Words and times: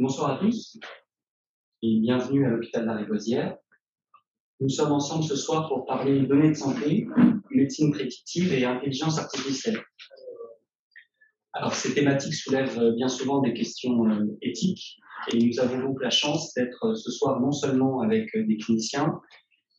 Bonsoir 0.00 0.30
à 0.30 0.38
tous 0.38 0.78
et 1.82 2.00
bienvenue 2.00 2.46
à 2.46 2.48
l'hôpital 2.48 2.86
d'Arrivoisière. 2.86 3.58
Nous 4.58 4.70
sommes 4.70 4.92
ensemble 4.92 5.24
ce 5.24 5.36
soir 5.36 5.68
pour 5.68 5.84
parler 5.84 6.20
données 6.22 6.48
de 6.48 6.54
santé, 6.54 7.06
médecine 7.50 7.92
prédictive 7.92 8.50
et 8.54 8.64
intelligence 8.64 9.18
artificielle. 9.18 9.78
Alors, 11.52 11.74
ces 11.74 11.92
thématiques 11.92 12.32
soulèvent 12.32 12.94
bien 12.96 13.08
souvent 13.08 13.42
des 13.42 13.52
questions 13.52 14.06
euh, 14.08 14.24
éthiques 14.40 14.96
et 15.34 15.38
nous 15.44 15.60
avons 15.60 15.82
donc 15.82 16.00
la 16.00 16.08
chance 16.08 16.54
d'être 16.54 16.94
ce 16.94 17.10
soir 17.10 17.38
non 17.38 17.52
seulement 17.52 18.00
avec 18.00 18.30
des 18.34 18.56
cliniciens, 18.56 19.20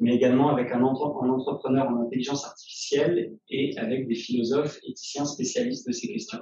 mais 0.01 0.13
également 0.13 0.49
avec 0.49 0.71
un, 0.71 0.83
entrepreneur 0.83 1.87
en 1.87 2.05
intelligence 2.05 2.45
artificielle 2.45 3.33
et 3.49 3.75
avec 3.79 4.07
des 4.07 4.13
philosophes 4.13 4.77
éthiciens 4.87 5.25
spécialistes 5.25 5.87
de 5.87 5.93
ces 5.93 6.13
questions. 6.13 6.41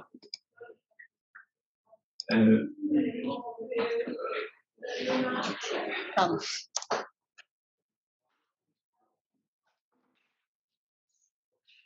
Euh, 2.32 2.74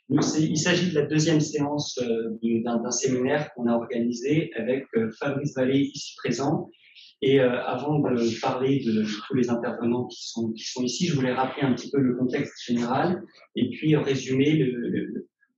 il 0.09 0.57
s'agit 0.57 0.91
de 0.91 0.95
la 0.95 1.05
deuxième 1.05 1.41
séance 1.41 1.97
euh, 1.97 2.37
d'un 2.63 2.91
séminaire 2.91 3.51
qu'on 3.53 3.67
a 3.67 3.73
organisé 3.73 4.51
avec 4.55 4.85
euh, 4.95 5.11
Fabrice 5.19 5.55
Vallée 5.55 5.91
ici 5.93 6.15
présent 6.17 6.69
et 7.21 7.39
avant 7.39 7.99
de 7.99 8.41
parler 8.41 8.83
de 8.85 9.03
tous 9.03 9.33
les 9.33 9.49
intervenants 9.49 10.05
qui 10.05 10.27
sont, 10.27 10.53
ici, 10.83 11.07
je 11.07 11.15
voulais 11.15 11.33
rappeler 11.33 11.63
un 11.63 11.73
petit 11.73 11.89
peu 11.89 11.99
le 11.99 12.15
contexte 12.15 12.63
général 12.63 13.23
et 13.55 13.69
puis 13.69 13.95
résumer 13.95 14.71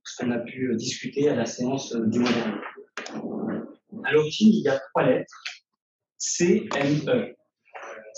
ce 0.04 0.16
qu'on 0.16 0.30
a 0.30 0.38
pu 0.38 0.74
discuter 0.76 1.28
à 1.28 1.34
la 1.34 1.44
séance 1.44 1.94
du 1.94 2.20
mois 2.20 2.30
dernier. 2.30 2.58
À 4.08 4.12
l'origine, 4.12 4.48
il 4.48 4.62
y 4.62 4.68
a 4.68 4.78
trois 4.78 5.04
lettres. 5.04 5.44
CME. 6.16 7.36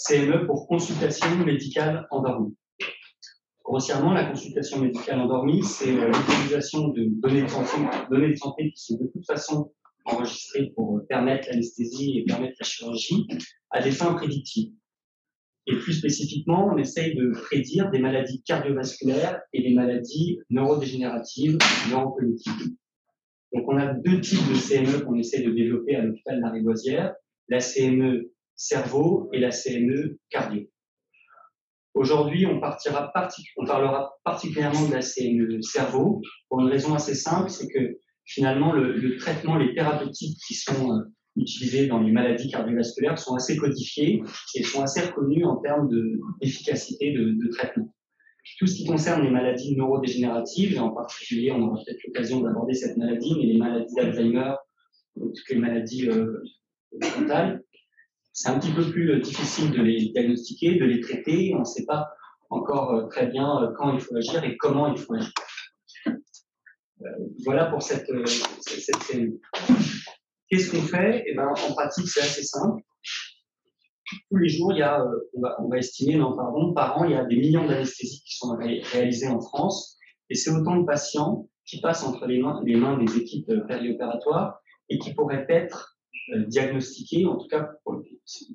CME 0.06 0.46
pour 0.46 0.68
consultation 0.68 1.36
médicale 1.44 2.06
endormie. 2.12 2.56
Grossièrement, 3.64 4.12
la 4.12 4.26
consultation 4.26 4.78
médicale 4.78 5.18
endormie, 5.18 5.64
c'est 5.64 5.96
euh, 5.96 6.12
l'utilisation 6.12 6.88
de 6.90 7.06
données 7.20 7.42
de, 7.42 8.36
santé, 8.36 8.70
qui 8.70 8.80
sont 8.80 8.98
de 8.98 9.08
toute 9.08 9.26
façon 9.26 9.72
enregistrés 10.04 10.72
pour 10.76 11.00
permettre 11.08 11.48
l'anesthésie 11.48 12.18
et 12.18 12.24
permettre 12.24 12.54
la 12.60 12.66
chirurgie 12.66 13.26
à 13.70 13.82
des 13.82 13.90
fins 13.90 14.14
prédictives. 14.14 14.72
Et 15.66 15.74
plus 15.74 15.94
spécifiquement, 15.94 16.70
on 16.72 16.78
essaye 16.78 17.16
de 17.16 17.32
prédire 17.32 17.90
des 17.90 17.98
maladies 17.98 18.44
cardiovasculaires 18.44 19.40
et 19.52 19.60
des 19.60 19.74
maladies 19.74 20.38
neurodégénératives, 20.50 21.58
neurocognitives. 21.90 22.76
Donc, 23.52 23.64
on 23.68 23.76
a 23.76 23.92
deux 23.92 24.20
types 24.20 24.48
de 24.48 24.54
CME 24.54 25.04
qu'on 25.04 25.16
essaie 25.16 25.42
de 25.42 25.50
développer 25.50 25.96
à 25.96 26.02
l'hôpital 26.02 26.40
de 26.40 27.14
la 27.48 27.58
CME 27.60 28.30
cerveau 28.54 29.28
et 29.32 29.40
la 29.40 29.50
CME 29.50 30.18
cardio. 30.28 30.62
Aujourd'hui, 31.94 32.46
on, 32.46 32.60
parlera 32.60 34.12
particulièrement 34.24 34.86
de 34.86 34.92
la 34.92 35.00
CME 35.00 35.60
cerveau 35.60 36.22
pour 36.48 36.60
une 36.60 36.68
raison 36.68 36.94
assez 36.94 37.14
simple, 37.14 37.50
c'est 37.50 37.66
que 37.68 37.98
finalement, 38.24 38.72
le, 38.72 39.16
traitement, 39.16 39.56
les 39.56 39.74
thérapeutiques 39.74 40.38
qui 40.46 40.54
sont 40.54 40.92
euh, 40.92 41.00
utilisées 41.36 41.88
dans 41.88 42.00
les 42.00 42.12
maladies 42.12 42.50
cardiovasculaires 42.50 43.18
sont 43.18 43.34
assez 43.34 43.56
codifiées 43.56 44.22
et 44.54 44.62
sont 44.62 44.82
assez 44.82 45.00
reconnues 45.00 45.44
en 45.44 45.56
termes 45.56 45.88
d'efficacité 46.40 47.12
de, 47.12 47.32
de, 47.32 47.48
traitement. 47.50 47.92
Tout 48.58 48.66
ce 48.66 48.74
qui 48.74 48.86
concerne 48.86 49.22
les 49.22 49.30
maladies 49.30 49.76
neurodégénératives, 49.76 50.74
et 50.74 50.78
en 50.78 50.90
particulier, 50.90 51.52
on 51.52 51.62
aura 51.62 51.82
peut-être 51.84 52.02
l'occasion 52.06 52.40
d'aborder 52.40 52.74
cette 52.74 52.96
maladie, 52.96 53.34
mais 53.36 53.44
les 53.44 53.58
maladies 53.58 53.94
d'Alzheimer, 53.94 54.54
toutes 55.14 55.48
les 55.50 55.56
maladies 55.56 56.08
euh, 56.08 56.42
mentales, 57.18 57.62
c'est 58.32 58.48
un 58.48 58.58
petit 58.58 58.72
peu 58.72 58.90
plus 58.90 59.10
euh, 59.10 59.20
difficile 59.20 59.70
de 59.70 59.82
les 59.82 60.10
diagnostiquer, 60.10 60.78
de 60.78 60.84
les 60.84 61.00
traiter. 61.00 61.52
On 61.54 61.60
ne 61.60 61.64
sait 61.64 61.84
pas 61.84 62.10
encore 62.48 63.08
très 63.08 63.26
bien 63.26 63.72
quand 63.76 63.92
il 63.94 64.00
faut 64.00 64.16
agir 64.16 64.42
et 64.44 64.56
comment 64.56 64.92
il 64.92 64.98
faut 64.98 65.14
agir. 65.14 65.32
Euh, 67.02 67.08
voilà 67.44 67.66
pour 67.66 67.82
cette, 67.82 68.10
euh, 68.10 68.24
cette, 68.26 69.14
Qu'est-ce 70.48 70.70
qu'on 70.70 70.82
fait 70.82 71.24
eh 71.26 71.34
ben, 71.34 71.48
En 71.48 71.72
pratique, 71.72 72.08
c'est 72.08 72.20
assez 72.20 72.42
simple. 72.42 72.82
Tous 74.30 74.36
les 74.36 74.48
jours, 74.48 74.72
euh, 74.72 75.04
on, 75.58 75.68
va, 75.68 75.78
estimer, 75.78 76.18
par 76.74 76.98
an, 76.98 77.04
il 77.04 77.12
y 77.12 77.14
a 77.14 77.24
des 77.24 77.36
millions 77.36 77.66
d'anesthésies 77.66 78.22
qui 78.24 78.36
sont 78.36 78.56
réalisées 78.56 79.28
en 79.28 79.40
France. 79.40 79.98
Et 80.28 80.34
c'est 80.34 80.50
autant 80.50 80.76
de 80.76 80.84
patients 80.84 81.48
qui 81.66 81.80
passent 81.80 82.04
entre 82.04 82.26
les 82.26 82.38
mains, 82.40 82.62
des 82.98 83.16
équipes 83.16 83.52
périopératoires 83.68 84.60
et 84.88 84.98
qui 84.98 85.14
pourraient 85.14 85.46
être 85.48 85.96
diagnostiqués, 86.46 87.26
en 87.26 87.36
tout 87.36 87.48
cas, 87.48 87.68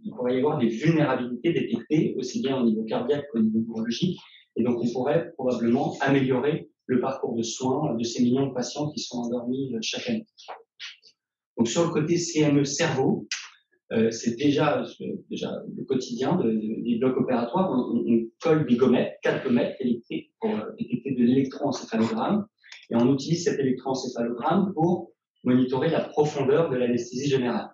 il 0.03 0.11
pourrait 0.15 0.35
y 0.35 0.37
avoir 0.37 0.59
des 0.59 0.67
vulnérabilités 0.67 1.53
détectées, 1.53 2.15
aussi 2.17 2.41
bien 2.41 2.57
au 2.57 2.65
niveau 2.65 2.83
cardiaque 2.83 3.25
qu'au 3.31 3.39
niveau 3.39 3.59
neurologique. 3.59 4.17
Et 4.55 4.63
donc, 4.63 4.79
on 4.81 4.91
pourrait 4.93 5.31
probablement 5.37 5.97
améliorer 6.01 6.69
le 6.87 6.99
parcours 6.99 7.35
de 7.35 7.43
soins 7.43 7.95
de 7.95 8.03
ces 8.03 8.23
millions 8.23 8.47
de 8.47 8.53
patients 8.53 8.89
qui 8.89 8.99
sont 8.99 9.17
endormis 9.17 9.73
euh, 9.73 9.79
chaque 9.81 10.07
année. 10.07 10.25
Donc 11.57 11.67
sur 11.67 11.85
le 11.85 11.89
côté 11.89 12.17
CME 12.17 12.63
cerveau, 12.65 13.27
euh, 13.91 14.09
c'est 14.09 14.35
déjà, 14.35 14.81
euh, 14.81 15.15
le 15.31 15.83
quotidien 15.83 16.37
des 16.37 16.97
blocs 16.99 17.17
opératoires. 17.17 17.71
On, 17.71 18.25
colle 18.41 18.67
des 18.67 18.75
gommettes, 18.75 19.17
quatre 19.23 19.43
gommettes 19.45 19.75
électriques 19.79 20.31
pour 20.39 20.51
détecter 20.77 21.11
de 21.11 21.23
l'électroencéphalogramme. 21.23 22.45
Et 22.91 22.95
on 22.95 23.13
utilise 23.13 23.45
cet 23.45 23.59
électroencéphalogramme 23.59 24.73
pour 24.73 25.13
monitorer 25.43 25.89
la 25.89 26.01
profondeur 26.01 26.69
de 26.69 26.75
l'anesthésie 26.75 27.29
générale. 27.29 27.71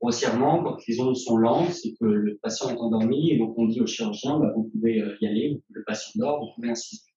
Grossièrement, 0.00 0.62
quand 0.62 0.78
les 0.88 1.00
ondes 1.00 1.16
sont 1.16 1.36
lentes, 1.36 1.72
c'est 1.72 1.92
que 2.00 2.06
le 2.06 2.38
patient 2.42 2.70
est 2.70 2.78
endormi 2.78 3.32
et 3.32 3.38
donc 3.38 3.54
on 3.58 3.66
dit 3.66 3.80
au 3.80 3.86
chirurgien, 3.86 4.38
bah, 4.38 4.52
vous 4.56 4.70
pouvez 4.72 5.02
y 5.20 5.26
aller, 5.26 5.60
le 5.70 5.84
patient 5.84 6.12
dort, 6.16 6.40
vous 6.40 6.52
pouvez 6.54 6.70
insister. 6.70 7.12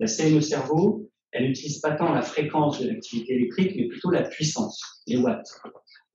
La 0.00 0.06
CME 0.06 0.40
cerveau, 0.40 1.10
elle 1.30 1.46
n'utilise 1.48 1.80
pas 1.80 1.96
tant 1.96 2.12
la 2.12 2.22
fréquence 2.22 2.80
de 2.80 2.88
l'activité 2.88 3.34
électrique, 3.34 3.72
mais 3.76 3.88
plutôt 3.88 4.10
la 4.10 4.22
puissance, 4.22 5.02
les 5.06 5.16
watts. 5.16 5.48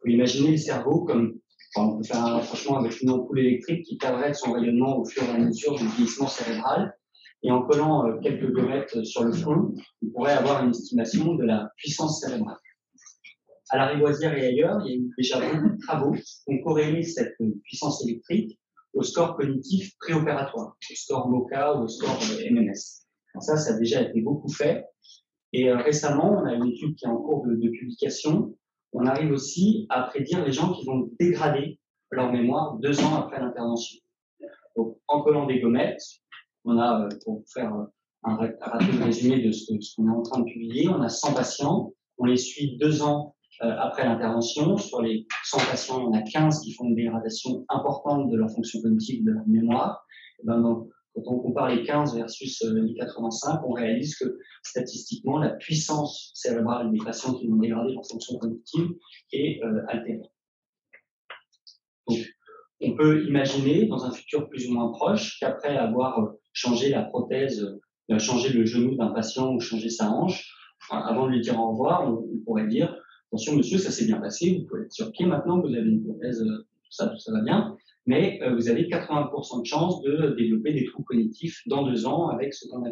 Imaginez 0.06 0.52
le 0.52 0.58
cerveau 0.58 1.04
comme, 1.04 1.40
on 1.76 1.98
peut 1.98 2.04
faire 2.04 2.26
un 2.26 2.34
rapprochement 2.36 2.78
avec 2.80 3.00
une 3.02 3.12
ampoule 3.12 3.40
électrique 3.40 3.86
qui 3.86 3.98
perdrait 3.98 4.34
son 4.34 4.54
rayonnement 4.54 5.00
au 5.00 5.06
fur 5.06 5.24
et 5.24 5.30
à 5.30 5.38
mesure 5.38 5.76
du 5.76 5.86
vieillissement 5.88 6.28
cérébral. 6.28 6.96
Et 7.44 7.52
en 7.52 7.62
collant 7.62 8.08
euh, 8.08 8.18
quelques 8.22 8.52
gommettes 8.52 9.04
sur 9.06 9.24
le 9.24 9.32
front, 9.32 9.74
on 10.04 10.10
pourrait 10.10 10.34
avoir 10.34 10.64
une 10.64 10.72
estimation 10.72 11.36
de 11.36 11.44
la 11.44 11.72
puissance 11.78 12.22
cérébrale. 12.22 12.58
À 13.70 13.78
la 13.78 13.88
Rivoisière 13.88 14.36
et 14.36 14.46
ailleurs, 14.48 14.82
il 14.86 14.92
y 14.92 14.94
a 14.94 14.98
eu 14.98 15.14
déjà 15.18 15.40
beaucoup 15.40 15.70
de 15.70 15.80
travaux 15.80 16.12
qui 16.14 16.44
ont 16.48 16.64
corrélé 16.64 17.04
cette 17.04 17.36
puissance 17.64 18.04
électrique 18.06 18.60
au 18.94 19.04
score 19.04 19.38
cognitif 19.38 19.96
préopératoire, 20.00 20.76
au 20.92 20.96
score 20.96 21.30
MOCA 21.30 21.76
ou 21.76 21.84
au 21.84 21.88
score 21.88 22.20
euh, 22.32 22.52
MMS 22.52 23.06
ça, 23.40 23.58
ça 23.58 23.74
a 23.74 23.78
déjà 23.78 24.02
été 24.02 24.22
beaucoup 24.22 24.50
fait. 24.50 24.86
Et 25.54 25.70
euh, 25.70 25.78
récemment, 25.78 26.42
on 26.42 26.46
a 26.46 26.54
une 26.54 26.68
étude 26.68 26.96
qui 26.96 27.06
est 27.06 27.10
en 27.10 27.18
cours 27.18 27.46
de, 27.46 27.70
publication. 27.70 28.56
On 28.94 29.06
arrive 29.06 29.32
aussi 29.32 29.86
à 29.90 30.04
prédire 30.04 30.44
les 30.44 30.52
gens 30.52 30.74
qui 30.74 30.86
vont 30.86 31.10
dégrader 31.20 31.80
leur 32.12 32.32
mémoire 32.32 32.78
deux 32.78 33.00
ans 33.02 33.16
après 33.16 33.40
l'intervention. 33.40 34.00
Donc, 34.76 34.98
en 35.08 35.22
collant 35.22 35.46
des 35.46 35.60
gommettes, 35.60 36.02
on 36.66 36.78
a, 36.78 37.06
euh, 37.06 37.10
pour 37.24 37.44
faire 37.54 37.74
euh, 37.76 37.86
un 38.24 38.36
rapide 38.36 39.02
résumé 39.02 39.42
de 39.42 39.52
ce, 39.52 39.72
qu'on 39.96 40.08
est 40.08 40.16
en 40.16 40.22
train 40.22 40.40
de 40.40 40.46
publier, 40.46 40.90
on 40.90 41.02
a 41.02 41.10
100 41.10 41.34
patients, 41.34 41.94
on 42.18 42.26
les 42.26 42.38
suit 42.38 42.78
deux 42.78 43.02
ans 43.02 43.36
après 43.62 44.06
l'intervention. 44.06 44.78
Sur 44.78 45.02
les 45.02 45.26
100 45.46 45.58
patients, 45.70 46.06
on 46.06 46.14
a 46.14 46.22
15 46.22 46.62
qui 46.62 46.74
font 46.74 46.86
une 46.86 46.96
dégradation 46.96 47.66
importante 47.70 48.30
de 48.30 48.38
leur 48.38 48.50
fonction 48.52 48.82
cognitive, 48.82 49.24
de 49.26 49.32
leur 49.32 49.48
mémoire. 49.48 50.06
Ben, 50.44 50.86
quand 51.26 51.34
on 51.34 51.40
compare 51.40 51.70
les 51.70 51.84
15 51.84 52.16
versus 52.16 52.62
euh, 52.64 52.74
les 52.82 52.94
85, 52.96 53.62
on 53.66 53.72
réalise 53.72 54.16
que 54.18 54.38
statistiquement, 54.64 55.40
la 55.40 55.52
puissance 55.52 56.32
cérébrale 56.34 56.92
des 56.92 57.00
patients 57.00 57.34
qui 57.34 57.50
ont 57.50 57.56
dégradé 57.56 57.94
leur 57.94 58.06
fonction 58.06 58.38
cognitive 58.38 58.90
est 59.32 59.64
euh, 59.64 59.82
altérée. 59.88 60.30
Donc, 62.08 62.20
on 62.82 62.96
peut 62.96 63.26
imaginer 63.28 63.88
dans 63.88 64.06
un 64.06 64.12
futur 64.12 64.50
plus 64.50 64.70
ou 64.70 64.74
moins 64.74 64.92
proche 64.92 65.38
qu'après 65.40 65.78
avoir 65.78 66.20
euh, 66.20 66.40
changé 66.54 66.90
la 66.90 67.04
prothèse, 67.04 67.78
changé 68.18 68.50
le 68.50 68.66
genou 68.66 68.96
d'un 68.96 69.10
patient 69.10 69.54
ou 69.54 69.60
changé 69.60 69.90
sa 69.90 70.10
hanche, 70.10 70.56
avant 70.90 71.28
de 71.28 71.34
lui 71.34 71.42
dire 71.42 71.60
au 71.60 71.72
revoir, 71.72 72.12
on, 72.12 72.24
pourrait 72.44 72.68
dire 72.68 72.96
attention 73.28 73.56
monsieur, 73.56 73.78
ça 73.78 73.92
s'est 73.92 74.06
bien 74.06 74.20
passé, 74.20 74.58
vous 74.58 74.68
pouvez 74.68 74.84
être 74.84 74.92
sur 74.92 75.12
pied 75.12 75.28
maintenant, 75.28 75.62
vous 75.62 75.68
avez 75.68 75.88
une 75.88 76.04
prothèse, 76.04 76.40
tout 76.40 76.92
ça, 76.92 77.08
tout 77.08 77.20
ça 77.20 77.32
va 77.32 77.42
bien 77.42 77.78
mais 78.10 78.40
euh, 78.42 78.56
vous 78.56 78.70
avez 78.70 78.88
80% 78.88 79.62
de 79.62 79.66
chances 79.68 80.02
de 80.02 80.36
développer 80.36 80.74
des 80.74 80.84
troubles 80.86 81.06
cognitifs 81.06 81.62
dans 81.68 81.86
deux 81.86 82.08
ans 82.08 82.30
avec 82.30 82.56
ce 82.56 82.68
qu'on 82.68 82.84
a 82.84 82.90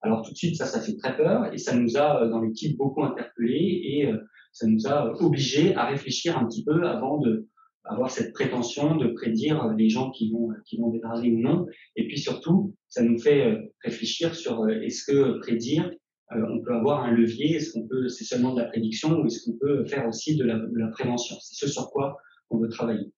Alors 0.00 0.22
tout 0.22 0.30
de 0.30 0.36
suite, 0.36 0.54
ça, 0.54 0.64
ça 0.64 0.80
fait 0.80 0.96
très 0.96 1.16
peur 1.16 1.52
et 1.52 1.58
ça 1.58 1.74
nous 1.74 1.96
a, 1.96 2.22
euh, 2.22 2.28
dans 2.28 2.40
l'équipe, 2.40 2.76
beaucoup 2.76 3.02
interpellés 3.02 3.80
et 3.82 4.06
euh, 4.06 4.16
ça 4.52 4.68
nous 4.68 4.86
a 4.86 5.12
obligés 5.20 5.74
à 5.74 5.86
réfléchir 5.86 6.38
un 6.38 6.46
petit 6.46 6.64
peu 6.64 6.86
avant 6.86 7.18
de 7.18 7.48
avoir 7.82 8.12
cette 8.12 8.32
prétention 8.32 8.94
de 8.94 9.08
prédire 9.08 9.72
les 9.76 9.88
gens 9.88 10.12
qui 10.12 10.30
vont, 10.30 10.50
qui 10.66 10.76
vont 10.76 10.90
dégrader 10.90 11.32
ou 11.32 11.40
non. 11.40 11.66
Et 11.96 12.06
puis 12.06 12.18
surtout, 12.18 12.74
ça 12.88 13.02
nous 13.02 13.18
fait 13.18 13.58
réfléchir 13.82 14.34
sur 14.34 14.68
est-ce 14.68 15.04
que 15.04 15.38
prédire, 15.38 15.90
on 16.30 16.60
peut 16.62 16.74
avoir 16.74 17.04
un 17.04 17.12
levier, 17.12 17.54
est-ce 17.56 17.72
qu'on 17.72 17.86
peut, 17.86 18.08
c'est 18.08 18.24
seulement 18.24 18.54
de 18.54 18.60
la 18.60 18.66
prédiction 18.66 19.20
ou 19.20 19.26
est-ce 19.26 19.44
qu'on 19.44 19.56
peut 19.58 19.84
faire 19.84 20.08
aussi 20.08 20.36
de 20.36 20.44
la, 20.44 20.88
prévention? 20.88 21.36
C'est 21.40 21.66
ce 21.66 21.72
sur 21.72 21.90
quoi 21.90 22.16
qu'on 22.48 22.58
veut 22.58 22.68
travailler. 22.68 23.12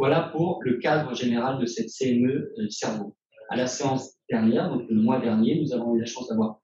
Voilà 0.00 0.30
pour 0.32 0.62
le 0.62 0.78
cadre 0.78 1.14
général 1.14 1.60
de 1.60 1.66
cette 1.66 1.90
CME 1.90 2.54
euh, 2.58 2.70
cerveau. 2.70 3.14
À 3.50 3.56
la 3.58 3.66
séance 3.66 4.14
dernière, 4.30 4.70
donc 4.70 4.88
le 4.88 4.96
mois 4.96 5.20
dernier, 5.20 5.60
nous 5.60 5.74
avons 5.74 5.94
eu 5.94 6.00
la 6.00 6.06
chance 6.06 6.26
d'avoir 6.28 6.58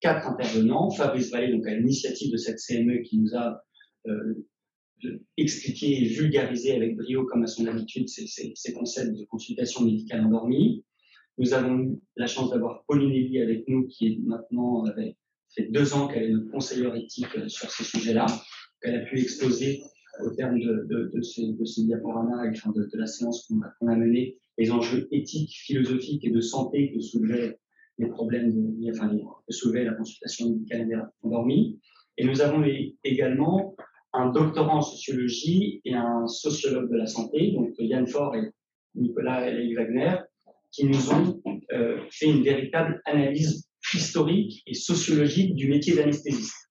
quatre 0.00 0.26
intervenants. 0.26 0.90
Fabrice 0.90 1.30
Vallée, 1.30 1.50
donc 1.56 1.66
à 1.66 1.74
l'initiative 1.74 2.30
de 2.30 2.36
cette 2.36 2.58
CME, 2.58 3.00
qui 3.00 3.18
nous 3.18 3.34
a 3.34 3.62
euh, 4.08 4.46
expliqué 5.38 6.02
et 6.02 6.04
vulgarisé 6.04 6.76
avec 6.76 6.94
brio, 6.98 7.24
comme 7.24 7.44
à 7.44 7.46
son 7.46 7.66
habitude, 7.66 8.10
ces, 8.10 8.72
concepts 8.74 9.16
de 9.16 9.24
consultation 9.24 9.86
médicale 9.86 10.26
endormie. 10.26 10.84
Nous 11.38 11.54
avons 11.54 11.78
eu 11.78 11.98
la 12.16 12.26
chance 12.26 12.50
d'avoir 12.50 12.84
Pauline 12.86 13.10
Elie 13.10 13.40
avec 13.40 13.66
nous, 13.68 13.86
qui 13.86 14.06
est 14.06 14.18
maintenant, 14.18 14.84
avait 14.84 15.16
fait 15.56 15.70
deux 15.70 15.94
ans 15.94 16.08
qu'elle 16.08 16.24
est 16.24 16.28
notre 16.30 16.50
conseillère 16.50 16.94
éthique 16.94 17.34
euh, 17.38 17.48
sur 17.48 17.70
ces 17.70 17.84
sujets-là. 17.84 18.26
Elle 18.82 18.96
a 18.96 19.04
pu 19.06 19.18
exposer 19.18 19.82
au 20.20 20.30
terme 20.30 20.58
de, 20.58 21.22
ce, 21.22 21.42
de 21.42 21.64
ce 21.64 21.80
diaporama, 21.82 22.44
enfin 22.50 22.70
de, 22.72 22.88
la 22.94 23.06
séance 23.06 23.48
qu'on 23.48 23.88
a, 23.88 23.96
menée, 23.96 24.36
les 24.58 24.70
enjeux 24.70 25.08
éthiques, 25.10 25.54
philosophiques 25.64 26.24
et 26.24 26.30
de 26.30 26.40
santé 26.40 26.92
que 26.92 27.00
soulevaient 27.00 27.58
les 27.98 28.08
problèmes 28.08 28.52
de, 28.52 28.90
enfin, 28.90 29.10
soulevait 29.48 29.84
la 29.84 29.94
consultation 29.94 30.50
médicale 30.50 31.10
endormie. 31.22 31.80
Et 32.18 32.24
nous 32.24 32.40
avons 32.42 32.62
également 33.04 33.74
un 34.12 34.30
doctorant 34.30 34.78
en 34.78 34.82
sociologie 34.82 35.80
et 35.84 35.94
un 35.94 36.26
sociologue 36.26 36.90
de 36.90 36.96
la 36.96 37.06
santé, 37.06 37.52
donc 37.52 37.70
Yann 37.78 38.06
Faure 38.06 38.36
et 38.36 38.50
Nicolas 38.94 39.50
Leigh 39.50 39.74
Wagner, 39.74 40.16
qui 40.70 40.84
nous 40.84 41.10
ont 41.10 41.40
euh, 41.72 41.98
fait 42.10 42.26
une 42.26 42.42
véritable 42.42 43.00
analyse 43.06 43.66
historique 43.94 44.62
et 44.66 44.74
sociologique 44.74 45.54
du 45.54 45.68
métier 45.68 45.94
d'anesthésiste. 45.94 46.70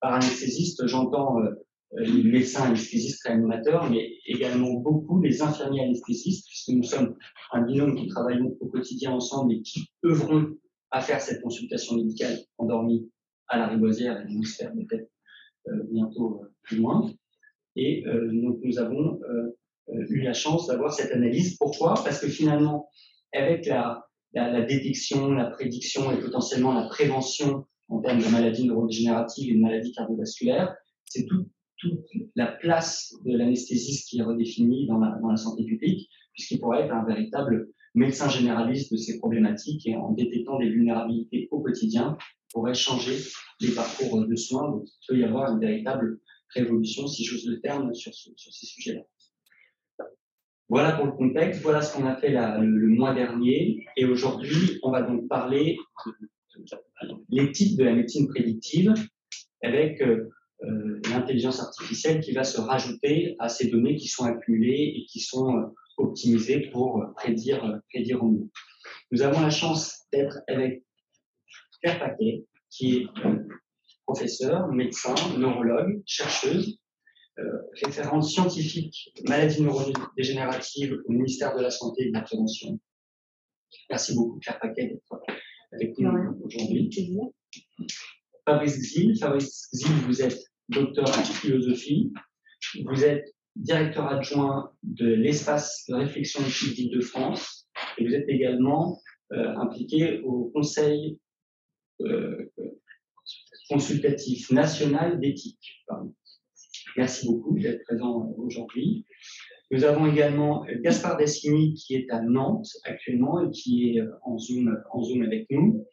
Par 0.00 0.14
anesthésiste, 0.14 0.86
j'entends 0.86 1.40
euh, 1.40 1.50
les 1.96 2.24
médecins 2.24 2.64
anesthésistes 2.64 3.22
réanimateurs, 3.24 3.88
mais 3.90 4.18
également 4.26 4.74
beaucoup 4.74 5.20
les 5.22 5.42
infirmiers 5.42 5.84
anesthésistes, 5.84 6.46
puisque 6.48 6.70
nous 6.70 6.82
sommes 6.82 7.16
un 7.52 7.62
binôme 7.62 7.94
qui 7.96 8.08
travaillons 8.08 8.56
au 8.60 8.66
quotidien 8.66 9.12
ensemble 9.12 9.54
et 9.54 9.62
qui 9.62 9.88
œuvrons 10.04 10.56
à 10.90 11.00
faire 11.00 11.20
cette 11.20 11.42
consultation 11.42 11.96
médicale 11.96 12.38
endormie 12.58 13.10
à 13.48 13.58
la 13.58 13.68
riboisière 13.68 14.20
et 14.20 14.32
nous 14.32 14.44
faire 14.44 14.72
peut-être 14.72 15.10
euh, 15.68 15.82
bientôt 15.90 16.40
euh, 16.42 16.52
plus 16.62 16.78
loin. 16.78 17.10
Et 17.76 18.06
euh, 18.06 18.30
donc 18.32 18.58
nous 18.62 18.78
avons 18.78 19.20
eu 20.08 20.22
la 20.22 20.32
chance 20.32 20.68
d'avoir 20.68 20.92
cette 20.94 21.12
analyse. 21.12 21.56
Pourquoi? 21.58 21.94
Parce 21.94 22.20
que 22.20 22.28
finalement, 22.28 22.88
avec 23.32 23.66
la, 23.66 24.06
détection, 24.32 25.32
la 25.32 25.50
prédiction 25.50 26.10
et 26.10 26.18
potentiellement 26.18 26.72
la 26.72 26.88
prévention 26.88 27.66
en 27.88 28.00
termes 28.00 28.20
de 28.20 28.28
maladies 28.28 28.66
neurodégénératives 28.66 29.52
et 29.52 29.56
de 29.56 29.60
maladies 29.60 29.92
cardiovasculaires, 29.92 30.74
c'est 31.04 31.26
toute 31.78 32.06
la 32.34 32.46
place 32.46 33.14
de 33.24 33.36
l'anesthésiste 33.36 34.08
qui 34.08 34.18
est 34.18 34.22
redéfinie 34.22 34.86
dans 34.86 34.98
la, 34.98 35.18
dans 35.20 35.28
la 35.28 35.36
santé 35.36 35.64
publique, 35.64 36.08
puisqu'il 36.32 36.60
pourrait 36.60 36.82
être 36.82 36.94
un 36.94 37.04
véritable 37.04 37.68
médecin 37.94 38.28
généraliste 38.28 38.92
de 38.92 38.96
ces 38.96 39.18
problématiques 39.18 39.86
et 39.86 39.96
en 39.96 40.12
détectant 40.12 40.58
des 40.58 40.68
vulnérabilités 40.68 41.48
au 41.50 41.60
quotidien, 41.60 42.16
pourrait 42.52 42.74
changer 42.74 43.16
les 43.60 43.72
parcours 43.72 44.26
de 44.26 44.36
soins. 44.36 44.70
Donc, 44.70 44.84
il 44.86 45.06
peut 45.08 45.18
y 45.18 45.24
avoir 45.24 45.52
une 45.52 45.60
véritable 45.60 46.20
révolution, 46.50 47.06
si 47.06 47.24
j'ose 47.24 47.46
le 47.46 47.60
terme, 47.60 47.92
sur, 47.94 48.12
ces 48.14 48.66
sujets-là. 48.66 49.02
Voilà 50.68 50.92
pour 50.92 51.06
le 51.06 51.12
contexte, 51.12 51.62
voilà 51.62 51.82
ce 51.82 51.94
qu'on 51.94 52.06
a 52.06 52.16
fait 52.16 52.30
le, 52.30 52.88
mois 52.88 53.14
dernier. 53.14 53.84
Et 53.96 54.04
aujourd'hui, 54.06 54.78
on 54.82 54.90
va 54.90 55.02
donc 55.02 55.28
parler 55.28 55.76
de, 56.06 57.16
l'éthique 57.28 57.76
de 57.76 57.84
la 57.84 57.94
médecine 57.94 58.28
prédictive 58.28 58.94
avec 59.62 60.00
euh, 60.00 60.30
euh, 60.62 61.00
l'intelligence 61.10 61.60
artificielle 61.60 62.20
qui 62.20 62.32
va 62.32 62.44
se 62.44 62.60
rajouter 62.60 63.36
à 63.38 63.48
ces 63.48 63.68
données 63.68 63.96
qui 63.96 64.08
sont 64.08 64.24
accumulées 64.24 64.94
et 64.96 65.06
qui 65.06 65.20
sont 65.20 65.56
euh, 65.56 65.66
optimisées 65.96 66.70
pour 66.70 67.04
prédire, 67.16 67.80
prédire 67.90 68.22
au 68.22 68.28
mieux. 68.28 68.48
Nous 69.10 69.22
avons 69.22 69.40
la 69.40 69.50
chance 69.50 70.06
d'être 70.12 70.38
avec 70.48 70.84
Claire 71.82 71.98
Paquet, 71.98 72.44
qui 72.70 72.96
est 72.96 73.06
professeur, 74.06 74.68
médecin, 74.72 75.14
neurologue, 75.38 76.02
chercheuse, 76.06 76.78
euh, 77.38 77.42
référente 77.82 78.22
scientifique 78.22 79.12
maladies 79.26 79.62
neurodégénératives 79.62 81.02
au 81.06 81.12
ministère 81.12 81.56
de 81.56 81.62
la 81.62 81.70
Santé 81.70 82.04
et 82.04 82.08
de 82.08 82.12
la 82.12 82.20
Prévention. 82.20 82.78
Merci 83.90 84.14
beaucoup, 84.14 84.38
Claire 84.38 84.60
Paquet, 84.60 84.86
d'être 84.86 85.22
avec 85.72 85.98
nous 85.98 86.40
aujourd'hui. 86.44 86.88
Fabrice 88.46 88.78
Xil. 88.78 89.16
Fabrice 89.18 89.68
vous 90.06 90.22
êtes 90.22 90.38
docteur 90.68 91.08
en 91.08 91.22
philosophie. 91.22 92.12
Vous 92.84 93.04
êtes 93.04 93.34
directeur 93.56 94.06
adjoint 94.06 94.72
de 94.82 95.06
l'espace 95.06 95.84
de 95.88 95.94
réflexion 95.94 96.40
éthique 96.42 96.74
d'Île-de-France. 96.76 97.68
Et 97.98 98.06
vous 98.06 98.14
êtes 98.14 98.28
également 98.28 99.00
euh, 99.32 99.56
impliqué 99.56 100.20
au 100.20 100.50
Conseil 100.54 101.18
euh, 102.00 102.50
consultatif 103.68 104.50
national 104.50 105.20
d'éthique. 105.20 105.84
Merci 106.96 107.26
beaucoup 107.26 107.58
d'être 107.58 107.82
présent 107.84 108.34
aujourd'hui. 108.36 109.06
Nous 109.70 109.84
avons 109.84 110.06
également 110.06 110.64
Gaspard 110.82 111.16
Dessini 111.16 111.74
qui 111.74 111.94
est 111.94 112.10
à 112.10 112.20
Nantes 112.20 112.68
actuellement 112.84 113.40
et 113.40 113.50
qui 113.50 113.96
est 113.96 114.02
en 114.22 114.38
Zoom 114.38 115.22
avec 115.22 115.46
nous. 115.50 115.86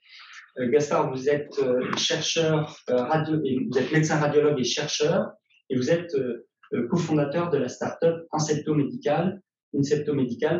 Euh, 0.59 0.69
Gaspard, 0.69 1.11
vous 1.11 1.29
êtes 1.29 1.57
euh, 1.59 1.81
chercheur, 1.97 2.77
radio, 2.87 3.37
vous 3.37 3.77
êtes 3.77 3.91
médecin 3.91 4.17
radiologue 4.17 4.59
et 4.59 4.63
chercheur, 4.63 5.31
et 5.69 5.75
vous 5.75 5.89
êtes 5.89 6.15
cofondateur 6.89 7.49
de 7.49 7.57
la 7.57 7.67
start-up 7.67 8.25
Incepto 8.31 8.73
Médical, 8.73 9.41
Incepto 9.73 10.13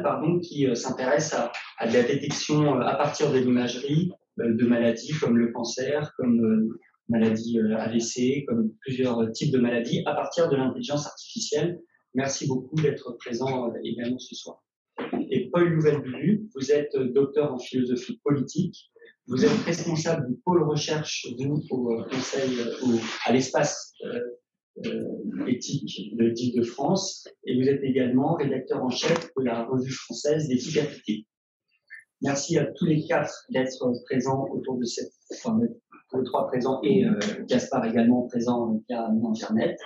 pardon, 0.04 0.40
qui 0.40 0.68
s'intéresse 0.76 1.34
à, 1.34 1.52
la 1.86 2.04
détection 2.04 2.80
à 2.80 2.96
partir 2.96 3.32
de 3.32 3.38
l'imagerie 3.40 4.12
euh, 4.40 4.54
de 4.54 4.66
maladies 4.66 5.14
comme 5.20 5.38
le 5.38 5.52
cancer, 5.52 6.14
comme 6.18 6.40
euh, 6.44 6.80
maladie 7.10 7.60
euh, 7.60 7.78
AVC, 7.78 8.46
comme 8.48 8.72
plusieurs 8.82 9.32
types 9.32 9.52
de 9.52 9.60
maladies 9.60 10.04
à 10.06 10.14
partir 10.14 10.50
de 10.50 10.56
l'intelligence 10.56 11.06
artificielle. 11.06 11.80
Merci 12.14 12.48
beaucoup 12.48 12.76
d'être 12.76 13.12
présent 13.20 13.74
également 13.84 14.20
ce 14.20 14.36
soir. 14.36 14.64
Et 15.30 15.50
Paul 15.52 15.70
Louvel-Bulu, 15.70 16.50
vous 16.56 16.72
êtes 16.72 16.96
docteur 16.96 17.54
en 17.54 17.58
philosophie 17.58 18.20
politique. 18.24 18.91
Vous 19.32 19.46
êtes 19.46 19.64
responsable 19.66 20.28
du 20.28 20.36
pôle 20.44 20.64
recherche, 20.64 21.26
vous, 21.40 21.64
au 21.70 22.04
Conseil, 22.04 22.60
à 23.26 23.32
l'espace 23.32 23.94
éthique 25.48 26.18
de 26.18 26.26
l'Éthique 26.26 26.58
de 26.58 26.64
France. 26.64 27.30
Et 27.46 27.58
vous 27.58 27.70
êtes 27.70 27.82
également 27.82 28.34
rédacteur 28.34 28.84
en 28.84 28.90
chef 28.90 29.32
de 29.38 29.44
la 29.46 29.64
revue 29.64 29.94
française 29.94 30.50
d'éthique 30.50 30.80
appliquée. 30.80 31.26
Merci 32.22 32.58
à 32.58 32.66
tous 32.66 32.86
les 32.86 33.08
quatre 33.08 33.46
d'être 33.52 33.94
présents 34.04 34.50
autour 34.52 34.78
de 34.78 34.84
cette, 34.84 35.14
enfin, 35.32 35.62
les 35.62 36.24
trois 36.26 36.48
présents 36.48 36.82
et 36.84 37.06
euh, 37.06 37.18
Gaspard 37.48 37.86
également 37.86 38.28
présent 38.28 38.84
via 38.90 39.08
Internet. 39.08 39.80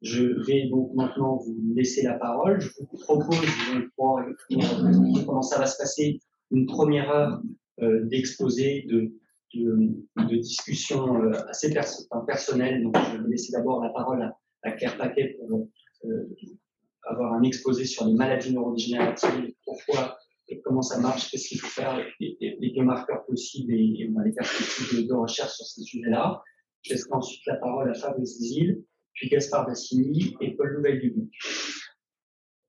Je 0.00 0.22
vais 0.46 0.68
donc 0.68 0.94
maintenant 0.94 1.38
vous 1.38 1.56
laisser 1.74 2.02
la 2.04 2.14
parole. 2.14 2.60
Je 2.60 2.70
vous 2.78 2.98
propose, 2.98 3.36
pour, 3.96 4.20
comment 5.26 5.42
ça 5.42 5.58
va 5.58 5.66
se 5.66 5.76
passer, 5.76 6.20
une 6.52 6.66
première 6.66 7.10
heure 7.10 7.42
euh, 7.82 8.04
d'exposé, 8.04 8.86
de, 8.88 9.12
de, 9.54 10.28
de, 10.28 10.36
discussion 10.36 11.22
euh, 11.22 11.32
assez 11.48 11.74
personnelle. 12.26 12.82
Donc, 12.82 12.96
je 12.96 13.22
vais 13.22 13.28
laisser 13.28 13.52
d'abord 13.52 13.82
la 13.82 13.90
parole 13.90 14.22
à, 14.62 14.72
Claire 14.72 14.96
Paquet 14.96 15.36
pour 15.38 15.68
euh, 16.06 16.36
avoir 17.04 17.34
un 17.34 17.42
exposé 17.42 17.84
sur 17.84 18.06
les 18.06 18.14
maladies 18.14 18.52
neurodégénératives, 18.52 19.52
pourquoi 19.64 20.18
comment 20.64 20.82
ça 20.82 21.00
marche, 21.00 21.30
qu'est-ce 21.30 21.48
qu'il 21.48 21.60
faut 21.60 21.68
faire, 21.68 22.04
les, 22.20 22.36
les, 22.60 22.82
marqueurs 22.82 23.24
possibles 23.26 23.72
et, 23.72 24.08
les 24.24 24.32
perspectives 24.32 25.06
de, 25.06 25.14
recherche 25.14 25.52
sur 25.52 25.66
ces 25.66 25.82
sujets-là. 25.82 26.42
Je 26.82 26.92
laisserai 26.92 27.14
ensuite 27.14 27.44
la 27.46 27.56
parole 27.56 27.90
à 27.90 27.94
Fabrice 27.94 28.38
Zil, 28.38 28.82
puis 29.14 29.28
Gaspard 29.28 29.66
Bassini 29.66 30.36
et 30.40 30.54
Paul 30.56 30.76
Nouvel-Dubuc. 30.76 31.30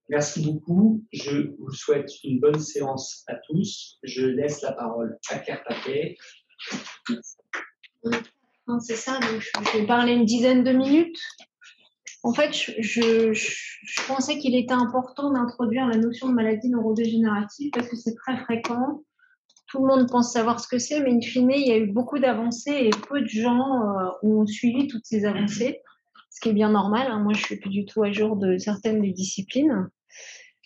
Merci 0.10 0.42
beaucoup. 0.42 1.04
Je 1.12 1.52
vous 1.60 1.72
souhaite 1.72 2.10
une 2.24 2.40
bonne 2.40 2.60
séance 2.60 3.24
à 3.28 3.36
tous. 3.48 3.98
Je 4.04 4.26
laisse 4.26 4.62
la 4.62 4.72
parole 4.72 5.18
à 5.30 5.40
Claire 5.40 5.64
Paquet. 5.68 6.18
C'est 8.80 8.96
ça, 8.96 9.20
je 9.22 9.78
vais 9.78 9.86
parler 9.86 10.14
une 10.14 10.26
dizaine 10.26 10.64
de 10.64 10.72
minutes. 10.72 11.20
En 12.24 12.34
fait, 12.34 12.52
je, 12.54 13.32
pensais 14.08 14.38
qu'il 14.40 14.56
était 14.56 14.74
important 14.74 15.32
d'introduire 15.32 15.88
la 15.88 15.98
notion 15.98 16.28
de 16.28 16.34
maladie 16.34 16.70
neurodégénérative 16.70 17.72
parce 17.72 17.88
que 17.88 17.96
c'est 17.96 18.16
très 18.16 18.38
fréquent. 18.38 19.04
Tout 19.68 19.86
le 19.86 19.88
monde 19.88 20.10
pense 20.10 20.32
savoir 20.32 20.60
ce 20.60 20.68
que 20.68 20.80
c'est, 20.80 21.02
mais 21.02 21.12
in 21.12 21.22
fine, 21.22 21.52
il 21.52 21.68
y 21.68 21.72
a 21.72 21.78
eu 21.78 21.88
beaucoup 21.88 22.20
d'avancées 22.20 22.72
et 22.72 22.90
peu 22.90 23.22
de 23.22 23.28
gens 23.28 23.60
euh, 23.60 24.10
ont 24.24 24.46
suivi 24.46 24.88
toutes 24.88 25.06
ces 25.06 25.26
avancées, 25.26 25.82
ce 26.30 26.40
qui 26.40 26.50
est 26.50 26.54
bien 26.54 26.70
normal. 26.70 27.08
Hein. 27.10 27.20
Moi, 27.20 27.34
je 27.34 27.44
suis 27.44 27.58
plus 27.58 27.70
du 27.70 27.86
tout 27.86 28.04
à 28.04 28.12
jour 28.12 28.38
de 28.38 28.58
certaines 28.58 29.02
des 29.02 29.12
disciplines. 29.12 29.90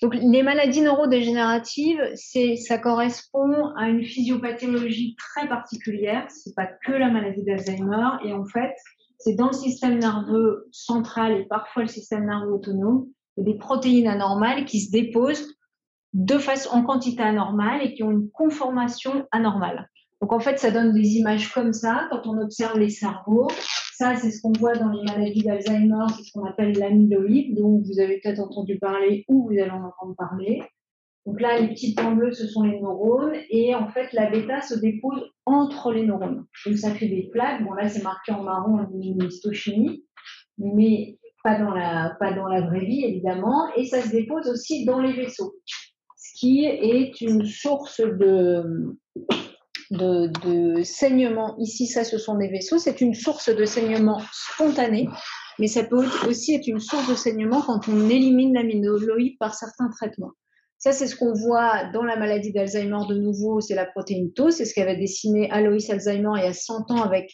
Donc, 0.02 0.16
les 0.16 0.42
maladies 0.42 0.82
neurodégénératives, 0.82 2.02
ça 2.16 2.80
correspond 2.80 3.68
à 3.78 3.88
une 3.88 4.04
physiopathologie 4.04 5.16
très 5.16 5.48
particulière. 5.48 6.26
C'est 6.30 6.56
pas 6.56 6.66
que 6.66 6.92
la 6.92 7.10
maladie 7.12 7.44
d'Alzheimer. 7.44 8.18
Et 8.26 8.34
en 8.34 8.46
fait, 8.46 8.74
c'est 9.20 9.36
dans 9.36 9.48
le 9.48 9.54
système 9.54 10.00
nerveux 10.00 10.68
central 10.72 11.34
et 11.34 11.46
parfois 11.46 11.84
le 11.84 11.88
système 11.88 12.26
nerveux 12.26 12.54
autonome, 12.54 13.06
des 13.38 13.54
protéines 13.54 14.08
anormales 14.08 14.66
qui 14.66 14.82
se 14.82 14.92
déposent 14.92 15.56
de 16.14 16.40
façon 16.40 16.72
en 16.72 16.84
quantité 16.84 17.22
anormale 17.22 17.84
et 17.84 17.94
qui 17.94 18.02
ont 18.02 18.12
une 18.12 18.32
conformation 18.32 19.28
anormale. 19.32 19.91
Donc 20.22 20.34
en 20.34 20.40
fait, 20.40 20.60
ça 20.60 20.72
donne 20.72 20.94
des 20.94 21.18
images 21.18 21.52
comme 21.52 21.74
ça 21.74 22.08
quand 22.12 22.28
on 22.28 22.38
observe 22.40 22.78
les 22.78 22.90
cerveaux. 22.90 23.50
Ça, 23.96 24.16
c'est 24.16 24.32
ce 24.32 24.42
qu'on 24.42 24.54
voit 24.54 24.76
dans 24.76 24.90
les 24.90 25.04
maladies 25.04 25.44
d'Alzheimer, 25.44 26.06
c'est 26.16 26.24
ce 26.24 26.32
qu'on 26.32 26.46
appelle 26.46 26.78
l'amyloïde, 26.78 27.56
dont 27.56 27.82
vous 27.84 28.00
avez 28.00 28.20
peut-être 28.20 28.40
entendu 28.40 28.80
parler 28.80 29.26
ou 29.28 29.48
vous 29.48 29.52
allez 29.52 29.72
en 29.72 29.84
entendre 29.84 30.16
parler. 30.18 30.62
Donc 31.26 31.40
là, 31.40 31.60
les 31.60 31.68
petits 31.70 31.94
points 31.94 32.16
bleus, 32.16 32.34
ce 32.34 32.48
sont 32.48 32.64
les 32.64 32.80
neurones, 32.80 33.36
et 33.50 33.76
en 33.76 33.88
fait, 33.90 34.12
la 34.14 34.30
bêta 34.30 34.62
se 34.62 34.74
dépose 34.80 35.24
entre 35.46 35.92
les 35.92 36.06
neurones. 36.06 36.46
Donc 36.66 36.78
ça 36.78 36.92
fait 36.96 37.08
des 37.08 37.30
plaques. 37.32 37.64
Bon 37.64 37.74
là, 37.74 37.88
c'est 37.90 38.02
marqué 38.02 38.32
en 38.32 38.44
marron 38.44 38.80
une 38.92 39.24
histochimie, 39.24 40.04
mais 40.58 41.20
pas 41.44 41.60
dans 41.60 41.72
la 41.72 42.16
pas 42.20 42.34
dans 42.34 42.48
la 42.48 42.62
vraie 42.62 42.86
vie 42.86 43.04
évidemment, 43.06 43.68
et 43.76 43.86
ça 43.86 44.02
se 44.02 44.10
dépose 44.10 44.48
aussi 44.48 44.86
dans 44.86 45.00
les 45.00 45.14
vaisseaux, 45.14 45.54
ce 46.16 46.40
qui 46.40 46.66
est 46.66 47.22
une 47.22 47.46
source 47.46 48.02
de 48.02 48.96
de, 49.92 50.82
saignement. 50.84 51.56
Ici, 51.60 51.88
ça, 51.88 52.04
ce 52.04 52.18
sont 52.18 52.36
des 52.36 52.48
vaisseaux. 52.48 52.78
C'est 52.78 53.02
une 53.02 53.14
source 53.14 53.54
de 53.54 53.66
saignement 53.66 54.22
spontané, 54.32 55.08
mais 55.60 55.68
ça 55.68 55.84
peut 55.84 56.06
aussi 56.28 56.56
être 56.56 56.68
une 56.68 56.80
source 56.80 57.10
de 57.10 57.16
saignement 57.16 57.62
quand 57.62 57.88
on 57.88 58.10
élimine 58.10 58.54
l'amyloïde 58.54 59.38
par 59.38 59.54
certains 59.54 59.90
traitements. 59.90 60.32
Ça, 60.78 60.92
c'est 60.94 61.06
ce 61.06 61.16
qu'on 61.16 61.34
voit 61.34 61.92
dans 61.94 62.04
la 62.04 62.18
maladie 62.18 62.52
d'Alzheimer 62.52 63.06
de 63.08 63.16
nouveau, 63.16 63.62
c'est 63.62 63.76
la 63.76 63.86
protéine 63.86 64.34
Tau, 64.34 64.50
c'est 64.50 64.66
ce 64.66 64.74
qu'avait 64.74 64.98
dessiné 64.98 65.48
Alois 65.52 65.78
Alzheimer 65.90 66.32
il 66.38 66.44
y 66.44 66.48
a 66.48 66.54
100 66.54 66.90
ans 66.90 67.04
avec 67.04 67.32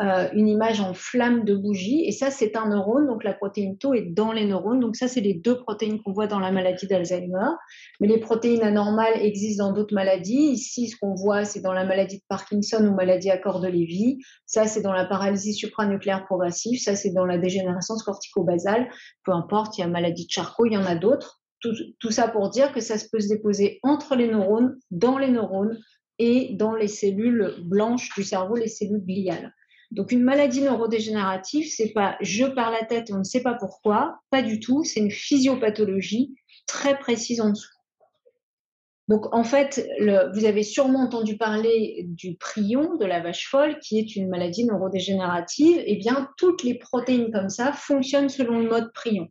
euh, 0.00 0.26
une 0.32 0.48
image 0.48 0.80
en 0.80 0.94
flamme 0.94 1.44
de 1.44 1.54
bougie. 1.54 2.04
Et 2.06 2.12
ça, 2.12 2.30
c'est 2.30 2.56
un 2.56 2.70
neurone, 2.70 3.06
donc 3.06 3.24
la 3.24 3.34
protéine 3.34 3.76
Tau 3.76 3.92
est 3.92 4.06
dans 4.06 4.32
les 4.32 4.46
neurones. 4.46 4.80
Donc 4.80 4.96
ça, 4.96 5.06
c'est 5.06 5.20
les 5.20 5.34
deux 5.34 5.58
protéines 5.58 6.00
qu'on 6.02 6.12
voit 6.12 6.26
dans 6.26 6.38
la 6.38 6.50
maladie 6.50 6.86
d'Alzheimer. 6.86 7.50
Mais 8.00 8.08
les 8.08 8.18
protéines 8.18 8.62
anormales 8.62 9.20
existent 9.20 9.66
dans 9.66 9.72
d'autres 9.74 9.94
maladies. 9.94 10.52
Ici, 10.52 10.88
ce 10.88 10.96
qu'on 10.96 11.14
voit, 11.14 11.44
c'est 11.44 11.60
dans 11.60 11.74
la 11.74 11.84
maladie 11.84 12.16
de 12.16 12.22
Parkinson 12.26 12.86
ou 12.86 12.94
maladie 12.94 13.30
à 13.30 13.36
corps 13.36 13.60
de 13.60 13.68
Lévy. 13.68 14.18
Ça, 14.46 14.66
c'est 14.66 14.80
dans 14.80 14.94
la 14.94 15.04
paralysie 15.04 15.52
supranucléaire 15.52 16.24
progressive. 16.24 16.80
Ça, 16.80 16.96
c'est 16.96 17.12
dans 17.12 17.26
la 17.26 17.36
dégénérescence 17.36 18.02
cortico-basale. 18.02 18.88
Peu 19.24 19.32
importe, 19.32 19.76
il 19.76 19.82
y 19.82 19.84
a 19.84 19.88
maladie 19.88 20.24
de 20.24 20.30
Charcot, 20.30 20.64
il 20.64 20.72
y 20.72 20.78
en 20.78 20.86
a 20.86 20.94
d'autres. 20.94 21.42
Tout, 21.60 21.74
tout 22.00 22.10
ça 22.10 22.28
pour 22.28 22.48
dire 22.48 22.72
que 22.72 22.80
ça 22.80 22.94
peut 23.12 23.20
se 23.20 23.28
déposer 23.28 23.78
entre 23.82 24.16
les 24.16 24.26
neurones, 24.26 24.74
dans 24.90 25.18
les 25.18 25.28
neurones 25.28 25.78
et 26.18 26.54
dans 26.54 26.74
les 26.74 26.88
cellules 26.88 27.56
blanches 27.62 28.08
du 28.16 28.24
cerveau, 28.24 28.56
les 28.56 28.68
cellules 28.68 29.04
gliales. 29.04 29.52
Donc 29.92 30.10
une 30.10 30.22
maladie 30.22 30.62
neurodégénérative, 30.62 31.70
c'est 31.70 31.92
pas 31.92 32.16
je 32.22 32.46
perds 32.46 32.70
la 32.70 32.84
tête 32.84 33.10
et 33.10 33.12
on 33.12 33.18
ne 33.18 33.24
sait 33.24 33.42
pas 33.42 33.52
pourquoi, 33.52 34.20
pas 34.30 34.40
du 34.40 34.58
tout, 34.58 34.84
c'est 34.84 35.00
une 35.00 35.10
physiopathologie 35.10 36.34
très 36.66 36.98
précise 36.98 37.42
en 37.42 37.50
dessous. 37.50 37.68
Donc 39.08 39.34
en 39.34 39.44
fait, 39.44 39.86
vous 40.34 40.46
avez 40.46 40.62
sûrement 40.62 41.00
entendu 41.00 41.36
parler 41.36 42.06
du 42.08 42.36
prion 42.36 42.96
de 42.96 43.04
la 43.04 43.20
vache 43.20 43.50
folle, 43.50 43.78
qui 43.80 43.98
est 43.98 44.16
une 44.16 44.30
maladie 44.30 44.64
neurodégénérative. 44.64 45.82
Eh 45.84 45.96
bien, 45.96 46.30
toutes 46.38 46.62
les 46.62 46.78
protéines 46.78 47.30
comme 47.30 47.50
ça 47.50 47.74
fonctionnent 47.74 48.30
selon 48.30 48.60
le 48.60 48.70
mode 48.70 48.90
prion. 48.94 49.28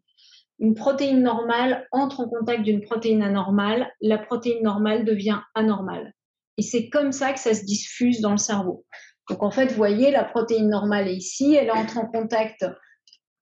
Une 0.59 0.75
protéine 0.75 1.23
normale 1.23 1.87
entre 1.91 2.19
en 2.19 2.29
contact 2.29 2.61
d'une 2.61 2.81
protéine 2.81 3.23
anormale, 3.23 3.89
la 3.99 4.19
protéine 4.19 4.61
normale 4.61 5.05
devient 5.05 5.39
anormale. 5.55 6.13
Et 6.57 6.61
c'est 6.61 6.89
comme 6.89 7.11
ça 7.11 7.33
que 7.33 7.39
ça 7.39 7.55
se 7.55 7.65
diffuse 7.65 8.21
dans 8.21 8.31
le 8.31 8.37
cerveau. 8.37 8.85
Donc 9.31 9.43
en 9.43 9.51
fait, 9.51 9.67
vous 9.67 9.77
voyez, 9.77 10.11
la 10.11 10.25
protéine 10.25 10.67
normale 10.67 11.07
est 11.07 11.15
ici, 11.15 11.55
elle 11.55 11.71
entre 11.71 11.97
en 11.97 12.05
contact, 12.05 12.65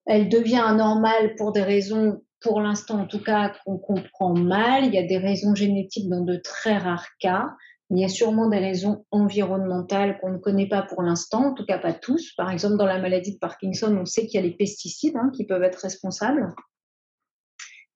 elle 0.06 0.30
devient 0.30 0.62
anormale 0.64 1.34
pour 1.36 1.52
des 1.52 1.64
raisons, 1.64 2.22
pour 2.42 2.62
l'instant 2.62 3.00
en 3.00 3.08
tout 3.08 3.24
cas, 3.24 3.54
qu'on 3.66 3.80
comprend 3.80 4.36
mal. 4.36 4.86
Il 4.86 4.94
y 4.94 5.00
a 5.00 5.08
des 5.08 5.18
raisons 5.18 5.56
génétiques 5.56 6.08
dans 6.08 6.24
de 6.24 6.36
très 6.36 6.78
rares 6.78 7.08
cas. 7.20 7.48
Il 7.90 7.98
y 7.98 8.06
a 8.06 8.08
sûrement 8.08 8.50
des 8.50 8.60
raisons 8.60 9.04
environnementales 9.10 10.20
qu'on 10.20 10.34
ne 10.34 10.38
connaît 10.38 10.70
pas 10.70 10.84
pour 10.84 11.02
l'instant, 11.02 11.48
en 11.48 11.54
tout 11.56 11.66
cas 11.66 11.80
pas 11.80 11.94
tous. 11.94 12.34
Par 12.38 12.52
exemple, 12.52 12.78
dans 12.78 12.86
la 12.86 13.00
maladie 13.00 13.34
de 13.34 13.40
Parkinson, 13.40 13.98
on 14.00 14.06
sait 14.06 14.28
qu'il 14.28 14.40
y 14.40 14.44
a 14.44 14.48
les 14.48 14.56
pesticides 14.56 15.18
hein, 15.18 15.32
qui 15.36 15.44
peuvent 15.48 15.64
être 15.64 15.80
responsables. 15.82 16.54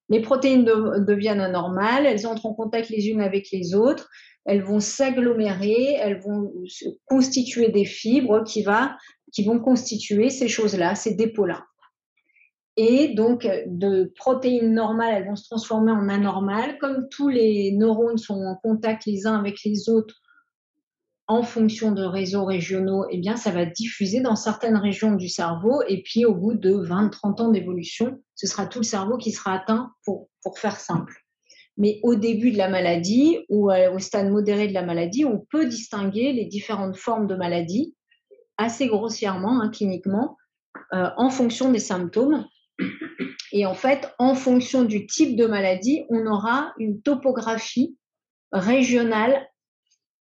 Les 0.09 0.21
protéines 0.21 0.65
deviennent 0.65 1.41
anormales, 1.41 2.05
elles 2.05 2.27
entrent 2.27 2.45
en 2.45 2.53
contact 2.53 2.89
les 2.89 3.07
unes 3.07 3.21
avec 3.21 3.49
les 3.51 3.73
autres, 3.73 4.09
elles 4.45 4.63
vont 4.63 4.79
s'agglomérer, 4.79 5.93
elles 5.93 6.19
vont 6.19 6.53
constituer 7.05 7.69
des 7.69 7.85
fibres 7.85 8.43
qui, 8.43 8.65
qui 9.31 9.43
vont 9.43 9.59
constituer 9.59 10.29
ces 10.29 10.47
choses-là, 10.47 10.95
ces 10.95 11.15
dépôts-là. 11.15 11.63
Et 12.75 13.09
donc, 13.09 13.47
de 13.67 14.11
protéines 14.17 14.73
normales, 14.73 15.13
elles 15.15 15.27
vont 15.27 15.35
se 15.35 15.47
transformer 15.47 15.91
en 15.91 16.09
anormales. 16.09 16.77
Comme 16.79 17.07
tous 17.09 17.29
les 17.29 17.71
neurones 17.71 18.17
sont 18.17 18.41
en 18.41 18.55
contact 18.55 19.05
les 19.05 19.27
uns 19.27 19.37
avec 19.37 19.63
les 19.63 19.89
autres 19.89 20.15
en 21.27 21.43
fonction 21.43 21.91
de 21.91 22.03
réseaux 22.03 22.43
régionaux, 22.43 23.05
eh 23.09 23.17
bien, 23.17 23.37
ça 23.37 23.51
va 23.51 23.65
diffuser 23.65 24.21
dans 24.21 24.35
certaines 24.35 24.75
régions 24.75 25.15
du 25.15 25.29
cerveau. 25.29 25.83
Et 25.87 26.01
puis, 26.01 26.25
au 26.25 26.33
bout 26.33 26.55
de 26.55 26.73
20-30 26.73 27.41
ans 27.41 27.49
d'évolution, 27.49 28.19
ce 28.43 28.49
sera 28.49 28.65
tout 28.65 28.79
le 28.79 28.83
cerveau 28.83 29.17
qui 29.17 29.31
sera 29.31 29.53
atteint, 29.53 29.93
pour, 30.03 30.27
pour 30.43 30.59
faire 30.59 30.77
simple. 30.77 31.13
Mais 31.77 32.01
au 32.03 32.15
début 32.15 32.51
de 32.51 32.57
la 32.57 32.67
maladie 32.67 33.39
ou 33.47 33.71
au 33.71 33.99
stade 33.99 34.29
modéré 34.29 34.67
de 34.67 34.73
la 34.73 34.83
maladie, 34.83 35.23
on 35.23 35.39
peut 35.49 35.65
distinguer 35.65 36.33
les 36.33 36.45
différentes 36.45 36.97
formes 36.97 37.25
de 37.25 37.35
maladie 37.35 37.95
assez 38.57 38.87
grossièrement, 38.87 39.61
hein, 39.61 39.69
cliniquement, 39.69 40.37
euh, 40.93 41.09
en 41.15 41.29
fonction 41.29 41.71
des 41.71 41.79
symptômes. 41.79 42.45
Et 43.53 43.65
en 43.65 43.73
fait, 43.75 44.13
en 44.19 44.35
fonction 44.35 44.83
du 44.83 45.07
type 45.07 45.37
de 45.37 45.45
maladie, 45.45 46.03
on 46.09 46.27
aura 46.27 46.73
une 46.79 47.01
topographie 47.01 47.97
régionale 48.51 49.47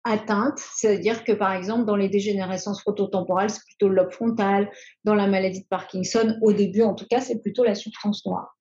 atteinte, 0.05 0.59
c'est-à-dire 0.59 1.25
que 1.25 1.33
par 1.33 1.53
exemple 1.53 1.85
dans 1.85 1.97
les 1.97 2.09
dégénérescences 2.09 2.83
phototemporales, 2.83 3.51
c'est 3.51 3.65
plutôt 3.65 3.89
le 3.89 3.95
lobe 3.95 4.13
frontal, 4.13 4.71
dans 5.05 5.15
la 5.15 5.27
maladie 5.27 5.63
de 5.63 5.69
Parkinson, 5.69 6.37
au 6.43 6.53
début 6.53 6.83
en 6.83 6.95
tout 6.95 7.07
cas, 7.09 7.21
c'est 7.21 7.41
plutôt 7.41 7.65
la 7.65 7.75
substance 7.75 8.25
noire. 8.27 8.57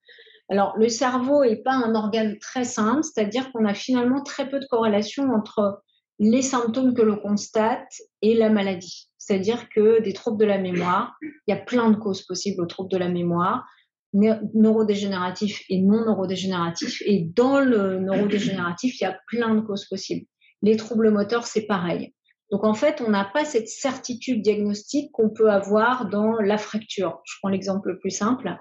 Alors, 0.49 0.75
le 0.77 0.89
cerveau 0.89 1.45
n'est 1.45 1.61
pas 1.61 1.73
un 1.73 1.95
organe 1.95 2.37
très 2.39 2.65
simple, 2.65 3.03
c'est-à-dire 3.03 3.51
qu'on 3.51 3.63
a 3.63 3.73
finalement 3.73 4.21
très 4.21 4.49
peu 4.49 4.59
de 4.59 4.65
corrélation 4.65 5.31
entre 5.31 5.81
les 6.19 6.41
symptômes 6.41 6.93
que 6.93 7.01
l'on 7.01 7.15
constate 7.15 7.89
et 8.21 8.35
la 8.35 8.49
maladie. 8.49 9.09
C'est-à-dire 9.17 9.69
que 9.69 10.01
des 10.01 10.11
troubles 10.11 10.39
de 10.39 10.45
la 10.45 10.57
mémoire, 10.57 11.15
il 11.21 11.51
y 11.51 11.53
a 11.53 11.57
plein 11.57 11.89
de 11.89 11.95
causes 11.95 12.23
possibles 12.23 12.61
aux 12.61 12.65
troubles 12.65 12.91
de 12.91 12.97
la 12.97 13.07
mémoire, 13.07 13.65
neurodégénératifs 14.13 15.63
et 15.69 15.79
non 15.79 16.05
neurodégénératifs. 16.05 17.01
Et 17.05 17.29
dans 17.33 17.61
le 17.61 17.99
neurodégénératif, 17.99 18.99
il 18.99 19.03
y 19.05 19.07
a 19.07 19.17
plein 19.27 19.55
de 19.55 19.61
causes 19.61 19.85
possibles. 19.85 20.27
Les 20.61 20.77
troubles 20.77 21.11
moteurs, 21.11 21.45
c'est 21.45 21.65
pareil. 21.65 22.13
Donc 22.51 22.65
en 22.65 22.73
fait, 22.73 23.01
on 23.05 23.09
n'a 23.09 23.23
pas 23.23 23.45
cette 23.45 23.69
certitude 23.69 24.41
diagnostique 24.41 25.11
qu'on 25.13 25.29
peut 25.29 25.49
avoir 25.49 26.09
dans 26.09 26.33
la 26.33 26.57
fracture. 26.57 27.21
Je 27.23 27.35
prends 27.41 27.49
l'exemple 27.49 27.89
le 27.91 27.99
plus 27.99 28.11
simple, 28.11 28.53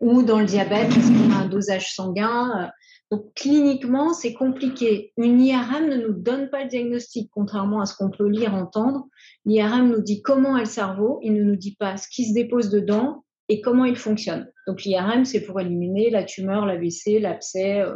ou 0.00 0.22
dans 0.22 0.38
le 0.38 0.44
diabète 0.44 0.88
parce 0.90 1.06
qu'on 1.06 1.32
a 1.32 1.44
un 1.44 1.48
dosage 1.48 1.94
sanguin. 1.94 2.70
Donc 3.10 3.32
cliniquement, 3.34 4.12
c'est 4.12 4.34
compliqué. 4.34 5.12
Une 5.16 5.40
IRM 5.40 5.88
ne 5.88 5.96
nous 5.96 6.12
donne 6.12 6.50
pas 6.50 6.64
le 6.64 6.68
diagnostic, 6.68 7.30
contrairement 7.32 7.80
à 7.80 7.86
ce 7.86 7.96
qu'on 7.96 8.10
peut 8.10 8.28
lire, 8.28 8.54
entendre. 8.54 9.06
L'IRM 9.46 9.88
nous 9.88 10.02
dit 10.02 10.20
comment 10.20 10.58
est 10.58 10.64
le 10.64 10.66
cerveau, 10.66 11.18
il 11.22 11.32
ne 11.32 11.42
nous 11.42 11.56
dit 11.56 11.74
pas 11.76 11.96
ce 11.96 12.06
qui 12.06 12.26
se 12.26 12.34
dépose 12.34 12.68
dedans 12.68 13.24
et 13.48 13.62
comment 13.62 13.86
il 13.86 13.96
fonctionne. 13.96 14.46
Donc 14.66 14.82
l'IRM, 14.82 15.24
c'est 15.24 15.40
pour 15.40 15.58
éliminer 15.58 16.10
la 16.10 16.22
tumeur, 16.22 16.66
l'AVC, 16.66 17.18
l'abcès, 17.18 17.80
euh, 17.80 17.94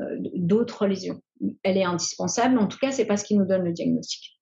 euh, 0.00 0.16
d'autres 0.36 0.86
lésions. 0.86 1.20
Elle 1.62 1.76
est 1.76 1.84
indispensable, 1.84 2.58
en 2.58 2.66
tout 2.66 2.78
cas, 2.78 2.92
c'est 2.92 3.04
pas 3.04 3.16
ce 3.16 3.24
qui 3.24 3.36
nous 3.36 3.46
donne 3.46 3.64
le 3.64 3.72
diagnostic. 3.72 4.38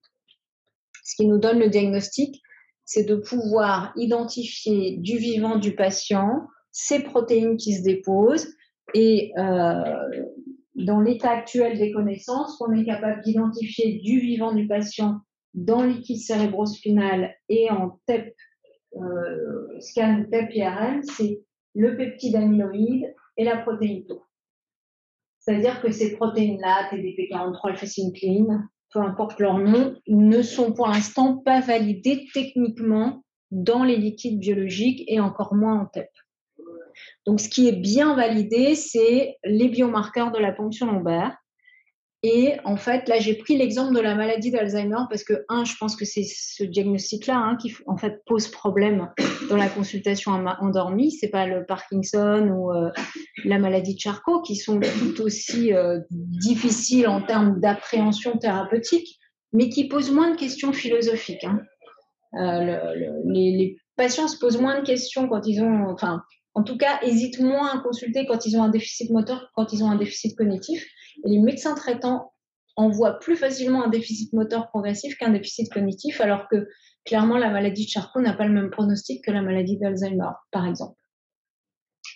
Ce 1.04 1.16
qui 1.16 1.26
nous 1.26 1.38
donne 1.38 1.58
le 1.58 1.68
diagnostic, 1.68 2.40
c'est 2.84 3.04
de 3.04 3.16
pouvoir 3.16 3.92
identifier 3.96 4.96
du 4.98 5.16
vivant 5.16 5.56
du 5.56 5.74
patient 5.74 6.46
ces 6.72 7.02
protéines 7.02 7.56
qui 7.56 7.74
se 7.74 7.82
déposent 7.82 8.54
et 8.94 9.32
euh, 9.38 10.24
dans 10.74 11.00
l'état 11.00 11.30
actuel 11.30 11.78
des 11.78 11.92
connaissances, 11.92 12.56
qu'on 12.56 12.72
est 12.72 12.84
capable 12.84 13.22
d'identifier 13.22 13.98
du 13.98 14.20
vivant 14.20 14.52
du 14.52 14.66
patient 14.66 15.20
dans 15.54 15.82
liquide 15.82 16.20
cérébrospinal 16.20 17.34
et 17.48 17.70
en 17.70 18.00
TEP, 18.06 18.34
euh, 18.96 19.80
scan 19.80 20.24
TEP-IRM, 20.30 21.02
c'est 21.02 21.40
le 21.74 21.96
peptide 21.96 22.36
amyloïde 22.36 23.14
et 23.36 23.44
la 23.44 23.58
protéine 23.58 24.04
Tau. 24.06 24.22
C'est-à-dire 25.50 25.82
que 25.82 25.90
ces 25.90 26.14
protéines-là, 26.14 26.88
TDP43, 26.92 27.70
alpha-synucléine, 27.70 28.68
peu 28.92 29.00
importe 29.00 29.40
leur 29.40 29.58
nom, 29.58 29.96
ne 30.06 30.42
sont 30.42 30.72
pour 30.72 30.86
l'instant 30.86 31.38
pas 31.38 31.60
validés 31.60 32.28
techniquement 32.32 33.24
dans 33.50 33.82
les 33.82 33.96
liquides 33.96 34.38
biologiques 34.38 35.02
et 35.08 35.18
encore 35.18 35.56
moins 35.56 35.80
en 35.80 35.86
TEP. 35.86 36.08
Donc, 37.26 37.40
ce 37.40 37.48
qui 37.48 37.66
est 37.66 37.72
bien 37.72 38.14
validé, 38.14 38.76
c'est 38.76 39.38
les 39.42 39.68
biomarqueurs 39.68 40.30
de 40.30 40.38
la 40.38 40.52
ponction 40.52 40.86
lombaire. 40.86 41.36
Et 42.22 42.56
en 42.64 42.76
fait, 42.76 43.08
là, 43.08 43.18
j'ai 43.18 43.34
pris 43.34 43.56
l'exemple 43.56 43.94
de 43.94 44.00
la 44.00 44.14
maladie 44.14 44.50
d'Alzheimer 44.50 45.04
parce 45.08 45.24
que, 45.24 45.44
un, 45.48 45.64
je 45.64 45.74
pense 45.80 45.96
que 45.96 46.04
c'est 46.04 46.24
ce 46.24 46.64
diagnostic-là 46.64 47.34
hein, 47.34 47.56
qui, 47.56 47.74
en 47.86 47.96
fait, 47.96 48.22
pose 48.26 48.48
problème 48.48 49.08
dans 49.48 49.56
la 49.56 49.68
consultation 49.68 50.32
endormie. 50.32 51.12
C'est 51.12 51.30
pas 51.30 51.46
le 51.46 51.64
Parkinson 51.64 52.50
ou 52.54 52.72
euh, 52.72 52.90
la 53.44 53.58
maladie 53.58 53.94
de 53.94 54.00
Charcot 54.00 54.42
qui 54.42 54.56
sont 54.56 54.80
tout 54.80 55.22
aussi 55.22 55.72
euh, 55.72 56.00
difficiles 56.10 57.08
en 57.08 57.22
termes 57.22 57.58
d'appréhension 57.58 58.36
thérapeutique, 58.36 59.18
mais 59.54 59.70
qui 59.70 59.88
posent 59.88 60.10
moins 60.10 60.30
de 60.32 60.36
questions 60.36 60.74
philosophiques. 60.74 61.44
Hein. 61.44 61.62
Euh, 62.34 62.94
les, 63.24 63.56
les, 63.56 63.76
patients 63.96 64.28
se 64.28 64.38
posent 64.38 64.60
moins 64.60 64.80
de 64.80 64.84
questions 64.84 65.28
quand 65.28 65.46
ils 65.46 65.62
ont, 65.62 65.88
enfin, 65.90 66.22
en 66.54 66.62
tout 66.62 66.76
cas, 66.76 67.00
hésitent 67.02 67.40
moins 67.40 67.78
à 67.78 67.82
consulter 67.82 68.26
quand 68.26 68.46
ils 68.46 68.56
ont 68.56 68.62
un 68.62 68.70
déficit 68.70 69.10
moteur, 69.10 69.50
quand 69.54 69.72
ils 69.72 69.82
ont 69.82 69.90
un 69.90 69.96
déficit 69.96 70.36
cognitif. 70.36 70.86
Les 71.24 71.38
médecins 71.38 71.74
traitants 71.74 72.32
envoient 72.76 73.18
plus 73.18 73.36
facilement 73.36 73.84
un 73.84 73.88
déficit 73.88 74.32
moteur 74.32 74.68
progressif 74.68 75.16
qu'un 75.18 75.30
déficit 75.30 75.72
cognitif, 75.72 76.20
alors 76.20 76.48
que 76.48 76.66
clairement, 77.04 77.38
la 77.38 77.50
maladie 77.50 77.84
de 77.84 77.90
Charcot 77.90 78.20
n'a 78.20 78.34
pas 78.34 78.46
le 78.46 78.52
même 78.52 78.70
pronostic 78.70 79.24
que 79.24 79.30
la 79.30 79.42
maladie 79.42 79.78
d'Alzheimer, 79.78 80.30
par 80.50 80.66
exemple. 80.66 80.96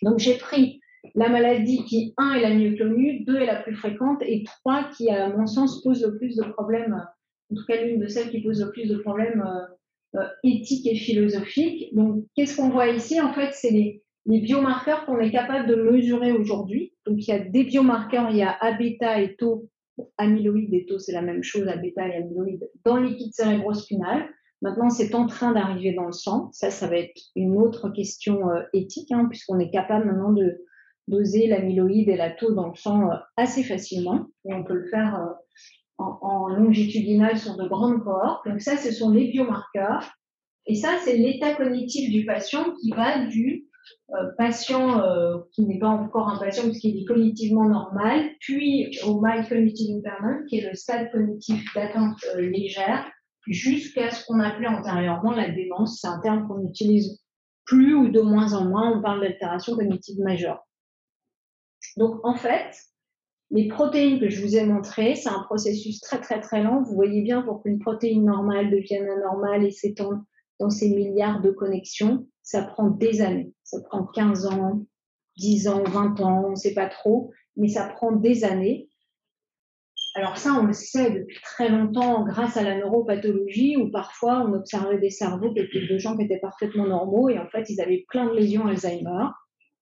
Donc, 0.02 0.18
j'ai 0.18 0.36
pris 0.36 0.80
la 1.14 1.28
maladie 1.28 1.84
qui, 1.84 2.14
un, 2.16 2.34
est 2.34 2.42
la 2.42 2.54
mieux 2.54 2.76
connue, 2.76 3.24
deux, 3.24 3.36
est 3.36 3.46
la 3.46 3.62
plus 3.62 3.74
fréquente, 3.74 4.22
et 4.22 4.44
trois, 4.44 4.88
qui, 4.96 5.10
à 5.10 5.28
mon 5.28 5.46
sens, 5.46 5.82
pose 5.82 6.02
le 6.02 6.16
plus 6.16 6.36
de 6.36 6.44
problèmes, 6.44 7.04
en 7.50 7.54
tout 7.54 7.64
cas 7.66 7.82
l'une 7.82 8.00
de 8.00 8.06
celles 8.06 8.30
qui 8.30 8.40
pose 8.42 8.62
le 8.62 8.70
plus 8.70 8.88
de 8.88 8.96
problèmes 8.98 9.42
euh, 9.46 10.20
euh, 10.20 10.28
éthiques 10.44 10.86
et 10.86 10.96
philosophiques. 10.96 11.94
Donc, 11.94 12.24
qu'est-ce 12.34 12.56
qu'on 12.56 12.70
voit 12.70 12.88
ici? 12.88 13.20
En 13.20 13.34
fait, 13.34 13.52
c'est 13.52 13.70
les, 13.70 14.03
les 14.26 14.40
biomarqueurs 14.40 15.04
qu'on 15.04 15.18
est 15.18 15.30
capable 15.30 15.68
de 15.68 15.76
mesurer 15.76 16.32
aujourd'hui. 16.32 16.94
Donc, 17.06 17.16
il 17.18 17.28
y 17.28 17.32
a 17.32 17.38
des 17.38 17.64
biomarqueurs, 17.64 18.30
il 18.30 18.36
y 18.36 18.42
a 18.42 18.56
A-bêta 18.60 19.20
et 19.20 19.36
taux, 19.36 19.68
amyloïde 20.16 20.72
et 20.72 20.86
taux, 20.86 20.98
c'est 20.98 21.12
la 21.12 21.22
même 21.22 21.42
chose, 21.42 21.68
A-bêta 21.68 22.08
et 22.08 22.16
amyloïde, 22.16 22.68
dans 22.84 22.96
liquide 22.96 23.32
cérébrospinal. 23.34 24.28
Maintenant, 24.62 24.88
c'est 24.88 25.14
en 25.14 25.26
train 25.26 25.52
d'arriver 25.52 25.92
dans 25.92 26.06
le 26.06 26.12
sang. 26.12 26.48
Ça, 26.52 26.70
ça 26.70 26.86
va 26.86 26.96
être 26.96 27.20
une 27.36 27.58
autre 27.58 27.90
question 27.90 28.48
euh, 28.50 28.62
éthique, 28.72 29.12
hein, 29.12 29.26
puisqu'on 29.28 29.58
est 29.58 29.70
capable 29.70 30.06
maintenant 30.06 30.32
de 30.32 30.64
doser 31.06 31.46
l'amyloïde 31.48 32.08
et 32.08 32.16
la 32.16 32.30
taux 32.30 32.54
dans 32.54 32.68
le 32.68 32.74
sang 32.74 33.10
euh, 33.10 33.16
assez 33.36 33.62
facilement. 33.62 34.26
Et 34.46 34.54
on 34.54 34.64
peut 34.64 34.74
le 34.74 34.88
faire 34.88 35.16
euh, 35.16 35.32
en, 35.98 36.18
en 36.22 36.48
longitudinal 36.48 37.36
sur 37.36 37.56
de 37.56 37.68
grandes 37.68 38.02
cohortes. 38.02 38.48
Donc 38.48 38.62
ça, 38.62 38.78
ce 38.78 38.90
sont 38.90 39.10
les 39.10 39.28
biomarqueurs. 39.28 40.14
Et 40.66 40.76
ça, 40.76 40.96
c'est 41.04 41.18
l'état 41.18 41.54
cognitif 41.54 42.10
du 42.10 42.24
patient 42.24 42.64
qui 42.80 42.90
va 42.90 43.26
du 43.26 43.66
patient 44.38 45.00
euh, 45.02 45.38
qui 45.52 45.64
n'est 45.64 45.78
pas 45.78 45.88
encore 45.88 46.28
un 46.28 46.38
patient 46.38 46.64
puisqu'il 46.64 47.02
est 47.02 47.04
cognitivement 47.04 47.68
normal, 47.68 48.30
puis 48.40 48.98
au 49.06 49.20
mild 49.20 49.48
cognitive 49.48 49.96
impairment, 49.98 50.44
qui 50.48 50.58
est 50.58 50.68
le 50.68 50.74
stade 50.74 51.10
cognitif 51.12 51.62
d'atteinte 51.74 52.16
euh, 52.34 52.40
légère, 52.40 53.10
jusqu'à 53.46 54.10
ce 54.10 54.24
qu'on 54.26 54.40
appelait 54.40 54.68
antérieurement 54.68 55.32
la 55.32 55.50
démence. 55.50 56.00
C'est 56.00 56.08
un 56.08 56.20
terme 56.20 56.48
qu'on 56.48 56.66
utilise 56.66 57.20
plus 57.64 57.94
ou 57.94 58.08
de 58.08 58.20
moins 58.20 58.52
en 58.52 58.64
moins. 58.66 58.96
On 58.96 59.02
parle 59.02 59.20
d'altération 59.20 59.74
cognitive 59.74 60.20
majeure. 60.20 60.66
Donc, 61.96 62.24
en 62.24 62.34
fait, 62.34 62.74
les 63.50 63.68
protéines 63.68 64.18
que 64.18 64.28
je 64.28 64.42
vous 64.42 64.56
ai 64.56 64.64
montrées, 64.64 65.14
c'est 65.14 65.28
un 65.28 65.42
processus 65.42 66.00
très, 66.00 66.20
très, 66.20 66.40
très 66.40 66.62
lent. 66.62 66.82
Vous 66.82 66.94
voyez 66.94 67.22
bien, 67.22 67.42
pour 67.42 67.62
qu'une 67.62 67.78
protéine 67.78 68.24
normale 68.24 68.70
devienne 68.70 69.08
anormale 69.08 69.64
et 69.64 69.70
s'étende 69.70 70.22
dans 70.60 70.70
ces 70.70 70.88
milliards 70.88 71.40
de 71.40 71.50
connexions, 71.50 72.26
ça 72.44 72.62
prend 72.62 72.90
des 72.90 73.22
années. 73.22 73.52
Ça 73.64 73.80
prend 73.80 74.04
15 74.04 74.46
ans, 74.46 74.86
10 75.38 75.68
ans, 75.68 75.82
20 75.82 76.20
ans, 76.20 76.44
on 76.46 76.50
ne 76.50 76.54
sait 76.54 76.74
pas 76.74 76.86
trop, 76.86 77.32
mais 77.56 77.68
ça 77.68 77.88
prend 77.88 78.12
des 78.12 78.44
années. 78.44 78.88
Alors 80.14 80.36
ça, 80.36 80.52
on 80.52 80.66
le 80.66 80.72
sait 80.72 81.10
depuis 81.10 81.40
très 81.42 81.68
longtemps 81.68 82.22
grâce 82.22 82.56
à 82.56 82.62
la 82.62 82.78
neuropathologie 82.78 83.76
où 83.76 83.90
parfois 83.90 84.46
on 84.46 84.52
observait 84.52 84.98
des 84.98 85.10
cerveaux 85.10 85.52
de 85.52 85.98
gens 85.98 86.16
qui 86.16 86.22
étaient 86.22 86.38
parfaitement 86.38 86.86
normaux 86.86 87.30
et 87.30 87.38
en 87.38 87.48
fait 87.48 87.68
ils 87.68 87.80
avaient 87.80 88.04
plein 88.08 88.26
de 88.26 88.34
lésions 88.34 88.66
Alzheimer. 88.66 89.26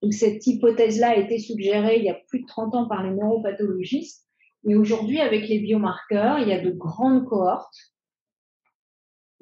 Donc 0.00 0.14
cette 0.14 0.46
hypothèse-là 0.46 1.10
a 1.10 1.16
été 1.16 1.38
suggérée 1.38 1.98
il 1.98 2.04
y 2.04 2.10
a 2.10 2.18
plus 2.28 2.40
de 2.40 2.46
30 2.46 2.74
ans 2.74 2.88
par 2.88 3.02
les 3.02 3.10
neuropathologistes. 3.10 4.26
Et 4.66 4.76
aujourd'hui, 4.76 5.20
avec 5.20 5.48
les 5.48 5.58
biomarqueurs, 5.58 6.38
il 6.38 6.48
y 6.48 6.52
a 6.52 6.60
de 6.60 6.70
grandes 6.70 7.26
cohortes 7.26 7.91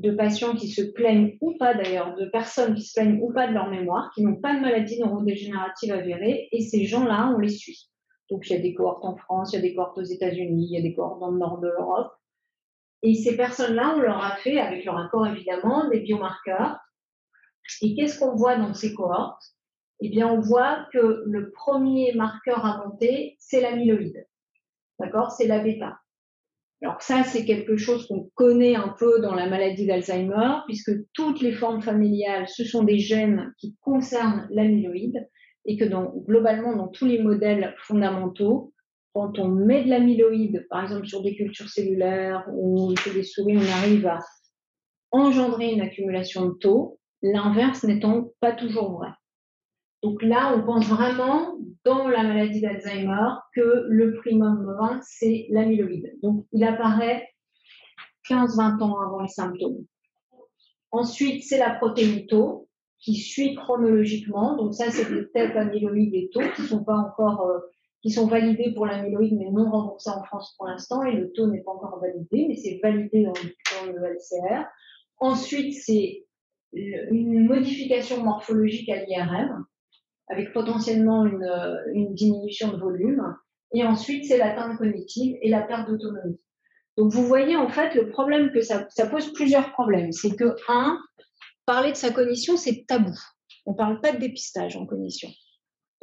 de 0.00 0.10
patients 0.12 0.54
qui 0.54 0.68
se 0.68 0.80
plaignent 0.80 1.36
ou 1.42 1.56
pas 1.58 1.74
d'ailleurs, 1.74 2.14
de 2.16 2.24
personnes 2.24 2.74
qui 2.74 2.82
se 2.82 2.98
plaignent 2.98 3.20
ou 3.20 3.32
pas 3.32 3.46
de 3.46 3.52
leur 3.52 3.68
mémoire, 3.68 4.10
qui 4.14 4.24
n'ont 4.24 4.40
pas 4.40 4.56
de 4.56 4.60
maladie 4.60 4.98
neurodégénérative 4.98 5.92
avérée, 5.92 6.48
et 6.52 6.62
ces 6.62 6.86
gens-là, 6.86 7.32
on 7.34 7.38
les 7.38 7.50
suit. 7.50 7.90
Donc 8.30 8.48
il 8.48 8.54
y 8.54 8.56
a 8.56 8.60
des 8.60 8.72
cohortes 8.72 9.04
en 9.04 9.16
France, 9.16 9.52
il 9.52 9.56
y 9.56 9.58
a 9.58 9.62
des 9.62 9.74
cohortes 9.74 9.98
aux 9.98 10.02
États-Unis, 10.02 10.68
il 10.70 10.74
y 10.74 10.78
a 10.78 10.82
des 10.82 10.94
cohortes 10.94 11.20
dans 11.20 11.30
le 11.30 11.38
nord 11.38 11.58
de 11.58 11.68
l'Europe. 11.68 12.12
Et 13.02 13.14
ces 13.14 13.36
personnes-là, 13.36 13.94
on 13.96 14.00
leur 14.00 14.24
a 14.24 14.36
fait, 14.36 14.58
avec 14.58 14.86
leur 14.86 14.96
accord 14.96 15.26
évidemment, 15.26 15.88
des 15.90 16.00
biomarqueurs. 16.00 16.78
Et 17.82 17.94
qu'est-ce 17.94 18.18
qu'on 18.18 18.36
voit 18.36 18.56
dans 18.56 18.72
ces 18.72 18.94
cohortes? 18.94 19.42
Eh 20.00 20.08
bien, 20.08 20.28
on 20.28 20.40
voit 20.40 20.86
que 20.94 21.24
le 21.26 21.50
premier 21.50 22.14
marqueur 22.14 22.64
à 22.64 22.86
monter, 22.86 23.36
c'est 23.38 23.60
l'amyloïde. 23.60 24.26
D'accord? 24.98 25.30
C'est 25.30 25.46
la 25.46 25.58
bêta. 25.58 25.98
Alors 26.82 27.02
ça, 27.02 27.24
c'est 27.24 27.44
quelque 27.44 27.76
chose 27.76 28.06
qu'on 28.06 28.30
connaît 28.34 28.74
un 28.74 28.94
peu 28.98 29.20
dans 29.20 29.34
la 29.34 29.48
maladie 29.48 29.86
d'Alzheimer, 29.86 30.60
puisque 30.66 30.92
toutes 31.12 31.42
les 31.42 31.52
formes 31.52 31.82
familiales, 31.82 32.48
ce 32.48 32.64
sont 32.64 32.84
des 32.84 32.98
gènes 32.98 33.52
qui 33.58 33.76
concernent 33.80 34.46
l'amyloïde, 34.50 35.28
et 35.66 35.76
que 35.76 35.84
dans, 35.84 36.14
globalement, 36.26 36.74
dans 36.74 36.88
tous 36.88 37.04
les 37.04 37.22
modèles 37.22 37.74
fondamentaux, 37.78 38.72
quand 39.12 39.38
on 39.38 39.48
met 39.48 39.84
de 39.84 39.90
l'amyloïde, 39.90 40.66
par 40.70 40.84
exemple 40.84 41.06
sur 41.06 41.22
des 41.22 41.34
cultures 41.36 41.68
cellulaires 41.68 42.46
ou 42.52 42.96
sur 42.96 43.12
des 43.12 43.24
souris, 43.24 43.58
on 43.58 43.72
arrive 43.78 44.06
à 44.06 44.20
engendrer 45.10 45.72
une 45.72 45.80
accumulation 45.80 46.46
de 46.46 46.54
taux, 46.54 46.98
l'inverse 47.22 47.84
n'étant 47.84 48.30
pas 48.40 48.52
toujours 48.52 48.92
vrai. 48.92 49.08
Donc 50.02 50.22
là, 50.22 50.54
on 50.56 50.62
pense 50.64 50.86
vraiment 50.86 51.58
dans 51.84 52.08
la 52.08 52.22
maladie 52.22 52.60
d'Alzheimer 52.60 53.28
que 53.54 53.86
le 53.88 54.14
primum 54.14 54.62
movant, 54.62 55.00
c'est 55.02 55.46
l'amyloïde. 55.50 56.18
Donc 56.22 56.46
il 56.52 56.64
apparaît 56.64 57.28
15-20 58.28 58.82
ans 58.82 59.00
avant 59.00 59.22
les 59.22 59.28
symptômes. 59.28 59.84
Ensuite, 60.92 61.44
c'est 61.44 61.58
la 61.58 61.70
protéine 61.70 62.26
tau 62.26 62.68
qui 62.98 63.14
suit 63.14 63.54
chronologiquement. 63.54 64.56
Donc 64.56 64.74
ça, 64.74 64.90
c'est 64.90 65.10
des 65.10 65.30
tests 65.30 65.56
amyloïdes 65.56 66.14
et 66.14 66.30
taux 66.32 66.48
qui 66.54 66.62
sont 66.62 66.84
pas 66.84 66.96
encore, 66.96 67.46
euh, 67.46 67.58
qui 68.02 68.10
sont 68.10 68.26
validés 68.26 68.72
pour 68.74 68.86
l'amyloïde 68.86 69.38
mais 69.38 69.50
non 69.50 69.70
remboursés 69.70 70.10
en 70.10 70.22
France 70.24 70.54
pour 70.56 70.66
l'instant 70.66 71.02
et 71.04 71.12
le 71.12 71.32
taux 71.32 71.46
n'est 71.46 71.62
pas 71.62 71.72
encore 71.72 72.00
validé, 72.00 72.46
mais 72.48 72.56
c'est 72.56 72.80
validé 72.82 73.24
dans, 73.24 73.32
dans 73.32 73.92
le 73.92 74.14
LCR. 74.14 74.66
Ensuite, 75.18 75.74
c'est 75.74 76.26
une 76.72 77.46
modification 77.46 78.22
morphologique 78.22 78.88
à 78.90 79.04
l'IRM 79.04 79.64
avec 80.30 80.52
potentiellement 80.52 81.26
euh, 81.26 81.76
une, 81.92 82.14
diminution 82.14 82.72
de 82.72 82.78
volume. 82.78 83.36
Et 83.74 83.84
ensuite, 83.84 84.24
c'est 84.26 84.38
l'atteinte 84.38 84.78
cognitive 84.78 85.36
et 85.42 85.50
la 85.50 85.62
perte 85.62 85.88
d'autonomie. 85.88 86.40
Donc, 86.96 87.12
vous 87.12 87.26
voyez, 87.26 87.56
en 87.56 87.68
fait, 87.68 87.94
le 87.94 88.10
problème 88.10 88.50
que 88.52 88.60
ça, 88.60 88.86
pose 89.10 89.32
plusieurs 89.32 89.72
problèmes. 89.72 90.12
C'est 90.12 90.34
que, 90.36 90.56
un, 90.68 90.98
parler 91.66 91.92
de 91.92 91.96
sa 91.96 92.10
cognition, 92.10 92.56
c'est 92.56 92.84
tabou. 92.86 93.14
On 93.66 93.72
ne 93.72 93.76
parle 93.76 94.00
pas 94.00 94.12
de 94.12 94.18
dépistage 94.18 94.76
en 94.76 94.86
cognition. 94.86 95.30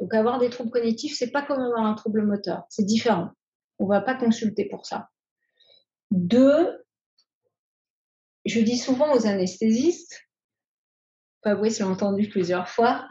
Donc, 0.00 0.14
avoir 0.14 0.38
des 0.38 0.50
troubles 0.50 0.70
cognitifs, 0.70 1.16
c'est 1.16 1.30
pas 1.30 1.42
comme 1.42 1.60
avoir 1.60 1.84
un 1.84 1.94
trouble 1.94 2.24
moteur. 2.24 2.64
C'est 2.68 2.84
différent. 2.84 3.30
On 3.78 3.84
ne 3.84 3.90
va 3.90 4.00
pas 4.00 4.14
consulter 4.14 4.66
pour 4.66 4.86
ça. 4.86 5.08
Deux, 6.10 6.84
je 8.44 8.60
dis 8.60 8.78
souvent 8.78 9.14
aux 9.14 9.26
anesthésistes, 9.26 10.20
Fabrice 11.44 11.78
l'a 11.78 11.88
entendu 11.88 12.28
plusieurs 12.28 12.68
fois, 12.68 13.06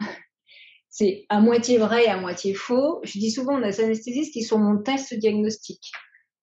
c'est 0.98 1.26
à 1.28 1.40
moitié 1.40 1.78
vrai 1.78 2.06
et 2.06 2.08
à 2.08 2.16
moitié 2.16 2.54
faux. 2.54 2.98
Je 3.04 3.20
dis 3.20 3.30
souvent, 3.30 3.54
on 3.54 3.62
a 3.62 3.70
des 3.70 3.80
anesthésistes 3.80 4.32
qui 4.32 4.42
sont 4.42 4.58
mon 4.58 4.82
test 4.82 5.14
diagnostique. 5.14 5.92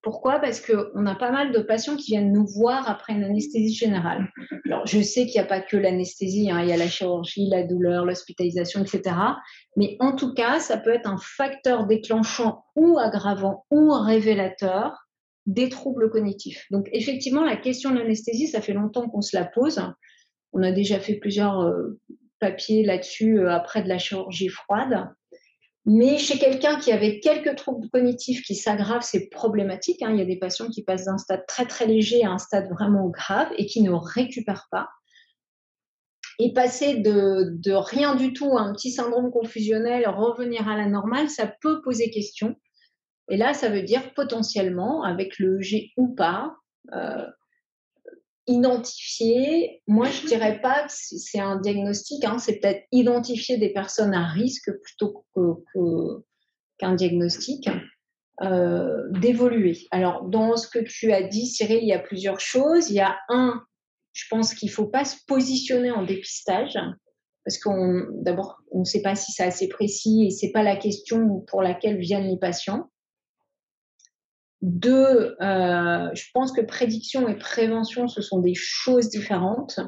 Pourquoi? 0.02 0.40
Parce 0.40 0.62
qu'on 0.62 1.06
a 1.06 1.16
pas 1.16 1.32
mal 1.32 1.52
de 1.52 1.60
patients 1.60 1.98
qui 1.98 2.12
viennent 2.12 2.32
nous 2.32 2.46
voir 2.48 2.90
après 2.90 3.12
une 3.12 3.26
anesthésie 3.26 3.76
générale. 3.76 4.30
Alors, 4.66 4.88
je 4.88 5.02
sais 5.02 5.26
qu'il 5.26 5.42
n'y 5.42 5.46
a 5.46 5.50
pas 5.50 5.60
que 5.60 5.76
l'anesthésie, 5.76 6.50
hein. 6.50 6.62
il 6.62 6.70
y 6.70 6.72
a 6.72 6.78
la 6.78 6.88
chirurgie, 6.88 7.50
la 7.50 7.64
douleur, 7.64 8.06
l'hospitalisation, 8.06 8.82
etc. 8.82 9.14
Mais 9.76 9.98
en 10.00 10.16
tout 10.16 10.34
cas, 10.34 10.62
ça 10.62 10.78
peut 10.78 10.94
être 10.94 11.10
un 11.10 11.18
facteur 11.18 11.86
déclenchant 11.86 12.64
ou 12.78 12.98
aggravant 12.98 13.66
ou 13.72 13.92
révélateur 13.92 14.94
des 15.48 15.68
troubles 15.68 16.10
cognitifs. 16.10 16.66
Donc, 16.72 16.88
effectivement, 16.94 17.44
la 17.44 17.58
question 17.58 17.92
de 17.92 17.98
l'anesthésie, 17.98 18.48
ça 18.48 18.62
fait 18.62 18.74
longtemps 18.74 19.10
qu'on 19.10 19.22
se 19.22 19.36
la 19.36 19.44
pose. 19.44 19.82
On 20.54 20.64
a 20.64 20.72
déjà 20.72 21.00
fait 21.00 21.16
plusieurs 21.16 21.60
euh, 21.60 22.00
papier 22.40 22.84
là-dessus 22.84 23.40
euh, 23.40 23.52
après 23.52 23.84
de 23.84 23.90
la 23.90 23.98
chirurgie 23.98 24.50
froide. 24.50 25.10
Mais 25.86 26.18
chez 26.18 26.40
quelqu'un 26.40 26.80
qui 26.80 26.92
avait 26.92 27.20
quelques 27.20 27.56
troubles 27.58 27.88
cognitifs 27.90 28.42
qui 28.44 28.56
s'aggravent, 28.56 29.04
c'est 29.04 29.30
problématique. 29.30 30.02
Hein. 30.02 30.12
Il 30.14 30.18
y 30.18 30.22
a 30.22 30.26
des 30.26 30.40
patients 30.40 30.70
qui 30.70 30.84
passent 30.84 31.06
d'un 31.06 31.20
stade 31.20 31.46
très 31.48 31.68
très 31.68 31.86
léger 31.86 32.24
à 32.24 32.32
un 32.32 32.40
stade 32.40 32.70
vraiment 32.72 33.08
grave 33.10 33.50
et 33.58 33.68
qui 33.68 33.84
ne 33.84 33.92
récupèrent 33.92 34.68
pas. 34.72 34.90
Et 36.40 36.54
passer 36.54 36.96
de, 36.96 37.52
de 37.52 37.72
rien 37.72 38.16
du 38.16 38.34
tout 38.34 38.58
à 38.58 38.62
un 38.62 38.74
petit 38.74 38.92
syndrome 38.92 39.32
confusionnel, 39.32 40.08
revenir 40.08 40.68
à 40.68 40.76
la 40.76 40.88
normale, 40.88 41.30
ça 41.30 41.48
peut 41.62 41.82
poser 41.82 42.10
question. 42.10 42.56
Et 43.30 43.38
là, 43.38 43.54
ça 43.54 43.70
veut 43.70 43.84
dire 43.84 44.14
potentiellement, 44.14 45.04
avec 45.04 45.40
le 45.40 45.62
G 45.62 45.92
ou 45.98 46.14
pas, 46.14 46.56
euh, 46.94 47.26
identifier, 48.48 49.82
moi 49.88 50.08
je 50.10 50.28
dirais 50.28 50.62
pas 50.62 50.84
que 50.84 50.94
c'est 50.94 51.40
un 51.40 51.60
diagnostic, 51.60 52.24
hein, 52.26 52.38
c'est 52.38 52.60
peut-être 52.60 52.84
identifier 52.92 53.58
des 53.58 53.74
personnes 53.74 54.14
à 54.14 54.28
risque 54.28 54.72
plutôt 54.84 55.26
qu'un 56.78 56.96
diagnostic, 56.96 57.70
euh, 58.42 59.04
d'évoluer. 59.12 59.88
Alors 59.92 60.26
dans 60.26 60.58
ce 60.58 60.68
que 60.68 60.80
tu 60.80 61.12
as 61.12 61.24
dit, 61.24 61.48
Cyril, 61.48 61.80
il 61.82 61.88
y 61.88 61.94
a 61.94 62.00
plusieurs 62.00 62.40
choses. 62.40 62.90
Il 62.90 62.96
y 62.96 63.00
a 63.00 63.18
un, 63.30 63.64
je 64.14 64.26
pense 64.30 64.54
qu'il 64.54 64.70
ne 64.70 64.74
faut 64.74 64.88
pas 64.88 65.06
se 65.06 65.18
positionner 65.28 65.92
en 65.92 66.04
dépistage, 66.04 66.78
parce 67.46 67.58
qu'on 67.60 68.06
d'abord, 68.12 68.58
on 68.72 68.80
ne 68.80 68.86
sait 68.86 69.02
pas 69.02 69.16
si 69.16 69.32
c'est 69.32 69.44
assez 69.44 69.70
précis 69.70 70.26
et 70.26 70.32
c'est 70.32 70.52
pas 70.52 70.64
la 70.64 70.76
question 70.76 71.42
pour 71.48 71.62
laquelle 71.62 71.98
viennent 71.98 72.28
les 72.28 72.38
patients. 72.38 72.90
Deux, 74.66 75.36
euh, 75.42 76.10
je 76.16 76.24
pense 76.34 76.52
que 76.52 76.62
prédiction 76.62 77.28
et 77.28 77.36
prévention, 77.36 78.08
ce 78.08 78.24
sont 78.24 78.40
des 78.40 78.56
choses 78.56 79.10
différentes. 79.10 79.80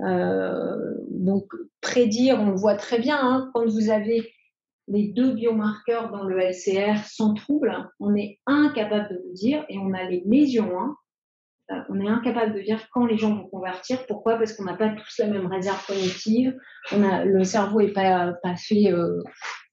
Euh, 0.00 0.96
donc, 1.10 1.46
prédire, 1.80 2.40
on 2.40 2.50
le 2.50 2.56
voit 2.56 2.74
très 2.74 2.98
bien, 2.98 3.16
hein, 3.20 3.52
quand 3.54 3.64
vous 3.64 3.90
avez 3.90 4.32
les 4.88 5.12
deux 5.12 5.34
biomarqueurs 5.34 6.10
dans 6.10 6.24
le 6.24 6.40
LCR 6.40 7.06
sans 7.06 7.34
trouble, 7.34 7.72
on 8.00 8.16
est 8.16 8.40
incapable 8.46 9.10
de 9.10 9.22
vous 9.28 9.32
dire, 9.32 9.64
et 9.68 9.78
on 9.78 9.94
a 9.94 10.02
les 10.02 10.24
lésions, 10.26 10.76
hein, 10.76 10.96
on 11.88 12.00
est 12.00 12.08
incapable 12.08 12.54
de 12.54 12.60
dire 12.60 12.88
quand 12.92 13.06
les 13.06 13.16
gens 13.16 13.34
vont 13.34 13.48
convertir. 13.48 14.06
Pourquoi? 14.06 14.36
Parce 14.36 14.52
qu'on 14.52 14.64
n'a 14.64 14.74
pas 14.74 14.90
tous 14.90 15.18
la 15.18 15.28
même 15.28 15.46
réserve 15.46 15.84
cognitive. 15.86 16.54
Le 16.92 17.44
cerveau 17.44 17.80
n'est 17.80 17.92
pas, 17.92 18.34
fait 18.56 18.92
euh, 18.92 19.22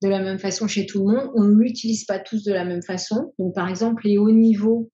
de 0.01 0.08
la 0.08 0.19
même 0.19 0.39
façon 0.39 0.67
chez 0.67 0.86
tout 0.86 0.99
le 0.99 1.13
monde. 1.13 1.32
On 1.36 1.43
ne 1.43 1.56
l'utilise 1.56 2.06
pas 2.06 2.19
tous 2.19 2.43
de 2.43 2.54
la 2.54 2.63
même 2.63 2.82
façon. 2.82 3.34
Par 3.56 3.67
exemple, 3.67 4.06
les 4.06 4.17
hauts 4.17 4.32
niveaux 4.32 4.89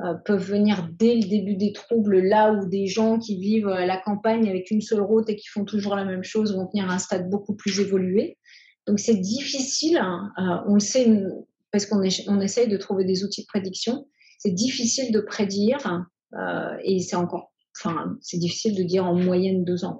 euh, 0.00 0.14
peuvent 0.24 0.44
venir 0.44 0.88
dès 0.98 1.14
le 1.14 1.28
début 1.28 1.56
des 1.56 1.72
troubles, 1.72 2.18
là 2.18 2.52
où 2.52 2.68
des 2.68 2.86
gens 2.86 3.18
qui 3.18 3.38
vivent 3.38 3.68
à 3.68 3.86
la 3.86 3.98
campagne 3.98 4.48
avec 4.48 4.70
une 4.70 4.80
seule 4.80 5.02
route 5.02 5.28
et 5.30 5.36
qui 5.36 5.46
font 5.46 5.64
toujours 5.64 5.94
la 5.94 6.04
même 6.04 6.24
chose 6.24 6.56
vont 6.56 6.68
venir 6.72 6.90
à 6.90 6.94
un 6.94 6.98
stade 6.98 7.30
beaucoup 7.30 7.54
plus 7.54 7.78
évolué. 7.78 8.36
Donc, 8.88 8.98
c'est 8.98 9.16
difficile. 9.16 9.98
Hein, 9.98 10.32
on 10.66 10.74
le 10.74 10.80
sait 10.80 11.08
parce 11.70 11.86
qu'on 11.86 12.02
on 12.26 12.40
essaye 12.40 12.68
de 12.68 12.76
trouver 12.76 13.04
des 13.04 13.22
outils 13.22 13.42
de 13.42 13.46
prédiction. 13.46 14.06
C'est 14.38 14.50
difficile 14.50 15.12
de 15.12 15.20
prédire 15.20 16.04
euh, 16.38 16.76
et 16.82 17.00
c'est 17.00 17.16
encore, 17.16 17.52
enfin, 17.76 18.16
c'est 18.20 18.38
difficile 18.38 18.76
de 18.76 18.82
dire 18.82 19.04
en 19.04 19.14
moyenne 19.14 19.64
deux 19.64 19.84
ans. 19.84 19.98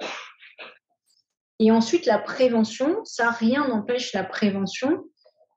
Et 1.59 1.71
ensuite, 1.71 2.07
la 2.07 2.19
prévention, 2.19 3.05
ça, 3.05 3.31
rien 3.31 3.69
n'empêche 3.69 4.13
la 4.13 4.25
prévention, 4.25 5.05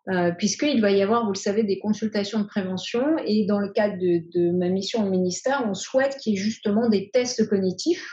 euh, 0.10 0.32
puisqu'il 0.38 0.82
va 0.82 0.92
y 0.92 1.02
avoir, 1.02 1.26
vous 1.26 1.32
le 1.32 1.38
savez, 1.38 1.64
des 1.64 1.80
consultations 1.80 2.40
de 2.40 2.46
prévention. 2.46 3.18
Et 3.26 3.46
dans 3.48 3.60
le 3.60 3.72
cadre 3.72 3.98
de, 3.98 4.52
ma 4.52 4.70
mission 4.70 5.06
au 5.06 5.10
ministère, 5.10 5.64
on 5.68 5.74
souhaite 5.74 6.18
qu'il 6.18 6.34
y 6.34 6.36
ait 6.36 6.40
justement 6.40 6.90
des 6.90 7.10
tests 7.12 7.50
cognitifs 7.50 8.08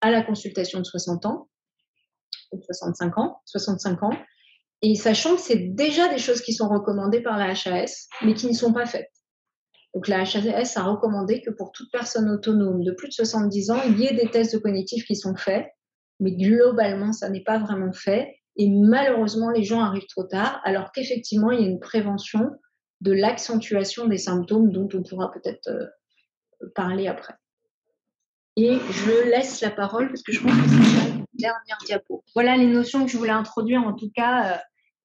à 0.00 0.10
la 0.10 0.22
consultation 0.22 0.78
de 0.78 0.84
60 0.84 1.26
ans, 1.26 1.48
ou 2.52 2.60
65 2.62 3.18
ans, 3.18 3.40
65 3.46 4.02
ans, 4.02 4.12
et 4.82 4.94
sachant 4.94 5.34
que 5.36 5.40
c'est 5.40 5.74
déjà 5.74 6.08
des 6.08 6.18
choses 6.18 6.40
qui 6.40 6.52
sont 6.52 6.68
recommandées 6.68 7.20
par 7.22 7.36
la 7.36 7.50
HAS, 7.50 8.08
mais 8.22 8.34
qui 8.34 8.46
ne 8.46 8.52
sont 8.52 8.72
pas 8.72 8.86
faites. 8.86 9.10
Donc 9.98 10.06
la 10.06 10.20
HAS 10.20 10.74
a 10.76 10.84
recommandé 10.84 11.42
que 11.42 11.50
pour 11.50 11.72
toute 11.72 11.90
personne 11.90 12.30
autonome 12.30 12.84
de 12.84 12.92
plus 12.92 13.08
de 13.08 13.14
70 13.14 13.70
ans, 13.72 13.82
il 13.84 13.98
y 13.98 14.06
ait 14.06 14.14
des 14.14 14.30
tests 14.30 14.54
de 14.54 14.60
cognitifs 14.60 15.04
qui 15.04 15.16
sont 15.16 15.34
faits, 15.34 15.66
mais 16.20 16.36
globalement, 16.36 17.12
ça 17.12 17.28
n'est 17.28 17.42
pas 17.42 17.58
vraiment 17.58 17.92
fait. 17.92 18.36
Et 18.54 18.70
malheureusement, 18.70 19.50
les 19.50 19.64
gens 19.64 19.80
arrivent 19.80 20.06
trop 20.06 20.22
tard, 20.22 20.60
alors 20.62 20.92
qu'effectivement, 20.92 21.50
il 21.50 21.60
y 21.60 21.64
a 21.64 21.66
une 21.66 21.80
prévention 21.80 22.52
de 23.00 23.10
l'accentuation 23.10 24.06
des 24.06 24.18
symptômes 24.18 24.70
dont 24.70 24.88
on 24.94 25.02
pourra 25.02 25.32
peut-être 25.32 25.66
euh, 25.66 25.86
parler 26.76 27.08
après. 27.08 27.34
Et 28.54 28.78
je 28.78 29.28
laisse 29.28 29.60
la 29.62 29.72
parole 29.72 30.10
parce 30.10 30.22
que 30.22 30.30
je 30.30 30.40
pense 30.40 30.52
que 30.52 30.68
c'est 30.68 31.08
la 31.08 31.24
dernière 31.32 31.78
diapo. 31.86 32.22
Voilà 32.34 32.56
les 32.56 32.68
notions 32.68 33.04
que 33.04 33.10
je 33.10 33.16
voulais 33.16 33.30
introduire, 33.30 33.82
en 33.82 33.94
tout 33.94 34.12
cas, 34.14 34.52
euh, 34.52 34.58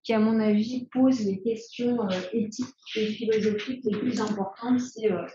qui, 0.03 0.13
à 0.13 0.19
mon 0.19 0.39
avis, 0.39 0.87
pose 0.91 1.21
les 1.21 1.41
questions 1.41 2.07
euh, 2.09 2.19
éthiques 2.33 2.67
et 2.95 3.07
philosophiques 3.07 3.85
les 3.85 3.97
plus 3.97 4.19
importantes. 4.19 4.79
C'est 4.79 5.11
euh, 5.11 5.25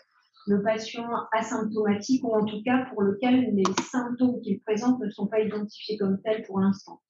le 0.47 0.63
patient 0.63 1.09
asymptomatique, 1.33 2.23
ou 2.25 2.35
en 2.35 2.45
tout 2.45 2.63
cas 2.63 2.87
pour 2.91 3.03
lequel 3.03 3.55
les 3.55 3.65
symptômes 3.91 4.41
qu'il 4.41 4.61
présente 4.61 5.01
ne 5.01 5.11
sont 5.11 5.27
pas 5.27 5.41
identifiés 5.41 5.97
comme 5.99 6.21
tels 6.23 6.43
pour 6.45 6.61
l'instant. 6.61 7.01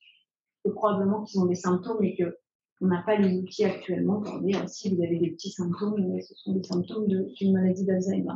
probablement 0.65 1.25
qu'ils 1.25 1.41
ont 1.41 1.47
des 1.47 1.55
symptômes 1.55 2.03
et 2.05 2.17
qu'on 2.17 2.87
n'a 2.87 3.03
pas 3.03 3.17
les 3.17 3.39
outils 3.39 3.65
actuellement 3.65 4.21
pour 4.21 4.41
dire 4.41 4.69
si 4.69 4.95
vous 4.95 5.03
avez 5.03 5.19
des 5.19 5.31
petits 5.31 5.51
symptômes, 5.51 6.05
mais 6.09 6.21
ce 6.23 6.35
sont 6.35 6.53
des 6.53 6.63
symptômes 6.63 7.07
d'une 7.07 7.53
maladie 7.53 7.85
d'Alzheimer. 7.85 8.35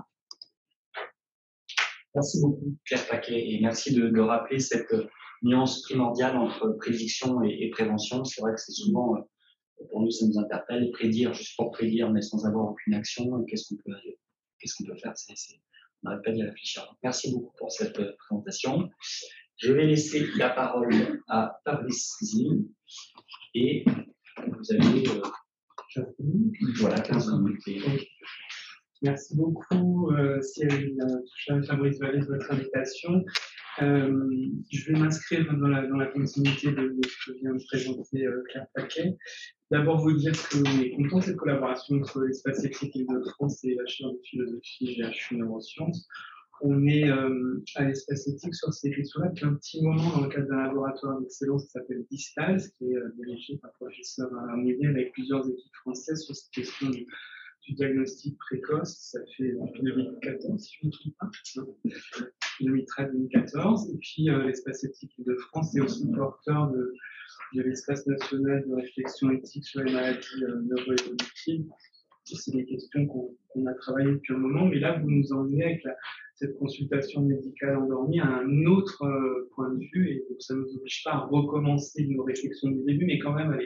Merci 2.14 2.40
beaucoup, 2.40 2.76
Claire 2.84 3.06
Paquet, 3.08 3.52
et 3.52 3.60
merci 3.60 3.94
de 3.94 4.20
rappeler 4.20 4.58
cette 4.58 4.94
nuance 5.42 5.82
primordiale 5.82 6.36
entre 6.36 6.68
prédiction 6.78 7.42
et, 7.42 7.70
prévention. 7.70 8.24
C'est 8.24 8.40
vrai 8.40 8.54
que 8.54 8.60
c'est 8.60 8.72
souvent, 8.72 9.16
euh, 9.16 9.84
pour 9.90 10.00
nous, 10.00 10.10
ça 10.10 10.26
nous 10.26 10.38
interpelle, 10.38 10.90
prédire 10.92 11.34
juste 11.34 11.56
pour 11.56 11.70
prédire, 11.70 12.10
mais 12.10 12.22
sans 12.22 12.46
avoir 12.46 12.70
aucune 12.70 12.94
action. 12.94 13.44
Qu'est-ce 13.44 13.68
qu'on 13.68 13.82
peut, 13.84 13.96
qu'est-ce 14.58 14.76
qu'on 14.76 14.84
peut 14.84 14.96
faire? 14.96 15.14
On 16.02 16.08
n'arrête 16.08 16.24
pas 16.24 16.32
d'y 16.32 16.42
réfléchir. 16.42 16.96
merci 17.02 17.32
beaucoup 17.32 17.54
pour 17.58 17.70
cette 17.70 17.98
euh, 17.98 18.12
présentation. 18.18 18.90
Je 19.58 19.72
vais 19.72 19.86
laisser 19.86 20.26
la 20.36 20.50
parole 20.50 21.22
à 21.28 21.60
Fabrice 21.64 22.16
Zim 22.22 22.64
et 23.54 23.84
vous 24.36 24.72
avez 24.72 25.08
euh, 25.08 26.04
voilà, 26.78 27.00
15 27.00 27.32
minutes. 27.38 28.08
Merci 29.02 29.36
beaucoup, 29.36 30.10
euh, 30.12 30.40
Cyril 30.42 30.96
Fabrice 31.66 31.98
Vallée, 31.98 32.20
de 32.20 32.26
votre 32.26 32.52
invitation. 32.52 33.24
Euh, 33.80 34.28
je 34.70 34.92
vais 34.92 34.98
m'inscrire 34.98 35.46
dans 35.56 35.68
la, 35.68 35.86
dans 35.86 35.98
continuité 36.12 36.72
de 36.72 36.94
ce 37.06 37.30
que 37.30 37.38
vient 37.38 37.54
de 37.54 37.64
présenter 37.64 38.26
euh, 38.26 38.42
Claire 38.50 38.66
Paquet. 38.74 39.16
D'abord, 39.70 40.02
vous 40.02 40.12
dire 40.12 40.32
qu'on 40.50 40.80
est 40.80 40.90
content 40.90 41.18
de 41.18 41.24
cette 41.24 41.36
collaboration 41.36 41.96
entre 41.96 42.22
l'espace 42.22 42.64
éthique 42.64 42.94
de 42.94 43.22
France 43.30 43.64
et 43.64 43.74
la 43.74 43.86
chaire 43.86 44.10
de 44.10 44.20
philosophie 44.24 44.96
GHU 45.00 45.36
Neurosciences. 45.36 46.06
On 46.60 46.86
est 46.86 47.08
euh, 47.08 47.64
à 47.76 47.84
l'espace 47.84 48.28
éthique 48.28 48.54
sur 48.54 48.72
ces 48.72 48.90
questions-là 48.90 49.30
depuis 49.30 49.46
un 49.46 49.54
petit 49.54 49.82
moment 49.82 50.10
dans 50.16 50.24
le 50.24 50.28
cadre 50.28 50.48
d'un 50.48 50.64
laboratoire 50.64 51.18
d'excellence 51.20 51.64
qui 51.64 51.70
s'appelle 51.70 52.04
Distals, 52.10 52.60
qui 52.76 52.84
est 52.92 52.98
dirigé 53.16 53.56
par 53.56 53.70
le 53.80 53.86
professeur 53.86 54.30
Mouillet 54.56 54.86
avec 54.86 55.12
plusieurs 55.12 55.48
équipes 55.48 55.74
françaises 55.76 56.24
sur 56.24 56.36
cette 56.36 56.52
question 56.52 56.90
du 56.90 57.06
du 57.62 57.74
diagnostic 57.74 58.36
précoce, 58.38 58.96
ça 58.98 59.20
fait 59.36 59.54
2014, 59.80 60.60
si 60.60 60.76
je 60.80 60.86
ne 60.86 60.88
me 60.88 60.92
trompe 60.92 61.14
pas, 61.18 61.30
2013-2014. 62.60 63.94
Et 63.94 63.98
puis 63.98 64.30
euh, 64.30 64.44
l'espace 64.44 64.84
éthique 64.84 65.14
de 65.18 65.34
France 65.36 65.76
est 65.76 65.80
aussi 65.80 66.10
porteur 66.10 66.70
de, 66.72 66.94
l'espace 67.54 68.06
national 68.06 68.64
de 68.66 68.74
réflexion 68.74 69.30
éthique 69.30 69.64
sur 69.64 69.82
les 69.82 69.92
maladies 69.92 70.44
euh, 70.44 70.60
neuroévolutives. 70.62 71.66
C'est 72.24 72.52
des 72.52 72.64
questions 72.64 73.06
qu'on 73.06 73.66
a 73.66 73.74
travaillées 73.74 74.12
depuis 74.12 74.34
un 74.34 74.38
moment, 74.38 74.66
mais 74.66 74.78
là, 74.78 74.98
vous 74.98 75.10
nous 75.10 75.32
emmenez 75.32 75.64
avec 75.64 75.84
la, 75.84 75.94
cette 76.42 76.58
consultation 76.58 77.22
médicale 77.22 77.76
endormie 77.76 78.18
à 78.18 78.26
un 78.26 78.66
autre 78.66 79.04
euh, 79.04 79.48
point 79.54 79.72
de 79.72 79.84
vue, 79.92 80.10
et 80.10 80.24
donc 80.28 80.42
ça 80.42 80.54
ne 80.54 80.60
nous 80.60 80.76
oblige 80.76 81.04
pas 81.04 81.12
à 81.12 81.18
recommencer 81.18 82.04
nos 82.08 82.24
réflexions 82.24 82.70
du 82.70 82.82
début, 82.82 83.06
mais 83.06 83.20
quand 83.20 83.32
même 83.32 83.56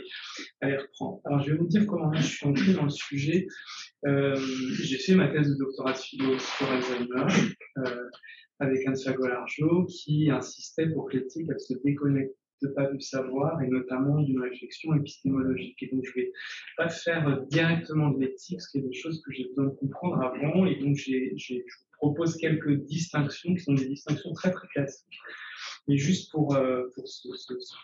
à 0.60 0.68
les, 0.68 0.76
reprendre. 0.76 1.20
Alors 1.24 1.40
je 1.40 1.52
vais 1.52 1.56
vous 1.56 1.66
dire 1.66 1.86
comment 1.86 2.12
je 2.12 2.22
suis 2.22 2.46
entré 2.46 2.74
dans 2.74 2.84
le 2.84 2.90
sujet. 2.90 3.46
Euh, 4.06 4.36
j'ai 4.82 4.98
fait 4.98 5.14
ma 5.14 5.28
thèse 5.28 5.48
de 5.48 5.58
doctorat 5.58 5.92
de 5.92 5.96
philo 5.96 6.38
sur 6.38 6.70
Alzheimer 6.70 7.32
euh, 7.78 8.10
avec 8.58 8.86
Anne 8.86 8.96
Fagolargeau 8.96 9.86
qui 9.86 10.30
insistait 10.30 10.88
pour 10.90 11.08
que 11.08 11.16
l'éthique 11.16 11.46
se 11.58 11.74
déconnecte 11.82 12.34
pas 12.74 12.86
du 12.90 13.00
savoir 13.00 13.62
et 13.62 13.68
notamment 13.68 14.20
d'une 14.22 14.40
réflexion 14.40 14.94
épistémologique. 14.94 15.82
Et 15.82 15.88
donc, 15.92 16.04
je 16.04 16.12
vais 16.20 16.32
pas 16.76 16.88
faire 16.88 17.42
directement 17.48 18.10
de 18.10 18.20
l'éthique, 18.20 18.60
ce 18.60 18.70
qui 18.70 18.78
est 18.78 18.88
des 18.88 18.94
choses 18.94 19.22
que 19.22 19.32
j'ai 19.32 19.44
besoin 19.48 19.66
de 19.66 19.76
comprendre 19.76 20.22
avant. 20.22 20.66
Et 20.66 20.76
donc, 20.76 20.96
j'ai, 20.96 21.32
je 21.36 21.54
vous 21.54 21.60
propose 21.98 22.36
quelques 22.36 22.84
distinctions 22.84 23.54
qui 23.54 23.60
sont 23.60 23.74
des 23.74 23.88
distinctions 23.88 24.32
très 24.32 24.50
très 24.50 24.68
classiques. 24.68 25.18
Mais 25.88 25.96
juste 25.96 26.32
pour, 26.32 26.54
euh, 26.56 26.84
pour 26.94 27.06
se, 27.08 27.28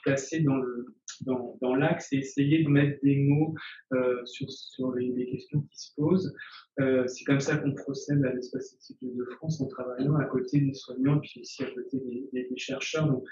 placer 0.02 0.40
dans, 0.40 0.56
le, 0.56 0.87
dans, 1.22 1.75
l'axe 1.75 2.12
et 2.12 2.18
essayer 2.18 2.62
de 2.62 2.68
mettre 2.68 2.98
des 3.03 3.16
mots 3.16 3.55
euh, 3.92 4.25
sur, 4.25 4.92
les, 4.94 5.27
questions 5.31 5.61
qui 5.62 5.79
se 5.79 5.94
posent. 5.96 6.35
Euh, 6.81 7.07
c'est 7.07 7.25
comme 7.25 7.40
ça 7.40 7.57
qu'on 7.57 7.72
procède 7.75 8.25
à 8.25 8.33
l'espace 8.33 8.77
de 9.01 9.25
France 9.37 9.61
en 9.61 9.66
travaillant 9.66 10.16
à 10.16 10.25
côté 10.25 10.61
des 10.61 10.75
soignants, 10.75 11.20
puis 11.20 11.40
aussi 11.40 11.62
à 11.62 11.70
côté 11.70 11.98
des, 12.33 12.48
chercheurs. 12.57 13.07
Donc, 13.07 13.25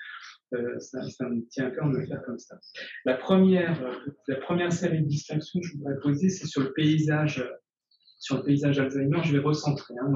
ça, 0.78 1.08
ça, 1.08 1.28
me 1.28 1.46
tient 1.48 1.66
à 1.66 1.70
cœur 1.70 1.90
de 1.90 1.98
le 1.98 2.06
faire 2.06 2.22
comme 2.24 2.38
ça. 2.38 2.58
La 3.04 3.14
première, 3.14 3.80
la 4.26 4.36
première 4.36 4.72
série 4.72 5.02
de 5.02 5.06
distinctions 5.06 5.60
que 5.60 5.66
je 5.66 5.76
voudrais 5.76 5.98
poser, 6.00 6.28
c'est 6.28 6.46
sur 6.46 6.62
le 6.62 6.72
paysage, 6.72 7.44
sur 8.18 8.38
le 8.38 8.42
paysage 8.42 8.80
Alzheimer. 8.80 9.20
Je 9.22 9.32
vais 9.32 9.42
recentrer. 9.42 9.94
Hein, 10.00 10.12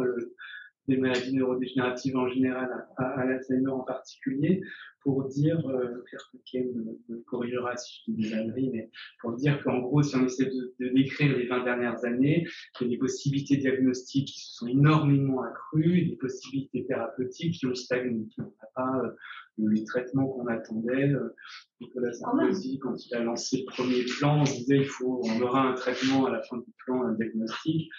des 0.89 0.97
maladies 0.97 1.35
neurodégénératives 1.35 2.17
en 2.17 2.29
général 2.29 2.87
à, 2.97 3.05
à, 3.05 3.25
l'Alzheimer 3.25 3.71
en 3.71 3.81
particulier, 3.81 4.63
pour 5.05 5.29
dire, 5.29 5.61
euh, 5.69 6.03
Pierre 6.09 6.27
Fouquet 6.31 6.67
me, 7.09 7.21
corrigera 7.27 7.77
si 7.77 8.01
je 8.07 8.13
dis 8.13 8.23
des 8.23 8.35
âneries, 8.35 8.71
mais 8.73 8.91
pour 9.21 9.35
dire 9.35 9.63
qu'en 9.63 9.81
gros, 9.81 10.03
si 10.03 10.17
on 10.17 10.25
essaie 10.25 10.47
de, 10.47 10.89
décrire 10.95 11.37
les 11.37 11.47
20 11.47 11.63
dernières 11.63 12.05
années, 12.05 12.47
il 12.81 12.85
y 12.85 12.87
a 12.87 12.91
des 12.91 12.99
possibilités 12.99 13.59
diagnostiques 13.59 14.29
qui 14.29 14.41
se 14.41 14.57
sont 14.57 14.67
énormément 14.67 15.43
accrues, 15.43 16.07
des 16.07 16.17
possibilités 16.17 16.87
thérapeutiques 16.87 17.59
qui 17.59 17.67
ont 17.67 17.75
stagné. 17.75 18.27
On 18.39 18.43
n'a 18.43 18.69
pas 18.75 19.03
euh, 19.05 19.11
les 19.59 19.85
traitements 19.85 20.27
qu'on 20.27 20.47
attendait. 20.47 21.11
Euh, 21.11 21.35
Nicolas 21.81 22.13
Sarkozy, 22.13 22.79
quand 22.79 22.95
il 23.07 23.15
a 23.15 23.23
lancé 23.23 23.59
le 23.59 23.65
premier 23.67 24.05
plan, 24.19 24.41
on 24.41 24.45
disait 24.45 24.79
il 24.79 24.87
faut, 24.87 25.21
on 25.23 25.41
aura 25.43 25.69
un 25.69 25.75
traitement 25.75 26.25
à 26.27 26.31
la 26.31 26.43
fin 26.43 26.57
du 26.57 26.73
plan, 26.85 27.03
un 27.03 27.13
diagnostic 27.13 27.91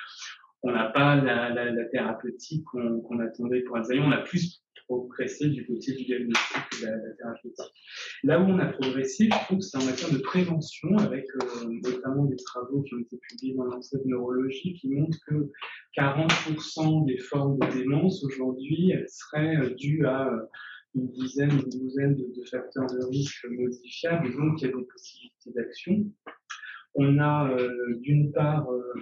on 0.65 0.71
n'a 0.71 0.89
pas 0.89 1.15
la, 1.15 1.85
thérapeutique 1.91 2.65
qu'on 2.65 3.19
attendait 3.19 3.61
pour 3.61 3.77
Alzheimer. 3.77 4.01
On 4.03 4.11
a 4.11 4.17
plus 4.17 4.63
progressé 4.87 5.49
du 5.49 5.65
côté 5.65 5.93
du 5.93 6.05
diagnostic 6.05 6.57
de 6.81 6.85
la, 6.87 6.97
thérapeutique. 7.17 7.73
Là 8.23 8.39
où 8.39 8.45
on 8.45 8.57
a 8.57 8.65
progressé, 8.65 9.25
je 9.25 9.45
trouve 9.45 9.59
que 9.59 9.63
c'est 9.63 9.77
en 9.77 9.85
matière 9.85 10.11
de 10.11 10.17
prévention, 10.17 10.97
avec 10.97 11.25
euh, 11.41 11.69
notamment 11.83 12.25
des 12.25 12.35
travaux 12.37 12.81
qui 12.81 12.95
ont 12.95 12.99
été 12.99 13.17
publiés 13.29 13.55
dans 13.55 13.65
l'Ancêtre 13.65 14.03
Neurologie 14.05 14.73
qui 14.73 14.89
montrent 14.89 15.19
que 15.27 15.51
40% 15.97 17.05
des 17.05 17.17
formes 17.17 17.59
de 17.59 17.79
démence 17.79 18.23
aujourd'hui, 18.23 18.91
seraient 19.07 19.57
euh, 19.57 19.75
dues 19.75 20.05
à 20.05 20.27
euh, 20.27 20.45
une 20.95 21.09
dizaine, 21.11 21.51
une 21.51 21.79
douzaine 21.79 22.15
de, 22.15 22.45
facteurs 22.49 22.87
de 22.87 23.05
risque 23.05 23.45
modifiables, 23.49 24.35
donc 24.35 24.61
il 24.61 24.67
y 24.67 24.71
a 24.71 24.75
des 24.75 24.83
possibilités 24.83 25.51
d'action 25.53 26.05
on 26.95 27.19
a 27.19 27.51
euh, 27.51 27.95
d'une 28.01 28.31
part 28.31 28.69
euh, 28.71 28.93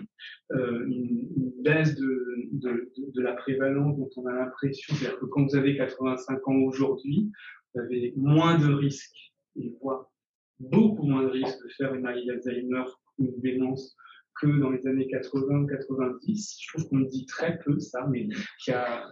euh, 0.53 0.85
une, 0.87 1.29
baisse 1.63 1.95
de, 1.95 3.21
la 3.21 3.33
prévalence 3.33 3.97
dont 3.97 4.09
on 4.17 4.25
a 4.25 4.33
l'impression, 4.33 4.93
c'est-à-dire 4.95 5.19
que 5.19 5.25
quand 5.25 5.45
vous 5.45 5.55
avez 5.55 5.77
85 5.77 6.47
ans 6.47 6.55
aujourd'hui, 6.55 7.31
vous 7.73 7.81
avez 7.81 8.13
moins 8.17 8.57
de 8.57 8.73
risques, 8.73 9.33
et 9.55 9.73
voire 9.81 10.11
beaucoup 10.59 11.03
moins 11.03 11.23
de 11.23 11.29
risques 11.29 11.63
de 11.63 11.69
faire 11.77 11.93
une 11.93 12.01
maladie 12.01 12.27
d'Alzheimer 12.27 12.83
ou 13.17 13.25
une 13.25 13.41
démence 13.41 13.95
que 14.41 14.47
dans 14.59 14.71
les 14.71 14.85
années 14.87 15.07
80 15.07 15.59
ou 15.59 15.67
90. 15.67 16.57
Je 16.59 16.67
trouve 16.67 16.89
qu'on 16.89 16.99
dit 17.01 17.25
très 17.27 17.59
peu 17.59 17.79
ça, 17.79 18.05
mais 18.09 18.27
il 18.27 18.71
y 18.71 18.73
a 18.73 19.05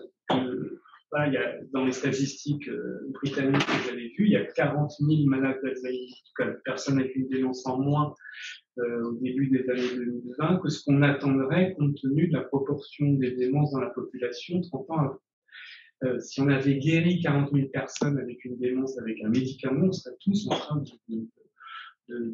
dans 1.74 1.86
les 1.86 1.92
statistiques 1.92 2.70
britanniques 3.14 3.66
que 3.66 3.88
j'avais 3.88 4.12
vues, 4.18 4.26
il 4.26 4.32
y 4.32 4.36
a 4.36 4.46
40 4.46 4.92
000 5.00 5.26
malades 5.26 5.60
d'Alzheimer, 5.64 6.10
en 6.10 6.26
tout 6.26 6.34
cas 6.38 6.60
personnes 6.66 7.00
avec 7.00 7.16
une 7.16 7.30
démence 7.30 7.66
en 7.66 7.80
moins 7.80 8.14
au 8.78 9.14
début 9.22 9.50
des 9.50 9.70
années 9.70 9.96
2020 9.96 10.60
que 10.60 10.70
ce 10.70 10.84
qu'on 10.84 11.02
attendrait 11.02 11.76
compte 11.78 11.96
tenu 12.02 12.28
de 12.28 12.34
la 12.34 12.42
proportion 12.42 13.14
des 13.14 13.32
démences 13.32 13.72
dans 13.72 13.82
la 13.82 13.90
population 13.90 14.62
30 14.62 14.90
ans 14.92 15.00
avant. 15.00 15.20
Euh, 16.04 16.20
si 16.20 16.42
on 16.42 16.48
avait 16.48 16.78
guéri 16.78 17.22
40 17.22 17.52
000 17.54 17.68
personnes 17.68 18.18
avec 18.18 18.44
une 18.44 18.58
démence 18.58 18.98
avec 18.98 19.22
un 19.24 19.30
médicament, 19.30 19.88
on 19.88 19.92
serait 19.92 20.16
tous 20.20 20.48
en 20.48 20.56
train 20.56 20.84
de, 21.10 21.28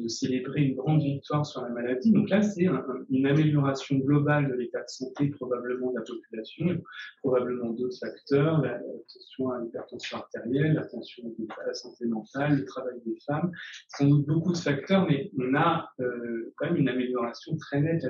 célébrer 0.08 0.62
une 0.62 0.74
grande 0.74 1.02
victoire 1.02 1.44
sur 1.44 1.62
la 1.62 1.68
maladie. 1.68 2.12
Donc 2.12 2.30
là, 2.30 2.42
c'est 2.42 2.66
une 3.10 3.26
amélioration 3.26 3.96
globale 3.96 4.48
de 4.48 4.54
l'état 4.54 4.80
de 4.80 4.88
santé 4.88 5.28
probablement 5.28 5.90
de 5.90 5.98
la 5.98 6.04
population, 6.04 6.82
probablement 7.22 7.70
d'autres 7.70 7.98
facteurs, 7.98 8.60
l'attention 8.62 9.50
à 9.50 9.60
l'hypertension 9.60 10.18
artérielle, 10.18 10.74
l'attention 10.74 11.24
à 11.62 11.66
la 11.66 11.74
santé 11.74 12.06
mentale, 12.06 12.58
le 12.58 12.64
travail 12.64 13.00
des 13.04 13.16
femmes, 13.26 13.52
sans 13.96 14.08
doute 14.08 14.26
beaucoup 14.26 14.52
de 14.52 14.58
facteurs, 14.58 15.06
mais 15.06 15.30
on 15.38 15.54
a 15.54 15.88
euh, 16.00 16.52
quand 16.56 16.66
même 16.66 16.76
une 16.76 16.88
amélioration 16.88 17.56
très 17.56 17.80
nette 17.80 18.04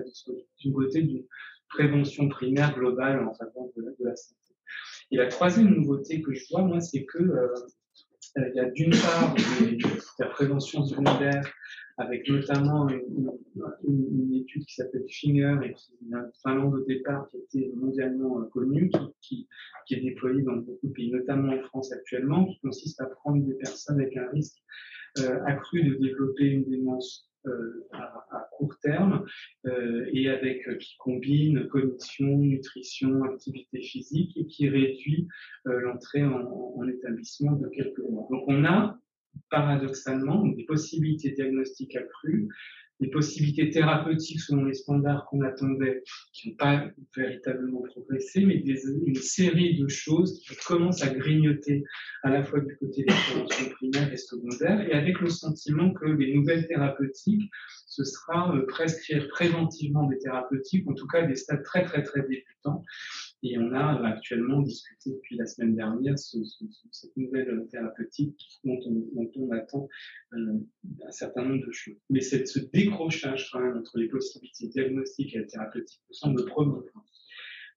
du 0.61 0.73
côté 0.73 1.03
d'une 1.03 1.25
prévention 1.69 2.29
primaire 2.29 2.75
globale 2.75 3.27
en 3.27 3.35
faveur 3.35 3.65
de, 3.77 3.95
la 4.01 4.17
santé. 4.17 4.37
Et 5.11 5.17
la 5.17 5.27
troisième 5.27 5.75
nouveauté 5.75 6.23
que 6.23 6.33
je 6.35 6.45
vois, 6.51 6.63
moi, 6.63 6.81
c'est 6.81 7.05
que 7.05 7.19
euh, 7.19 7.49
il 8.37 8.53
y 8.55 8.61
a 8.61 8.71
d'une 8.71 8.91
part 8.91 9.35
la 10.19 10.27
prévention 10.27 10.85
secondaire, 10.85 11.43
avec 11.97 12.29
notamment 12.29 12.89
une, 12.89 14.35
étude 14.35 14.65
qui 14.65 14.75
s'appelle 14.75 15.05
Finger 15.11 15.57
et 15.65 15.75
qui 15.75 15.99
vient 16.09 16.23
de 16.23 16.31
Finlande 16.43 16.75
au 16.75 16.85
départ, 16.85 17.29
qui 17.29 17.37
a 17.37 17.41
été 17.41 17.73
mondialement 17.75 18.41
euh, 18.41 18.45
connue, 18.53 18.91
qui, 19.21 19.49
qui, 19.87 19.95
est 19.95 20.01
déployée 20.01 20.43
dans 20.43 20.57
beaucoup 20.57 20.87
de 20.87 20.93
pays, 20.93 21.11
notamment 21.11 21.53
en 21.53 21.63
France 21.65 21.93
actuellement, 21.93 22.47
qui 22.47 22.61
consiste 22.61 23.01
à 23.01 23.07
prendre 23.07 23.45
des 23.45 23.55
personnes 23.55 24.01
avec 24.01 24.17
un 24.17 24.29
risque 24.31 24.59
euh, 25.19 25.41
accru 25.47 25.83
de 25.83 25.95
développer 25.97 26.45
une 26.45 26.65
démence 26.71 27.29
euh, 27.49 27.89
à, 27.93 28.49
court 28.53 28.77
terme 28.81 29.25
euh, 29.67 30.11
et 30.13 30.29
avec 30.29 30.67
euh, 30.67 30.77
qui 30.77 30.97
combine 30.99 31.69
cognition, 31.69 32.39
nutrition, 32.39 33.23
activité 33.25 33.81
physique 33.81 34.37
et 34.37 34.47
qui 34.47 34.69
réduit 34.69 35.29
l'entrée 35.65 36.25
en, 36.25 36.43
en, 36.77 36.89
établissement 36.89 37.53
de 37.53 37.69
quelques 37.69 38.01
mois. 38.01 38.27
Donc 38.31 38.45
on 38.49 38.65
a 38.65 38.99
paradoxalement 39.51 40.47
des 40.47 40.65
possibilités 40.65 41.31
diagnostiques 41.31 41.95
accrues 41.95 42.49
des 43.01 43.09
possibilités 43.09 43.71
thérapeutiques 43.71 44.41
selon 44.41 44.65
les 44.65 44.75
standards 44.75 45.27
qu'on 45.27 45.43
attendait, 45.43 46.03
qui 46.33 46.51
n'ont 46.51 46.57
pas 46.57 46.91
véritablement 47.17 47.83
progressé, 47.83 48.45
mais 48.45 48.59
des, 48.59 48.81
une 49.07 49.15
série 49.15 49.79
de 49.79 49.89
choses 49.89 50.41
qui 50.41 50.57
commencent 50.67 51.03
à 51.03 51.09
grignoter 51.09 51.85
à 52.23 52.31
la 52.31 52.43
fois 52.43 52.61
du 52.61 52.77
côté 52.77 53.03
des 53.03 53.15
préventions 53.15 53.71
primaires 53.71 54.13
et 54.13 54.17
secondaires, 54.17 54.81
et 54.89 54.93
avec 54.93 55.21
le 55.21 55.29
sentiment 55.29 55.93
que 55.93 56.07
les 56.07 56.35
nouvelles 56.35 56.67
thérapeutiques, 56.67 57.51
ce 57.87 58.05
sera 58.05 58.55
euh, 58.55 58.67
prescrire 58.67 59.29
préventivement 59.29 60.07
des 60.07 60.19
thérapeutiques, 60.19 60.89
en 60.89 60.95
tout 60.95 61.07
cas 61.07 61.27
des 61.27 61.37
stades 61.37 61.63
très 61.63 61.85
très 61.85 62.03
très 62.03 62.23
débutants, 62.23 62.85
et 63.43 63.59
on 63.59 63.73
a 63.73 64.07
actuellement 64.07 64.61
discuté 64.63 65.11
depuis 65.11 65.37
la 65.37 65.47
semaine 65.47 65.77
dernière 65.77 66.19
ce, 66.19 66.39
cette 66.91 67.17
nouvelle 67.17 67.67
thérapeutique 67.71 68.37
dont 68.65 68.79
on, 68.85 69.51
attend 69.53 69.89
euh, 70.33 70.55
un 71.07 71.11
certain 71.11 71.45
nombre 71.45 71.67
de 71.67 71.73
choses. 71.73 71.97
Mais 72.11 72.21
ce 72.21 72.59
décrochage 72.73 73.51
quand 73.53 73.61
même 73.61 73.77
entre 73.77 73.99
les 73.99 74.09
possibilités 74.09 74.69
diagnostiques 74.69 75.37
et 75.37 75.47
thérapeutiques 75.47 76.03
me 76.09 76.15
semble 76.15 76.41
le 76.41 76.47
premier 76.47 76.81
point. 76.93 77.05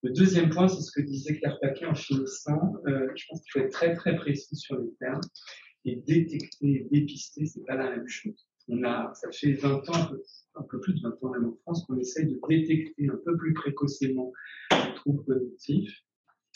Le 0.03 0.11
deuxième 0.11 0.49
point, 0.49 0.67
c'est 0.67 0.81
ce 0.81 0.91
que 0.91 1.01
disait 1.01 1.37
Claire 1.37 1.59
Paquet 1.61 1.85
en 1.85 1.93
finissant. 1.93 2.73
Euh, 2.87 3.07
je 3.15 3.25
pense 3.29 3.41
qu'il 3.41 3.51
faut 3.51 3.59
être 3.59 3.71
très 3.71 3.93
très 3.93 4.15
précis 4.15 4.55
sur 4.55 4.79
les 4.79 4.91
termes. 4.99 5.21
Et 5.85 5.95
détecter, 5.95 6.87
dépister, 6.91 7.45
c'est 7.45 7.65
pas 7.65 7.75
la 7.75 7.89
même 7.91 8.07
chose. 8.07 8.47
On 8.67 8.83
a, 8.83 9.11
ça 9.15 9.31
fait 9.31 9.53
20 9.53 9.89
ans, 9.89 10.11
un 10.55 10.63
peu 10.63 10.79
plus 10.79 10.93
de 10.93 11.01
20 11.01 11.23
ans 11.23 11.29
même 11.31 11.45
en 11.49 11.55
France, 11.63 11.85
qu'on 11.85 11.97
essaye 11.97 12.27
de 12.27 12.39
détecter 12.47 13.09
un 13.09 13.19
peu 13.25 13.35
plus 13.37 13.53
précocement 13.53 14.31
troubles 15.01 15.23
cognitifs, 15.25 16.03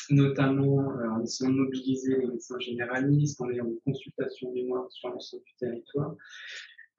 notamment 0.10 0.91
euh, 0.91 1.10
en 1.10 1.21
essayant 1.21 1.51
de 1.51 1.58
mobiliser 1.58 2.17
les 2.17 2.27
médecins 2.27 2.60
généralistes, 2.60 3.41
en 3.41 3.49
ayant 3.49 3.65
des 3.65 3.79
consultations 3.86 4.53
mémoire 4.53 4.89
sur 4.91 5.10
l'ensemble 5.10 5.43
du 5.43 5.55
territoire. 5.60 6.15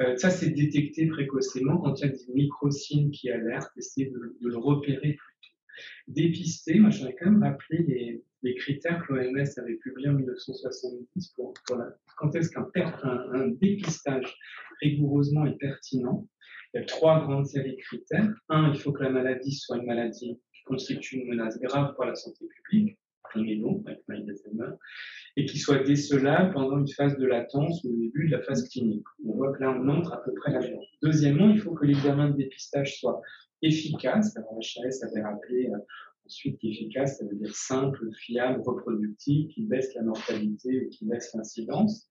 Euh, 0.02 0.16
ça, 0.16 0.30
c'est 0.30 0.50
détecter 0.50 1.06
précocement 1.06 1.78
quand 1.78 1.98
il 2.00 2.06
y 2.06 2.08
a 2.08 2.12
des 2.12 2.32
microsignes 2.34 3.10
qui 3.10 3.30
alertent, 3.30 3.72
essayer 3.76 4.10
de, 4.10 4.36
le 4.40 4.56
repérer 4.56 5.14
plus 5.14 5.34
tôt. 5.42 5.82
Dépister, 6.08 6.78
moi, 6.78 6.90
j'aurais 6.90 7.14
quand 7.18 7.30
même 7.30 7.42
rappelé 7.42 8.22
les, 8.42 8.54
critères 8.54 9.04
que 9.04 9.12
l'OMS 9.12 9.44
avait 9.56 9.74
publiés 9.74 10.08
en 10.08 10.12
1970 10.12 11.32
pour, 11.34 11.52
quand 12.16 12.32
est-ce 12.36 12.48
qu'un 12.48 12.70
un, 13.02 13.48
dépistage 13.48 14.36
rigoureusement 14.80 15.46
est 15.46 15.58
pertinent. 15.58 16.28
Il 16.72 16.78
y 16.78 16.80
a 16.80 16.86
trois 16.86 17.24
grandes 17.24 17.46
séries 17.46 17.72
de 17.72 17.80
critères. 17.80 18.32
Un, 18.48 18.72
il 18.72 18.78
faut 18.78 18.92
que 18.92 19.02
la 19.02 19.10
maladie 19.10 19.52
soit 19.52 19.78
une 19.78 19.86
maladie 19.86 20.38
constitue 20.66 21.16
une 21.16 21.28
menace 21.28 21.58
grave 21.60 21.94
pour 21.94 22.04
la 22.04 22.14
santé 22.14 22.46
publique, 22.46 22.98
on 23.34 23.44
est 23.44 23.56
bon 23.56 23.82
avec 23.86 24.02
et 25.36 25.44
qui 25.44 25.58
soit 25.58 25.82
décelable 25.82 26.54
pendant 26.54 26.78
une 26.78 26.88
phase 26.88 27.16
de 27.18 27.26
latence 27.26 27.84
ou 27.84 27.88
au 27.88 27.96
début 27.96 28.26
de 28.28 28.36
la 28.36 28.42
phase 28.42 28.68
clinique. 28.68 29.04
On 29.26 29.32
voit 29.32 29.52
que 29.52 29.62
là, 29.62 29.70
on 29.70 29.88
entre 29.88 30.14
à 30.14 30.24
peu 30.24 30.32
près 30.34 30.52
là-dedans. 30.52 30.80
Deuxièmement, 31.02 31.50
il 31.50 31.60
faut 31.60 31.74
que 31.74 31.84
l'examen 31.84 32.30
de 32.30 32.36
dépistage 32.36 32.98
soit 32.98 33.20
efficace. 33.60 34.34
Alors, 34.36 34.58
HAS 34.58 35.02
avait 35.02 35.22
rappelé 35.22 35.68
euh, 35.68 35.78
Ensuite, 36.26 36.58
efficace, 36.64 37.18
ça 37.18 37.24
veut 37.24 37.36
dire 37.36 37.54
simple, 37.54 38.10
fiable, 38.18 38.60
reproductif, 38.66 39.48
qui 39.54 39.62
baisse 39.62 39.94
la 39.94 40.02
mortalité 40.02 40.74
et 40.74 40.88
qui 40.88 41.04
baisse 41.04 41.32
l'incidence. 41.34 42.08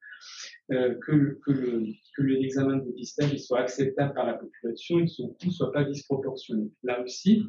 Euh, 0.72 0.96
que, 1.06 1.38
que 1.46 2.22
l'examen 2.22 2.78
de 2.78 2.86
dépistage 2.86 3.38
soit 3.38 3.60
acceptable 3.60 4.13
par 4.13 4.26
la 4.26 4.36
population 4.36 5.00
et 5.00 5.04
que 5.04 5.12
son 5.12 5.28
coût 5.28 5.48
ne 5.48 5.52
soit 5.52 5.72
pas 5.74 5.84
disproportionné. 5.84 6.72
Là 6.84 7.04
aussi, 7.04 7.44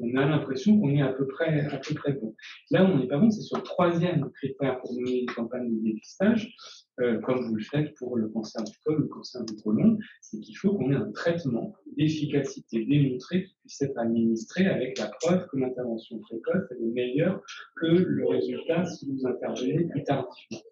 on 0.00 0.16
a 0.16 0.26
l'impression 0.26 0.78
qu'on 0.78 0.90
est 0.90 1.02
à 1.02 1.12
peu 1.12 1.26
près, 1.26 1.66
à 1.66 1.78
peu 1.78 1.94
près 1.94 2.12
bon. 2.12 2.34
Là 2.70 2.84
où 2.84 2.88
on 2.88 2.98
n'est 2.98 3.06
pas 3.06 3.18
bon, 3.18 3.30
c'est 3.30 3.42
sur 3.42 3.58
le 3.58 3.62
troisième 3.62 4.30
critère 4.32 4.80
pour 4.80 4.92
mener 4.94 5.20
une 5.20 5.26
campagne 5.26 5.70
de 5.70 5.82
dépistage, 5.82 6.54
euh, 7.00 7.18
comme 7.20 7.46
vous 7.46 7.54
le 7.54 7.62
faites 7.62 7.94
pour 7.96 8.16
le 8.16 8.28
cancer 8.28 8.62
du 8.64 8.72
col, 8.84 9.02
le 9.02 9.08
cancer 9.08 9.44
du 9.44 9.56
côlon, 9.56 9.98
c'est 10.20 10.40
qu'il 10.40 10.56
faut 10.56 10.74
qu'on 10.74 10.90
ait 10.92 10.96
un 10.96 11.10
traitement 11.12 11.74
d'efficacité 11.96 12.84
démontré 12.84 13.44
qui 13.44 13.56
puisse 13.60 13.82
être 13.82 13.98
administré 13.98 14.66
avec 14.66 14.98
la 14.98 15.10
preuve 15.20 15.46
que 15.48 15.56
l'intervention 15.56 16.18
précoce 16.18 16.70
est 16.70 16.92
meilleure 16.94 17.42
que 17.76 17.86
le 17.86 18.26
résultat 18.26 18.84
si 18.84 19.10
vous 19.10 19.26
intervenez 19.26 19.84
plus 19.84 20.02
tardivement. 20.04 20.62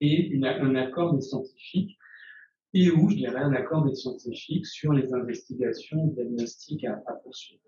Et 0.00 0.38
un 0.42 0.74
accord 0.76 1.14
des 1.14 1.20
scientifiques 1.20 1.97
et 2.74 2.90
où, 2.90 3.08
je 3.08 3.16
dirais, 3.16 3.40
un 3.40 3.52
accord 3.52 3.84
des 3.84 3.94
scientifiques 3.94 4.66
sur 4.66 4.92
les 4.92 5.12
investigations 5.14 6.06
diagnostiques 6.08 6.84
à, 6.84 6.96
poursuivre. 7.22 7.62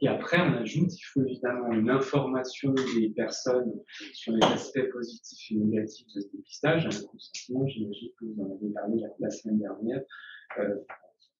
Et 0.00 0.08
après, 0.08 0.40
on 0.40 0.54
ajoute, 0.54 0.94
il 0.94 1.04
faut 1.12 1.22
évidemment 1.22 1.72
une 1.72 1.90
information 1.90 2.72
des 2.96 3.10
personnes 3.10 3.72
sur 4.12 4.32
les 4.32 4.44
aspects 4.44 4.90
positifs 4.92 5.50
et 5.50 5.56
négatifs 5.56 6.06
de 6.14 6.20
ce 6.20 6.28
dépistage, 6.32 6.86
un 6.86 7.06
consentement, 7.06 7.66
j'imagine 7.66 8.08
que 8.18 8.24
vous 8.24 8.42
en 8.42 8.54
avez 8.54 8.72
parlé 8.72 9.02
la, 9.18 9.30
semaine 9.30 9.58
dernière. 9.58 10.02
Euh, 10.58 10.76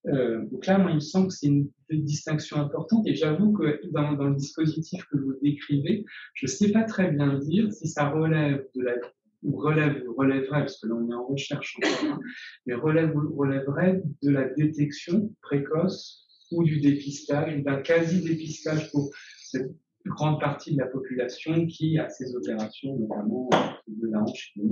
euh, 0.07 0.45
donc 0.47 0.67
là, 0.67 0.79
moi, 0.79 0.91
il 0.91 0.97
me 0.97 1.01
semble 1.01 1.29
que 1.29 1.35
c'est 1.35 1.47
une, 1.47 1.71
distinction 1.91 2.57
importante 2.59 3.05
et 3.09 3.17
j'avoue 3.17 3.53
que 3.53 3.81
dans, 3.91 4.13
dans, 4.13 4.29
le 4.29 4.37
dispositif 4.37 5.05
que 5.07 5.17
vous 5.17 5.35
décrivez, 5.43 6.05
je 6.35 6.47
ne 6.47 6.49
sais 6.49 6.71
pas 6.71 6.85
très 6.85 7.11
bien 7.11 7.37
dire 7.39 7.73
si 7.73 7.89
ça 7.89 8.09
relève 8.09 8.65
de 8.77 8.83
la 8.83 8.95
ou 9.43 9.57
relève, 9.57 10.03
relèverait, 10.17 10.61
parce 10.61 10.79
que 10.81 10.87
là 10.87 10.95
on 10.95 11.11
est 11.11 11.15
en 11.15 11.27
recherche 11.27 11.77
encore, 11.79 12.13
hein, 12.13 12.21
mais 12.67 12.75
relève, 12.75 13.15
relèverait 13.15 14.03
de 14.23 14.31
la 14.31 14.49
détection 14.49 15.35
précoce 15.41 16.27
ou 16.51 16.65
du 16.65 16.81
dépistage, 16.81 17.63
d'un 17.63 17.81
quasi-dépistage 17.81 18.91
pour 18.91 19.11
cette 19.43 19.71
grande 20.07 20.41
partie 20.41 20.75
de 20.75 20.81
la 20.81 20.87
population 20.87 21.67
qui 21.67 21.99
a 21.99 22.09
ces 22.09 22.35
opérations, 22.35 22.97
notamment 22.97 23.49
de 23.87 24.09
la 24.09 24.23
hanche 24.23 24.53
et 24.57 24.63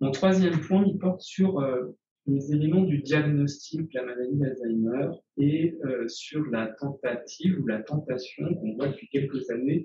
Mon 0.00 0.10
troisième 0.10 0.60
point, 0.60 0.84
il 0.86 0.98
porte 0.98 1.20
sur 1.20 1.60
euh, 1.60 1.96
les 2.30 2.52
éléments 2.52 2.84
du 2.84 2.98
diagnostic 2.98 3.80
de 3.92 3.98
la 3.98 4.04
maladie 4.04 4.36
d'Alzheimer 4.36 5.08
et 5.36 5.76
euh, 5.84 6.06
sur 6.08 6.46
la 6.46 6.68
tentative 6.68 7.60
ou 7.60 7.66
la 7.66 7.82
tentation 7.82 8.54
qu'on 8.54 8.74
voit 8.74 8.88
depuis 8.88 9.08
quelques 9.08 9.50
années 9.50 9.84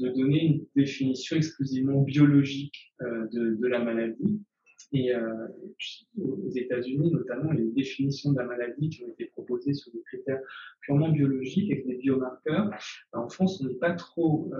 de 0.00 0.08
donner 0.08 0.44
une 0.44 0.66
définition 0.74 1.36
exclusivement 1.36 2.02
biologique 2.02 2.92
euh, 3.02 3.26
de, 3.32 3.66
la 3.66 3.78
maladie. 3.78 4.40
Et 4.92 5.14
euh, 5.14 5.48
aux 6.18 6.50
États-Unis, 6.50 7.12
notamment, 7.12 7.52
les 7.52 7.70
définitions 7.72 8.32
de 8.32 8.38
la 8.38 8.44
maladie 8.44 8.90
qui 8.90 9.04
ont 9.04 9.08
été 9.08 9.26
proposées 9.26 9.74
sur 9.74 9.92
des 9.92 10.02
critères 10.02 10.40
purement 10.80 11.10
biologiques 11.10 11.70
avec 11.70 11.86
des 11.86 11.96
biomarqueurs, 11.96 12.70
en 13.12 13.28
France, 13.28 13.60
on 13.60 13.68
n'est 13.68 13.74
pas 13.74 13.92
trop 13.92 14.52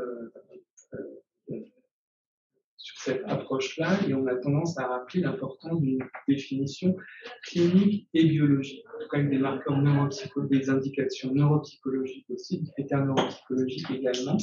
sur 2.85 2.99
cette 2.99 3.23
approche-là 3.27 3.99
et 4.07 4.13
on 4.13 4.27
a 4.27 4.35
tendance 4.35 4.79
à 4.79 4.87
rappeler 4.87 5.23
l'importance 5.23 5.81
d'une 5.81 6.05
définition 6.29 6.95
clinique 7.43 8.11
et 8.13 8.25
biologique, 8.27 8.85
en 8.95 9.03
tout 9.03 9.09
cas 9.09 9.17
avec 9.19 9.31
des 9.31 9.39
marqueurs 9.39 9.81
neuropsychologiques, 9.81 10.61
des 10.61 10.69
indications 10.69 11.33
neuropsychologiques 11.33 12.27
aussi, 12.29 12.63
critères 12.73 13.07
neuropsychologiques 13.07 13.91
également. 13.91 14.37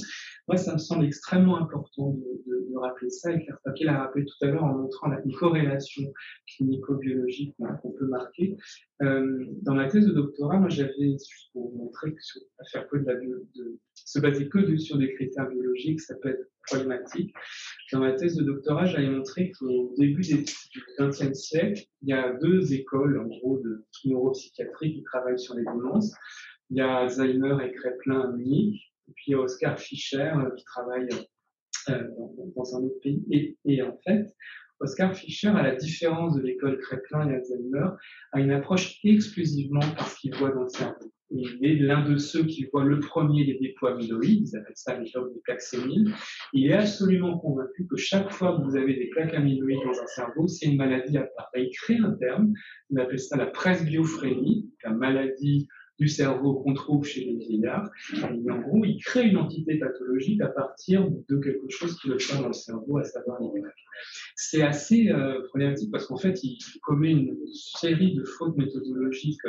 Moi, 0.48 0.58
ça 0.58 0.74
me 0.74 0.80
semble 0.80 1.06
extrêmement 1.06 1.58
important 1.62 2.16
de, 2.16 2.78
rappeler 2.78 3.12
ça 3.12 3.32
et 3.32 3.44
Claire 3.44 3.60
Papier 3.64 3.86
l'a 3.86 4.00
rappelé 4.00 4.26
tout 4.26 4.34
à 4.44 4.48
l'heure 4.48 4.64
en 4.64 4.74
montrant 4.74 5.08
la, 5.08 5.22
corrélation 5.38 6.02
clinico-biologique 6.48 7.56
qu'on 7.84 7.92
peut 7.92 8.08
marquer. 8.08 8.58
Euh, 9.04 9.46
dans 9.62 9.76
ma 9.76 9.88
thèse 9.88 10.08
de 10.08 10.14
doctorat, 10.14 10.58
moi 10.58 10.70
j'avais, 10.70 11.12
juste 11.12 11.52
pour 11.54 11.70
vous 11.70 11.78
montrer 11.78 12.12
que 12.12 12.20
à 12.58 12.64
faire 12.72 12.88
que 12.88 12.98
de 12.98 13.06
la 13.06 13.14
de, 13.16 13.80
se 14.12 14.20
baser 14.20 14.50
que 14.50 14.78
sur 14.78 14.98
des 14.98 15.14
critères 15.14 15.48
biologiques, 15.48 16.02
ça 16.02 16.16
peut 16.16 16.30
être 16.30 16.50
problématique. 16.68 17.34
Dans 17.94 18.00
ma 18.00 18.12
thèse 18.12 18.36
de 18.36 18.44
doctorat, 18.44 18.86
j'avais 18.86 19.10
montré 19.10 19.52
qu'au 19.52 19.94
début 19.98 20.22
du 20.22 20.46
XXe 21.00 21.34
siècle, 21.34 21.84
il 22.02 22.10
y 22.10 22.14
a 22.14 22.34
deux 22.34 22.74
écoles, 22.74 23.20
en 23.20 23.28
gros, 23.28 23.60
de 23.60 23.86
neuropsychiatrie 24.06 24.96
qui 24.96 25.04
travaillent 25.04 25.40
sur 25.40 25.56
les 25.56 25.64
démences. 25.64 26.14
Il 26.70 26.78
y 26.78 26.82
a 26.82 26.98
Alzheimer 26.98 27.58
et 27.66 27.72
Kreplin 27.72 28.22
à 28.22 28.32
Munich, 28.32 28.94
et 29.08 29.14
puis 29.14 29.26
il 29.28 29.32
y 29.32 29.34
a 29.36 29.40
Oscar 29.40 29.80
Fischer 29.80 30.32
euh, 30.36 30.50
qui 30.58 30.66
travaille 30.66 31.08
euh, 31.90 32.04
dans, 32.56 32.76
un 32.76 32.84
autre 32.84 33.00
pays. 33.02 33.58
Et 33.66 33.82
en 33.82 33.98
fait, 34.06 34.28
Oscar 34.82 35.16
Fischer, 35.16 35.50
à 35.50 35.62
la 35.62 35.76
différence 35.76 36.36
de 36.36 36.42
l'école 36.42 36.80
Kreplin 36.80 37.30
et 37.30 37.36
Alzheimer, 37.36 37.90
a 38.32 38.40
une 38.40 38.52
approche 38.52 39.00
exclusivement 39.04 39.80
par 39.96 40.08
ce 40.10 40.20
qu'il 40.20 40.36
voit 40.36 40.52
dans 40.52 40.64
le 40.64 40.70
cerveau. 40.70 41.12
Il 41.34 41.60
est 41.62 41.76
l'un 41.76 42.04
de 42.04 42.18
ceux 42.18 42.44
qui 42.44 42.66
voit 42.66 42.84
le 42.84 43.00
premier 43.00 43.46
les 43.46 43.58
dépôts 43.58 43.88
amyloïdes, 43.88 44.50
ils 44.50 44.58
appellent 44.58 44.74
ça 44.76 44.98
les 44.98 45.06
des 45.06 45.40
plaques 45.46 45.62
séniles. 45.62 46.14
Il 46.52 46.70
est 46.70 46.74
absolument 46.74 47.38
convaincu 47.38 47.88
que 47.88 47.96
chaque 47.96 48.32
fois 48.32 48.58
que 48.58 48.64
vous 48.64 48.76
avez 48.76 48.96
des 48.96 49.08
plaques 49.08 49.34
amyloïdes 49.34 49.80
dans 49.86 50.02
un 50.02 50.08
cerveau, 50.08 50.48
c'est 50.48 50.66
une 50.66 50.76
maladie 50.76 51.18
à 51.18 51.24
part. 51.24 51.50
il 51.56 51.70
crée 51.70 51.98
un 51.98 52.12
terme, 52.12 52.52
il 52.90 53.00
appelle 53.00 53.20
ça 53.20 53.38
la 53.38 53.46
presbyophrènie, 53.46 54.70
la 54.84 54.92
maladie 54.92 55.70
du 56.02 56.08
cerveau 56.08 56.56
qu'on 56.56 56.74
trouve 56.74 57.06
chez 57.06 57.24
les 57.24 57.38
vieillards. 57.38 57.90
En 58.24 58.60
gros, 58.60 58.84
il 58.84 58.98
crée 59.02 59.28
une 59.28 59.38
entité 59.38 59.78
pathologique 59.78 60.42
à 60.42 60.48
partir 60.48 61.08
de 61.08 61.38
quelque 61.38 61.70
chose 61.70 61.98
qui 62.00 62.10
le 62.10 62.18
fait 62.18 62.42
dans 62.42 62.48
le 62.48 62.54
cerveau, 62.54 62.98
à 62.98 63.04
savoir 63.04 63.40
les 63.40 63.62
plaques. 63.62 63.74
C'est 64.36 64.62
assez 64.62 65.10
euh, 65.10 65.42
problématique 65.48 65.92
parce 65.92 66.06
qu'en 66.08 66.18
fait, 66.18 66.44
il 66.44 66.58
commet 66.82 67.12
une 67.12 67.38
série 67.54 68.16
de 68.16 68.24
fautes 68.24 68.58
méthodologiques 68.58 69.42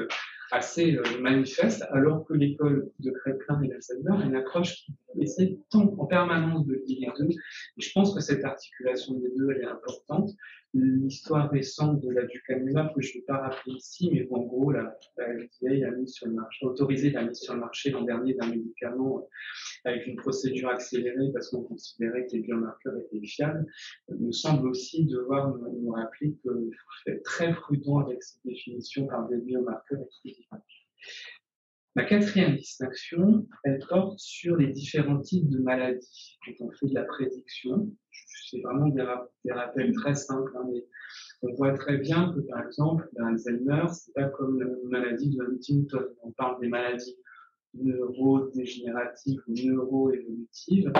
assez 0.52 0.96
euh, 0.96 1.02
manifeste, 1.20 1.84
alors 1.90 2.24
que 2.26 2.34
l'école 2.34 2.90
de 3.00 3.10
Kreplin 3.10 3.62
et 3.62 3.68
d'Alzheimer 3.68 4.22
a 4.22 4.26
une 4.26 4.36
approche 4.36 4.84
qui 4.84 4.92
essaie 5.20 5.58
tant 5.70 5.94
en 5.98 6.06
permanence 6.06 6.66
de 6.66 6.74
lier 6.86 6.98
les 7.00 7.12
deux. 7.18 7.30
Et 7.30 7.80
je 7.80 7.90
pense 7.92 8.14
que 8.14 8.20
cette 8.20 8.44
articulation 8.44 9.14
des 9.14 9.30
deux, 9.36 9.50
elle 9.50 9.62
est 9.62 9.66
importante 9.66 10.30
l'histoire 10.74 11.50
récente 11.50 12.00
de 12.00 12.10
la 12.10 12.24
ducanumab 12.24 12.94
que 12.94 13.02
je 13.02 13.10
ne 13.10 13.14
vais 13.14 13.24
pas 13.26 13.38
rappeler 13.38 13.74
ici, 13.74 14.08
mais 14.12 14.26
en 14.30 14.40
gros, 14.40 14.72
la, 14.72 14.96
la 15.18 15.24
a 15.26 15.90
mis 15.90 16.08
sur 16.08 16.26
le 16.26 16.32
marché, 16.32 16.64
autorisé 16.64 17.10
la 17.10 17.24
mise 17.24 17.40
sur 17.40 17.54
le 17.54 17.60
marché 17.60 17.90
l'an 17.90 18.02
dernier 18.02 18.34
d'un 18.34 18.48
médicament 18.48 19.18
euh, 19.18 19.90
avec 19.90 20.06
une 20.06 20.16
procédure 20.16 20.70
accélérée 20.70 21.30
parce 21.32 21.50
qu'on 21.50 21.62
considérait 21.62 22.26
que 22.26 22.32
les 22.32 22.40
biomarqueurs 22.40 22.94
étaient 22.96 23.26
fiables, 23.26 23.66
semble 24.42 24.68
aussi 24.68 25.06
devoir 25.06 25.54
nous, 25.56 25.92
rappeler 25.92 26.32
qu'il 26.34 26.50
faut 26.50 27.10
être 27.10 27.22
très 27.22 27.54
prudent 27.54 28.00
avec 28.00 28.22
cette 28.22 28.44
définition 28.44 29.06
par 29.06 29.28
des 29.28 29.38
biomarqueurs. 29.38 30.06
Ma 31.94 32.04
quatrième 32.04 32.56
distinction, 32.56 33.46
elle 33.64 33.78
porte 33.88 34.18
sur 34.18 34.56
les 34.56 34.68
différents 34.68 35.20
types 35.20 35.48
de 35.50 35.58
maladies. 35.58 36.38
Quand 36.46 36.66
on 36.66 36.70
fait 36.72 36.86
de 36.86 36.94
la 36.94 37.04
prédiction, 37.04 37.90
c'est 38.50 38.60
vraiment 38.62 38.88
des, 38.88 39.52
rappels 39.52 39.92
très 39.92 40.14
simples, 40.14 40.52
hein, 40.56 40.66
mais 40.72 40.86
on 41.42 41.54
voit 41.54 41.74
très 41.74 41.98
bien 41.98 42.32
que, 42.32 42.40
par 42.40 42.64
exemple, 42.64 43.08
l'Alzheimer, 43.14 43.84
c'est 43.92 44.14
pas 44.14 44.28
comme 44.30 44.58
la 44.58 44.66
maladie 44.88 45.36
de 45.36 45.42
Huntington. 45.42 46.06
On 46.22 46.32
parle 46.32 46.60
des 46.60 46.68
maladies 46.68 47.16
neurodégénératives 47.74 49.40
ou 49.46 49.52
neuroévolutives. 49.52 50.92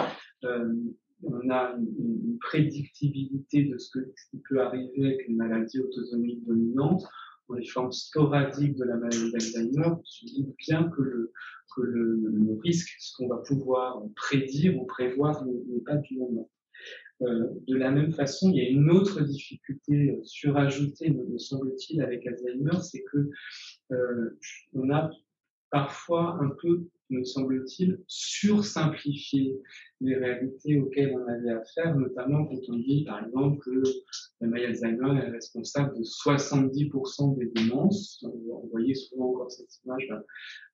Euh, 0.44 0.74
on 1.22 1.50
a 1.50 1.76
une, 1.76 2.38
prédictibilité 2.40 3.64
de 3.64 3.78
ce, 3.78 3.98
qui 4.30 4.42
peut 4.48 4.60
arriver 4.60 5.06
avec 5.06 5.28
une 5.28 5.36
maladie 5.36 5.78
autosomique 5.78 6.44
dominante. 6.44 7.04
Dans 7.48 7.54
les 7.54 7.66
formes 7.66 7.92
sporadiques 7.92 8.76
de 8.76 8.84
la 8.84 8.96
maladie 8.96 9.30
d'Alzheimer, 9.30 9.88
on 9.88 10.04
se 10.04 10.26
bien 10.58 10.88
que 10.90 11.02
le, 11.02 11.32
que 11.76 11.82
le, 11.82 12.16
le 12.16 12.58
risque, 12.62 12.94
ce 12.98 13.16
qu'on 13.16 13.28
va 13.28 13.38
pouvoir 13.38 14.02
prédire 14.16 14.80
ou 14.80 14.86
prévoir, 14.86 15.44
n'est 15.44 15.80
pas 15.84 15.96
du 15.96 16.18
même 16.18 16.44
euh, 17.22 17.48
de 17.68 17.76
la 17.76 17.90
même 17.90 18.12
façon, 18.12 18.50
il 18.50 18.56
y 18.56 18.66
a 18.66 18.68
une 18.68 18.90
autre 18.90 19.20
difficulté 19.22 20.18
surajoutée, 20.24 21.10
me 21.10 21.38
semble-t-il, 21.38 22.02
avec 22.02 22.26
Alzheimer, 22.26 22.80
c'est 22.82 23.04
que 23.12 23.30
euh, 23.92 24.38
on 24.72 24.90
a 24.90 25.10
parfois 25.70 26.38
un 26.40 26.50
peu 26.60 26.88
me 27.12 27.24
semble-t-il, 27.24 27.98
sursimplifier 28.06 29.54
les 30.00 30.16
réalités 30.16 30.80
auxquelles 30.80 31.14
on 31.14 31.26
avait 31.28 31.50
affaire, 31.50 31.96
notamment 31.96 32.44
quand 32.46 32.58
on 32.68 32.76
dit, 32.76 33.04
par 33.04 33.24
exemple, 33.24 33.58
que 33.64 33.82
la 34.40 34.48
maladie 34.48 34.84
Alzheimer 34.84 35.20
est 35.20 35.30
responsable 35.30 35.96
de 35.96 36.02
70% 36.02 37.38
des 37.38 37.46
démences. 37.46 38.24
On 38.24 38.66
voyait 38.70 38.94
souvent 38.94 39.30
encore 39.30 39.50
cette 39.50 39.70
image 39.84 40.08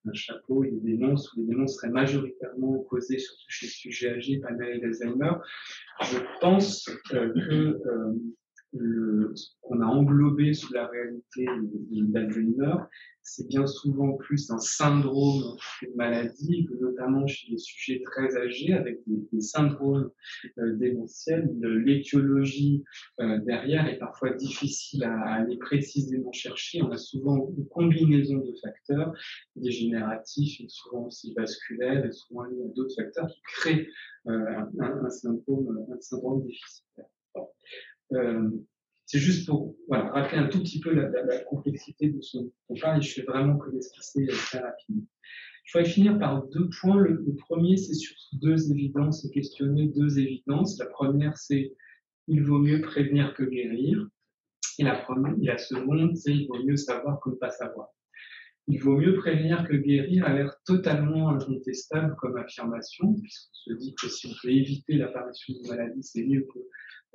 d'un 0.04 0.12
chapeau 0.14 0.64
et 0.64 0.70
des 0.70 0.92
démences, 0.92 1.32
où 1.34 1.40
les 1.40 1.46
démences 1.46 1.76
seraient 1.76 1.90
majoritairement 1.90 2.78
causées 2.88 3.18
surtout 3.18 3.44
chez 3.48 3.66
les 3.66 3.72
sujets 3.72 4.10
âgés 4.10 4.38
par 4.38 4.52
la 4.52 4.58
maladie 4.58 4.80
d'Alzheimer. 4.80 5.32
Je 6.02 6.18
pense 6.40 6.88
euh, 7.12 7.32
que 7.34 7.52
euh, 7.52 8.14
qu'on 8.72 9.80
a 9.80 9.86
englobé 9.86 10.54
sous 10.54 10.72
la 10.72 10.86
réalité 10.86 11.46
d'Alzheimer, 11.90 12.74
c'est 13.28 13.46
bien 13.46 13.66
souvent 13.66 14.12
plus 14.14 14.50
un 14.50 14.58
syndrome 14.58 15.56
qu'une 15.78 15.94
maladie, 15.96 16.68
notamment 16.80 17.26
chez 17.26 17.50
les 17.50 17.58
sujets 17.58 18.02
très 18.02 18.36
âgés 18.36 18.72
avec 18.72 19.00
des, 19.06 19.40
syndromes 19.40 20.10
euh, 20.58 20.76
démentiels. 20.76 21.50
L'étiologie 21.60 22.84
euh, 23.20 23.38
derrière 23.38 23.86
est 23.86 23.98
parfois 23.98 24.30
difficile 24.30 25.04
à, 25.04 25.34
aller 25.34 25.58
précisément 25.58 26.32
chercher. 26.32 26.82
On 26.82 26.90
a 26.90 26.96
souvent 26.96 27.50
une 27.56 27.66
combinaison 27.68 28.38
de 28.38 28.54
facteurs 28.62 29.12
dégénératifs 29.56 30.60
et 30.60 30.68
souvent 30.68 31.06
aussi 31.06 31.34
vasculaires 31.34 32.12
souvent 32.12 32.44
liés 32.44 32.64
à 32.64 32.74
d'autres 32.74 32.94
facteurs 32.94 33.28
qui 33.28 33.40
créent 33.42 33.88
euh, 34.26 34.60
un, 34.80 35.04
un, 35.04 35.10
syndrome, 35.10 35.86
un 35.92 36.00
syndrome 36.00 36.42
déficitaire. 36.44 37.06
Euh, 38.12 38.50
c'est 39.06 39.18
juste 39.18 39.48
pour 39.48 39.74
rappeler 39.88 40.38
un 40.38 40.48
tout 40.48 40.60
petit 40.60 40.80
peu 40.80 40.92
la, 40.92 41.38
complexité 41.44 42.10
de 42.10 42.20
ce 42.20 42.38
parle 42.80 42.98
et 42.98 43.02
je 43.02 43.14
fais 43.14 43.22
vraiment 43.22 43.56
que 43.56 43.70
l'esquisser 43.70 44.26
très 44.26 44.58
rapidement. 44.58 45.02
Je 45.64 45.78
voudrais 45.78 45.90
finir 45.90 46.18
par 46.18 46.46
deux 46.48 46.68
points. 46.80 47.00
Le, 47.00 47.34
premier, 47.36 47.78
c'est 47.78 47.94
sur 47.94 48.14
deux 48.34 48.70
évidences 48.70 49.24
et 49.24 49.30
questionner 49.30 49.88
deux 49.88 50.18
évidences. 50.18 50.78
La 50.78 50.86
première, 50.86 51.38
c'est 51.38 51.74
il 52.26 52.42
vaut 52.42 52.58
mieux 52.58 52.82
prévenir 52.82 53.32
que 53.34 53.44
guérir. 53.44 54.06
Et 54.78 54.84
la, 54.84 54.96
première, 54.96 55.34
et 55.40 55.46
la 55.46 55.58
seconde, 55.58 56.14
c'est 56.16 56.34
il 56.34 56.46
vaut 56.46 56.62
mieux 56.62 56.76
savoir 56.76 57.18
que 57.20 57.30
ne 57.30 57.34
pas 57.36 57.50
savoir. 57.50 57.88
Il 58.66 58.82
vaut 58.82 58.98
mieux 58.98 59.14
prévenir 59.14 59.66
que 59.66 59.74
guérir 59.74 60.26
a 60.26 60.34
l'air 60.34 60.54
totalement 60.66 61.30
incontestable 61.30 62.14
comme 62.16 62.36
affirmation, 62.36 63.14
puisqu'on 63.14 63.54
se 63.54 63.72
dit 63.78 63.94
que 63.94 64.08
si 64.08 64.26
on 64.26 64.34
peut 64.42 64.50
éviter 64.50 64.94
l'apparition 64.94 65.54
d'une 65.54 65.68
maladie, 65.68 66.02
c'est 66.02 66.24
mieux 66.24 66.46
que 66.52 66.58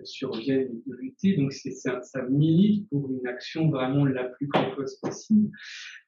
surviennent 0.04 0.82
de 0.86 0.96
lutter. 0.96 1.38
Donc, 1.38 1.54
ça, 1.54 2.02
milite 2.30 2.90
pour 2.90 3.10
une 3.12 3.26
action 3.28 3.70
vraiment 3.70 4.06
la 4.06 4.26
plus 4.26 4.48
précoce 4.48 4.96
possible. 4.98 5.50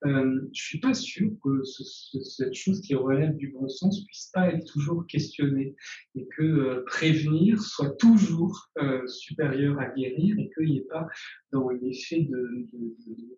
Euh, 0.06 0.42
je 0.54 0.64
suis 0.64 0.80
pas 0.80 0.94
sûr 0.94 1.32
que 1.44 1.64
ce, 1.64 1.84
cette 2.20 2.54
chose 2.54 2.82
qui 2.82 2.96
relève 2.96 3.36
du 3.36 3.50
bon 3.50 3.68
sens 3.68 4.04
puisse 4.06 4.30
pas 4.34 4.50
être 4.50 4.66
toujours 4.66 5.06
questionnée 5.08 5.76
et 6.16 6.28
que 6.38 6.44
euh, 6.44 6.84
prévenir 6.86 7.62
soit 7.62 7.96
toujours 7.98 8.70
euh, 8.78 9.06
supérieur 9.08 9.80
à 9.80 9.88
guérir 9.88 10.38
et 10.38 10.50
qu'il 10.56 10.66
n'y 10.66 10.78
ait 10.78 10.88
pas 10.90 11.08
dans 11.56 11.70
l'effet 11.70 12.22
de, 12.22 12.68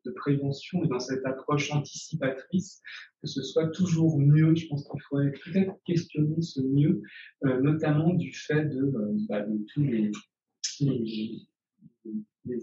de, 0.05 0.11
prévention 0.11 0.83
et 0.83 0.87
dans 0.87 0.99
cette 0.99 1.23
approche 1.25 1.71
anticipatrice 1.71 2.81
que 3.21 3.27
ce 3.27 3.43
soit 3.43 3.67
toujours 3.69 4.19
mieux. 4.19 4.55
Je 4.55 4.67
pense 4.67 4.87
qu'il 4.89 5.01
faudrait 5.07 5.31
peut-être 5.45 5.73
questionner 5.85 6.41
ce 6.41 6.61
mieux, 6.61 7.01
euh, 7.45 7.61
notamment 7.61 8.13
du 8.13 8.33
fait 8.33 8.65
de, 8.65 8.81
euh, 8.81 9.17
bah, 9.29 9.45
tous 9.73 9.83
les 9.83 10.11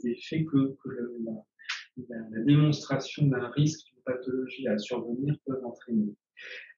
effets 0.06 0.44
que, 0.44 0.76
la, 2.08 2.40
démonstration 2.44 3.26
d'un 3.28 3.48
risque 3.50 3.86
d'une 3.86 4.02
pathologie 4.04 4.66
à 4.66 4.78
survenir 4.78 5.36
peut 5.46 5.60
entraîner. 5.64 6.14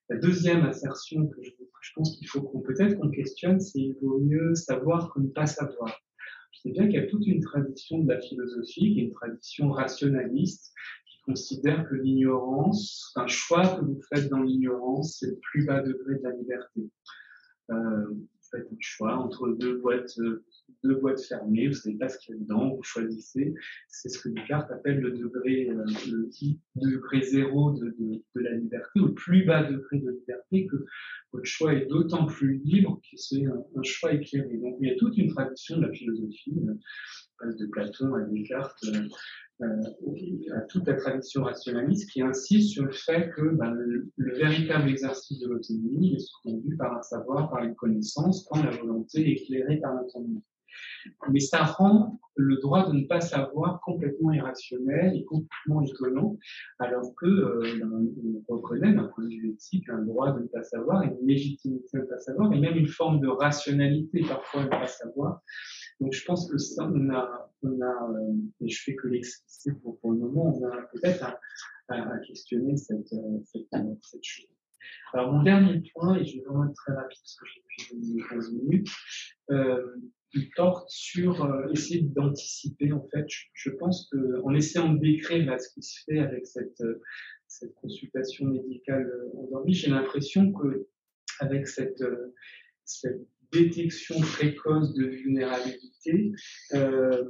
La 0.09 0.19
deuxième 0.19 0.63
assertion 0.65 1.27
que 1.27 1.43
je, 1.43 1.51
pense 1.95 2.17
qu'il 2.19 2.29
faut 2.29 2.43
qu'on 2.43 2.61
peut-être 2.61 2.99
qu'on 2.99 3.11
questionne, 3.11 3.59
c'est 3.59 3.81
il 3.81 3.97
vaut 4.03 4.21
mieux 4.21 4.55
savoir 4.55 5.13
que 5.13 5.21
ne 5.21 5.29
pas 5.29 5.47
savoir. 5.47 5.99
Sais 6.63 6.71
bien 6.71 6.85
qu'il 6.85 6.95
y 6.95 6.99
a 6.99 7.07
toute 7.07 7.27
une 7.27 7.41
tradition 7.41 7.99
de 7.99 8.09
la 8.09 8.21
philosophie, 8.21 8.95
qui 8.95 9.01
est 9.01 9.05
une 9.05 9.13
tradition 9.13 9.71
rationaliste, 9.71 10.73
qui 11.07 11.19
considère 11.23 11.89
que 11.89 11.95
l'ignorance, 11.95 13.13
un 13.17 13.27
choix 13.27 13.77
que 13.77 13.85
vous 13.85 14.01
faites 14.13 14.29
dans 14.29 14.43
l'ignorance, 14.43 15.19
c'est 15.21 15.27
le 15.27 15.39
plus 15.43 15.65
bas 15.65 15.83
degré 15.83 16.17
de 16.17 16.23
la 16.23 16.33
liberté. 16.33 16.91
Euh, 17.71 18.15
faites 18.51 18.67
un 18.71 18.77
choix 18.81 19.15
entre 19.15 19.49
deux 19.49 19.79
boîtes 19.79 20.19
euh, 20.19 20.45
deux 20.85 20.97
boîtes 20.97 21.23
fermées, 21.23 21.67
vous 21.67 21.75
ne 21.75 21.79
savez 21.79 21.97
pas 21.97 22.09
ce 22.09 22.19
qu'il 22.19 22.35
y 22.35 22.39
a 22.39 22.41
dedans, 22.41 22.75
vous 22.75 22.83
choisissez. 22.83 23.55
C'est 23.89 24.09
ce 24.09 24.19
que 24.21 24.29
Descartes 24.29 24.71
appelle 24.71 25.01
le 25.01 25.13
degré, 25.13 25.69
euh, 25.69 25.85
le 26.07 26.31
degré 26.77 27.23
zéro 27.23 27.73
de, 27.73 27.95
de, 27.99 28.41
la 28.41 28.53
liberté, 28.53 29.01
au 29.01 29.09
plus 29.09 29.45
bas 29.45 29.65
degré 29.65 29.99
de 29.99 30.11
liberté, 30.11 30.67
que 30.67 30.77
votre 31.33 31.45
choix 31.45 31.75
est 31.75 31.87
d'autant 31.87 32.27
plus 32.27 32.61
libre 32.65 33.01
que 33.03 33.17
c'est 33.17 33.45
un, 33.47 33.65
un, 33.75 33.83
choix 33.83 34.13
éclairé. 34.13 34.57
Donc 34.59 34.77
il 34.81 34.89
y 34.89 34.91
a 34.91 34.97
toute 34.97 35.17
une 35.17 35.33
tradition 35.33 35.79
de 35.79 35.87
la 35.87 35.93
philosophie, 35.93 36.55
euh, 37.43 37.53
de 37.53 37.67
Platon 37.67 38.15
à 38.15 38.23
Descartes, 38.23 38.85
à 39.61 40.61
toute 40.69 40.87
la 40.87 40.95
tradition 40.95 41.45
rationaliste 41.45 42.11
qui 42.11 42.21
insiste 42.21 42.71
sur 42.71 42.85
le 42.85 42.93
fait 42.93 43.31
que 43.31 43.43
ben, 43.57 43.71
le, 43.71 44.11
le, 44.17 44.35
véritable 44.37 44.89
exercice 44.89 45.39
de 45.41 45.49
l'autonomie 45.49 46.15
est 46.15 46.25
conduit 46.43 46.77
par 46.77 46.97
un 46.97 47.03
savoir, 47.03 47.49
par 47.49 47.65
une 47.65 47.75
connaissance, 47.75 48.47
quand 48.51 48.63
la 48.63 48.71
volonté 48.71 49.31
éclairée 49.31 49.79
par 49.79 49.95
l'entendement. 49.95 50.43
Mais 51.31 51.41
ça 51.41 51.65
rend 51.65 52.19
le 52.37 52.57
droit 52.57 52.87
de 52.87 52.93
ne 52.93 53.07
pas 53.07 53.21
savoir 53.21 53.81
complètement 53.81 54.33
irrationnel 54.33 55.17
et 55.17 55.25
complètement 55.25 55.83
étonnant, 55.83 56.39
alors 56.79 57.15
que 57.17 57.27
euh, 57.27 58.43
on 58.49 58.57
reconnaît 58.57 58.93
d'un 58.93 59.05
point 59.05 59.25
de 59.25 59.31
vue 59.31 59.51
éthique 59.53 59.89
un 59.89 60.03
droit 60.03 60.33
de 60.33 60.43
ne 60.43 60.47
pas 60.47 60.63
savoir, 60.63 61.03
une 61.03 61.27
légitimité 61.27 61.89
de 61.95 62.03
ne 62.03 62.07
pas 62.07 62.19
savoir, 62.19 62.53
et 62.53 62.61
même 62.61 62.77
une 62.77 62.89
forme 62.89 63.21
de 63.21 63.29
rationalité 63.29 64.23
parfois 64.29 64.65
de 64.65 64.67
ne 64.67 64.71
pas 64.71 64.87
savoir. 64.87 65.43
Donc 66.01 66.13
je 66.13 66.25
pense 66.25 66.51
que 66.51 66.59
ça, 66.59 66.85
on 66.85 67.11
a, 67.11 67.53
on 67.63 67.81
a 67.81 68.11
euh, 68.11 68.35
et 68.61 68.69
je 68.69 68.83
fais 68.83 68.95
que 68.95 69.09
l'expliciter 69.09 69.73
pour, 69.73 70.13
le 70.13 70.19
moment, 70.19 70.57
on 70.57 70.65
a 70.65 70.83
peut-être 70.93 71.23
à, 71.25 71.39
à, 71.89 72.19
questionner 72.19 72.77
cette, 72.77 73.13
euh, 73.13 73.39
cette, 73.45 73.67
cette 74.03 74.25
chose. 74.25 74.47
Alors 75.13 75.33
mon 75.33 75.43
dernier 75.43 75.83
point, 75.95 76.17
et 76.17 76.25
je 76.25 76.37
vais 76.37 76.45
vraiment 76.45 76.67
être 76.69 76.75
très 76.75 76.93
rapide 76.93 77.19
parce 77.19 77.37
que 77.37 77.47
j'ai 77.55 77.63
plus 77.89 78.15
de 78.15 78.29
15 78.29 78.53
minutes, 78.53 78.89
euh, 79.51 79.97
il 80.35 80.51
porte 80.51 80.89
sur 80.91 81.45
euh, 81.45 81.69
essayer 81.73 82.03
d'anticiper. 82.03 82.93
En 82.93 83.07
fait, 83.09 83.25
je, 83.29 83.47
je 83.55 83.71
pense 83.71 84.11
qu'en 84.11 84.55
essayant 84.55 84.93
de 84.93 84.99
décrire 84.99 85.47
là, 85.47 85.59
ce 85.59 85.73
qui 85.73 85.83
se 85.83 86.03
fait 86.05 86.19
avec 86.19 86.47
cette, 86.47 86.81
euh, 86.83 87.01
cette 87.49 87.75
consultation 87.75 88.47
médicale 88.47 89.07
euh, 89.07 89.39
endormie, 89.39 89.75
j'ai 89.75 89.91
l'impression 89.91 90.53
que 90.53 90.87
avec 91.41 91.69
cette, 91.69 92.01
euh, 92.03 92.35
cette 92.85 93.27
détection 93.57 94.21
précoce 94.21 94.95
de 94.95 95.07
vulnérabilité, 95.07 96.33
euh, 96.75 97.25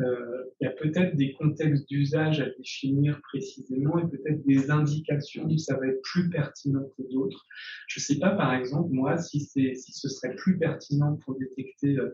euh, 0.00 0.44
il 0.60 0.64
y 0.64 0.66
a 0.66 0.72
peut-être 0.72 1.16
des 1.16 1.32
contextes 1.34 1.88
d'usage 1.88 2.40
à 2.40 2.50
définir 2.58 3.20
précisément 3.22 3.96
et 3.98 4.10
peut-être 4.10 4.44
des 4.44 4.70
indications 4.70 5.44
où 5.44 5.56
ça 5.56 5.76
va 5.76 5.86
être 5.86 6.02
plus 6.02 6.28
pertinent 6.30 6.88
que 6.96 7.02
d'autres. 7.12 7.46
Je 7.86 8.00
ne 8.00 8.02
sais 8.02 8.18
pas, 8.18 8.30
par 8.30 8.54
exemple, 8.54 8.90
moi, 8.92 9.18
si, 9.18 9.40
si 9.40 9.76
ce 9.76 10.08
serait 10.08 10.34
plus 10.34 10.58
pertinent 10.58 11.16
pour 11.24 11.38
détecter 11.38 11.96
euh, 11.96 12.10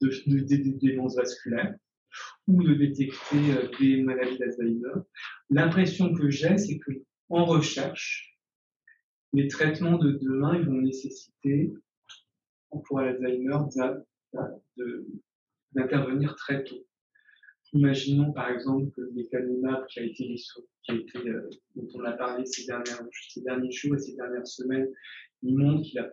de, 0.00 0.08
de, 0.26 0.38
de, 0.38 0.56
des 0.56 0.72
démences 0.72 1.16
vasculaires 1.16 1.74
ou 2.48 2.62
de 2.62 2.74
détecter 2.74 3.38
des 3.78 4.02
maladies 4.02 4.38
d'Alzheimer. 4.38 5.02
L'impression 5.50 6.12
que 6.14 6.30
j'ai, 6.30 6.56
c'est 6.56 6.78
que 6.78 6.92
en 7.28 7.44
recherche, 7.44 8.36
les 9.32 9.46
traitements 9.46 9.98
de 9.98 10.12
demain 10.12 10.60
vont 10.62 10.80
nécessiter, 10.80 11.72
pour 12.78 13.00
l'Alzheimer, 13.00 13.58
d'intervenir 15.72 16.34
très 16.36 16.64
tôt. 16.64 16.86
Imaginons 17.72 18.32
par 18.32 18.50
exemple 18.50 18.90
que 18.96 19.00
lecanemab 19.14 19.86
qui 19.86 20.00
a 20.00 20.02
été, 20.02 20.34
qui 20.82 20.90
a 20.90 20.94
été 20.94 21.18
euh, 21.28 21.48
dont 21.76 21.86
on 21.94 22.04
a 22.04 22.12
parlé 22.12 22.44
ces, 22.44 22.66
ces 23.28 23.42
derniers 23.42 23.70
jours 23.70 23.94
et 23.94 23.98
ces 23.98 24.16
dernières 24.16 24.46
semaines, 24.46 24.88
il 25.42 25.56
montre 25.56 25.82
qu'il 25.82 26.00
n'a 26.00 26.08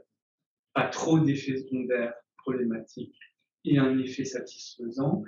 pas 0.73 0.87
trop 0.89 1.19
d'effets 1.19 1.57
secondaires 1.57 2.13
problématiques 2.37 3.17
et 3.65 3.79
un 3.79 3.97
effet 3.97 4.25
satisfaisant. 4.25 5.23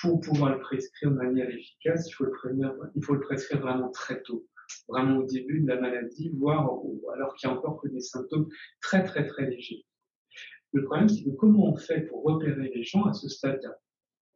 Pour 0.00 0.20
pouvoir 0.20 0.56
le 0.56 0.60
prescrire 0.60 1.12
de 1.12 1.16
manière 1.16 1.48
efficace, 1.48 2.08
il 2.08 2.12
faut 2.12 2.24
le, 2.24 2.32
il 2.96 3.04
faut 3.04 3.14
le 3.14 3.20
prescrire 3.20 3.60
vraiment 3.60 3.90
très 3.90 4.20
tôt, 4.22 4.48
vraiment 4.88 5.18
au 5.18 5.26
début 5.26 5.60
de 5.60 5.68
la 5.68 5.80
maladie, 5.80 6.32
voire 6.34 6.68
alors 7.14 7.36
qu'il 7.36 7.48
n'y 7.48 7.54
a 7.54 7.58
encore 7.58 7.80
que 7.80 7.86
des 7.86 8.00
symptômes 8.00 8.48
très 8.80 9.04
très 9.04 9.26
très 9.26 9.48
légers. 9.48 9.84
Le 10.72 10.84
problème, 10.84 11.08
c'est 11.08 11.22
que 11.22 11.30
comment 11.30 11.72
on 11.72 11.76
fait 11.76 12.02
pour 12.02 12.22
repérer 12.22 12.70
les 12.74 12.82
gens 12.82 13.04
à 13.04 13.12
ce 13.12 13.28
stade-là? 13.28 13.78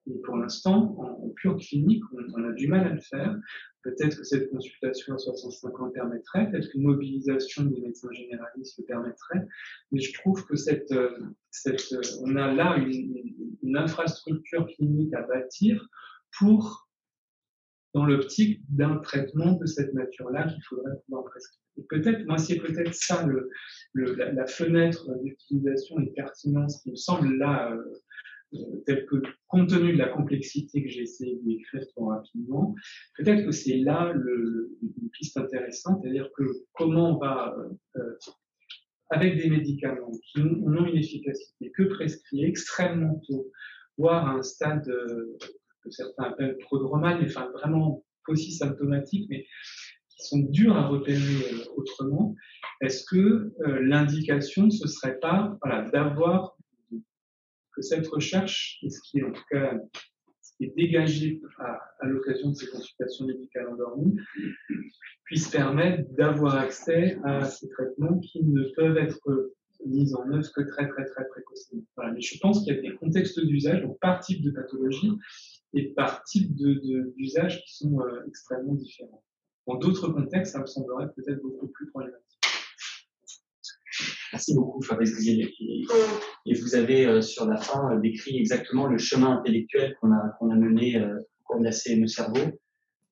Et 0.09 0.19
pour 0.19 0.37
l'instant, 0.37 0.95
en, 0.99 1.29
pure 1.31 1.57
clinique, 1.57 2.03
on, 2.13 2.45
a 2.45 2.53
du 2.53 2.69
mal 2.69 2.87
à 2.87 2.91
le 2.91 3.01
faire. 3.01 3.37
Peut-être 3.83 4.19
que 4.19 4.25
cette 4.25 4.51
consultation 4.51 5.15
à 5.15 5.19
65 5.19 5.81
ans 5.81 5.91
permettrait, 5.91 6.51
peut-être 6.51 6.71
qu'une 6.71 6.85
mobilisation 6.85 7.65
des 7.65 7.81
médecins 7.81 8.13
généralistes 8.13 8.79
le 8.79 8.85
permettrait, 8.85 9.47
mais 9.91 10.01
je 10.01 10.13
trouve 10.15 10.45
que 10.47 10.57
cette, 10.57 10.95
cette, 11.51 11.95
on 12.23 12.37
a 12.37 12.53
là 12.53 12.77
une 12.79 13.77
infrastructure 13.77 14.67
clinique 14.67 15.13
à 15.15 15.23
bâtir 15.23 15.89
pour, 16.39 16.86
dans 17.97 18.05
l'optique 18.05 18.61
d'un 18.69 18.99
traitement 18.99 19.53
de 19.53 19.65
cette 19.65 19.95
nature-là 19.95 20.47
qu'il 20.49 20.63
faudrait 20.65 20.93
pouvoir 21.07 21.25
prescrire. 21.25 21.63
Peut-être, 21.89 22.27
moi, 22.27 22.37
c'est 22.37 22.59
peut-être 22.59 22.93
ça 22.93 23.27
le, 23.27 23.49
la, 23.95 24.47
fenêtre 24.47 25.09
d'utilisation 25.23 25.99
et 26.01 26.05
de 26.05 26.11
pertinence 26.11 26.83
qui 26.83 26.91
me 26.91 26.97
semble 26.97 27.39
là 27.39 27.73
euh, 27.73 28.59
tel 28.85 29.07
que, 29.07 29.23
compte 29.49 29.71
tenu 29.71 29.95
de 29.95 29.99
la 29.99 30.09
complexité 30.09 30.83
que 30.83 30.91
j'ai 30.91 31.05
essayé 31.05 31.41
d'écrire 31.43 31.87
trop 31.89 32.09
rapidement, 32.09 32.75
peut-être 33.17 33.47
que 33.47 33.51
c'est 33.51 33.79
là 33.79 34.13
une 34.15 35.11
piste 35.15 35.39
intéressante, 35.39 36.03
c'est-à-dire 36.03 36.29
que 36.37 36.45
comment 36.75 37.17
on 37.17 37.19
va, 37.19 37.57
euh, 37.97 38.19
avec 39.09 39.39
des 39.39 39.49
médicaments 39.49 40.13
qui 40.27 40.41
ont 40.41 40.87
une 40.87 40.99
efficacité 40.99 41.73
que 41.75 41.85
prescrits 41.85 42.45
extrêmement 42.45 43.23
tôt, 43.27 43.51
voire 43.97 44.27
à 44.27 44.33
un 44.33 44.43
stade 44.43 44.87
euh, 44.87 45.39
certains 45.91 46.25
appellent 46.25 46.59
prodromal, 46.59 47.23
enfin 47.25 47.51
vraiment 47.53 48.05
aussi 48.29 48.53
symptomatique, 48.53 49.27
mais 49.31 49.47
qui 50.09 50.27
sont 50.27 50.39
durs 50.39 50.77
à 50.77 50.87
repérer 50.87 51.21
euh, 51.21 51.65
autrement, 51.77 52.35
est-ce 52.81 53.05
que 53.05 53.17
euh, 53.17 53.83
l'indication, 53.83 54.71
ce 54.71 54.89
serait 54.89 55.19
pas 55.19 55.57
voilà, 55.63 55.89
d'avoir 55.91 56.57
que 57.75 57.83
cette 57.83 58.07
recherche, 58.09 58.79
et 58.83 58.91
ce 58.91 59.01
qui 59.03 59.19
est 59.19 59.23
en 59.23 59.33
tout 59.33 59.45
cas 59.51 59.75
est 60.61 60.75
dégagé 60.75 61.43
à 61.59 62.07
l'occasion 62.07 62.49
de 62.49 62.55
ces 62.55 62.67
consultations 62.69 63.27
médicales 63.27 63.69
endormies, 63.69 64.17
puisse 65.25 65.49
permettre 65.49 66.09
d'avoir 66.15 66.57
accès 66.57 67.19
à 67.25 67.45
ces 67.45 67.69
traitements 67.69 68.19
qui 68.21 68.43
ne 68.43 68.65
peuvent 68.75 68.97
être 68.97 69.53
mis 69.87 70.15
en 70.15 70.31
œuvre 70.31 70.49
que 70.55 70.63
très 70.63 70.89
très 70.89 71.05
très 71.05 71.29
précocement. 71.29 71.83
Voilà. 71.97 72.13
Mais 72.13 72.21
je 72.21 72.39
pense 72.39 72.65
qu'il 72.65 72.75
y 72.75 72.79
a 72.79 72.81
des 72.81 72.95
contextes 72.97 73.41
d'usage, 73.41 73.83
donc 73.83 73.99
par 74.01 74.21
type 74.21 74.43
de 74.43 74.51
pathologie 74.51 75.13
et 75.75 75.93
par 75.95 76.23
type 76.25 76.55
d'usage 76.55 77.57
de, 77.57 77.63
qui 77.63 77.77
sont 77.77 78.01
euh, 78.01 78.27
extrêmement 78.29 78.75
différents. 78.75 79.23
Dans 79.67 79.77
d'autres 79.77 80.09
contextes, 80.09 80.53
ça 80.53 80.61
me 80.61 80.67
semblerait 80.67 81.09
peut-être 81.17 81.43
beaucoup 81.43 81.69
plus 81.69 81.91
problématique. 81.91 82.23
Merci 84.33 84.55
beaucoup, 84.55 84.83
Fabrice 84.83 85.15
Gouillet. 85.15 85.53
Et, 86.47 86.55
vous 86.55 86.75
avez, 86.75 87.23
sur 87.23 87.47
la 87.47 87.57
fin, 87.57 87.97
décrit 88.01 88.37
exactement 88.39 88.87
le 88.87 88.99
chemin 88.99 89.39
intellectuel 89.39 89.97
qu'on 90.01 90.13
a, 90.13 90.29
qu'on 90.39 90.51
a 90.51 90.55
mené 90.55 91.03
au 91.03 91.45
cours 91.45 91.61
de 91.61 91.65
la 91.65 91.73
CME 91.73 92.07
Cerveau. 92.07 92.43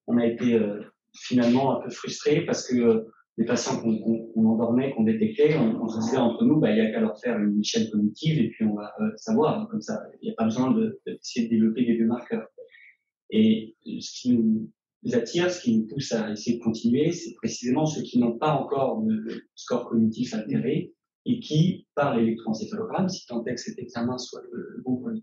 On 0.07 0.18
a 0.18 0.27
été 0.27 0.61
finalement 1.14 1.79
un 1.79 1.83
peu 1.83 1.91
frustrés 1.91 2.45
parce 2.45 2.68
que 2.68 3.07
les 3.37 3.45
patients 3.45 3.80
qu'on 3.80 4.47
endormait, 4.47 4.93
qu'on 4.93 5.03
détectait, 5.03 5.57
on, 5.57 5.89
se 5.89 6.01
disait 6.01 6.18
entre 6.18 6.45
nous, 6.45 6.61
bah, 6.61 6.70
il 6.70 6.76
n'y 6.76 6.87
a 6.87 6.91
qu'à 6.91 7.01
leur 7.01 7.18
faire 7.18 7.39
une 7.39 7.64
chaîne 7.64 7.91
cognitive 7.91 8.39
et 8.39 8.49
puis 8.51 8.64
on 8.64 8.74
va 8.74 8.93
euh, 9.01 9.11
savoir 9.16 9.68
comme 9.68 9.80
ça. 9.80 10.01
Il 10.22 10.26
n'y 10.26 10.32
a 10.32 10.35
pas 10.37 10.45
besoin 10.45 10.72
d'essayer 11.07 11.49
de, 11.49 11.51
de, 11.51 11.57
développer 11.57 11.85
des 11.85 11.95
biomarqueurs. 11.95 12.47
Et 13.30 13.74
ce 13.85 14.20
qui 14.20 14.35
nous 14.35 14.70
attire, 15.12 15.51
ce 15.51 15.62
qui 15.62 15.76
nous 15.76 15.87
pousse 15.87 16.12
à 16.12 16.30
essayer 16.30 16.59
de 16.59 16.62
continuer, 16.62 17.11
c'est 17.12 17.35
précisément 17.35 17.87
ceux 17.87 18.03
qui 18.03 18.18
n'ont 18.18 18.39
pas 18.39 18.53
encore 18.53 19.03
de 19.03 19.43
score 19.55 19.89
cognitif 19.89 20.32
altéré 20.35 20.93
et 21.26 21.41
qui, 21.41 21.87
par 21.95 22.16
l'électroencéphalogramme, 22.16 23.09
si 23.09 23.26
tant 23.26 23.45
est 23.45 23.55
que 23.55 23.61
cet 23.61 23.78
examen 23.78 24.18
soit 24.18 24.43
le, 24.53 24.82
bon 24.85 24.97
pour 24.97 25.09
le 25.09 25.20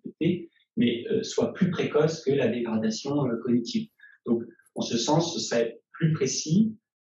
mais 0.77 1.05
euh, 1.11 1.21
soit 1.23 1.53
plus 1.53 1.69
précoce 1.69 2.23
que 2.23 2.31
la 2.31 2.47
dégradation 2.47 3.25
euh, 3.27 3.35
cognitive. 3.43 3.89
Donc, 4.25 4.43
en 4.75 4.81
ce 4.81 4.97
sens, 4.97 5.33
ce 5.33 5.39
serait 5.39 5.81
plus 5.91 6.13
précis, 6.13 6.75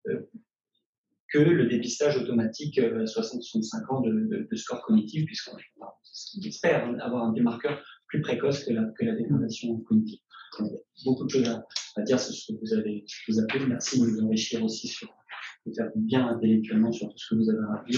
euh, 0.07 0.19
que 1.33 1.39
le 1.39 1.65
dépistage 1.65 2.15
automatique 2.17 2.77
à 2.77 2.83
euh, 2.83 3.05
60-65 3.05 3.91
ans 3.91 4.01
de, 4.01 4.55
score 4.55 4.83
cognitif, 4.83 5.25
puisqu'on 5.25 5.57
espère 6.45 6.85
hein, 6.85 6.97
avoir 6.99 7.23
un 7.23 7.33
démarqueur 7.33 7.83
plus 8.07 8.21
précoce 8.21 8.63
que 8.63 8.71
la, 8.71 8.83
que 8.83 9.83
cognitive. 9.83 10.19
beaucoup 11.03 11.25
de 11.25 11.29
choses 11.29 11.49
à, 11.95 12.01
dire 12.03 12.19
sur 12.19 12.33
ce 12.35 12.53
que 12.53 12.59
vous 12.59 12.73
avez, 12.73 13.03
vous 13.27 13.39
avez. 13.39 13.65
Merci 13.65 13.99
de 13.99 14.05
nous 14.05 14.21
enrichir 14.21 14.63
aussi 14.63 14.87
sur, 14.87 15.09
de 15.65 15.73
faire 15.73 15.89
bien 15.95 16.27
intellectuellement 16.27 16.91
sur 16.91 17.09
tout 17.09 17.17
ce 17.17 17.33
que 17.33 17.39
vous 17.39 17.49
avez 17.49 17.65
rappelé 17.65 17.97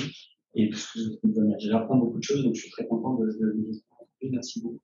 et 0.56 0.70
tout 0.70 0.78
ce 0.78 1.00
que 1.18 1.28
vous 1.28 1.40
avez. 1.42 1.60
J'apprends 1.60 1.98
beaucoup 1.98 2.20
de 2.20 2.24
choses, 2.24 2.42
donc 2.42 2.56
je 2.56 2.62
suis 2.62 2.72
très 2.72 2.88
content 2.88 3.16
de, 3.16 3.26
de, 3.26 4.30
Merci 4.32 4.62
beaucoup. 4.62 4.82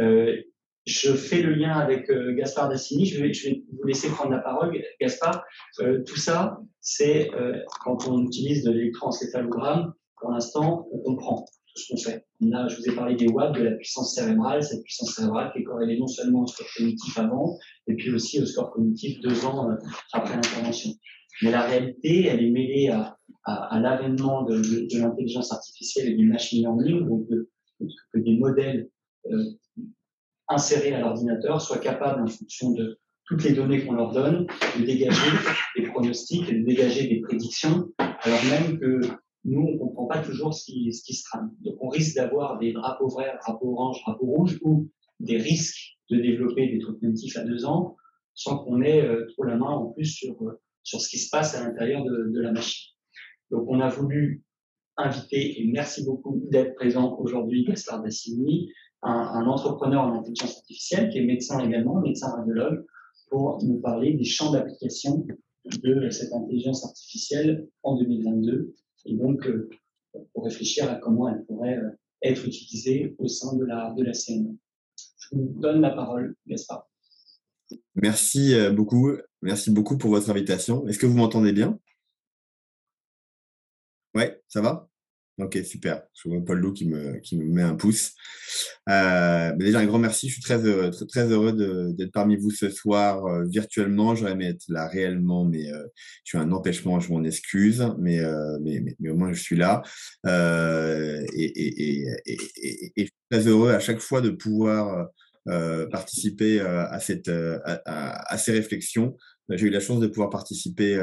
Euh, 0.00 0.42
je 0.86 1.12
fais 1.12 1.40
le 1.40 1.54
lien 1.54 1.72
avec 1.72 2.10
euh, 2.10 2.34
Gaspard 2.34 2.68
Dassini. 2.68 3.06
Je 3.06 3.22
vais, 3.22 3.32
je 3.32 3.48
vais, 3.48 3.62
vous 3.72 3.86
laisser 3.86 4.08
prendre 4.08 4.30
la 4.30 4.38
parole, 4.38 4.78
Gaspard. 5.00 5.42
Euh, 5.80 6.02
tout 6.04 6.16
ça, 6.16 6.58
c'est 6.80 7.32
euh, 7.34 7.58
quand 7.82 8.06
on 8.08 8.22
utilise 8.24 8.64
de 8.64 8.70
l'électroencéphalogramme, 8.70 9.94
pour 10.20 10.30
l'instant, 10.30 10.86
on 10.92 10.98
comprend 10.98 11.44
tout 11.44 11.82
ce 11.82 11.88
qu'on 11.88 11.96
fait. 11.96 12.26
Là, 12.40 12.68
je 12.68 12.76
vous 12.76 12.88
ai 12.88 12.94
parlé 12.94 13.16
des 13.16 13.28
watts, 13.28 13.54
de 13.54 13.62
la 13.62 13.72
puissance 13.72 14.14
cérébrale, 14.14 14.62
cette 14.62 14.82
puissance 14.82 15.14
cérébrale 15.14 15.50
qui 15.52 15.60
est 15.60 15.64
corrélée 15.64 15.98
non 15.98 16.06
seulement 16.06 16.42
au 16.42 16.46
score 16.46 16.66
cognitif 16.76 17.18
avant, 17.18 17.58
et 17.88 17.94
puis 17.94 18.12
aussi 18.12 18.40
au 18.40 18.46
score 18.46 18.70
cognitif 18.70 19.20
deux 19.20 19.44
ans 19.44 19.70
après 20.12 20.34
l'intervention. 20.36 20.90
Mais 21.42 21.50
la 21.50 21.62
réalité, 21.62 22.26
elle 22.26 22.44
est 22.44 22.50
mêlée 22.50 22.88
à, 22.90 23.18
à, 23.44 23.74
à 23.74 23.80
l'avènement 23.80 24.42
de, 24.42 24.62
l'intelligence 24.98 25.52
artificielle 25.52 26.10
et 26.10 26.14
du 26.14 26.26
machine 26.26 26.60
learning, 26.60 27.08
donc 27.08 27.26
de, 27.28 27.50
que 28.12 28.18
des 28.18 28.36
modèles 28.36 28.88
insérés 30.48 30.92
à 30.92 31.00
l'ordinateur 31.00 31.60
soient 31.60 31.78
capables, 31.78 32.22
en 32.22 32.26
fonction 32.26 32.72
de 32.72 32.98
toutes 33.26 33.44
les 33.44 33.52
données 33.52 33.84
qu'on 33.84 33.94
leur 33.94 34.12
donne, 34.12 34.46
de 34.78 34.84
dégager 34.84 35.30
des 35.76 35.82
pronostics 35.84 36.48
et 36.48 36.58
de 36.60 36.64
dégager 36.64 37.08
des 37.08 37.20
prédictions, 37.20 37.88
alors 37.98 38.44
même 38.50 38.78
que 38.78 39.00
nous, 39.44 39.60
on 39.60 39.72
ne 39.72 39.78
comprend 39.78 40.06
pas 40.06 40.22
toujours 40.22 40.54
ce 40.54 40.64
qui, 40.64 40.92
se 40.92 41.22
trame. 41.24 41.50
Donc, 41.60 41.76
on 41.80 41.88
risque 41.88 42.16
d'avoir 42.16 42.58
des 42.58 42.72
drapeaux 42.72 43.08
verts, 43.16 43.38
drapeaux 43.46 43.72
orange, 43.72 44.00
drapeaux 44.06 44.26
rouges, 44.26 44.58
ou 44.62 44.88
des 45.20 45.36
risques 45.36 45.98
de 46.10 46.16
développer 46.16 46.68
des 46.68 46.78
troubles 46.78 47.00
cognitifs 47.00 47.36
à 47.36 47.44
deux 47.44 47.64
ans, 47.64 47.96
sans 48.34 48.58
qu'on 48.58 48.82
ait 48.82 49.02
euh, 49.02 49.26
trop 49.32 49.44
la 49.44 49.56
main 49.56 49.70
en 49.70 49.86
plus 49.86 50.06
sur, 50.06 50.42
euh, 50.42 50.60
sur 50.82 51.00
ce 51.00 51.08
qui 51.08 51.18
se 51.18 51.30
passe 51.30 51.54
à 51.54 51.64
l'intérieur 51.64 52.04
de, 52.04 52.30
de 52.30 52.40
la 52.40 52.52
machine. 52.52 52.92
Donc, 53.50 53.64
on 53.68 53.80
a 53.80 53.88
voulu 53.88 54.42
inviter, 54.96 55.60
et 55.60 55.66
merci 55.66 56.04
beaucoup 56.04 56.40
d'être 56.50 56.74
présent 56.74 57.16
aujourd'hui, 57.18 57.64
Gaspard 57.64 58.02
Bassini, 58.02 58.70
un, 59.04 59.46
entrepreneur 59.46 60.02
en 60.02 60.14
intelligence 60.14 60.56
artificielle 60.56 61.10
qui 61.10 61.18
est 61.18 61.26
médecin 61.26 61.58
également, 61.60 62.00
médecin 62.00 62.30
radiologue, 62.30 62.84
pour 63.30 63.62
nous 63.64 63.80
parler 63.80 64.14
des 64.14 64.24
champs 64.24 64.52
d'application 64.52 65.26
de 65.64 66.10
cette 66.10 66.32
intelligence 66.32 66.84
artificielle 66.84 67.68
en 67.82 67.96
2022 67.96 68.74
et 69.06 69.14
donc 69.14 69.46
euh, 69.46 69.68
pour 70.32 70.44
réfléchir 70.44 70.90
à 70.90 70.96
comment 70.96 71.28
elle 71.28 71.44
pourrait 71.46 71.78
euh, 71.78 71.90
être 72.22 72.46
utilisée 72.46 73.14
au 73.18 73.28
sein 73.28 73.56
de 73.56 73.64
la, 73.64 73.92
de 73.96 74.02
la 74.02 74.12
CNE. 74.12 74.56
Je 75.18 75.36
vous 75.36 75.54
donne 75.60 75.80
la 75.80 75.90
parole, 75.90 76.36
Gaspard. 76.46 76.88
Merci 77.94 78.54
euh, 78.54 78.70
beaucoup. 78.70 79.10
Merci 79.42 79.70
beaucoup 79.70 79.98
pour 79.98 80.10
votre 80.10 80.30
invitation. 80.30 80.86
Est-ce 80.86 80.98
que 80.98 81.06
vous 81.06 81.16
m'entendez 81.16 81.52
bien? 81.52 81.78
Ouais, 84.14 84.40
ça 84.48 84.60
va? 84.60 84.88
Ok, 85.38 85.58
super. 85.64 86.02
Je 86.14 86.28
vois 86.28 86.44
Paul 86.44 86.60
Lou 86.60 86.72
qui 86.72 86.86
me, 86.86 87.18
qui 87.18 87.36
me 87.36 87.44
met 87.44 87.62
un 87.62 87.74
pouce. 87.74 88.12
Euh, 88.88 89.52
déjà, 89.56 89.80
un 89.80 89.86
grand 89.86 89.98
merci. 89.98 90.28
Je 90.28 90.34
suis 90.34 90.42
très 90.42 90.64
heureux, 90.64 90.92
très, 91.08 91.28
heureux 91.28 91.92
d'être 91.92 92.12
parmi 92.12 92.36
vous 92.36 92.52
ce 92.52 92.70
soir 92.70 93.26
euh, 93.26 93.44
virtuellement. 93.44 94.14
J'aurais 94.14 94.32
aimé 94.32 94.46
être 94.46 94.64
là 94.68 94.86
réellement, 94.86 95.44
mais 95.44 95.72
euh, 95.72 95.84
je 96.22 96.30
suis 96.30 96.38
un 96.38 96.52
empêchement, 96.52 97.00
je 97.00 97.12
m'en 97.12 97.24
excuse. 97.24 97.84
Mais, 97.98 98.20
mais, 98.62 98.84
mais, 99.00 99.10
au 99.10 99.16
moins, 99.16 99.32
je 99.32 99.42
suis 99.42 99.56
là. 99.56 99.82
et, 100.24 102.04
je 102.96 103.02
suis 103.02 103.10
très 103.28 103.48
heureux 103.48 103.72
à 103.72 103.80
chaque 103.80 104.00
fois 104.00 104.20
de 104.20 104.30
pouvoir 104.30 105.08
participer 105.90 106.60
à, 106.60 107.00
cette, 107.00 107.28
à, 107.28 108.38
ces 108.38 108.52
réflexions. 108.52 109.16
J'ai 109.48 109.66
eu 109.66 109.70
la 109.70 109.80
chance 109.80 109.98
de 109.98 110.06
pouvoir 110.06 110.30
participer 110.30 110.96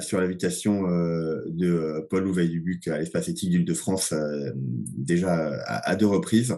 sur 0.00 0.20
l'invitation 0.20 0.88
euh, 0.88 1.42
de 1.46 1.68
euh, 1.68 2.00
Paul 2.08 2.24
Louvain-Dubuc 2.24 2.88
à 2.88 2.98
l'espace 2.98 3.28
éthique 3.28 3.50
d'Île-de-France 3.50 4.12
euh, 4.12 4.50
déjà 4.54 5.54
à, 5.66 5.96
deux 5.96 6.06
reprises. 6.06 6.56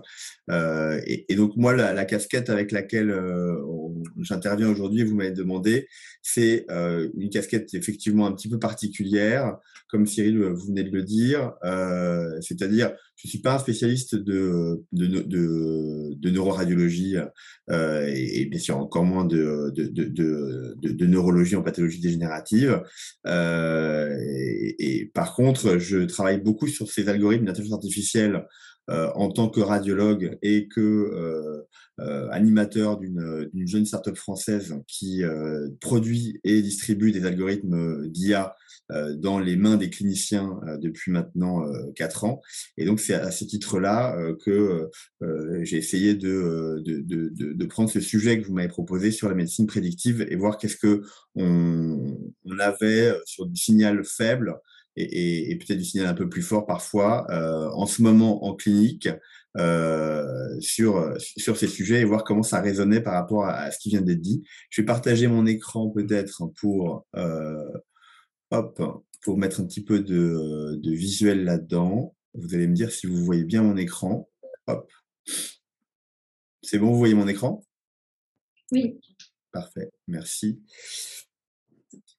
Et, 0.51 1.33
et, 1.33 1.37
donc 1.37 1.57
moi, 1.57 1.75
la, 1.75 1.93
la 1.93 2.05
casquette 2.05 2.51
avec 2.51 2.73
laquelle 2.73 3.15
j'interviens 4.21 4.69
aujourd'hui, 4.69 5.05
vous 5.05 5.15
m'avez 5.15 5.31
demandé, 5.31 5.89
c'est 6.21 6.67
une 6.69 7.31
casquette 7.31 7.73
effectivement 7.75 8.27
un 8.27 8.33
petit 8.33 8.51
peu 8.51 8.59
particulière, 8.59 9.57
comme 9.89 10.07
Cyril 10.07 10.43
vous 10.43 10.67
venez 10.67 10.83
de 10.83 10.91
le 10.91 11.03
dire, 11.03 11.55
c'est-à-dire 12.43 12.93
je 13.23 13.29
suis 13.29 13.39
pas 13.39 13.55
un 13.55 13.59
spécialiste 13.59 14.17
de, 14.17 14.83
de, 14.93 16.31
neuroradiologie 16.31 17.17
euh, 17.71 18.13
et, 18.13 18.47
bien 18.47 18.59
sûr 18.59 18.79
encore 18.79 19.05
moins 19.05 19.25
de, 19.25 19.73
neurologie 21.07 21.55
en 21.55 21.63
pathologie 21.63 22.01
dégénérative. 22.01 22.83
Euh, 23.27 24.17
et, 24.79 25.11
par 25.15 25.35
contre, 25.35 25.79
je 25.79 25.99
travaille 25.99 26.41
beaucoup 26.41 26.67
sur 26.67 26.91
ces 26.91 27.09
algorithmes 27.09 27.45
d'intelligence 27.45 27.75
artificielle 27.75 28.45
en 28.89 29.31
tant 29.31 29.49
que 29.49 29.61
radiologue 29.61 30.39
et 30.43 30.69
que 30.69 30.81
euh, 30.81 31.63
euh, 32.01 32.29
animateur 32.31 32.99
d'une 32.99 33.67
jeune 33.67 33.87
startup 33.87 34.17
française 34.17 34.75
qui 34.89 35.23
produit 35.81 36.41
et 36.45 36.63
distribue 36.63 37.13
des 37.13 37.25
algorithmes 37.25 38.09
d'IA 38.09 38.57
dans 39.17 39.39
les 39.39 39.57
mains 39.57 39.77
des 39.77 39.89
cliniciens 39.89 40.61
depuis 40.81 41.13
maintenant 41.13 41.65
quatre 41.95 42.25
ans. 42.25 42.43
Et 42.77 42.85
donc, 42.85 43.01
c'est 43.01 43.15
à 43.15 43.31
ce 43.31 43.45
titre-là 43.45 44.17
que 44.45 44.89
j'ai 45.63 45.77
essayé 45.77 46.15
de, 46.15 47.65
prendre 47.67 47.91
ce 47.91 48.01
sujet 48.01 48.41
que 48.41 48.47
vous 48.47 48.55
m'avez 48.55 48.69
proposé 48.69 49.11
sur 49.11 49.29
la 49.29 49.35
médecine 49.35 49.67
prédictive 49.67 50.27
et 50.29 50.37
voir 50.37 50.59
qu'est-ce 50.59 50.77
que 50.77 51.03
on, 51.35 52.17
on, 52.45 52.59
avait 52.59 53.15
sur 53.25 53.47
du 53.47 53.57
signal 53.57 54.05
faible 54.05 54.61
et, 54.97 55.51
et, 55.51 55.57
peut-être 55.57 55.79
du 55.79 55.85
signal 55.85 56.07
un 56.07 56.15
peu 56.15 56.29
plus 56.29 56.43
fort 56.43 56.67
parfois 56.67 57.27
euh, 57.31 57.71
en 57.71 57.87
ce 57.87 58.03
moment 58.03 58.45
en 58.45 58.55
clinique 58.55 59.09
euh, 59.59 60.61
sur, 60.61 61.15
sur 61.19 61.57
ces 61.57 61.69
sujets 61.69 62.01
et 62.01 62.05
voir 62.05 62.25
comment 62.25 62.43
ça 62.43 62.61
résonnait 62.61 63.01
par 63.01 63.15
rapport 63.15 63.47
à, 63.47 63.71
ce 63.71 63.79
qui 63.79 63.91
vient 63.91 64.01
d'être 64.01 64.21
dit. 64.21 64.43
Je 64.71 64.83
vais 64.83 64.87
partager 64.87 65.27
mon 65.27 65.47
écran 65.47 65.91
peut-être 65.91 66.47
pour, 66.57 67.07
euh, 67.17 67.71
hop, 68.51 68.83
pour 69.23 69.39
mettre 69.39 69.61
un 69.61 69.67
petit 69.67 69.85
peu 69.85 70.01
de, 70.01 70.79
de 70.83 70.91
visuel 70.91 71.45
là-dedans. 71.45 72.15
Vous 72.35 72.55
allez 72.55 72.67
me 72.67 72.75
dire 72.75 72.91
si 72.93 73.07
vous 73.07 73.25
voyez 73.25 73.45
bien 73.45 73.63
mon 73.63 73.77
écran. 73.77 74.29
Hop. 74.67 74.91
C'est 76.63 76.79
bon, 76.79 76.93
vous 76.93 76.99
voyez 76.99 77.15
mon 77.15 77.29
écran? 77.29 77.65
Oui. 78.71 78.99
Parfait, 79.53 79.91
merci 80.07 80.63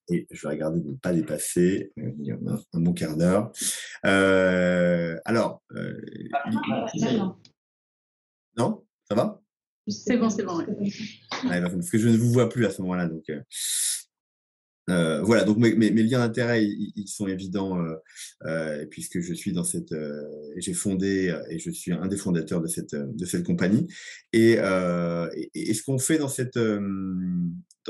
et 0.10 0.28
je 0.32 0.42
vais 0.42 0.54
regarder 0.54 0.80
de 0.82 0.92
ne 0.92 0.98
pas 0.98 1.14
dépasser 1.14 1.92
un, 1.98 2.56
un 2.74 2.80
bon 2.80 2.94
quart 2.94 3.16
d'heure. 3.18 3.52
Euh, 4.06 5.18
alors, 5.26 5.62
euh, 5.76 6.02
non, 8.58 8.84
ça 9.08 9.16
va? 9.16 9.42
C'est 9.88 10.18
bon, 10.18 10.30
c'est 10.30 10.44
bon. 10.44 10.60
Ouais. 10.60 11.62
parce 11.62 11.90
que 11.90 11.98
je 11.98 12.08
ne 12.08 12.18
vous 12.18 12.32
vois 12.32 12.50
plus 12.50 12.66
à 12.66 12.70
ce 12.70 12.82
moment-là, 12.82 13.08
donc. 13.08 13.24
Euh, 13.30 13.42
euh, 14.90 15.22
voilà, 15.22 15.46
donc 15.46 15.58
mes, 15.58 15.74
mes, 15.76 15.92
mes 15.92 16.04
liens 16.04 16.20
d'intérêt, 16.20 16.66
ils, 16.66 16.92
ils, 16.98 17.08
sont 17.08 17.28
évidents 17.28 17.80
euh, 17.82 17.96
euh, 18.46 18.86
puisque 18.88 19.22
je 19.22 19.34
suis 19.34 19.54
dans 19.54 19.64
cette, 19.64 19.94
euh, 19.94 20.24
j'ai 20.58 20.74
fondé 20.74 21.34
et 21.50 21.58
je 21.58 21.72
suis 21.72 21.94
un 21.94 22.08
des 22.08 22.18
fondateurs 22.18 22.62
de 22.62 22.68
cette 22.68 22.94
de 22.94 23.26
cette 23.26 23.46
compagnie. 23.46 23.88
Et, 24.34 24.58
et, 24.58 25.50
et 25.54 25.74
ce 25.74 25.84
qu'on 25.84 26.00
fait 26.00 26.18
dans 26.18 26.28
cette 26.28 26.58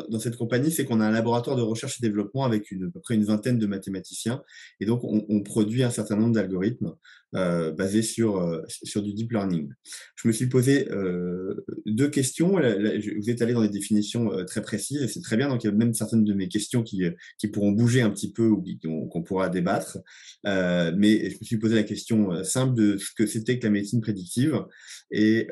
dans 0.09 0.19
cette 0.19 0.37
compagnie, 0.37 0.71
c'est 0.71 0.85
qu'on 0.85 0.99
a 0.99 1.05
un 1.05 1.11
laboratoire 1.11 1.55
de 1.55 1.61
recherche 1.61 1.99
et 1.99 2.01
développement 2.01 2.45
avec 2.45 2.71
à 2.71 2.91
peu 2.91 2.99
près 2.99 3.15
une 3.15 3.23
vingtaine 3.23 3.57
de 3.57 3.67
mathématiciens. 3.67 4.41
Et 4.79 4.85
donc, 4.85 5.01
on, 5.03 5.43
produit 5.43 5.83
un 5.83 5.89
certain 5.89 6.15
nombre 6.15 6.33
d'algorithmes 6.33 6.93
euh, 7.35 7.71
basés 7.71 8.01
sur, 8.01 8.37
euh, 8.37 8.61
sur 8.67 9.01
du 9.01 9.13
deep 9.13 9.31
learning. 9.31 9.69
Je 10.15 10.27
me 10.27 10.33
suis 10.33 10.47
posé 10.47 10.89
euh, 10.91 11.65
deux 11.85 12.09
questions. 12.09 12.51
vous 12.51 13.29
êtes 13.29 13.41
allé 13.41 13.53
dans 13.53 13.61
des 13.61 13.69
définitions 13.69 14.29
très 14.45 14.61
précises 14.61 15.01
et 15.01 15.07
c'est 15.07 15.21
très 15.21 15.37
bien. 15.37 15.49
Donc, 15.49 15.63
il 15.63 15.67
y 15.67 15.69
a 15.69 15.73
même 15.73 15.93
certaines 15.93 16.23
de 16.23 16.33
mes 16.33 16.47
questions 16.47 16.81
qui, 16.83 17.03
qui 17.37 17.47
pourront 17.47 17.71
bouger 17.71 18.01
un 18.01 18.09
petit 18.09 18.31
peu 18.31 18.47
ou 18.47 18.63
qu'on 19.07 19.23
pourra 19.23 19.49
débattre. 19.49 19.99
mais 20.45 21.29
je 21.29 21.37
me 21.39 21.43
suis 21.43 21.57
posé 21.57 21.75
la 21.75 21.83
question 21.83 22.43
simple 22.43 22.75
de 22.75 22.97
ce 22.97 23.11
que 23.15 23.25
c'était 23.25 23.59
que 23.59 23.65
la 23.65 23.71
médecine 23.71 24.01
prédictive. 24.01 24.63
Et, 25.11 25.47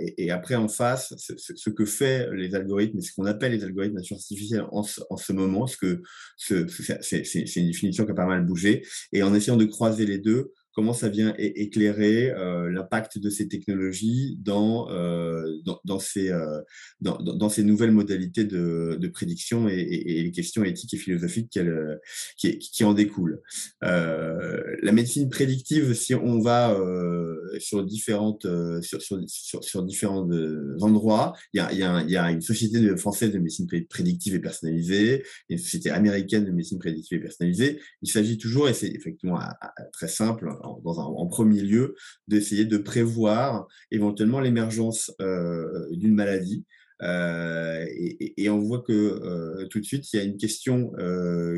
et, 0.00 0.24
et 0.24 0.30
après, 0.30 0.54
en 0.54 0.68
face, 0.68 1.14
ce, 1.16 1.70
que 1.70 1.84
fait 1.84 2.28
les 2.32 2.54
algorithmes, 2.54 3.00
ce 3.00 3.12
qu'on 3.14 3.26
appelle 3.26 3.52
les 3.52 3.64
algorithmes 3.64 3.67
d'intelligence 3.72 4.22
artificielle 4.22 4.64
en, 4.72 4.84
en, 5.10 5.16
ce 5.16 5.32
moment, 5.32 5.66
ce 5.66 5.76
que 5.76 6.02
c'est 6.36 7.56
une 7.56 7.66
définition 7.66 8.04
qui 8.04 8.10
a 8.10 8.14
pas 8.14 8.26
mal 8.26 8.44
bougé. 8.46 8.86
Et 9.12 9.22
en 9.22 9.34
essayant 9.34 9.56
de 9.56 9.64
croiser 9.64 10.06
les 10.06 10.18
deux, 10.18 10.52
comment 10.74 10.92
ça 10.92 11.08
vient 11.08 11.34
éclairer 11.38 12.30
euh, 12.30 12.70
l'impact 12.70 13.18
de 13.18 13.30
ces 13.30 13.48
technologies 13.48 14.38
dans, 14.40 14.88
euh, 14.90 15.44
dans, 15.84 15.98
ces, 15.98 16.30
euh, 16.30 16.60
dans, 17.00 17.48
ces 17.48 17.64
nouvelles 17.64 17.90
modalités 17.90 18.44
de, 18.44 19.10
prédiction 19.12 19.68
et, 19.68 19.84
les 20.22 20.30
questions 20.30 20.62
éthiques 20.64 20.94
et 20.94 20.98
philosophiques 20.98 21.58
qui, 22.36 22.84
en 22.84 22.94
découlent. 22.94 23.40
la 23.80 24.92
médecine 24.92 25.28
prédictive, 25.28 25.94
si 25.94 26.14
on 26.14 26.40
va 26.40 26.76
sur, 27.58 27.84
différentes, 27.84 28.46
sur, 28.82 29.02
sur, 29.02 29.82
différents 29.82 30.28
endroits, 30.80 31.32
il 31.54 31.60
y 31.60 32.16
a 32.16 32.30
une 32.30 32.42
société 32.42 32.96
française 32.96 33.32
de 33.32 33.38
médecine 33.38 33.66
prédictive 33.88 34.34
et 34.34 34.40
personnalisée, 34.40 35.24
une 35.48 35.58
société 35.58 35.90
américaine 35.90 36.44
de 36.44 36.52
médecine 36.52 36.78
prédictive 36.78 37.18
et 37.18 37.22
personnalisée. 37.22 37.80
Il 38.02 38.10
s'agit 38.10 38.38
toujours, 38.38 38.68
et 38.68 38.74
c'est 38.74 38.88
effectivement 38.88 39.40
très 39.92 40.08
simple, 40.08 40.48
en, 40.84 41.26
premier 41.26 41.60
lieu, 41.60 41.94
d'essayer 42.26 42.64
de 42.64 42.78
prévoir 42.78 43.66
éventuellement 43.90 44.40
l'émergence 44.40 45.12
euh, 45.20 45.86
d'une 45.90 46.14
maladie. 46.14 46.64
Euh, 47.02 47.86
et, 47.88 48.50
on 48.50 48.58
voit 48.58 48.82
que 48.82 48.92
euh, 48.92 49.66
tout 49.68 49.78
de 49.78 49.84
suite, 49.84 50.12
il 50.12 50.16
y 50.16 50.20
a 50.20 50.24
une 50.24 50.36
question 50.36 50.92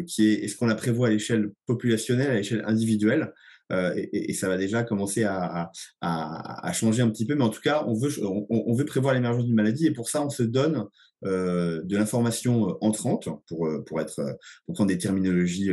qui 0.06 0.28
est 0.28 0.44
est-ce 0.44 0.56
qu'on 0.56 0.66
la 0.66 0.74
prévoit 0.74 1.08
à 1.08 1.10
l'échelle 1.10 1.50
populationnelle, 1.66 2.30
à 2.30 2.34
l'échelle 2.34 2.64
individuelle? 2.66 3.32
Et, 3.96 4.34
ça 4.34 4.48
va 4.48 4.56
déjà 4.56 4.82
commencer 4.82 5.24
à, 5.24 5.70
changer 6.72 7.02
un 7.02 7.10
petit 7.10 7.26
peu, 7.26 7.34
mais 7.34 7.44
en 7.44 7.50
tout 7.50 7.60
cas, 7.60 7.84
on 7.86 7.94
veut, 7.94 8.10
on 8.50 8.74
veut 8.74 8.84
prévoir 8.84 9.14
l'émergence 9.14 9.46
d'une 9.46 9.54
maladie 9.54 9.86
et 9.86 9.92
pour 9.92 10.08
ça, 10.08 10.24
on 10.24 10.30
se 10.30 10.42
donne 10.42 10.84
euh, 11.26 11.82
de 11.84 11.98
l'information 11.98 12.70
euh, 12.70 12.72
entrante 12.80 13.28
pour 13.46 13.66
euh, 13.66 13.84
pour 13.84 14.00
être 14.00 14.38
pour 14.64 14.74
prendre 14.74 14.88
des 14.88 14.96
terminologies 14.96 15.70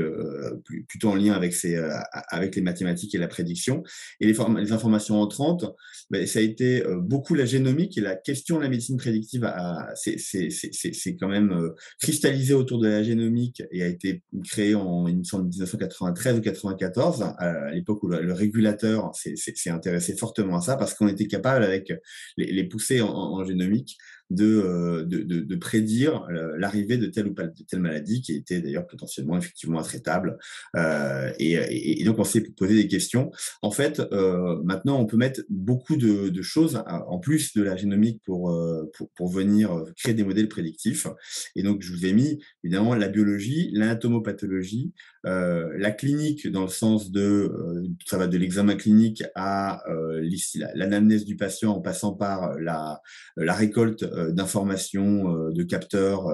plutôt 0.89 1.09
en 1.09 1.15
lien 1.15 1.33
avec 1.33 1.53
ces 1.53 1.81
avec 2.29 2.55
les 2.55 2.61
mathématiques 2.61 3.15
et 3.15 3.17
la 3.17 3.29
prédiction. 3.29 3.83
Et 4.19 4.27
les, 4.27 4.35
les 4.57 4.71
informations 4.73 5.21
entrantes 5.21 5.65
ben, 6.09 6.25
ça 6.27 6.39
a 6.39 6.41
été 6.41 6.83
beaucoup 6.97 7.33
la 7.33 7.45
génomique 7.45 7.97
et 7.97 8.01
la 8.01 8.15
question 8.15 8.57
de 8.57 8.63
la 8.63 8.69
médecine 8.69 8.97
prédictive 8.97 9.49
c'est 9.95 10.17
c'est 10.17 11.15
quand 11.15 11.29
même 11.29 11.71
cristallisé 12.01 12.53
autour 12.53 12.79
de 12.79 12.87
la 12.87 13.03
génomique 13.03 13.63
et 13.71 13.83
a 13.83 13.87
été 13.87 14.23
créé 14.45 14.75
en 14.75 15.03
1993 15.05 16.39
ou 16.39 16.41
94 16.41 17.21
à 17.37 17.71
l'époque 17.71 18.03
où 18.03 18.07
le, 18.07 18.33
régulateur 18.33 19.11
s'est 19.15 19.69
intéressé 19.69 20.15
fortement 20.15 20.57
à 20.57 20.61
ça 20.61 20.75
parce 20.75 20.93
qu'on 20.93 21.07
était 21.07 21.27
capable 21.27 21.63
avec 21.63 21.93
les, 22.35 22.51
les 22.51 22.63
poussées 22.65 23.01
en, 23.01 23.09
en 23.09 23.45
génomique 23.45 23.97
euh, 24.33 25.05
de, 25.05 25.23
de, 25.23 25.55
prédire 25.55 26.27
euh, 26.29 26.57
l'arrivée 26.57 26.97
de 26.97 27.05
telle 27.05 27.27
ou 27.27 27.33
de 27.33 27.63
telle 27.65 27.79
maladie 27.79 28.21
qui 28.21 28.33
était 28.33 28.59
d'ailleurs 28.59 28.85
potentiellement 28.85 29.37
effectivement 29.37 29.79
intraitable. 29.79 30.37
Euh, 30.75 31.31
et, 31.39 32.03
donc 32.03 32.19
on 32.19 32.25
s'est 32.25 32.41
posé 32.41 32.75
des 32.75 32.87
questions. 32.87 33.31
En 33.61 33.71
fait, 33.71 34.01
maintenant 34.63 34.99
on 34.99 35.05
peut 35.05 35.17
mettre 35.17 35.41
beaucoup 35.49 35.95
de, 35.95 36.41
choses 36.41 36.81
en 36.85 37.19
plus 37.19 37.53
de 37.53 37.63
la 37.63 37.75
génomique 37.75 38.21
pour, 38.23 38.55
pour, 38.93 39.09
pour 39.11 39.27
venir 39.29 39.83
créer 39.97 40.13
des 40.13 40.23
modèles 40.23 40.49
prédictifs. 40.49 41.07
Et 41.55 41.63
donc 41.63 41.81
je 41.81 41.91
vous 41.91 42.05
ai 42.05 42.13
mis 42.13 42.39
évidemment 42.63 42.95
la 42.95 43.07
biologie, 43.07 43.71
l'anatomopathologie, 43.73 44.93
la 45.23 45.91
clinique 45.91 46.49
dans 46.49 46.63
le 46.63 46.69
sens 46.69 47.11
de 47.11 47.51
ça 48.05 48.17
va 48.17 48.27
de 48.27 48.37
l'examen 48.37 48.75
clinique 48.75 49.23
à 49.35 49.83
l'anamnèse 50.73 51.25
du 51.25 51.35
patient 51.35 51.73
en 51.73 51.81
passant 51.81 52.13
par 52.13 52.57
la, 52.59 53.01
la 53.35 53.53
récolte 53.53 54.05
d'informations 54.31 55.49
de 55.49 55.63
capteurs 55.63 56.27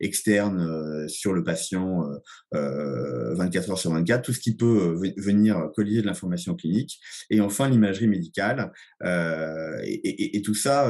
externes 0.00 1.08
sur 1.08 1.32
le 1.32 1.42
patient 1.42 2.04
24 2.52 3.70
heures 3.70 3.78
sur 3.78 3.92
24, 3.92 4.22
tout 4.22 4.32
ce 4.32 4.40
qui 4.40 4.56
peut 4.56 4.96
venir 5.16 5.70
collier 5.74 6.02
de 6.02 6.06
l'information 6.06 6.54
clinique. 6.54 7.00
Et 7.30 7.40
enfin 7.40 7.68
l'imagerie 7.68 8.08
médicale 8.08 8.72
et, 9.84 10.42
tout 10.44 10.54
ça 10.54 10.88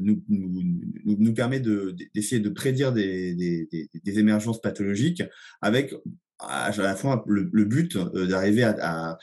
nous, 0.00 0.22
nous, 0.28 1.16
nous, 1.18 1.34
permet 1.34 1.60
d'essayer 1.60 2.40
de, 2.40 2.48
prédire 2.48 2.92
des, 2.92 3.34
des, 3.34 4.18
émergences 4.18 4.60
pathologiques 4.60 5.22
avec 5.60 5.94
à 6.48 6.72
la 6.76 6.96
fois 6.96 7.24
le, 7.26 7.64
but 7.64 7.96
euh, 7.96 8.26
d'arriver 8.26 8.64
à, 8.64 9.18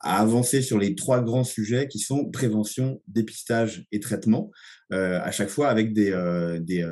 avancer 0.00 0.62
sur 0.62 0.78
les 0.78 0.94
trois 0.94 1.20
grands 1.22 1.44
sujets 1.44 1.88
qui 1.88 1.98
sont 1.98 2.30
prévention, 2.30 3.02
dépistage 3.06 3.86
et 3.92 4.00
traitement, 4.00 4.50
euh, 4.92 5.20
à 5.22 5.30
chaque 5.30 5.48
fois 5.48 5.68
avec 5.68 5.92
des, 5.92 6.10
euh, 6.12 6.58
des, 6.60 6.84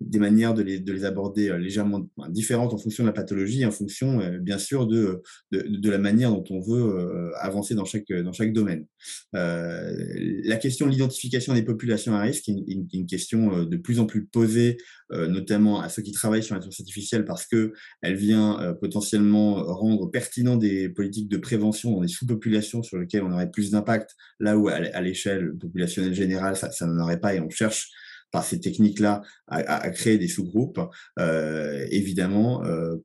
des, 0.00 0.18
manières 0.18 0.54
de 0.54 0.62
les, 0.62 0.78
de 0.78 0.92
les 0.92 1.04
aborder 1.04 1.56
légèrement 1.58 2.08
différentes 2.28 2.72
en 2.72 2.78
fonction 2.78 3.04
de 3.04 3.08
la 3.08 3.12
pathologie, 3.12 3.64
en 3.66 3.70
fonction 3.70 4.20
bien 4.40 4.58
sûr 4.58 4.86
de, 4.86 5.22
de, 5.50 5.90
la 5.90 5.98
manière 5.98 6.30
dont 6.30 6.44
on 6.50 6.60
veut 6.60 7.32
avancer 7.38 7.74
dans 7.74 7.84
chaque, 7.84 8.10
dans 8.10 8.32
chaque 8.32 8.52
domaine. 8.52 8.86
la 9.32 10.56
question 10.56 10.86
de 10.86 10.92
l'identification 10.92 11.54
des 11.54 11.62
populations 11.62 12.14
à 12.14 12.20
risque 12.20 12.48
est 12.48 12.64
une, 12.92 13.06
question 13.06 13.64
de 13.64 13.76
plus 13.76 13.98
en 14.00 14.06
plus 14.06 14.26
posée, 14.26 14.78
notamment 15.12 15.80
à 15.80 15.88
ceux 15.88 16.02
qui 16.02 16.12
travaillent 16.12 16.42
sur 16.42 16.54
l'intelligence 16.54 16.80
artificielle 16.80 17.24
parce 17.24 17.46
que 17.46 17.72
elle 18.00 18.16
vient 18.16 18.60
euh, 18.60 18.72
potentiellement 18.72 19.62
rendre 19.62 20.10
pertinent 20.10 20.56
des 20.56 20.88
politiques 20.88 21.28
de 21.28 21.36
prévention 21.36 21.92
dans 21.92 22.00
des 22.00 22.08
sous-populations 22.08 22.82
sur 22.82 22.98
lesquelles 22.98 23.22
on 23.22 23.32
aurait 23.32 23.50
plus 23.50 23.70
d'impact, 23.70 24.14
là 24.40 24.56
où 24.58 24.68
à 24.68 25.00
l'échelle 25.00 25.52
populationnelle 25.58 26.14
générale, 26.14 26.56
ça, 26.56 26.70
ça 26.70 26.86
n'en 26.86 27.02
aurait 27.02 27.20
pas 27.20 27.34
et 27.34 27.40
on 27.40 27.50
cherche 27.50 27.90
par 28.30 28.44
ces 28.44 28.60
techniques-là 28.60 29.22
à, 29.46 29.90
créer 29.90 30.18
des 30.18 30.26
sous-groupes. 30.26 30.80
Euh, 31.18 31.86
évidemment, 31.90 32.64
euh, 32.64 32.96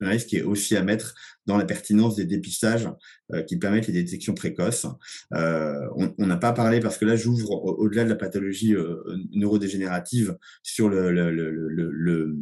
un 0.00 0.08
risque 0.08 0.28
qui 0.28 0.36
est 0.36 0.42
aussi 0.42 0.76
à 0.76 0.82
mettre 0.82 1.14
dans 1.46 1.56
la 1.56 1.64
pertinence 1.64 2.16
des 2.16 2.24
dépistages 2.24 2.88
euh, 3.32 3.42
qui 3.42 3.56
permettent 3.56 3.86
les 3.86 3.92
détections 3.92 4.34
précoces. 4.34 4.86
Euh, 5.34 5.86
on 5.96 6.26
n'a 6.26 6.36
pas 6.36 6.52
parlé, 6.52 6.80
parce 6.80 6.96
que 6.98 7.04
là 7.04 7.16
j'ouvre 7.16 7.50
au-delà 7.50 8.04
de 8.04 8.08
la 8.08 8.14
pathologie 8.14 8.74
euh, 8.74 9.02
neurodégénérative 9.32 10.36
sur, 10.62 10.88
le, 10.88 11.10
le, 11.10 11.30
le, 11.30 12.36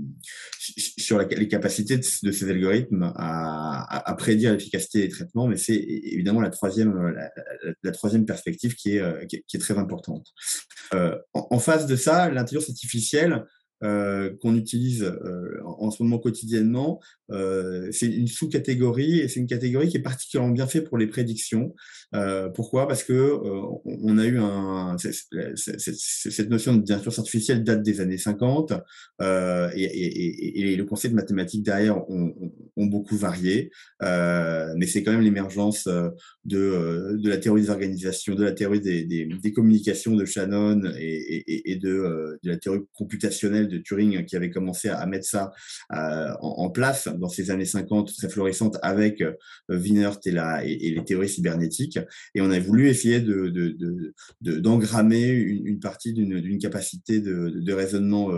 sur 0.59 1.18
les 1.18 1.48
capacités 1.48 1.96
de, 1.96 2.32
ces 2.32 2.50
algorithmes 2.50 3.12
à, 3.16 4.14
prédire 4.18 4.52
l'efficacité 4.52 5.02
des 5.02 5.09
traitements, 5.09 5.46
mais 5.46 5.56
c'est 5.56 5.76
évidemment 5.76 6.40
la 6.40 6.50
troisième, 6.50 7.14
la, 7.82 7.92
troisième 7.92 8.26
perspective 8.26 8.74
qui 8.74 8.96
est, 8.96 9.26
qui 9.46 9.59
très 9.59 9.78
importante. 9.78 10.26
En, 11.32 11.59
face 11.59 11.86
de 11.86 11.96
ça, 11.96 12.30
l'intelligence 12.30 12.68
artificielle, 12.68 13.44
euh, 13.85 14.31
qu'on 14.43 14.57
utilise 14.57 15.05
euh, 15.05 15.61
en, 15.64 15.93
ce 15.93 16.03
moment 16.03 16.18
quotidiennement, 16.18 17.01
euh, 17.31 17.89
c'est 17.93 18.07
une 18.07 18.26
sous-catégorie 18.26 19.20
et 19.20 19.29
c'est 19.29 19.39
une 19.39 19.47
catégorie 19.47 19.89
qui 19.89 19.97
est 19.99 20.03
particulièrement 20.03 20.53
bien 20.53 20.66
faite 20.66 20.89
pour 20.89 20.99
les 20.99 21.07
prédictions. 21.07 21.74
pourquoi? 22.55 22.89
Parce 22.89 23.05
que 23.05 23.39
on 23.85 24.18
a 24.18 24.24
eu 24.24 24.39
un 24.39 24.97
cette 24.99 26.51
notion 26.51 26.74
d'intelligence 26.74 27.18
artificielle 27.18 27.62
date 27.62 27.83
des 27.83 28.01
années 28.01 28.18
50 28.18 28.72
et, 29.20 30.76
le 30.76 30.85
concept 30.85 31.12
de 31.12 31.20
mathématiques 31.20 31.62
derrière 31.62 32.09
ont, 32.11 32.35
beaucoup 32.76 33.16
varié, 33.16 33.70
mais 34.01 34.87
c'est 34.87 35.03
quand 35.03 35.12
même 35.12 35.20
l'émergence 35.20 35.89
de, 36.45 37.18
la 37.22 37.37
théorie 37.37 37.62
des 37.62 37.70
organisations, 37.70 38.35
de 38.35 38.45
la 38.45 38.53
théorie 38.53 38.81
des, 38.81 39.53
communications 39.55 40.16
de 40.16 40.24
Shannon 40.24 40.83
et, 40.99 41.76
de 41.76 42.39
la 42.43 42.57
théorie 42.57 42.81
computationnelle 42.95 43.67
de 43.68 43.78
Turing 43.78 44.24
qui 44.24 44.36
avait 44.36 44.50
commencé 44.50 44.88
à, 44.88 45.04
mettre 45.06 45.26
ça 45.26 45.52
en, 45.90 46.70
place 46.70 47.08
dans 47.08 47.28
ces 47.28 47.50
années 47.50 47.64
50 47.64 48.14
très 48.16 48.28
florissantes 48.28 48.78
avec 48.82 49.22
Wienert 49.68 50.18
et, 50.26 50.88
et, 50.88 50.94
les 50.94 51.04
théories 51.04 51.28
cybernétiques. 51.28 51.98
Et 52.34 52.40
on 52.40 52.50
a 52.50 52.58
voulu 52.58 52.88
essayer 52.88 53.20
d'engrammer 54.40 55.26
de, 55.28 55.42
de, 55.42 55.68
une, 55.68 55.80
partie 55.80 56.12
d'une 56.12 56.58
capacité 56.58 57.20
de, 57.20 57.72
raisonnement 57.72 58.30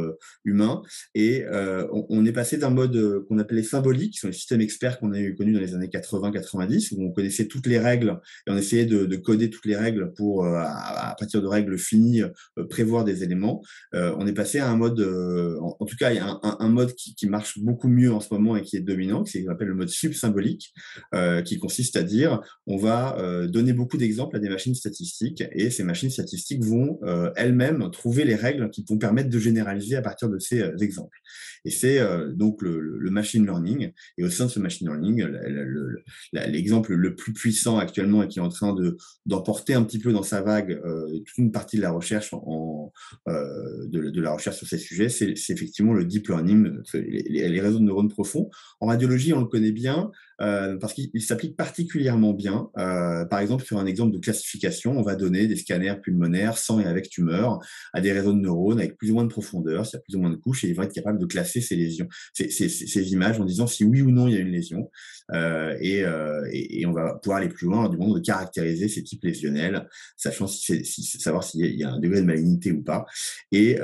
humain. 0.45 0.83
Et 1.15 1.45
on, 1.93 2.25
est 2.25 2.33
passé 2.33 2.59
d'un 2.59 2.71
mode 2.71 3.25
qu'on 3.29 3.39
appelait 3.39 3.63
symbolique, 3.63 4.19
sont 4.19 4.29
les 4.29 4.33
systèmes 4.33 4.61
experts 4.61 4.99
qu'on 4.99 5.13
a 5.13 5.21
eu 5.21 5.35
connus 5.35 5.53
dans 5.53 5.61
les 5.61 5.75
années 5.75 5.89
80-90, 5.89 6.95
où 6.95 7.05
on 7.05 7.13
connaissait 7.13 7.47
toutes 7.47 7.67
les 7.67 7.79
règles 7.79 8.21
et 8.47 8.51
on 8.51 8.57
essayait 8.57 8.87
de, 8.87 9.17
coder 9.17 9.51
toutes 9.51 9.67
les 9.67 9.77
règles 9.77 10.13
pour, 10.15 10.45
euh, 10.45 10.57
à, 10.57 11.15
partir 11.19 11.43
de 11.43 11.47
règles 11.47 11.79
finies, 11.79 12.23
euh, 12.23 12.65
prévoir 12.69 13.05
des 13.05 13.23
éléments. 13.23 13.63
Euh, 13.95 14.15
on 14.19 14.27
est 14.27 14.33
passé 14.33 14.59
à 14.59 14.69
un 14.69 14.77
mode, 14.77 15.01
en, 15.61 15.85
tout 15.85 15.97
cas, 15.97 16.11
il 16.11 16.17
y 16.17 16.19
a 16.19 16.41
un, 16.43 16.69
mode 16.69 16.95
qui, 16.95 17.29
marche 17.29 17.59
beaucoup 17.59 17.89
mieux 17.89 18.13
en 18.13 18.21
ce 18.21 18.33
moment 18.33 18.57
et 18.57 18.63
qui 18.63 18.77
est 18.77 18.81
dominant, 18.81 19.23
qui 19.23 19.45
s'appelle 19.45 19.69
le 19.69 19.75
mode 19.75 19.89
subsymbolique, 19.89 20.73
qui 21.45 21.59
consiste 21.59 21.97
à 21.97 22.03
dire 22.03 22.41
on 22.67 22.77
va 22.77 23.17
donner 23.49 23.73
beaucoup 23.73 23.97
d'exemples 23.97 24.37
à 24.37 24.39
des 24.39 24.49
machines 24.49 24.75
statistiques 24.75 25.45
et 25.53 25.71
ces 25.71 25.85
machines 25.85 26.11
statistiques 26.11 26.65
vont 26.65 26.99
elles-mêmes 27.37 27.91
trouver 27.91 28.25
les 28.25 28.35
règles 28.35 28.71
qui 28.71 28.85
vont 28.89 28.99
permettre 28.99 29.31
de 29.31 29.39
généraliser 29.39 29.97
à 29.97 30.03
partir 30.03 30.29
de 30.29 30.39
ces 30.39 30.63
exemples. 30.81 31.19
Et 31.65 31.71
c'est 31.71 32.01
donc 32.35 32.63
le, 32.63 33.11
machine 33.11 33.45
learning. 33.45 33.93
Et 34.19 34.25
au 34.25 34.31
sein 34.31 34.47
de 34.47 34.51
ce 34.51 34.61
machine 34.61 34.89
learning, 34.89 35.27
l'exemple 36.33 36.95
le 36.95 37.15
plus 37.15 37.33
puissant 37.33 37.79
actuellement 37.79 38.23
et 38.23 38.29
qui 38.29 38.39
est 38.39 38.43
en 38.43 38.49
train 38.49 38.73
de 38.75 38.97
d'emporter 39.27 39.75
un 39.75 39.83
petit 39.83 39.99
peu 39.99 40.13
dans 40.13 40.23
sa 40.23 40.43
vague 40.43 40.81
euh, 40.85 41.07
toute 41.27 41.39
une 41.39 41.53
partie 41.53 41.77
de 41.77 41.83
la 41.83 41.91
recherche 41.91 42.33
euh, 43.29 43.87
de, 43.89 44.21
la 44.21 44.33
recherche 44.33 44.57
sur 44.57 44.67
ces 44.67 44.79
sujets, 44.79 45.09
c'est 45.11 45.35
effectivement 45.51 45.93
le 45.93 46.05
deep 46.05 46.29
learning, 46.29 46.79
les, 46.95 47.61
réseaux 47.61 47.79
de 47.79 47.85
neurones 47.85 48.09
profonds. 48.09 48.51
En 48.81 48.87
radiologie, 48.87 49.33
on 49.33 49.41
le 49.41 49.47
connaît 49.47 49.73
bien. 49.73 50.11
Euh, 50.41 50.79
parce 50.79 50.95
qu'il 50.95 51.23
s'applique 51.23 51.55
particulièrement 51.55 52.33
bien. 52.33 52.71
Euh, 52.79 53.27
par 53.27 53.41
exemple, 53.41 53.65
sur 53.65 53.79
un 53.79 53.85
exemple 53.85 54.13
de 54.13 54.19
classification, 54.19 54.99
on 54.99 55.03
va 55.03 55.15
donner 55.15 55.47
des 55.47 55.57
scanners 55.57 55.97
pulmonaires 56.03 56.57
sans 56.57 56.81
et 56.81 56.87
avec 56.87 57.11
tumeur 57.11 57.59
à 57.93 58.01
des 58.01 58.11
réseaux 58.13 58.33
de 58.33 58.39
neurones 58.39 58.79
avec 58.79 58.97
plus 58.97 59.11
ou 59.11 59.15
moins 59.15 59.25
de 59.25 59.29
profondeur, 59.29 59.85
s'il 59.85 59.99
y 59.99 60.01
a 60.01 60.03
plus 60.03 60.17
ou 60.17 60.21
moins 60.21 60.31
de 60.31 60.37
couches, 60.37 60.65
et 60.65 60.69
il 60.69 60.75
va 60.75 60.85
être 60.85 60.95
capable 60.95 61.19
de 61.19 61.27
classer 61.27 61.61
ces 61.61 61.77
lésions, 61.77 62.09
ces, 62.33 63.13
images 63.13 63.39
en 63.39 63.45
disant 63.45 63.67
si 63.67 63.85
oui 63.85 64.01
ou 64.01 64.11
non 64.11 64.29
il 64.29 64.35
y 64.35 64.37
a 64.39 64.41
une 64.41 64.51
lésion. 64.51 64.91
Euh, 65.33 65.77
et, 65.81 66.87
on 66.87 66.93
va 66.93 67.15
pouvoir 67.23 67.39
aller 67.39 67.49
plus 67.49 67.67
loin 67.67 67.89
du 67.89 67.99
monde 67.99 68.15
de 68.15 68.21
caractériser 68.21 68.89
ces 68.89 69.03
types 69.03 69.23
lésionnels, 69.23 69.87
savoir 70.17 70.49
s'il 71.45 71.77
y 71.77 71.85
a 71.85 71.91
un 71.91 72.01
degré 72.01 72.23
de 72.23 72.27
malignité 72.27 72.73
ou 72.73 72.83
pas. 72.83 73.05
Et, 73.53 73.77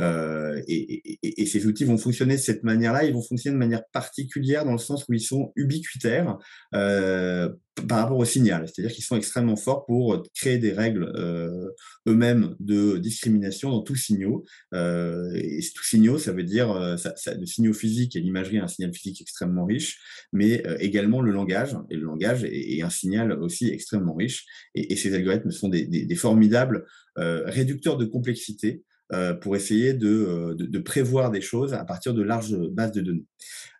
et, 1.22 1.46
ces 1.46 1.66
outils 1.66 1.84
vont 1.84 1.98
fonctionner 1.98 2.36
de 2.36 2.40
cette 2.40 2.62
manière-là. 2.62 3.04
Ils 3.04 3.12
vont 3.12 3.22
fonctionner 3.22 3.54
de 3.54 3.58
manière 3.58 3.84
particulière 3.92 4.64
dans 4.64 4.72
le 4.72 4.78
sens 4.78 5.04
où 5.08 5.12
ils 5.12 5.20
sont 5.20 5.52
ubiquitaires. 5.56 6.36
Euh, 6.74 7.48
par 7.88 7.98
rapport 7.98 8.16
au 8.16 8.24
signal, 8.24 8.66
c'est-à-dire 8.66 8.90
qu'ils 8.90 9.04
sont 9.04 9.18
extrêmement 9.18 9.54
forts 9.54 9.84
pour 9.84 10.22
créer 10.34 10.56
des 10.56 10.72
règles 10.72 11.12
euh, 11.14 11.68
eux-mêmes 12.08 12.56
de 12.58 12.96
discrimination 12.96 13.68
dans 13.68 13.82
tous 13.82 13.96
signaux. 13.96 14.46
Euh, 14.72 15.30
et 15.34 15.60
tous 15.74 15.84
signaux, 15.84 16.16
ça 16.16 16.32
veut 16.32 16.42
dire 16.42 16.96
ça, 16.96 17.34
le 17.34 17.44
signaux 17.44 17.74
physique 17.74 18.16
et 18.16 18.20
l'imagerie, 18.20 18.58
un 18.58 18.66
signal 18.66 18.94
physique 18.94 19.20
extrêmement 19.20 19.66
riche, 19.66 20.00
mais 20.32 20.64
également 20.80 21.20
le 21.20 21.32
langage. 21.32 21.76
Et 21.90 21.96
le 21.96 22.04
langage 22.04 22.44
est, 22.44 22.80
un 22.80 22.88
signal 22.88 23.32
aussi 23.32 23.68
extrêmement 23.68 24.14
riche. 24.14 24.46
Et, 24.74 24.96
ces 24.96 25.12
algorithmes 25.12 25.50
sont 25.50 25.68
des, 25.68 26.14
formidables 26.14 26.86
réducteurs 27.16 27.98
de 27.98 28.06
complexité 28.06 28.84
euh, 29.12 29.34
pour 29.34 29.56
essayer 29.56 29.94
de, 29.94 30.54
de, 30.58 30.66
de, 30.66 30.78
prévoir 30.78 31.30
des 31.30 31.40
choses 31.40 31.74
à 31.74 31.84
partir 31.84 32.14
de 32.14 32.22
larges 32.22 32.56
bases 32.56 32.92
de 32.92 33.00
données. 33.00 33.26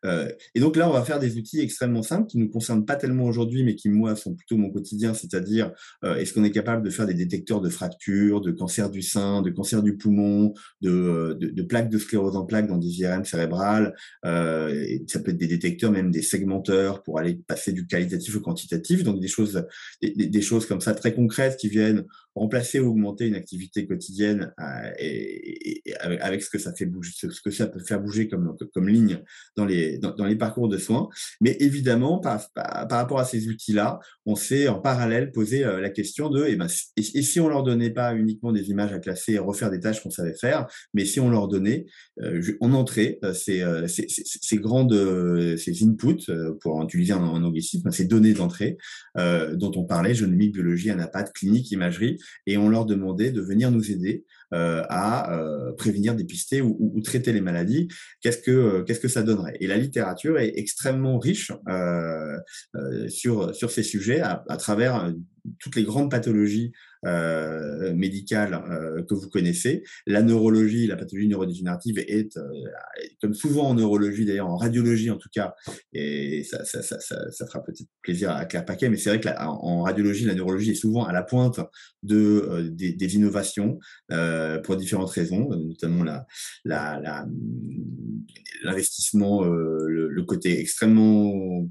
Euh, 0.07 0.29
et 0.55 0.61
donc 0.61 0.77
là, 0.77 0.89
on 0.89 0.93
va 0.93 1.03
faire 1.03 1.19
des 1.19 1.37
outils 1.37 1.61
extrêmement 1.61 2.03
simples 2.03 2.29
qui 2.29 2.39
ne 2.39 2.45
nous 2.45 2.51
concernent 2.51 2.85
pas 2.85 2.97
tellement 2.97 3.25
aujourd'hui, 3.25 3.65
mais 3.65 3.75
qui, 3.75 3.89
moi, 3.89 4.15
sont 4.17 4.35
plutôt 4.35 4.57
mon 4.57 4.71
quotidien, 4.71 5.15
c'est-à-dire 5.15 5.73
euh, 6.05 6.17
est-ce 6.17 6.33
qu'on 6.33 6.45
est 6.45 6.51
capable 6.51 6.83
de 6.83 6.91
faire 6.91 7.07
des 7.07 7.15
détecteurs 7.15 7.61
de 7.61 7.69
fractures, 7.69 8.41
de 8.41 8.53
cancer 8.53 8.91
du 8.91 9.03
sein, 9.03 9.43
de 9.43 9.51
cancer 9.51 9.83
du 9.83 9.97
poumon, 9.97 10.55
de, 10.81 10.91
euh, 10.91 11.35
de, 11.35 11.63
plaques 11.63 11.91
de 11.91 11.99
sclérose 11.99 12.37
en 12.37 12.45
plaques 12.45 12.69
dans 12.69 12.79
des 12.79 13.01
IRM 13.01 13.25
cérébrales, 13.25 13.95
ça 14.23 15.21
peut 15.21 15.31
être 15.31 15.37
des 15.37 15.47
détecteurs, 15.49 15.91
même 15.91 16.11
des 16.11 16.23
segmenteurs 16.23 17.03
pour 17.03 17.19
aller 17.19 17.41
passer 17.47 17.73
du 17.73 17.87
qualitatif 17.87 18.37
au 18.37 18.41
quantitatif, 18.41 19.03
donc 19.03 19.21
des 19.21 19.29
choses, 19.29 19.65
des 20.03 20.43
choses 20.43 20.67
comme 20.67 20.81
ça 20.81 20.95
très 20.95 21.15
concrètes 21.15 21.57
qui 21.57 21.69
viennent 21.69 22.05
remplacer 22.37 22.79
ou 22.81 22.91
augmenter 22.91 23.27
une 23.27 23.35
activité 23.35 23.87
quotidienne 23.87 24.53
et, 24.99 25.89
et, 25.89 25.97
avec 25.97 26.43
ce 26.43 26.51
que 26.51 26.59
ça 26.59 26.75
fait 26.75 26.87
bouger, 26.87 27.13
ce 27.15 27.41
que 27.41 27.51
ça 27.51 27.67
peut 27.67 27.81
faire 27.81 28.01
bouger 28.01 28.29
comme, 28.29 28.55
comme 28.73 28.89
ligne 28.89 29.19
dans 29.57 29.65
les 29.65 29.99
dans, 29.99 30.25
les 30.25 30.37
parcours 30.37 30.69
de 30.69 30.79
soins. 30.79 31.09
Mais 31.41 31.57
évidemment, 31.61 32.19
par, 32.19 32.51
par, 32.53 32.89
rapport 32.89 33.19
à 33.19 33.25
ces 33.25 33.49
outils-là, 33.49 34.01
on 34.25 34.35
s'est 34.35 34.69
en 34.69 34.81
parallèle 34.81 35.33
posé 35.33 35.65
euh, 35.65 35.81
la 35.81 35.91
question 35.91 36.29
de, 36.31 36.45
eh 36.47 36.57
ben, 36.57 36.67
et, 36.97 37.03
si 37.03 37.41
on 37.41 37.49
leur 37.49 37.63
donnait 37.63 37.91
pas 37.91 38.15
uniquement 38.15 38.53
des 38.53 38.71
images 38.71 38.93
à 38.93 38.99
classer 38.99 39.35
et 39.35 39.39
refaire 39.39 39.71
des 39.71 39.81
tâches 39.81 40.03
qu'on 40.03 40.11
savait 40.11 40.35
faire, 40.35 40.67
mais 40.95 41.05
si 41.05 41.21
on 41.21 41.31
leur 41.31 41.49
donnait 41.49 41.87
euh, 42.23 42.43
en 42.61 42.73
entrée 42.73 43.19
euh, 43.25 43.33
ces, 43.33 43.65
ces, 43.89 44.07
ces, 44.09 44.57
grandes 44.59 44.95
ces 45.57 45.85
inputs, 45.85 46.31
pour 46.61 46.83
utiliser 46.83 47.13
un, 47.13 47.23
un 47.23 47.45
anglicisme, 47.45 47.91
ces 47.91 48.05
données 48.05 48.35
d'entrée 48.35 48.77
dont 49.17 49.73
on 49.77 49.85
parlait, 49.85 50.15
génomique, 50.15 50.53
biologie, 50.53 50.91
anapath, 50.91 51.33
clinique, 51.33 51.71
imagerie, 51.71 52.19
et 52.47 52.57
on 52.57 52.69
leur 52.69 52.87
demandait 52.87 53.33
de 53.33 53.41
venir 53.41 53.71
nous 53.71 53.91
aider 53.91 54.25
euh, 54.55 54.85
à 54.89 55.37
euh, 55.37 55.73
prévenir, 55.73 56.15
dépister 56.15 56.63
ou, 56.63 57.01
traiter 57.03 57.33
les 57.33 57.41
maladies, 57.41 57.89
qu'est-ce 58.21 58.39
que 58.39 58.51
euh, 58.51 59.09
ça 59.09 59.25
donnerait? 59.25 59.57
Et 59.61 59.67
la 59.67 59.77
littérature 59.77 60.39
est 60.39 60.53
extrêmement 60.57 61.19
riche 61.19 61.51
sur 63.09 63.71
ces 63.71 63.83
sujets 63.83 64.21
à 64.21 64.57
travers 64.57 65.13
toutes 65.59 65.77
les 65.77 65.85
grandes 65.85 66.11
pathologies 66.11 66.73
euh, 67.07 67.95
médicale 67.95 68.61
euh, 68.69 69.03
que 69.05 69.15
vous 69.15 69.29
connaissez. 69.29 69.85
La 70.07 70.23
neurologie, 70.23 70.89
la 70.89 70.97
pathologie 70.97 71.29
neurodégénérative 71.29 71.99
est, 71.99 72.37
euh, 72.37 72.43
comme 73.21 73.33
souvent 73.33 73.69
en 73.69 73.75
neurologie, 73.75 74.25
d'ailleurs 74.25 74.49
en 74.49 74.57
radiologie 74.57 75.11
en 75.11 75.17
tout 75.17 75.29
cas, 75.33 75.55
et 75.93 76.43
ça, 76.43 76.65
fera 76.65 77.63
peut-être 77.63 77.85
plaisir 78.03 78.31
à 78.31 78.45
Claire 78.45 78.65
Paquet, 78.65 78.89
mais 78.89 78.97
c'est 78.97 79.11
vrai 79.11 79.21
que 79.21 79.29
en 79.39 79.83
radiologie, 79.83 80.25
la 80.25 80.35
neurologie 80.35 80.73
est 80.73 80.75
souvent 80.75 81.05
à 81.05 81.13
la 81.13 81.23
pointe 81.23 81.61
de, 82.03 82.71
des, 82.73 83.15
innovations 83.15 83.79
pour 84.65 84.77
différentes 84.77 85.11
raisons, 85.11 85.49
notamment 85.49 86.05
l'investissement, 88.65 89.45
le, 89.45 90.23
côté 90.27 90.59
extrêmement 90.59 91.69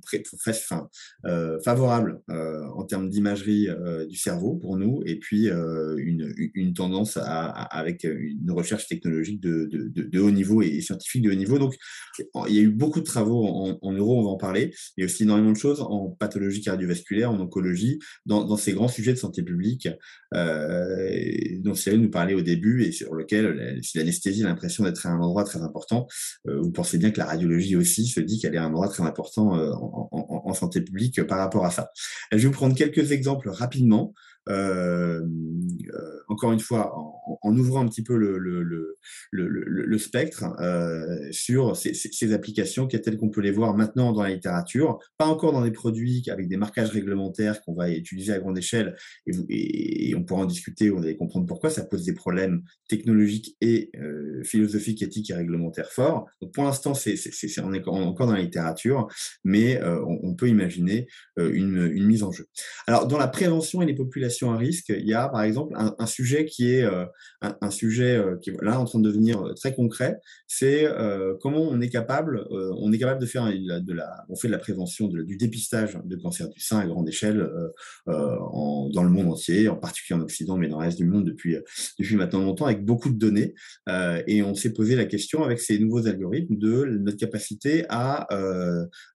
favorable 1.63 2.21
en 2.29 2.83
termes 2.85 3.09
d'imagerie 3.09 3.67
du 4.07 4.17
cerveau 4.17 4.55
pour 4.55 4.77
nous, 4.77 5.01
et 5.05 5.17
puis 5.17 5.24
euh, 5.33 5.95
une, 5.97 6.73
tendance 6.73 7.17
avec 7.17 8.03
une 8.03 8.51
recherche 8.51 8.87
technologique 8.87 9.39
de, 9.39 10.19
haut 10.19 10.31
niveau 10.31 10.61
et 10.61 10.81
scientifique 10.81 11.23
de 11.23 11.31
haut 11.31 11.35
niveau. 11.35 11.59
Donc, 11.59 11.75
il 12.47 12.55
y 12.55 12.59
a 12.59 12.61
eu 12.61 12.69
beaucoup 12.69 12.99
de 12.99 13.05
travaux 13.05 13.45
en, 13.45 13.77
en 13.81 13.91
neuro, 13.93 14.19
on 14.19 14.23
va 14.23 14.29
en 14.29 14.37
parler. 14.37 14.73
Il 14.97 15.05
aussi 15.05 15.23
énormément 15.23 15.51
de 15.51 15.57
choses 15.57 15.81
en 15.81 16.09
pathologie 16.09 16.61
cardiovasculaire, 16.61 17.31
en 17.31 17.39
oncologie, 17.39 17.99
dans, 18.25 18.57
ces 18.57 18.73
grands 18.73 18.87
sujets 18.87 19.13
de 19.13 19.17
santé 19.17 19.43
publique 19.43 19.87
euh, 20.33 21.09
dont 21.59 21.75
Cyril 21.75 22.01
nous 22.01 22.09
parlait 22.09 22.33
au 22.33 22.41
début 22.41 22.83
et 22.83 22.91
sur 22.91 23.13
lequel, 23.13 23.79
si 23.83 23.97
l'anesthésie 23.97 24.43
a 24.43 24.47
l'impression 24.47 24.83
d'être 24.83 25.05
un 25.07 25.19
endroit 25.19 25.43
très 25.43 25.61
important, 25.61 26.07
euh, 26.47 26.59
vous 26.61 26.71
pensez 26.71 26.97
bien 26.97 27.11
que 27.11 27.19
la 27.19 27.25
radiologie 27.25 27.75
aussi 27.75 28.07
se 28.07 28.19
dit 28.19 28.39
qu'elle 28.39 28.55
est 28.55 28.59
un 28.59 28.67
endroit 28.67 28.87
très 28.87 29.03
important 29.03 29.53
en 30.11 30.53
santé 30.53 30.81
publique 30.81 31.23
par 31.23 31.37
rapport 31.37 31.65
à 31.65 31.71
ça. 31.71 31.91
Je 32.31 32.37
vais 32.37 32.45
vous 32.45 32.51
prendre 32.51 32.75
quelques 32.75 33.11
exemples 33.11 33.49
rapidement. 33.49 34.13
Euh, 34.49 35.21
euh, 35.93 36.19
encore 36.27 36.51
une 36.51 36.59
fois, 36.59 36.93
en, 37.41 37.57
ouvrant 37.57 37.81
un 37.81 37.87
petit 37.87 38.03
peu 38.03 38.15
le, 38.15 38.37
le, 38.39 38.63
le, 38.63 38.95
le 39.31 39.97
spectre 39.97 40.45
euh, 40.59 41.27
sur 41.31 41.75
ces, 41.75 41.93
ces, 41.93 42.33
applications 42.33 42.87
qui 42.87 42.99
telles 42.99 43.17
qu'on 43.17 43.29
peut 43.29 43.41
les 43.41 43.51
voir 43.51 43.75
maintenant 43.75 44.13
dans 44.13 44.23
la 44.23 44.29
littérature, 44.29 44.99
pas 45.17 45.25
encore 45.25 45.51
dans 45.51 45.63
des 45.63 45.71
produits 45.71 46.23
avec 46.31 46.47
des 46.47 46.57
marquages 46.57 46.89
réglementaires 46.89 47.61
qu'on 47.61 47.75
va 47.75 47.91
utiliser 47.91 48.33
à 48.33 48.39
grande 48.39 48.57
échelle, 48.57 48.95
et, 49.27 49.31
vous, 49.31 49.45
et, 49.49 50.15
on 50.15 50.23
pourra 50.23 50.41
en 50.41 50.45
discuter, 50.45 50.91
on 50.91 51.01
va 51.01 51.13
comprendre 51.13 51.45
pourquoi 51.45 51.69
ça 51.69 51.83
pose 51.83 52.03
des 52.03 52.13
problèmes 52.13 52.63
technologiques 52.87 53.55
et 53.61 53.91
euh, 53.97 54.43
philosophiques, 54.43 55.01
éthiques 55.01 55.29
et 55.29 55.33
réglementaires 55.33 55.91
forts. 55.91 56.27
Donc 56.41 56.53
pour 56.53 56.63
l'instant, 56.63 56.93
c'est, 56.93 57.15
on 57.63 57.73
est 57.73 57.87
encore 57.87 58.27
dans 58.27 58.33
la 58.33 58.41
littérature, 58.41 59.07
mais 59.43 59.81
euh, 59.81 60.03
on, 60.05 60.35
peut 60.35 60.49
imaginer 60.49 61.07
une, 61.37 61.89
une 61.93 62.05
mise 62.05 62.23
en 62.23 62.31
jeu. 62.31 62.47
Alors 62.87 63.07
dans 63.07 63.17
la 63.17 63.27
prévention 63.27 63.81
et 63.81 63.85
les 63.85 63.93
populations 63.93 64.15
population 64.15 64.53
à 64.53 64.57
risque, 64.57 64.89
il 64.89 65.05
y 65.05 65.13
a 65.13 65.27
par 65.27 65.41
exemple 65.41 65.73
un, 65.75 66.05
sujet 66.05 66.45
qui 66.45 66.71
est 66.71 66.87
un, 67.41 67.71
sujet 67.71 68.21
qui 68.41 68.51
est 68.51 68.57
là 68.61 68.79
en 68.79 68.85
train 68.85 68.99
de 68.99 69.09
devenir 69.09 69.53
très 69.55 69.73
concret, 69.73 70.19
c'est 70.47 70.87
comment 71.41 71.61
on 71.61 71.81
est 71.81 71.89
capable, 71.89 72.45
on 72.49 72.91
est 72.91 72.97
capable 72.97 73.21
de 73.21 73.25
faire 73.25 73.45
de 73.45 73.93
la, 73.93 74.25
on 74.29 74.35
fait 74.35 74.47
de 74.47 74.53
la 74.53 74.59
prévention, 74.59 75.07
du 75.07 75.37
dépistage 75.37 75.97
de 76.03 76.15
cancer 76.15 76.49
du 76.49 76.59
sein 76.59 76.79
à 76.79 76.85
grande 76.85 77.07
échelle 77.09 77.49
en, 78.07 78.89
dans 78.93 79.03
le 79.03 79.09
monde 79.09 79.27
entier, 79.27 79.67
en 79.67 79.75
particulier 79.75 80.19
en 80.19 80.23
Occident, 80.23 80.57
mais 80.57 80.67
dans 80.67 80.79
le 80.79 80.85
reste 80.85 80.97
du 80.97 81.05
monde 81.05 81.25
depuis 81.25 81.55
depuis 81.99 82.15
maintenant 82.15 82.41
longtemps, 82.41 82.65
avec 82.65 82.85
beaucoup 82.85 83.09
de 83.09 83.17
données. 83.17 83.53
et 84.27 84.41
on 84.43 84.55
s'est 84.55 84.73
posé 84.73 84.95
la 84.95 85.05
question 85.05 85.43
avec 85.43 85.59
ces 85.59 85.79
nouveaux 85.79 86.07
algorithmes 86.07 86.57
de 86.57 86.85
notre 86.99 87.17
capacité 87.17 87.85
à, 87.89 88.27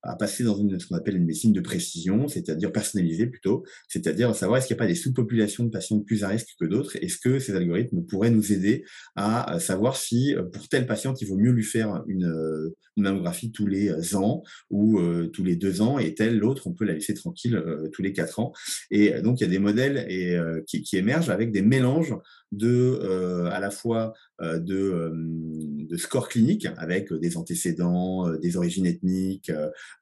à 0.02 0.16
passer 0.16 0.44
dans 0.44 0.56
une, 0.56 0.78
ce 0.78 0.86
qu'on 0.86 0.96
appelle 0.96 1.16
une 1.16 1.26
médecine 1.26 1.52
de 1.52 1.60
précision, 1.60 2.28
c'est-à-dire 2.28 2.72
personnalisée 2.72 3.26
plutôt, 3.26 3.64
c'est-à-dire 3.88 4.34
savoir 4.34 4.58
est-ce 4.58 4.66
qu'il 4.66 4.74
n'y 4.74 4.80
a 4.80 4.84
pas 4.84 4.88
des 4.88 4.94
sous-populations 4.94 5.64
de 5.64 5.70
patients 5.70 6.00
plus 6.00 6.24
à 6.24 6.28
risque 6.28 6.48
que 6.58 6.64
d'autres, 6.64 6.96
est-ce 6.96 7.18
que 7.18 7.38
ces 7.38 7.54
algorithmes 7.54 7.89
pourraient 8.08 8.30
nous 8.30 8.52
aider 8.52 8.84
à 9.16 9.58
savoir 9.60 9.96
si 9.96 10.34
pour 10.52 10.68
tel 10.68 10.86
patient 10.86 11.14
il 11.20 11.28
vaut 11.28 11.36
mieux 11.36 11.52
lui 11.52 11.64
faire 11.64 12.02
une, 12.06 12.72
mammographie 12.96 13.50
tous 13.50 13.66
les 13.66 14.14
ans 14.14 14.42
ou 14.68 15.00
tous 15.32 15.42
les 15.42 15.56
deux 15.56 15.80
ans 15.80 15.98
et 15.98 16.14
tel 16.14 16.36
l'autre 16.36 16.66
on 16.66 16.72
peut 16.72 16.84
la 16.84 16.92
laisser 16.92 17.14
tranquille 17.14 17.62
tous 17.92 18.02
les 18.02 18.12
quatre 18.12 18.40
ans. 18.40 18.52
Et 18.90 19.22
donc 19.22 19.40
il 19.40 19.44
y 19.44 19.46
a 19.46 19.50
des 19.50 19.58
modèles 19.58 20.06
qui 20.66 20.96
émergent 20.96 21.30
avec 21.30 21.50
des 21.50 21.62
mélanges 21.62 22.14
de 22.52 23.48
à 23.52 23.60
la 23.60 23.70
fois 23.70 24.12
de, 24.40 25.12
de 25.12 25.96
scores 25.96 26.28
cliniques 26.28 26.66
avec 26.76 27.12
des 27.12 27.36
antécédents, 27.36 28.30
des 28.38 28.56
origines 28.56 28.86
ethniques, 28.86 29.52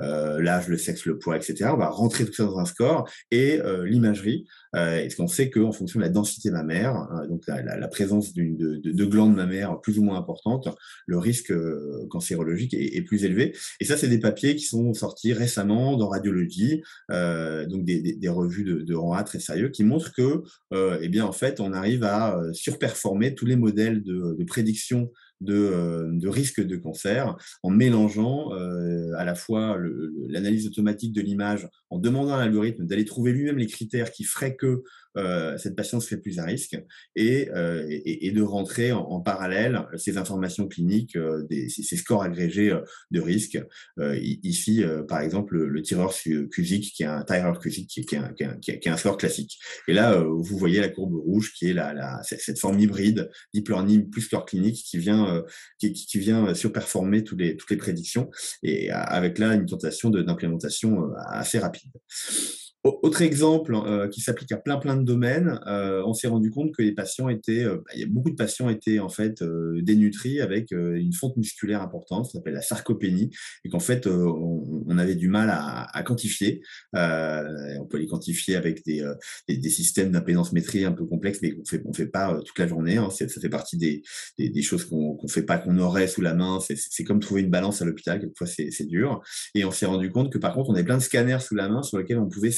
l'âge, 0.01 0.68
le 0.68 0.76
sexe, 0.76 1.07
le 1.07 1.18
poids, 1.18 1.36
etc. 1.36 1.70
On 1.72 1.76
va 1.76 1.88
rentrer 1.88 2.24
tout 2.24 2.32
ça 2.32 2.44
dans 2.44 2.59
un 2.59 2.64
score 2.64 3.09
et 3.30 3.61
l'imagerie. 3.84 4.46
Est-ce 4.74 5.16
qu'on 5.16 5.26
sait 5.26 5.51
qu'en 5.51 5.72
fonction 5.72 5.99
de 5.99 6.05
la 6.05 6.11
densité 6.11 6.51
mammaire, 6.51 7.09
donc 7.28 7.42
la, 7.46 7.88
présence 7.88 8.34
de, 8.34 8.76
de, 8.76 9.05
glandes 9.05 9.34
mammaires 9.34 9.80
plus 9.80 9.99
ou 9.99 10.03
moins 10.03 10.18
importantes, 10.18 10.68
le 11.07 11.18
risque 11.18 11.53
cancérologique 12.11 12.74
est, 12.74 13.03
plus 13.03 13.24
élevé. 13.24 13.57
Et 13.80 13.84
ça, 13.84 13.96
c'est 13.96 14.09
des 14.09 14.20
papiers 14.20 14.57
qui 14.57 14.64
sont 14.64 14.92
sortis 14.94 15.32
récemment 15.32 15.96
dans 15.96 16.09
Radiologie, 16.09 16.82
donc 17.09 17.84
des, 17.84 18.28
revues 18.28 18.64
de, 18.64 18.82
de 18.82 18.94
rang 18.94 19.14
A 19.14 19.24
très 19.24 19.40
sérieux, 19.40 19.70
qui 19.70 19.84
montrent 19.84 20.12
que, 20.12 20.42
eh 21.01 21.09
bien, 21.09 21.24
en 21.24 21.32
fait, 21.32 21.61
on 21.61 21.72
arrive 21.72 22.05
à 22.05 22.38
surperformer 22.53 23.34
tous 23.34 23.47
les 23.47 23.57
modèles 23.57 24.03
de, 24.03 24.45
prédiction 24.45 25.11
de, 25.41 25.55
euh, 25.55 26.09
de 26.12 26.28
risque 26.28 26.61
de 26.61 26.76
cancer 26.76 27.36
en 27.62 27.70
mélangeant 27.70 28.53
euh, 28.55 29.12
à 29.16 29.24
la 29.24 29.34
fois 29.34 29.78
l'analyse 30.28 30.66
automatique 30.66 31.12
de 31.12 31.20
l'image, 31.20 31.68
en 31.91 31.99
demandant 31.99 32.34
à 32.34 32.39
l'algorithme 32.39 32.86
d'aller 32.86 33.05
trouver 33.05 33.32
lui-même 33.32 33.59
les 33.59 33.66
critères 33.66 34.11
qui 34.11 34.24
feraient 34.24 34.57
que 34.57 34.66
euh, 34.66 34.82
cette 35.56 35.76
patiente 35.76 36.02
serait 36.02 36.20
plus 36.20 36.38
à 36.38 36.44
risque 36.44 36.78
et, 37.16 37.48
et, 38.04 38.30
de 38.30 38.42
rentrer 38.42 38.92
en, 38.92 39.20
parallèle 39.20 39.82
ces 39.96 40.16
informations 40.16 40.68
cliniques, 40.68 41.18
des, 41.48 41.68
ces 41.68 41.96
scores 41.96 42.22
agrégés 42.22 42.76
de 43.10 43.20
risque. 43.20 43.58
ici, 44.20 44.84
par 45.08 45.20
exemple, 45.20 45.56
le, 45.56 45.82
tireur 45.82 46.14
cusique, 46.50 46.92
qui 46.94 47.02
est 47.02 47.06
un 47.06 47.24
tireur 47.24 47.58
cusique, 47.58 47.88
qui, 47.88 48.04
qui, 48.04 48.16
un, 48.16 48.32
qui, 48.32 48.70
est 48.70 48.88
un, 48.88 48.96
score 48.96 49.16
classique. 49.16 49.58
Et 49.86 49.92
là, 49.92 50.20
vous 50.22 50.58
voyez 50.58 50.80
la 50.80 50.88
courbe 50.88 51.14
rouge, 51.14 51.52
qui 51.54 51.70
est 51.70 51.74
la, 51.74 52.20
cette 52.22 52.58
forme 52.58 52.78
hybride, 52.78 53.30
deep 53.54 53.68
learning 53.68 54.08
plus 54.10 54.22
score 54.22 54.44
clinique, 54.44 54.84
qui 54.84 54.98
vient 54.98 55.28
euh, 55.28 55.42
qui, 55.78 55.92
qui, 55.92 56.18
vient 56.18 56.54
surperformer 56.54 57.24
tous 57.24 57.36
les, 57.36 57.56
toutes 57.56 57.70
les 57.70 57.76
prédictions 57.76 58.30
et 58.62 58.90
avec 58.90 59.38
là 59.38 59.54
une 59.54 59.66
tentation 59.66 60.10
d'implémentation 60.10 61.04
euh, 61.04 61.14
assez 61.26 61.58
rapide. 61.58 61.90
Autre 62.84 63.22
exemple 63.22 63.74
euh, 63.74 64.06
qui 64.06 64.20
s'applique 64.20 64.52
à 64.52 64.56
plein 64.56 64.76
plein 64.76 64.96
de 64.96 65.02
domaines, 65.02 65.58
euh, 65.66 66.00
on 66.06 66.14
s'est 66.14 66.28
rendu 66.28 66.52
compte 66.52 66.72
que 66.72 66.82
les 66.82 66.92
patients 66.92 67.28
étaient, 67.28 67.64
euh, 67.64 67.78
bah, 67.78 67.92
beaucoup 68.08 68.30
de 68.30 68.36
patients 68.36 68.68
étaient 68.68 69.00
en 69.00 69.08
fait 69.08 69.42
dénutris 69.82 70.40
avec 70.40 70.70
une 70.70 71.12
fonte 71.12 71.36
musculaire 71.36 71.82
importante, 71.82 72.26
ça 72.26 72.32
s'appelle 72.32 72.54
la 72.54 72.62
sarcopénie, 72.62 73.30
et 73.64 73.68
qu'en 73.68 73.80
fait 73.80 74.06
on, 74.06 74.96
avait 74.96 75.16
du 75.16 75.28
mal 75.28 75.48
à, 75.50 76.02
quantifier. 76.02 76.60
on 76.92 77.86
peut 77.88 77.98
les 77.98 78.06
quantifier 78.06 78.56
avec 78.56 78.84
des, 78.84 79.04
des, 79.48 79.70
systèmes 79.70 80.10
d'impédance 80.10 80.52
métrie 80.52 80.84
un 80.84 80.92
peu 80.92 81.04
complexes, 81.04 81.38
mais 81.42 81.54
on 81.60 81.64
fait 81.64 81.82
on 81.84 81.92
fait 81.92 82.06
pas 82.06 82.40
toute 82.44 82.58
la 82.58 82.66
journée. 82.66 82.96
Hein, 82.96 83.10
ça 83.10 83.26
fait 83.28 83.48
partie 83.48 83.76
des, 83.76 84.02
des, 84.38 84.62
choses 84.62 84.84
qu'on 84.84 85.14
qu'on 85.14 85.28
fait 85.28 85.42
pas, 85.42 85.58
qu'on 85.58 85.78
aurait 85.78 86.08
sous 86.08 86.20
la 86.20 86.34
main. 86.34 86.58
C'est 86.60 87.04
comme 87.04 87.20
trouver 87.20 87.42
une 87.42 87.50
balance 87.50 87.82
à 87.82 87.84
l'hôpital, 87.84 88.20
quelquefois 88.20 88.46
c'est 88.46 88.86
dur. 88.86 89.22
Et 89.54 89.64
on 89.64 89.70
s'est 89.70 89.86
rendu 89.86 90.10
compte 90.10 90.32
que 90.32 90.38
par 90.38 90.54
contre 90.54 90.70
on 90.70 90.74
avait 90.74 90.84
plein 90.84 90.98
de 90.98 91.02
scanners 91.02 91.40
sous 91.40 91.54
la 91.54 91.68
main 91.68 91.82
sur 91.82 91.98
lesquels 91.98 92.18
on 92.18 92.28
pouvait 92.28 92.50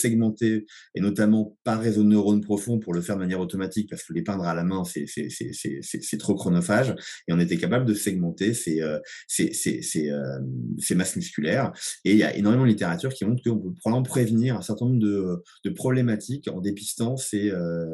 et 0.94 1.00
notamment 1.00 1.58
par 1.64 1.80
réseau 1.80 2.02
de 2.02 2.08
neurones 2.08 2.40
profonds 2.40 2.78
pour 2.78 2.94
le 2.94 3.00
faire 3.00 3.16
de 3.16 3.20
manière 3.20 3.40
automatique, 3.40 3.88
parce 3.90 4.02
que 4.02 4.12
les 4.12 4.22
peindre 4.22 4.44
à 4.44 4.54
la 4.54 4.64
main, 4.64 4.82
c'est 4.84 6.18
trop 6.18 6.34
chronophage, 6.34 6.94
et 7.28 7.32
on 7.32 7.38
était 7.38 7.56
capable 7.56 7.86
de 7.86 7.94
segmenter 7.94 8.54
ces, 8.54 8.80
euh, 8.80 8.98
euh, 9.40 10.40
ces, 10.78 10.94
masses 10.94 11.16
musculaires. 11.16 11.72
Et 12.04 12.12
il 12.12 12.18
y 12.18 12.22
a 12.22 12.34
énormément 12.36 12.64
de 12.64 12.68
littérature 12.68 13.12
qui 13.12 13.24
montre 13.24 13.42
qu'on 13.42 13.58
peut 13.58 13.74
probablement 13.74 14.02
prévenir 14.02 14.56
un 14.56 14.62
certain 14.62 14.86
nombre 14.86 15.00
de, 15.00 15.42
de 15.64 15.70
problématiques 15.70 16.48
en 16.48 16.60
dépistant 16.60 17.16
euh, 17.34 17.86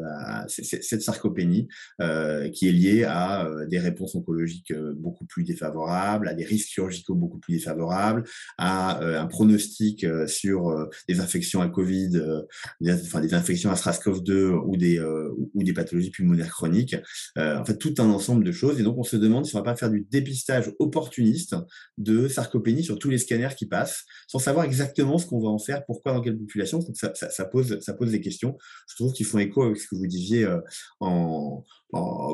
cette 0.48 1.02
sarcopénie 1.02 1.68
qui 2.52 2.68
est 2.68 2.72
liée 2.72 3.04
à 3.04 3.48
des 3.68 3.78
réponses 3.78 4.14
oncologiques 4.14 4.72
beaucoup 4.96 5.26
plus 5.26 5.44
défavorables, 5.44 6.28
à 6.28 6.34
des 6.34 6.44
risques 6.44 6.68
chirurgicaux 6.68 7.14
beaucoup 7.14 7.38
plus 7.38 7.54
défavorables, 7.54 8.24
à 8.58 9.00
un 9.00 9.26
pronostic 9.26 10.06
sur 10.26 10.88
des 11.08 11.20
infections 11.20 11.60
à 11.60 11.68
Covid 11.68 12.05
euh, 12.14 12.42
des, 12.80 13.34
infections 13.34 13.70
à 13.70 13.74
SRAS-CoV-2 13.74 14.62
ou 14.64 14.76
des, 14.76 14.98
euh, 14.98 15.30
ou 15.54 15.62
des 15.62 15.72
pathologies 15.72 16.10
pulmonaires 16.10 16.50
chroniques. 16.50 16.96
Euh, 17.38 17.58
en 17.58 17.64
fait, 17.64 17.76
tout 17.78 17.94
un 17.98 18.08
ensemble 18.10 18.44
de 18.44 18.52
choses. 18.52 18.78
Et 18.80 18.82
donc, 18.82 18.98
on 18.98 19.02
se 19.02 19.16
demande 19.16 19.46
si 19.46 19.54
on 19.54 19.58
va 19.58 19.64
pas 19.64 19.76
faire 19.76 19.90
du 19.90 20.06
dépistage 20.10 20.72
opportuniste 20.78 21.56
de 21.98 22.28
sarcopénie 22.28 22.84
sur 22.84 22.98
tous 22.98 23.10
les 23.10 23.18
scanners 23.18 23.54
qui 23.56 23.66
passent, 23.66 24.04
sans 24.28 24.38
savoir 24.38 24.64
exactement 24.64 25.18
ce 25.18 25.26
qu'on 25.26 25.40
va 25.40 25.48
en 25.48 25.58
faire, 25.58 25.84
pourquoi, 25.86 26.12
dans 26.12 26.20
quelle 26.20 26.38
population. 26.38 26.80
Ça, 26.94 27.44
pose, 27.44 27.80
ça 27.80 27.94
pose 27.94 28.10
des 28.10 28.20
questions. 28.20 28.56
Je 28.88 28.96
trouve 28.96 29.12
qu'ils 29.12 29.26
font 29.26 29.38
écho 29.38 29.62
avec 29.62 29.78
ce 29.78 29.88
que 29.88 29.96
vous 29.96 30.06
disiez 30.06 30.46
en, 31.00 31.64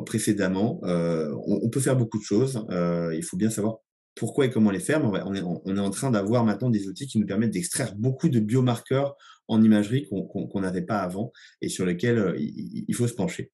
précédemment. 0.04 0.80
on, 0.82 1.68
peut 1.70 1.80
faire 1.80 1.96
beaucoup 1.96 2.18
de 2.18 2.24
choses. 2.24 2.64
il 2.70 3.22
faut 3.24 3.36
bien 3.36 3.50
savoir 3.50 3.78
pourquoi 4.14 4.46
et 4.46 4.50
comment 4.50 4.70
les 4.70 4.80
faire. 4.80 5.02
On, 5.04 5.34
est, 5.34 5.78
en 5.78 5.90
train 5.90 6.10
d'avoir 6.10 6.44
maintenant 6.44 6.70
des 6.70 6.88
outils 6.88 7.06
qui 7.06 7.18
nous 7.18 7.26
permettent 7.26 7.52
d'extraire 7.52 7.94
beaucoup 7.94 8.28
de 8.28 8.40
biomarqueurs 8.40 9.16
en 9.48 9.62
imagerie 9.62 10.08
qu'on 10.08 10.60
n'avait 10.60 10.82
pas 10.82 10.98
avant 10.98 11.32
et 11.60 11.68
sur 11.68 11.84
lesquels 11.84 12.18
euh, 12.18 12.36
il, 12.38 12.94
faut 12.94 13.08
se 13.08 13.14
pencher. 13.14 13.50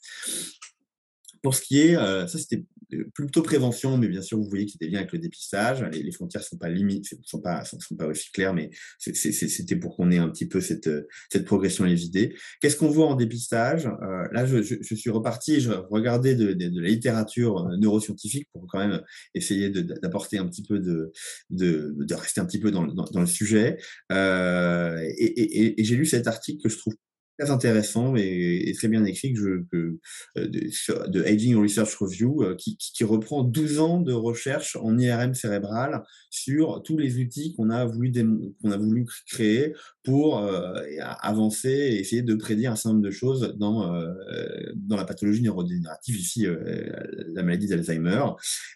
Pour 1.42 1.54
ce 1.54 1.62
qui 1.62 1.80
est, 1.80 1.96
euh, 1.96 2.26
ça 2.26 2.38
c'était 2.38 2.64
plutôt 3.14 3.42
prévention, 3.42 3.98
mais 3.98 4.08
bien 4.08 4.22
sûr 4.22 4.38
vous 4.38 4.48
voyez 4.48 4.66
qu'il 4.66 4.80
y 4.80 4.84
a 4.84 4.86
des 4.86 4.92
liens 4.92 5.00
avec 5.00 5.12
le 5.12 5.18
dépistage. 5.18 5.82
Les, 5.92 6.12
frontières 6.12 6.42
sont 6.42 6.56
pas 6.56 6.68
limites, 6.68 7.06
sont 7.24 7.40
pas 7.40 7.64
sont, 7.64 7.78
pas 7.96 8.06
aussi 8.06 8.30
claires, 8.32 8.54
mais 8.54 8.70
c'était 8.98 9.76
pour 9.76 9.96
qu'on 9.96 10.10
ait 10.10 10.18
un 10.18 10.28
petit 10.28 10.48
peu 10.48 10.60
cette 10.60 10.90
cette 11.30 11.44
progression 11.44 11.84
à 11.84 11.88
idées. 11.88 12.34
Qu'est-ce 12.60 12.76
qu'on 12.76 12.88
voit 12.88 13.06
en 13.06 13.14
dépistage? 13.14 13.88
Là, 14.32 14.46
je, 14.46 14.62
je, 14.62 14.94
suis 14.94 15.10
reparti, 15.10 15.60
je 15.60 15.72
regardais 15.72 16.34
de, 16.34 16.52
de, 16.52 16.80
la 16.80 16.88
littérature 16.88 17.68
neuroscientifique 17.78 18.48
pour 18.52 18.66
quand 18.66 18.78
même 18.78 19.02
essayer 19.34 19.70
d'apporter 19.70 20.38
un 20.38 20.46
petit 20.46 20.62
peu 20.62 20.78
de, 20.78 21.12
de, 21.50 21.94
de 21.98 22.14
rester 22.14 22.40
un 22.40 22.46
petit 22.46 22.60
peu 22.60 22.70
dans, 22.70 22.86
dans, 22.86 23.04
dans 23.04 23.20
le 23.20 23.26
sujet. 23.26 23.78
Euh, 24.12 25.00
et, 25.18 25.24
et, 25.24 25.80
et 25.80 25.84
j'ai 25.84 25.96
lu 25.96 26.06
cet 26.06 26.26
article 26.26 26.62
que 26.62 26.68
je 26.68 26.78
trouve 26.78 26.94
très 27.38 27.50
intéressant 27.50 28.16
et, 28.16 28.72
très 28.76 28.88
bien 28.88 29.04
écrit 29.04 29.32
que 29.32 29.38
je, 29.38 29.78
euh, 30.38 30.48
de, 31.08 31.22
Aging 31.22 31.56
Research 31.56 31.94
Review 31.94 32.42
euh, 32.42 32.56
qui, 32.56 33.04
reprend 33.04 33.44
12 33.44 33.78
ans 33.78 34.00
de 34.00 34.12
recherche 34.12 34.76
en 34.76 34.98
IRM 34.98 35.34
cérébral 35.34 36.02
sur 36.30 36.82
tous 36.82 36.98
les 36.98 37.18
outils 37.18 37.54
qu'on 37.54 37.70
a 37.70 37.84
voulu 37.84 38.12
a 38.64 38.76
voulu 38.76 39.06
créer 39.26 39.72
pour 40.02 40.38
euh, 40.38 40.74
avancer 41.20 41.70
et 41.70 42.00
essayer 42.00 42.22
de 42.22 42.34
prédire 42.34 42.72
un 42.72 42.76
certain 42.76 42.94
nombre 42.94 43.06
de 43.06 43.10
choses 43.10 43.54
dans 43.56 43.92
dans 44.74 44.96
la 44.96 45.04
pathologie 45.04 45.42
neurodégénérative 45.42 46.16
ici 46.16 46.46
la 47.34 47.42
maladie 47.42 47.68
d'Alzheimer. 47.68 48.24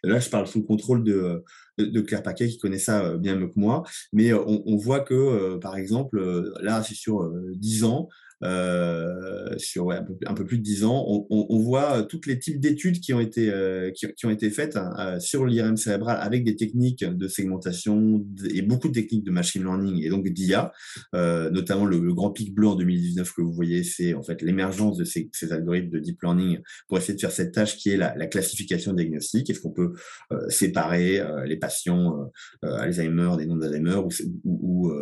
Là, 0.04 0.20
je 0.20 0.28
parle 0.28 0.46
sous 0.46 0.60
le 0.60 0.64
contrôle 0.64 1.02
de 1.04 1.42
de, 1.78 2.00
Claire 2.00 2.22
Paquet 2.22 2.48
qui 2.48 2.58
connaît 2.58 2.78
ça 2.78 3.16
bien 3.16 3.34
mieux 3.34 3.48
que 3.48 3.58
moi, 3.58 3.82
mais 4.12 4.32
on, 4.34 4.62
on 4.66 4.76
voit 4.76 5.00
que, 5.00 5.56
par 5.56 5.76
exemple, 5.76 6.22
là, 6.60 6.82
c'est 6.82 6.94
sur 6.94 7.32
10 7.54 7.84
ans, 7.84 8.08
euh, 8.43 9.57
sur 9.59 9.90
un, 9.93 10.34
peu, 10.34 10.45
plus 10.45 10.59
de 10.59 10.62
10 10.62 10.84
ans, 10.84 11.26
on, 11.30 11.59
voit 11.59 12.03
tous 12.03 12.20
les 12.26 12.38
types 12.38 12.61
d'études 12.61 13.01
qui 13.01 13.14
ont 13.14 13.20
été 13.20 13.51
euh, 13.51 13.90
qui, 13.90 14.26
ont 14.26 14.30
été 14.30 14.51
faites 14.51 14.76
hein, 14.76 14.93
euh, 14.99 15.20
sur 15.20 15.47
l'IRM 15.47 15.76
cérébral 15.76 16.18
avec 16.20 16.45
des 16.45 16.57
techniques 16.57 17.05
de 17.05 17.28
segmentation 17.28 18.24
et 18.53 18.62
beaucoup 18.62 18.88
de 18.88 18.95
techniques 18.95 19.24
de 19.24 19.30
machine 19.30 19.62
learning 19.62 20.03
et 20.03 20.09
donc 20.09 20.28
d'IA, 20.28 20.72
euh, 21.14 21.51
notamment 21.51 21.84
le, 21.84 22.12
grand 22.12 22.30
pic 22.30 22.55
bleu 22.55 22.68
en 22.68 22.74
2019 22.74 23.32
que 23.32 23.43
vous 23.43 23.53
voyez, 23.53 23.84
c'est 23.84 24.14
en 24.14 24.22
fait 24.22 24.43
l'émergence 24.43 24.97
de 24.99 25.05
ces, 25.05 25.30
algorithmes 25.51 25.90
de 25.90 25.99
deep 25.99 26.20
learning 26.22 26.59
pour 26.88 26.99
essayer 26.99 27.14
de 27.14 27.20
faire 27.20 27.30
cette 27.30 27.53
tâche 27.53 27.76
qui 27.76 27.90
est 27.90 27.97
la, 27.97 28.14
la 28.16 28.26
classification 28.26 28.93
diagnostique. 28.93 29.51
Est-ce 29.51 29.61
qu'on 29.61 29.70
peut 29.72 29.93
séparer 30.49 31.22
les, 31.47 31.57
patients 31.57 32.30
Alzheimer, 32.62 33.30
des 33.38 33.47
ou, 34.45 34.93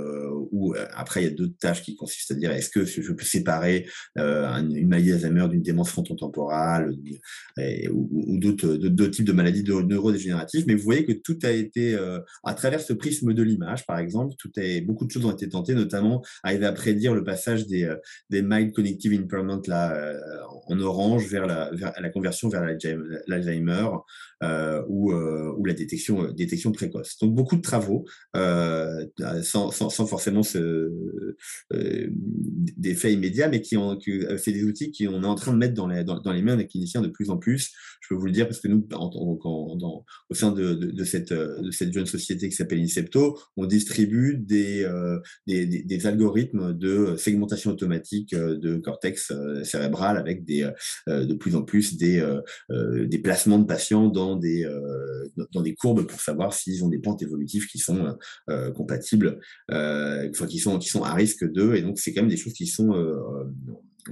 ou, 0.50 0.74
après 0.94 1.22
il 1.22 1.24
y 1.24 1.32
a 1.32 1.34
d'autres 1.34 1.56
tâches 1.58 1.82
qui 1.82 1.96
consistent 1.96 2.32
à 2.32 2.34
dire 2.34 2.50
est-ce 2.52 2.70
que 2.70 2.84
je 2.84 3.12
peux 3.12 3.24
séparer 3.30 3.86
une 4.16 4.88
maladie 4.88 5.10
d'Alzheimer 5.10 5.48
d'une 5.48 5.62
démence 5.62 5.90
frontotemporale 5.90 6.92
ou, 7.90 8.08
ou 8.12 8.38
d'autres 8.38 9.08
types 9.08 9.24
de 9.24 9.32
maladies 9.32 9.64
neurodégénératives. 9.64 10.64
Mais 10.66 10.74
vous 10.74 10.84
voyez 10.84 11.04
que 11.04 11.12
tout 11.12 11.38
a 11.42 11.50
été, 11.50 11.98
à 12.44 12.54
travers 12.54 12.80
ce 12.80 12.92
prisme 12.92 13.32
de 13.32 13.42
l'image, 13.42 13.86
par 13.86 13.98
exemple, 13.98 14.34
tout 14.38 14.50
est, 14.56 14.80
beaucoup 14.80 15.06
de 15.06 15.10
choses 15.10 15.24
ont 15.24 15.32
été 15.32 15.48
tentées, 15.48 15.74
notamment 15.74 16.22
arriver 16.42 16.66
à 16.66 16.72
prédire 16.72 17.14
le 17.14 17.24
passage 17.24 17.66
des, 17.66 17.92
des 18.30 18.42
mild 18.42 18.72
cognitive 18.72 19.12
impairment 19.12 19.62
là, 19.66 20.14
en 20.66 20.80
orange 20.80 21.26
vers 21.28 21.46
la, 21.46 21.70
vers 21.72 21.92
la 22.00 22.10
conversion 22.10 22.48
vers 22.48 22.64
l'Alzheimer 23.26 23.72
euh, 23.72 23.98
ou, 24.42 25.12
euh, 25.12 25.52
ou, 25.58 25.64
la 25.66 25.74
détection, 25.74 26.24
euh, 26.24 26.32
détection 26.32 26.72
précoce. 26.72 27.18
Donc 27.18 27.34
beaucoup 27.34 27.56
de 27.56 27.60
travaux 27.60 28.06
sans, 28.34 29.70
sans, 29.70 29.90
sans, 29.90 30.06
forcément 30.06 30.40
d'effet 31.70 33.12
immédiat, 33.12 33.48
mais 33.48 33.60
qui 33.60 33.76
ont 33.76 33.98
c'est 34.38 34.52
des 34.52 34.64
outils 34.64 34.92
qu'on 34.92 35.22
est 35.22 35.26
en 35.26 35.34
train 35.34 35.52
de 35.52 35.58
mettre 35.58 35.74
dans 35.74 35.86
les, 35.86 36.04
dans, 36.04 36.32
les 36.32 36.42
mains 36.42 36.56
des 36.56 36.66
cliniciens 36.66 37.02
de 37.02 37.08
plus 37.08 37.30
en 37.30 37.36
plus. 37.36 37.70
Je 38.00 38.08
peux 38.08 38.14
vous 38.14 38.26
le 38.26 38.32
dire 38.32 38.46
parce 38.46 38.60
que 38.60 38.68
nous, 38.68 38.86
en, 38.94 39.76
dans, 39.76 40.04
au 40.30 40.34
sein 40.34 40.52
de, 40.52 40.74
de, 40.74 41.04
cette, 41.04 41.32
de 41.32 41.70
cette 41.70 41.92
jeune 41.92 42.06
société 42.06 42.48
qui 42.48 42.56
s'appelle 42.56 42.80
Incepto, 42.80 43.38
on 43.56 43.66
distribue 43.66 44.38
des, 44.38 44.88
des, 45.46 45.66
des, 45.66 46.06
algorithmes 46.06 46.72
de 46.72 47.14
segmentation 47.16 47.72
automatique 47.72 48.34
de 48.34 48.76
cortex 48.76 49.32
cérébral 49.64 50.16
avec 50.16 50.44
des, 50.44 50.68
de 51.06 51.34
plus 51.34 51.54
en 51.54 51.62
plus 51.62 51.96
des, 51.98 52.26
des 52.70 53.18
placements 53.18 53.58
de 53.58 53.66
patients 53.66 54.08
dans 54.08 54.29
des, 54.36 54.68
dans 55.52 55.62
des 55.62 55.74
courbes 55.74 56.06
pour 56.06 56.20
savoir 56.20 56.52
s'ils 56.52 56.84
ont 56.84 56.88
des 56.88 56.98
pentes 56.98 57.22
évolutives 57.22 57.66
qui 57.66 57.78
sont 57.78 58.16
compatibles, 58.74 59.40
enfin, 59.70 60.46
qui, 60.48 60.58
sont, 60.58 60.78
qui 60.78 60.88
sont 60.88 61.02
à 61.02 61.14
risque 61.14 61.50
d'eux. 61.50 61.74
Et 61.74 61.82
donc, 61.82 61.98
c'est 61.98 62.12
quand 62.12 62.22
même 62.22 62.30
des 62.30 62.36
choses 62.36 62.54
qui 62.54 62.66
sont 62.66 62.92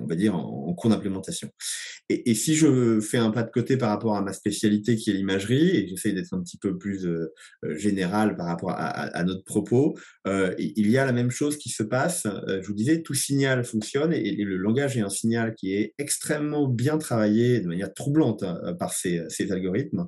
on 0.01 0.07
va 0.07 0.14
dire, 0.14 0.34
en, 0.34 0.72
cours 0.74 0.90
d'implémentation. 0.90 1.51
Et, 2.09 2.34
si 2.34 2.55
je 2.55 3.01
fais 3.01 3.18
un 3.18 3.30
pas 3.30 3.42
de 3.42 3.51
côté 3.51 3.76
par 3.76 3.90
rapport 3.90 4.16
à 4.16 4.22
ma 4.22 4.32
spécialité 4.32 4.96
qui 4.96 5.11
est 5.11 5.12
l'imagerie, 5.12 5.76
et 5.76 5.88
j'essaie 5.88 6.12
d'être 6.12 6.32
un 6.32 6.40
petit 6.40 6.57
peu 6.57 6.78
plus 6.78 7.07
euh, 7.07 7.32
euh, 7.64 7.76
général 7.76 8.36
par 8.36 8.46
rapport 8.46 8.70
à, 8.70 9.24
notre 9.24 9.44
propos, 9.44 9.99
euh, 10.26 10.55
il 10.59 10.88
y 10.88 10.96
a 10.96 11.05
la 11.05 11.12
même 11.12 11.30
chose 11.30 11.59
qui 11.59 11.68
se 11.68 11.82
passe. 11.82 12.26
je 12.46 12.66
vous 12.66 12.74
disais, 12.74 13.03
tout 13.03 13.14
signal 13.14 13.64
fonctionne 13.64 14.12
et, 14.12 14.36
le 14.36 14.57
langage 14.57 14.96
est 14.96 15.03
un 15.03 15.11
signal 15.11 15.55
qui 15.55 15.74
est 15.74 15.94
extrêmement 15.99 16.68
bien 16.68 16.96
travaillé 16.96 17.61
de 17.61 17.66
manière 17.66 17.92
troublante 17.92 18.42
hein, 18.42 18.74
par 18.78 18.92
ces, 18.92 19.26
algorithmes. 19.51 20.07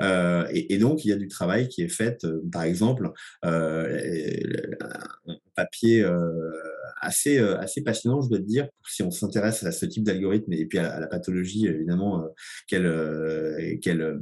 Et, 0.00 0.78
donc, 0.78 1.04
il 1.04 1.08
y 1.08 1.12
a 1.12 1.16
du 1.16 1.28
travail 1.28 1.68
qui 1.68 1.82
est 1.82 1.88
fait, 1.88 2.24
par 2.52 2.62
exemple, 2.62 3.10
papier 5.56 6.04
assez, 7.00 7.38
assez 7.38 7.82
passionnant, 7.82 8.20
je 8.20 8.28
dois 8.28 8.38
te 8.38 8.44
dire, 8.44 8.68
si 8.86 9.02
on 9.02 9.10
s'intéresse 9.10 9.62
à 9.64 9.72
ce 9.72 9.86
type 9.86 10.04
d'algorithme 10.04 10.52
et 10.52 10.66
puis 10.66 10.78
à, 10.78 11.00
la 11.00 11.06
pathologie, 11.06 11.66
évidemment, 11.66 12.22
euh, 12.22 12.28
qu'elle, 12.66 12.86
euh, 12.86 13.76
qu'elle, 13.80 14.00
euh, 14.02 14.18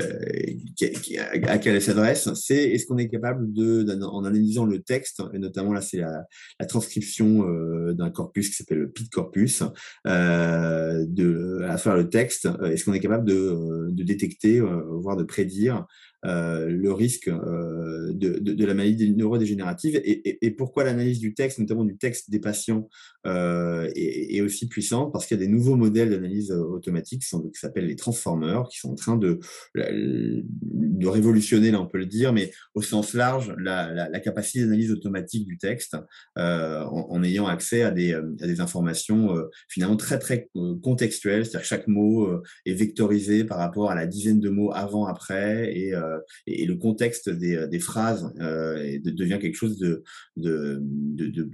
à 0.00 1.38
laquelle 1.38 1.76
elle 1.76 1.82
s'adresse, 1.82 2.32
c'est 2.34 2.70
est-ce 2.70 2.86
qu'on 2.86 2.98
est 2.98 3.08
capable 3.08 3.52
de, 3.52 3.86
en 4.04 4.24
analysant 4.24 4.64
le 4.64 4.80
texte, 4.80 5.22
et 5.32 5.38
notamment 5.38 5.72
là, 5.72 5.80
c'est 5.80 5.98
la, 5.98 6.26
transcription 6.66 7.46
d'un 7.92 8.10
corpus 8.10 8.50
qui 8.50 8.56
s'appelle 8.56 8.78
le 8.78 8.90
PIT 8.90 9.08
corpus, 9.10 9.62
de, 10.04 11.62
à 11.64 11.78
faire 11.78 11.96
le 11.96 12.08
texte, 12.08 12.48
est-ce 12.64 12.84
qu'on 12.84 12.92
est 12.92 13.00
capable 13.00 13.24
de, 13.24 13.88
de 13.90 14.02
détecter, 14.02 14.60
voire 14.60 15.16
de 15.16 15.22
prédire 15.24 15.86
euh, 16.26 16.66
le 16.68 16.92
risque 16.92 17.28
euh, 17.28 18.12
de, 18.12 18.38
de, 18.38 18.64
la 18.64 18.74
maladie 18.74 19.14
neurodégénérative 19.14 20.00
et, 20.04 20.50
pourquoi 20.52 20.84
l'analyse 20.84 21.20
du 21.20 21.34
texte, 21.34 21.58
notamment 21.58 21.84
du 21.84 21.96
texte 21.96 22.30
des 22.30 22.40
patients, 22.40 22.88
euh, 23.26 23.88
est, 23.94 24.40
aussi 24.40 24.68
puissante? 24.68 25.12
Parce 25.12 25.26
qu'il 25.26 25.38
y 25.38 25.42
a 25.42 25.46
des 25.46 25.52
nouveaux 25.52 25.76
modèles 25.76 26.10
d'analyse 26.10 26.50
automatique 26.50 27.22
qui, 27.22 27.60
s'appellent 27.60 27.86
les 27.86 27.96
transformers, 27.96 28.64
qui 28.68 28.78
sont 28.78 28.90
en 28.90 28.94
train 28.94 29.16
de, 29.16 29.38
de 29.74 31.06
révolutionner, 31.06 31.70
là 31.70 31.80
on 31.80 31.86
peut 31.86 31.98
le 31.98 32.06
dire, 32.06 32.32
mais 32.32 32.50
au 32.74 32.82
sens 32.82 33.14
large, 33.14 33.54
la, 33.58 34.08
capacité 34.20 34.60
d'analyse 34.60 34.90
automatique 34.90 35.46
du 35.46 35.58
texte 35.58 35.96
en, 36.36 37.22
ayant 37.22 37.46
accès 37.46 37.82
à 37.82 37.90
des, 37.90 38.14
à 38.14 38.46
des 38.46 38.60
informations 38.60 39.28
finalement 39.68 39.96
très 39.96 40.18
très 40.18 40.48
contextuelles, 40.82 41.44
c'est-à-dire 41.44 41.60
que 41.60 41.66
chaque 41.66 41.86
mot 41.86 42.40
est 42.64 42.74
vectorisé 42.74 43.44
par 43.44 43.58
rapport 43.58 43.90
à 43.90 43.94
la 43.94 44.06
dizaine 44.06 44.40
de 44.40 44.48
mots 44.48 44.72
avant, 44.72 45.06
après, 45.06 45.76
et, 45.76 45.94
euh, 46.16 46.20
et, 46.46 46.66
le 46.66 46.76
contexte 46.76 47.28
des, 47.28 47.66
des 47.68 47.78
phrases 47.78 48.32
euh, 48.40 48.98
devient 49.04 49.38
quelque 49.40 49.54
chose 49.54 49.78
de, 49.78 50.02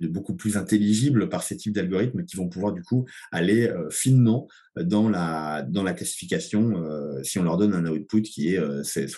beaucoup 0.09 0.35
plus 0.35 0.57
intelligible 0.57 1.29
par 1.29 1.43
ces 1.43 1.57
types 1.57 1.75
d'algorithmes 1.75 2.25
qui 2.25 2.37
vont 2.37 2.49
pouvoir 2.49 2.73
du 2.73 2.83
coup 2.83 3.07
aller 3.31 3.69
euh, 3.69 3.91
finement 3.91 4.49
dans 4.77 5.09
la, 5.09 5.67
classification 5.95 6.83
si 7.23 7.39
on 7.39 7.43
leur 7.43 7.59
donne 7.59 7.75
un 7.75 7.85
output 7.87 8.23
qui 8.23 8.55
est, 8.55 8.59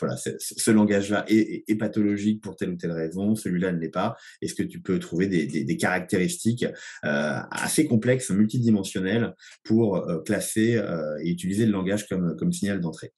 voilà, 0.00 0.16
ce 0.16 0.70
langage-là 0.72 1.24
est, 1.28 1.78
pathologique 1.78 2.40
pour 2.40 2.56
telle 2.56 2.70
ou 2.70 2.76
telle 2.76 2.90
raison, 2.90 3.36
celui-là 3.36 3.70
ne 3.70 3.78
l'est 3.78 3.88
pas. 3.88 4.16
Est-ce 4.42 4.54
que 4.54 4.64
tu 4.64 4.80
peux 4.80 4.98
trouver 4.98 5.28
des, 5.28 5.76
caractéristiques 5.76 6.66
assez 7.02 7.86
complexes, 7.86 8.30
multidimensionnelles 8.30 9.34
pour 9.62 10.04
classer 10.24 10.82
et 11.22 11.30
utiliser 11.30 11.66
le 11.66 11.72
langage 11.72 12.08
comme 12.08 12.52
signal 12.52 12.80
d'entrée? 12.80 13.12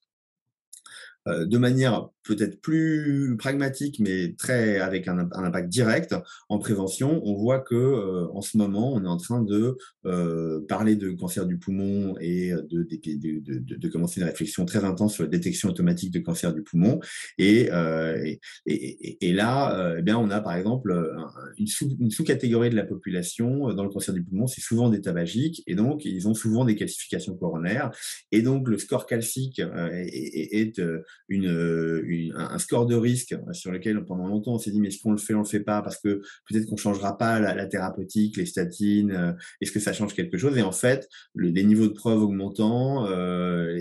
De 1.27 1.59
manière 1.59 2.09
peut-être 2.27 2.61
plus 2.61 3.37
pragmatique, 3.39 3.99
mais 4.01 4.35
très 4.35 4.79
avec 4.79 5.09
un, 5.09 5.19
impact 5.19 5.69
direct 5.69 6.15
en 6.49 6.59
prévention, 6.59 7.23
on 7.25 7.35
voit 7.35 7.61
que 7.61 7.75
euh, 7.75 8.27
en 8.33 8.43
ce 8.43 8.57
moment, 8.57 8.93
on 8.93 9.05
est 9.05 9.09
en 9.09 9.17
train 9.17 9.43
de 9.43 9.77
euh, 10.05 10.61
parler 10.69 10.97
de 10.97 11.11
cancer 11.11 11.47
du 11.47 11.59
poumon 11.59 12.17
et 12.21 12.51
de, 12.51 12.83
de, 12.83 13.61
de, 13.61 13.77
de, 13.77 13.89
commencer 13.89 14.21
une 14.21 14.27
réflexion 14.27 14.65
très 14.65 14.85
intense 14.85 15.15
sur 15.15 15.23
la 15.23 15.29
détection 15.29 15.69
automatique 15.69 16.13
de 16.13 16.19
cancer 16.19 16.53
du 16.53 16.63
poumon. 16.63 17.01
Et, 17.39 17.69
euh, 17.73 18.35
et, 18.67 19.27
et, 19.27 19.33
là, 19.33 19.95
eh 19.99 20.03
bien, 20.03 20.19
on 20.19 20.31
a 20.31 20.41
par 20.41 20.55
exemple 20.55 21.17
une, 21.59 21.67
sous, 21.67 21.97
une 22.01 22.11
sous-catégorie 22.11 22.71
de 22.71 22.77
la 22.77 22.85
population 22.85 23.73
dans 23.73 23.85
le 23.85 23.91
cancer 23.91 24.15
du 24.15 24.23
poumon, 24.23 24.47
c'est 24.47 24.61
souvent 24.61 24.89
des 24.89 25.01
tabagiques, 25.01 25.63
et 25.67 25.75
donc 25.75 26.05
ils 26.05 26.29
ont 26.29 26.35
souvent 26.35 26.65
des 26.65 26.75
calcifications 26.75 27.37
coronaires. 27.37 27.91
Et 28.33 28.43
donc 28.43 28.69
le 28.69 28.79
score 28.79 29.07
calcique 29.07 29.61
est, 29.61 30.59
est, 30.59 30.81
une 31.29 32.33
un 32.35 32.59
score 32.59 32.87
de 32.87 32.95
risque 32.95 33.37
sur 33.53 33.73
lequel 33.73 34.05
pendant 34.05 34.27
longtemps 34.27 34.55
on 34.55 34.59
s'est 34.59 34.71
dit 34.71 34.81
mais 34.81 34.89
est-ce 34.89 35.01
qu'on 35.01 35.13
le 35.13 35.19
fait, 35.19 35.35
on 35.35 35.41
le 35.41 35.45
fait 35.45 35.61
pas? 35.61 35.83
Parce 35.83 35.99
que 35.99 36.21
peut-être 36.49 36.67
qu'on 36.67 36.77
changera 36.77 37.17
pas 37.17 37.41
la, 37.41 37.67
thérapeutique, 37.67 38.37
les 38.37 38.47
statines, 38.47 39.11
euh, 39.11 39.33
est-ce 39.61 39.73
que 39.73 39.81
ça 39.81 39.93
change 39.93 40.15
quelque 40.15 40.39
chose? 40.39 40.57
Et 40.57 40.63
en 40.63 40.73
fait, 40.73 41.09
les 41.35 41.65
niveaux 41.65 41.89
de 41.89 41.93
preuve 41.93 42.23
augmentant, 42.23 43.07
euh, 43.07 43.77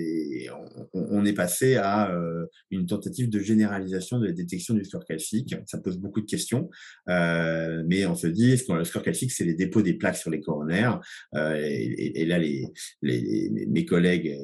on, 0.94 1.26
est 1.26 1.34
passé 1.34 1.76
à 1.76 2.12
euh, 2.12 2.46
une 2.72 2.86
tentative 2.86 3.30
de 3.30 3.40
généralisation 3.40 4.20
de 4.20 4.28
la 4.28 4.32
détection 4.32 4.74
du 4.74 4.84
score 4.84 5.06
calcique. 5.06 5.56
Ça 5.66 5.78
pose 5.80 5.98
beaucoup 5.98 6.22
de 6.22 6.26
questions, 6.26 6.70
mais 7.08 8.06
on 8.06 8.16
se 8.16 8.28
dit 8.28 8.52
est-ce 8.52 8.64
que 8.64 8.74
le 8.74 8.84
score 8.84 9.04
calcique 9.04 9.32
c'est 9.32 9.46
les 9.46 9.56
dépôts 9.56 9.82
des 9.82 9.94
plaques 9.94 10.18
sur 10.18 10.32
les 10.32 10.42
coronaires? 10.42 11.00
Et, 11.36 12.26
là 12.26 12.40
les, 12.40 12.72
mes 13.02 13.86
collègues 13.86 14.38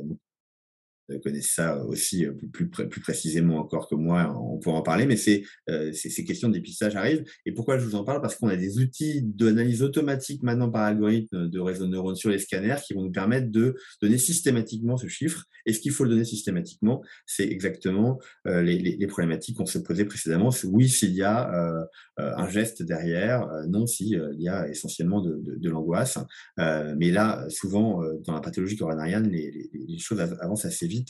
connaissent 1.19 1.53
ça 1.53 1.83
aussi 1.85 2.25
euh, 2.25 2.33
plus, 2.51 2.69
plus, 2.69 3.01
précisément 3.01 3.57
encore 3.57 3.87
que 3.87 3.95
moi, 3.95 4.35
on 4.39 4.57
pourra 4.57 4.77
en 4.77 4.81
parler, 4.81 5.05
mais 5.05 5.17
c'est 5.17 5.43
euh, 5.69 5.91
ces 5.93 6.23
questions 6.23 6.47
de 6.47 6.53
dépistage 6.53 6.95
arrivent. 6.95 7.23
Et 7.45 7.51
pourquoi 7.51 7.77
je 7.77 7.85
vous 7.85 7.95
en 7.95 8.03
parle? 8.03 8.21
Parce 8.21 8.35
qu'on 8.35 8.47
a 8.47 8.55
des 8.55 8.79
outils 8.79 9.21
d'analyse 9.21 9.83
automatique 9.83 10.43
maintenant 10.43 10.69
par 10.69 10.83
algorithme 10.83 11.49
de 11.49 11.59
réseau 11.59 11.85
de 11.85 11.91
neurones 11.91 12.15
sur 12.15 12.29
les 12.29 12.39
scanners 12.39 12.77
qui 12.85 12.93
vont 12.93 13.03
nous 13.03 13.11
permettre 13.11 13.51
de 13.51 13.75
donner 14.01 14.17
systématiquement 14.17 14.97
ce 14.97 15.07
chiffre. 15.07 15.45
Et 15.65 15.73
ce 15.73 15.79
qu'il 15.79 15.91
faut 15.91 16.03
le 16.03 16.11
donner 16.11 16.25
systématiquement, 16.25 17.03
c'est 17.25 17.47
exactement 17.47 18.19
euh, 18.47 18.61
les, 18.61 19.07
problématiques 19.07 19.57
qu'on 19.57 19.65
se 19.65 19.77
posait 19.77 20.05
précédemment. 20.05 20.49
Oui, 20.65 20.89
s'il 20.89 21.11
y 21.11 21.23
a 21.23 21.53
euh, 21.53 21.85
un 22.17 22.47
geste 22.47 22.81
derrière, 22.83 23.47
non, 23.67 23.85
s'il 23.85 24.21
y 24.37 24.47
a 24.47 24.67
essentiellement 24.69 25.21
de, 25.21 25.69
l'angoisse. 25.69 26.17
mais 26.57 27.11
là, 27.11 27.45
souvent, 27.49 28.01
dans 28.25 28.33
la 28.33 28.41
pathologie 28.41 28.77
coronarienne, 28.77 29.29
les 29.29 29.97
choses 29.97 30.19
avancent 30.19 30.65
assez 30.65 30.87
vite 30.87 31.00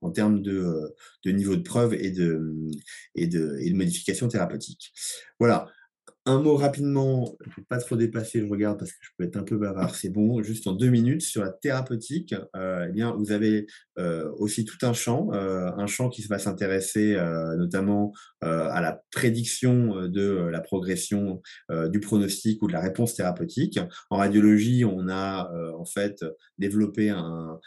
en 0.00 0.10
termes 0.10 0.42
de, 0.42 0.56
euh, 0.56 0.94
de 1.24 1.30
niveau 1.30 1.56
de 1.56 1.62
preuve 1.62 1.94
et 1.94 2.10
de 2.10 3.74
modification 3.74 4.28
thérapeutique. 4.28 4.92
Voilà. 5.38 5.68
Un 6.30 6.40
mot 6.40 6.56
rapidement, 6.56 7.36
vais 7.56 7.64
pas 7.68 7.78
trop 7.78 7.96
dépasser, 7.96 8.40
je 8.40 8.46
regarde 8.46 8.78
parce 8.78 8.92
que 8.92 8.98
je 9.00 9.10
peux 9.18 9.24
être 9.24 9.36
un 9.36 9.42
peu 9.42 9.56
bavard, 9.56 9.94
c'est 9.94 10.10
bon, 10.10 10.42
juste 10.42 10.66
en 10.66 10.72
deux 10.72 10.88
minutes 10.88 11.22
sur 11.22 11.42
la 11.42 11.50
thérapeutique. 11.50 12.34
Euh, 12.56 12.86
eh 12.88 12.92
bien, 12.92 13.12
vous 13.12 13.32
avez 13.32 13.66
euh, 13.98 14.30
aussi 14.38 14.64
tout 14.64 14.78
un 14.82 14.92
champ, 14.92 15.30
euh, 15.32 15.70
un 15.76 15.86
champ 15.86 16.08
qui 16.08 16.22
va 16.22 16.38
s'intéresser 16.38 17.16
notamment 17.56 18.12
à 18.40 18.80
la 18.80 19.02
prédiction 19.10 20.06
de 20.08 20.48
la 20.50 20.60
progression 20.60 21.42
du 21.88 22.00
pronostic 22.00 22.62
ou 22.62 22.68
de 22.68 22.72
la 22.72 22.80
réponse 22.80 23.14
thérapeutique. 23.14 23.78
En 24.10 24.16
radiologie, 24.18 24.84
on 24.84 25.08
a 25.08 25.50
en 25.76 25.84
fait 25.84 26.24
développé 26.58 27.10
un, 27.10 27.58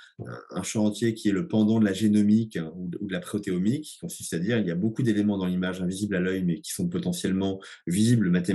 champ 0.63 0.85
entier 0.85 1.13
qui 1.13 1.29
est 1.29 1.31
le 1.31 1.47
pendant 1.47 1.79
de 1.79 1.85
la 1.85 1.93
génomique 1.93 2.57
ou 2.75 2.87
de, 2.87 2.97
ou 3.01 3.07
de 3.07 3.13
la 3.13 3.19
protéomique, 3.19 3.83
qui 3.83 3.99
consiste 3.99 4.33
à 4.33 4.39
dire 4.39 4.57
il 4.57 4.67
y 4.67 4.71
a 4.71 4.75
beaucoup 4.75 5.03
d'éléments 5.03 5.37
dans 5.37 5.45
l'image 5.45 5.81
invisibles 5.81 6.15
à 6.15 6.19
l'œil, 6.19 6.43
mais 6.43 6.61
qui 6.61 6.71
sont 6.71 6.87
potentiellement 6.87 7.59
visibles 7.87 8.29
mathématiquement, 8.29 8.52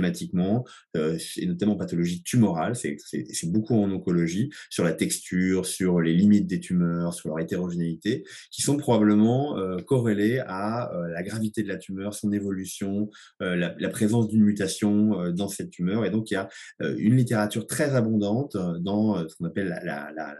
euh, 0.97 1.17
et 1.37 1.45
notamment 1.45 1.75
pathologie 1.75 2.23
tumorale, 2.23 2.75
c'est 2.75 2.97
beaucoup 3.45 3.75
en 3.75 3.91
oncologie, 3.91 4.49
sur 4.69 4.83
la 4.83 4.93
texture, 4.93 5.65
sur 5.65 6.01
les 6.01 6.13
limites 6.13 6.47
des 6.47 6.59
tumeurs, 6.59 7.13
sur 7.13 7.29
leur 7.29 7.39
hétérogénéité, 7.39 8.23
qui 8.51 8.61
sont 8.61 8.77
probablement 8.77 9.57
euh, 9.57 9.77
corrélées 9.77 10.39
à 10.39 10.93
euh, 10.93 11.07
la 11.09 11.23
gravité 11.23 11.63
de 11.63 11.67
la 11.67 11.77
tumeur, 11.77 12.13
son 12.13 12.31
évolution, 12.31 13.09
la, 13.39 13.69
présence 13.89 14.27
d'une 14.27 14.43
mutation 14.43 15.31
dans 15.31 15.47
cette 15.47 15.71
tumeur. 15.71 16.05
Et 16.05 16.11
donc, 16.11 16.29
il 16.29 16.35
y 16.35 16.37
a 16.37 16.47
une 16.79 17.15
littérature 17.15 17.65
très 17.65 17.95
abondante 17.95 18.55
dans 18.81 19.27
ce 19.27 19.35
qu'on 19.35 19.45
appelle 19.45 19.67
la, 19.67 19.83
la, 19.83 20.11
la, 20.15 20.35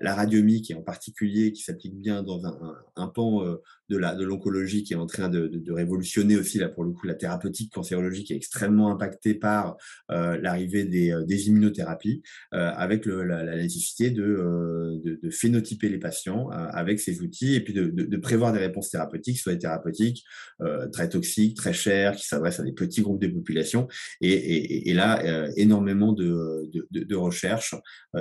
la, 0.00 0.14
radiomique, 0.14 0.72
en 0.76 0.82
particulier 0.82 1.52
qui 1.52 1.62
s'applique 1.62 1.96
bien 1.96 2.24
dans 2.24 2.44
un, 2.44 2.58
un, 2.96 3.06
pan 3.06 3.56
de 3.88 4.24
l'oncologie 4.24 4.82
qui 4.82 4.94
est 4.94 4.96
en 4.96 5.06
train 5.06 5.28
de, 5.28 5.46
de, 5.46 5.72
révolutionner 5.72 6.36
aussi, 6.36 6.58
là, 6.58 6.68
pour 6.68 6.84
le 6.84 6.90
coup, 6.90 7.06
la 7.06 7.14
thérapeutique 7.14 7.72
cancérologique 7.72 8.30
est 8.30 8.36
extrêmement 8.36 8.90
impactée 8.98 9.34
par 9.34 9.76
euh, 10.10 10.38
l'arrivée 10.40 10.84
des, 10.84 11.12
euh, 11.12 11.24
immunothérapies, 11.28 12.22
euh, 12.54 12.70
avec 12.76 13.06
la, 13.06 13.56
nécessité 13.56 14.10
de, 14.10 15.18
phénotyper 15.30 15.88
les 15.88 15.98
patients 15.98 16.48
avec 16.50 17.00
ces 17.00 17.20
outils 17.20 17.54
et 17.54 17.60
puis 17.60 17.72
de, 17.72 18.16
prévoir 18.16 18.52
des 18.52 18.58
réponses 18.58 18.90
thérapeutiques, 18.90 19.38
soit 19.38 19.52
des 19.52 19.58
thérapeutiques 19.58 20.24
très 20.92 21.08
toxiques, 21.08 21.56
très 21.56 21.72
chères, 21.72 22.16
qui 22.16 22.26
s'adressent 22.26 22.60
à 22.60 22.64
des 22.64 22.72
petits 22.72 23.02
groupes 23.02 23.20
de 23.20 23.28
population. 23.28 23.88
Et, 24.20 24.92
là, 24.94 25.48
énormément 25.56 26.12
de, 26.12 26.70
de, 26.90 27.16
recherches 27.16 27.74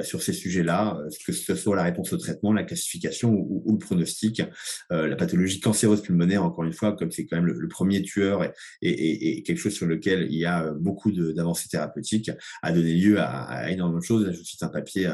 sur 0.03 0.21
ces 0.21 0.33
sujets-là, 0.33 0.99
que 1.25 1.33
ce 1.33 1.55
soit 1.55 1.75
la 1.75 1.83
réponse 1.83 2.13
au 2.13 2.17
traitement, 2.17 2.53
la 2.53 2.63
classification 2.63 3.33
ou 3.33 3.71
le 3.71 3.79
pronostic, 3.79 4.41
la 4.89 5.15
pathologie 5.15 5.59
cancéreuse 5.59 6.01
pulmonaire, 6.01 6.43
encore 6.43 6.65
une 6.65 6.73
fois, 6.73 6.95
comme 6.95 7.11
c'est 7.11 7.25
quand 7.25 7.37
même 7.37 7.45
le, 7.45 7.67
premier 7.67 8.01
tueur 8.01 8.51
et, 8.81 9.43
quelque 9.43 9.59
chose 9.59 9.73
sur 9.73 9.87
lequel 9.87 10.27
il 10.29 10.37
y 10.37 10.45
a 10.45 10.56
beaucoup 10.79 11.11
d'avancées 11.11 11.69
thérapeutiques, 11.69 12.31
a 12.61 12.71
donné 12.71 12.93
lieu 12.93 13.19
à, 13.19 13.69
énormément 13.71 13.99
de 13.99 14.03
choses. 14.03 14.31
je 14.31 14.43
cite 14.43 14.63
un 14.63 14.69
papier 14.69 15.09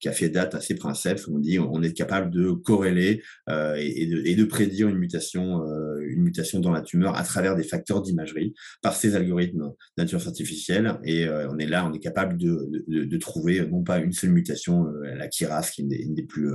qui 0.00 0.08
a 0.08 0.12
fait 0.12 0.28
date 0.28 0.54
à 0.54 0.60
ces 0.60 0.74
principes 0.74 1.20
où 1.26 1.36
on 1.36 1.38
dit 1.38 1.58
on 1.58 1.82
est 1.82 1.92
capable 1.92 2.30
de 2.30 2.50
corréler 2.50 3.22
euh, 3.48 3.76
et, 3.78 4.36
de, 4.36 4.44
prédire 4.44 4.88
une 4.88 4.98
mutation, 4.98 5.62
euh, 5.66 6.00
une 6.06 6.22
mutation 6.22 6.60
dans 6.60 6.70
la 6.70 6.82
tumeur 6.82 7.16
à 7.16 7.24
travers 7.24 7.56
des 7.56 7.62
facteurs 7.62 8.02
d'imagerie 8.02 8.54
par 8.82 8.94
ces 8.94 9.16
algorithmes 9.16 9.72
d'intelligence 9.96 10.26
artificielle. 10.26 10.98
Et 11.04 11.26
euh, 11.26 11.48
on 11.50 11.58
est 11.58 11.66
là, 11.66 11.86
on 11.86 11.92
est 11.92 11.98
capable 11.98 12.36
de, 12.36 13.16
trouver 13.18 13.66
non 13.66 13.82
pas 13.82 13.98
une 13.98 14.12
seule 14.12 14.30
mutation, 14.30 14.86
la 15.02 15.28
KIRAS, 15.28 15.70
qui 15.70 15.82
est 15.82 15.96
une 15.96 16.14
des, 16.14 16.24
plus, 16.24 16.50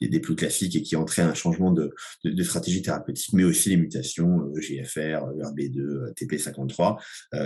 des, 0.00 0.20
plus 0.20 0.36
classiques 0.36 0.76
et 0.76 0.82
qui 0.82 0.96
entraîne 0.96 1.28
un 1.28 1.34
changement 1.34 1.72
de, 1.72 1.90
de 2.24 2.42
stratégie 2.42 2.82
thérapeutique, 2.82 3.32
mais 3.32 3.44
aussi 3.44 3.68
les 3.70 3.76
mutations 3.76 4.40
euh, 4.40 4.60
GFR, 4.60 5.26
ERB2, 5.36 6.14
TP53. 6.14 6.96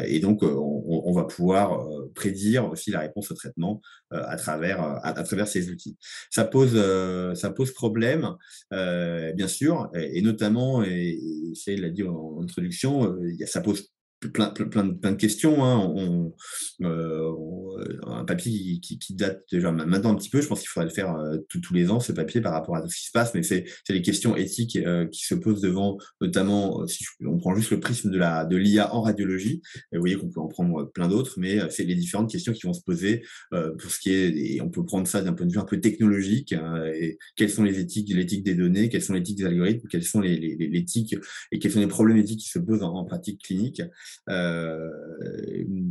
et 0.07 0.18
donc, 0.21 0.43
euh, 0.43 0.55
on, 0.55 1.12
va 1.12 1.25
pouvoir 1.25 1.81
euh, 1.81 2.11
prédire 2.14 2.71
aussi 2.71 2.91
la 2.91 3.01
réponse 3.01 3.31
au 3.31 3.35
traitement 3.35 3.81
à 4.11 4.37
travers 4.37 4.81
à, 4.81 5.12
travers 5.23 5.49
ces 5.49 5.71
outils. 5.71 5.97
Ça 6.31 6.45
pose 6.45 6.77
ça 7.35 7.51
pose 7.51 7.73
problème, 7.73 8.37
bien 8.71 9.49
sûr, 9.49 9.91
et, 9.95 10.23
notamment, 10.23 10.83
et, 10.83 11.19
c'est 11.55 11.77
l'a 11.77 11.91
dit 11.91 12.05
en, 12.05 12.41
introduction, 12.43 13.16
ça 13.47 13.61
pose 13.61 13.91
plein, 14.21 14.51
plein, 14.51 14.66
plein, 14.66 15.12
de, 15.12 15.16
questions. 15.16 15.64
Hein. 15.64 15.79
On, 15.95 16.35
euh, 16.83 17.33
un 18.07 18.25
papier 18.25 18.81
qui, 18.81 18.99
qui, 18.99 19.14
date 19.14 19.43
déjà 19.51 19.71
maintenant 19.71 20.12
un 20.12 20.16
petit 20.16 20.31
peu, 20.31 20.41
je 20.41 20.49
pense 20.49 20.61
qu'il 20.61 20.69
faudrait 20.69 20.89
le 20.89 20.95
faire 20.95 21.14
euh, 21.16 21.39
tous 21.49 21.75
les 21.75 21.91
ans, 21.91 22.01
ce 22.01 22.12
papier, 22.12 22.41
par 22.41 22.53
rapport 22.53 22.77
à 22.77 22.83
tout 22.83 22.89
ce 22.89 22.97
qui 22.97 23.07
se 23.07 23.12
passe, 23.12 23.35
mais 23.35 23.43
c'est 23.43 23.64
les 23.89 24.03
questions 24.03 24.37
éthiques 24.37 24.77
euh, 24.77 25.07
qui 25.07 25.25
se 25.25 25.35
posent 25.35 25.61
devant, 25.61 25.99
notamment, 26.21 26.87
si 26.87 27.05
on 27.25 27.39
prend 27.39 27.55
juste 27.55 27.71
le 27.71 27.81
prisme 27.81 28.11
de 28.11 28.57
l'IA 28.57 28.85
de 28.85 28.91
en 28.91 29.03
radiologie, 29.03 29.62
et 29.93 29.97
vous 29.97 30.01
voyez 30.01 30.16
qu'on 30.16 30.29
peut 30.29 30.41
en 30.41 30.49
prendre 30.49 30.85
plein 30.93 31.09
d'autres, 31.09 31.35
mais 31.39 31.59
c'est 31.71 31.85
les 31.85 31.95
différentes 31.95 32.31
questions 32.31 32.53
qui 32.53 32.66
vont 32.66 32.73
se 32.73 32.83
poser 32.83 33.23
pour 33.51 33.91
ce 33.91 33.99
qui 34.01 34.11
est, 34.11 34.29
et 34.37 34.61
on 34.61 34.71
peut 34.71 34.85
prendre 34.85 35.07
ça 35.07 35.23
d'un 35.23 35.33
point 35.33 35.47
de 35.47 35.53
vue 35.53 35.59
un 35.59 35.64
peu 35.64 35.81
technologique, 35.81 36.53
hein, 36.53 36.85
et 36.95 37.19
quelles 37.37 37.51
sont 37.51 37.64
les 37.64 37.79
éthiques, 37.79 38.12
l'éthique 38.12 38.45
des 38.45 38.55
données, 38.55 38.89
quelles 38.89 39.03
sont 39.03 39.14
les 39.14 39.21
éthiques 39.21 39.39
des 39.39 39.47
algorithmes, 39.47 39.87
quelles 39.89 40.05
sont 40.05 40.21
les, 40.21 40.37
les, 40.37 40.57
les 40.57 40.79
éthiques 40.79 41.16
et 41.53 41.59
quelles 41.59 41.73
sont 41.73 41.81
les 41.81 41.87
problématiques 41.87 42.41
qui 42.41 42.49
se 42.49 42.59
posent 42.59 42.83
en 42.83 43.05
pratique 43.05 43.43
clinique. 43.43 43.83
Euh, 44.29 44.91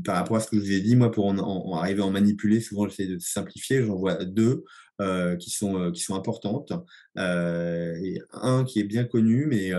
par 0.03 0.15
rapport 0.15 0.37
à 0.37 0.39
ce 0.39 0.47
que 0.49 0.57
je 0.57 0.61
vous 0.61 0.71
ai 0.71 0.81
dit, 0.81 0.95
moi, 0.95 1.11
pour 1.11 1.25
en, 1.25 1.77
arriver 1.77 2.01
à 2.01 2.05
en 2.05 2.11
manipuler, 2.11 2.59
souvent 2.61 2.87
j'essaie 2.87 3.07
de 3.07 3.19
simplifier, 3.19 3.83
j'en 3.83 3.95
vois 3.95 4.23
deux 4.25 4.63
euh, 5.01 5.35
qui, 5.35 5.49
sont, 5.49 5.79
euh, 5.79 5.91
qui 5.91 6.01
sont 6.01 6.15
importantes. 6.15 6.71
et 7.17 8.21
un 8.31 8.63
qui 8.63 8.79
est 8.79 8.83
bien 8.83 9.03
connu, 9.03 9.45
mais, 9.47 9.71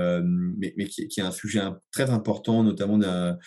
mais, 0.77 0.87
qui, 0.87 1.09
qui, 1.09 1.21
est 1.21 1.25
un 1.25 1.31
sujet 1.31 1.61
très 1.93 2.11
important, 2.11 2.63
notamment 2.63 2.99
d'un 2.99 3.39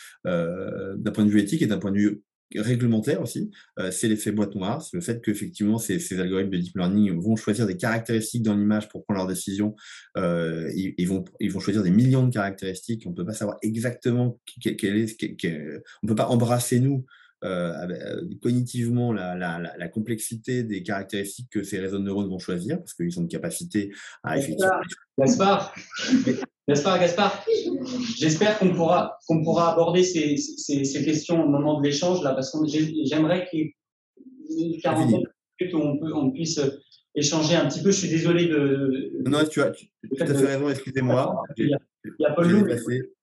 point 1.14 1.26
de 1.26 1.30
vue 1.30 1.42
éthique 1.42 1.62
et 1.62 1.68
d'un 1.68 1.80
point 1.80 1.92
de 1.92 1.98
vue 1.98 2.24
réglementaire 2.56 3.22
aussi, 3.22 3.52
euh, 3.80 3.92
c'est 3.92 4.08
l'effet 4.08 4.32
boîte 4.32 4.56
noire, 4.56 4.82
c'est 4.82 4.98
le 4.98 5.02
fait 5.02 5.24
qu'effectivement 5.24 5.78
ces, 5.78 6.00
ces 6.00 6.20
algorithmes 6.20 6.52
de 6.52 6.58
deep 6.58 6.78
learning 6.78 7.20
vont 7.20 7.36
choisir 7.36 7.66
des 7.66 7.78
caractéristiques 7.78 8.44
dans 8.44 8.56
l'image 8.56 8.90
pour 8.90 9.04
prendre 9.04 9.20
leurs 9.20 9.28
décisions. 9.28 9.76
Euh, 10.18 10.72
ils, 10.76 11.08
vont, 11.08 11.24
ils 11.40 11.52
vont 11.52 11.60
choisir 11.60 11.84
des 11.84 11.92
millions 11.92 12.26
de 12.26 12.34
caractéristiques. 12.34 13.04
On 13.06 13.12
ne 13.12 13.16
peut 13.16 13.26
pas 13.26 13.34
savoir 13.34 13.58
exactement 13.62 14.40
quelle 14.62 14.98
est, 14.98 15.82
on 16.04 16.08
peut 16.08 16.16
pas 16.16 16.28
embrasser 16.28 16.80
nous 16.80 17.06
euh, 17.44 18.22
cognitivement 18.42 19.14
la, 19.14 19.36
la, 19.36 19.60
la, 19.76 19.88
complexité 19.88 20.64
des 20.64 20.84
caractéristiques 20.84 21.50
que 21.50 21.64
ces 21.64 21.80
réseaux 21.80 21.98
de 21.98 22.04
neurones 22.04 22.30
vont 22.30 22.38
choisir, 22.38 22.78
parce 22.78 22.94
qu'ils 22.94 23.18
ont 23.18 23.24
une 23.24 23.28
capacité 23.28 23.92
à 24.24 24.38
effectivement. 24.38 24.72
Gaspard, 26.68 27.00
Gaspard, 27.00 27.44
Gaspard, 27.48 27.88
j'espère 28.16 28.60
qu'on 28.60 28.74
pourra, 28.74 29.18
qu'on 29.28 29.44
pourra 29.44 29.74
aborder 29.74 30.04
ces, 30.04 30.38
ces, 30.38 30.86
ces, 30.86 31.04
questions 31.04 31.44
au 31.44 31.48
moment 31.48 31.80
de 31.80 31.84
l'échange, 31.84 32.24
là, 32.24 32.34
parce 32.34 32.52
que 32.52 32.60
j'aimerais 33.04 33.48
qu'il 33.50 33.72
y 34.50 34.76
ait 34.76 34.80
40 34.80 35.08
minutes 35.08 35.28
où 35.74 35.78
on, 35.78 35.98
peut, 35.98 36.14
on 36.14 36.32
puisse 36.32 36.60
échanger 37.16 37.56
un 37.56 37.68
petit 37.68 37.82
peu. 37.82 37.92
Je 37.92 37.98
suis 37.98 38.10
désolé 38.10 38.48
de. 38.48 39.12
Non, 39.26 39.40
tu 39.50 39.62
as, 39.62 39.72
tu, 39.72 39.88
as 40.20 40.26
fait 40.26 40.34
raison, 40.34 40.70
excusez-moi. 40.70 41.44
Il 41.58 41.70
y 41.70 41.74
a, 41.74 41.80
il 42.06 42.12
y 42.20 42.26
a 42.26 42.32
Paul 42.32 42.50
Lou, 42.50 42.66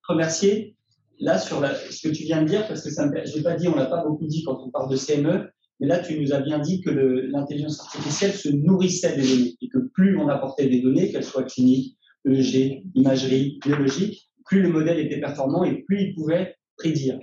remercier 0.08 0.76
là, 1.20 1.38
sur 1.38 1.64
ce 1.90 2.08
que 2.08 2.14
tu 2.14 2.24
viens 2.24 2.42
de 2.42 2.48
dire, 2.48 2.66
parce 2.66 2.82
que 2.82 2.90
ça 2.90 3.10
je 3.24 3.36
n'ai 3.36 3.42
pas 3.42 3.54
dit, 3.54 3.68
on 3.68 3.76
l'a 3.76 3.86
pas 3.86 4.04
beaucoup 4.04 4.26
dit 4.26 4.44
quand 4.44 4.60
on 4.64 4.70
parle 4.70 4.90
de 4.90 4.96
CME, 4.96 5.48
mais 5.80 5.86
là, 5.86 5.98
tu 5.98 6.18
nous 6.20 6.32
as 6.32 6.40
bien 6.40 6.58
dit 6.58 6.80
que 6.80 6.90
l'intelligence 6.90 7.80
artificielle 7.80 8.32
se 8.32 8.48
nourrissait 8.48 9.16
des 9.16 9.22
données 9.22 9.56
et 9.60 9.68
que 9.68 9.78
plus 9.78 10.16
on 10.18 10.28
apportait 10.28 10.68
des 10.68 10.80
données, 10.80 11.10
qu'elles 11.10 11.24
soient 11.24 11.44
cliniques, 11.44 11.96
EEG, 12.26 12.82
imagerie, 12.94 13.58
biologique, 13.64 14.30
plus 14.44 14.62
le 14.62 14.70
modèle 14.70 14.98
était 14.98 15.20
performant 15.20 15.64
et 15.64 15.82
plus 15.82 16.02
il 16.02 16.14
pouvait 16.14 16.56
prédire. 16.76 17.18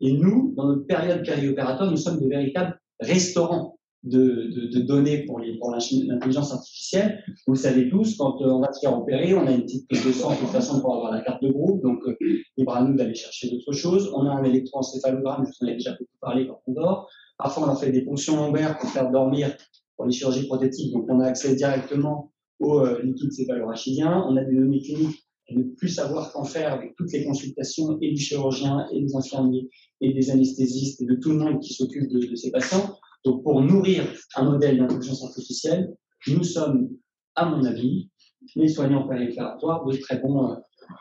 Et 0.00 0.12
nous, 0.12 0.54
dans 0.56 0.68
notre 0.68 0.86
période 0.86 1.24
périopératoire, 1.24 1.90
nous 1.90 1.96
sommes 1.96 2.20
de 2.20 2.28
véritables 2.28 2.78
restaurants 3.00 3.78
de, 4.04 4.82
données 4.82 5.24
pour 5.24 5.40
l'intelligence 5.40 6.52
artificielle. 6.52 7.24
Vous 7.46 7.54
le 7.54 7.58
savez 7.58 7.88
tous, 7.88 8.16
quand 8.16 8.40
euh, 8.42 8.50
on 8.50 8.60
va 8.60 8.72
se 8.72 8.80
faire 8.80 8.96
opérer, 8.98 9.34
on 9.34 9.46
a 9.46 9.52
une 9.52 9.62
petite 9.62 9.88
prise 9.88 10.04
de 10.04 10.12
sang 10.12 10.32
de 10.32 10.36
toute 10.36 10.48
façon 10.48 10.80
pour 10.80 10.94
avoir 10.94 11.12
la 11.12 11.22
carte 11.22 11.42
de 11.42 11.50
groupe, 11.50 11.82
donc 11.82 12.00
euh, 12.06 12.16
libre 12.56 12.76
à 12.76 12.84
nous 12.84 12.94
d'aller 12.94 13.14
chercher 13.14 13.50
d'autres 13.50 13.72
choses. 13.72 14.12
On 14.14 14.26
a 14.26 14.30
un 14.30 14.44
électroencéphalogramme, 14.44 15.46
je 15.46 15.52
vous 15.58 15.66
en 15.66 15.72
ai 15.72 15.74
déjà 15.74 15.92
beaucoup 15.92 16.18
parlé 16.20 16.46
quand 16.46 16.60
on 16.66 16.72
dort. 16.72 17.08
Parfois, 17.38 17.66
on 17.66 17.70
a 17.70 17.76
fait 17.76 17.90
des 17.90 18.02
ponctions 18.02 18.36
lombaires 18.36 18.76
pour 18.78 18.90
faire 18.90 19.10
dormir 19.10 19.56
pour 19.96 20.06
les 20.06 20.12
chirurgies 20.12 20.46
prothétiques, 20.46 20.92
donc 20.92 21.06
on 21.08 21.20
a 21.20 21.26
accès 21.26 21.54
directement 21.54 22.32
au 22.60 22.80
euh, 22.80 23.02
liquide 23.02 23.32
céphalorachidien. 23.32 24.24
On 24.28 24.36
a 24.36 24.44
des 24.44 24.54
données 24.54 24.80
cliniques 24.80 25.24
et 25.48 25.56
ne 25.56 25.64
plus 25.64 25.88
savoir 25.88 26.32
qu'en 26.32 26.44
faire 26.44 26.72
avec 26.72 26.94
toutes 26.96 27.12
les 27.12 27.24
consultations 27.24 27.98
et 28.00 28.12
du 28.12 28.20
chirurgien 28.20 28.86
et 28.92 29.00
des 29.00 29.14
infirmiers 29.14 29.68
et 30.00 30.12
des 30.12 30.30
anesthésistes 30.30 31.02
et 31.02 31.06
de 31.06 31.14
tout 31.16 31.30
le 31.30 31.38
monde 31.38 31.60
qui 31.60 31.74
s'occupe 31.74 32.08
de, 32.08 32.34
ces 32.34 32.50
patients. 32.50 32.98
Donc, 33.24 33.42
pour 33.42 33.60
nourrir 33.60 34.04
un 34.36 34.44
modèle 34.44 34.78
d'intelligence 34.78 35.24
artificielle, 35.24 35.94
nous 36.28 36.44
sommes, 36.44 36.90
à 37.34 37.46
mon 37.46 37.64
avis, 37.64 38.10
les 38.56 38.68
soignants 38.68 39.06
périopératoires 39.06 39.84
de 39.84 39.96
très 39.96 40.18
bons, 40.18 40.50
euh, 40.50 40.56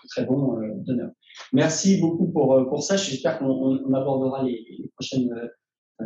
très 0.09 0.25
bons 0.25 0.57
euh, 0.57 0.73
donneurs. 0.77 1.11
Merci 1.51 1.99
beaucoup 1.99 2.31
pour, 2.31 2.53
euh, 2.53 2.65
pour 2.65 2.83
ça. 2.83 2.97
J'espère 2.97 3.39
qu'on 3.39 3.93
abordera 3.93 4.43
les, 4.43 4.65
les 4.77 4.89
prochaines 4.95 5.29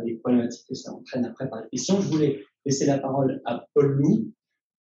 les 0.04 0.16
problématiques 0.16 0.66
que 0.68 0.74
ça 0.74 0.92
entraîne 0.92 1.24
après 1.24 1.48
par 1.48 1.62
les 1.62 1.68
questions. 1.70 2.00
Je 2.00 2.08
voulais 2.08 2.44
laisser 2.64 2.86
la 2.86 2.98
parole 2.98 3.40
à 3.44 3.66
Paul 3.74 3.86
Lou. 3.86 4.32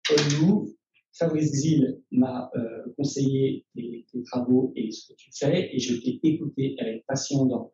Paul 0.08 0.18
Lou, 0.38 0.76
Fabrice 1.12 1.52
Xil 1.52 2.00
m'a 2.10 2.50
conseillé 2.96 3.64
tes, 3.74 4.04
travaux 4.24 4.72
et 4.76 4.90
ce 4.90 5.12
que 5.12 5.16
tu 5.16 5.30
fais, 5.34 5.74
et 5.74 5.78
je 5.78 5.94
t'ai 6.00 6.20
écouté 6.22 6.76
avec 6.78 7.04
passion 7.06 7.46
dans 7.46 7.72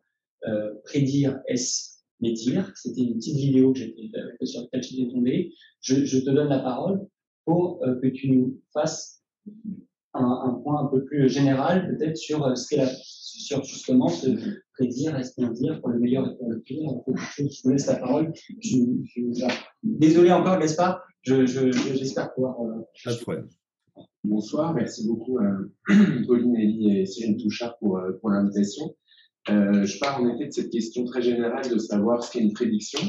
prédire, 0.83 1.39
est-ce 1.47 1.99
médire 2.19 2.71
C'était 2.75 3.01
une 3.01 3.15
petite 3.15 3.37
vidéo 3.37 3.73
que 3.73 3.79
j'ai 3.79 3.95
sur 4.43 4.61
laquelle 4.61 4.83
j'étais 4.83 5.11
tombé. 5.11 5.53
Je, 5.81 6.05
je 6.05 6.19
te 6.19 6.29
donne 6.29 6.49
la 6.49 6.59
parole 6.59 7.07
pour 7.45 7.79
que 7.79 8.07
tu 8.07 8.29
nous 8.29 8.61
fasses 8.73 9.23
un, 10.13 10.23
un, 10.23 10.53
point 10.61 10.85
un 10.85 10.87
peu 10.87 11.03
plus 11.03 11.29
général, 11.29 11.95
peut-être 11.97 12.17
sur 12.17 12.57
ce 12.57 12.67
qu'est 12.67 12.77
la, 12.77 12.89
sur 13.39 13.63
justement 13.63 14.09
ce 14.09 14.27
prédire, 14.73 15.15
est-ce 15.17 15.41
dire, 15.53 15.79
pour 15.81 15.89
le 15.89 15.99
meilleur 15.99 16.27
et 16.29 16.35
pour 16.37 16.49
le 16.49 16.59
pire. 16.59 16.91
Je 17.37 17.43
vous 17.63 17.69
laisse 17.71 17.87
la 17.87 17.95
parole. 17.95 18.33
Je, 18.59 18.77
je, 19.03 19.45
désolé 19.83 20.31
encore, 20.31 20.59
Gaspard. 20.59 21.01
J'espère 21.23 22.29
je, 22.29 22.35
pouvoir. 22.35 22.61
Euh, 22.61 22.81
Pas 23.03 23.13
de 23.13 23.19
problème. 23.19 23.47
Bonsoir, 24.23 24.73
merci 24.73 25.07
beaucoup 25.07 25.39
à 25.39 25.57
Pauline, 26.27 26.55
Elie 26.55 26.99
et 26.99 27.05
Cyril 27.05 27.37
Touchard 27.37 27.77
pour, 27.77 27.97
euh, 27.97 28.13
pour 28.21 28.29
l'invitation. 28.29 28.95
Euh, 29.49 29.83
je 29.83 29.99
pars 29.99 30.21
en 30.21 30.29
effet 30.29 30.47
de 30.47 30.51
cette 30.51 30.69
question 30.69 31.03
très 31.03 31.21
générale 31.21 31.69
de 31.69 31.77
savoir 31.77 32.23
ce 32.23 32.31
qu'est 32.31 32.39
une 32.39 32.53
prédiction. 32.53 32.99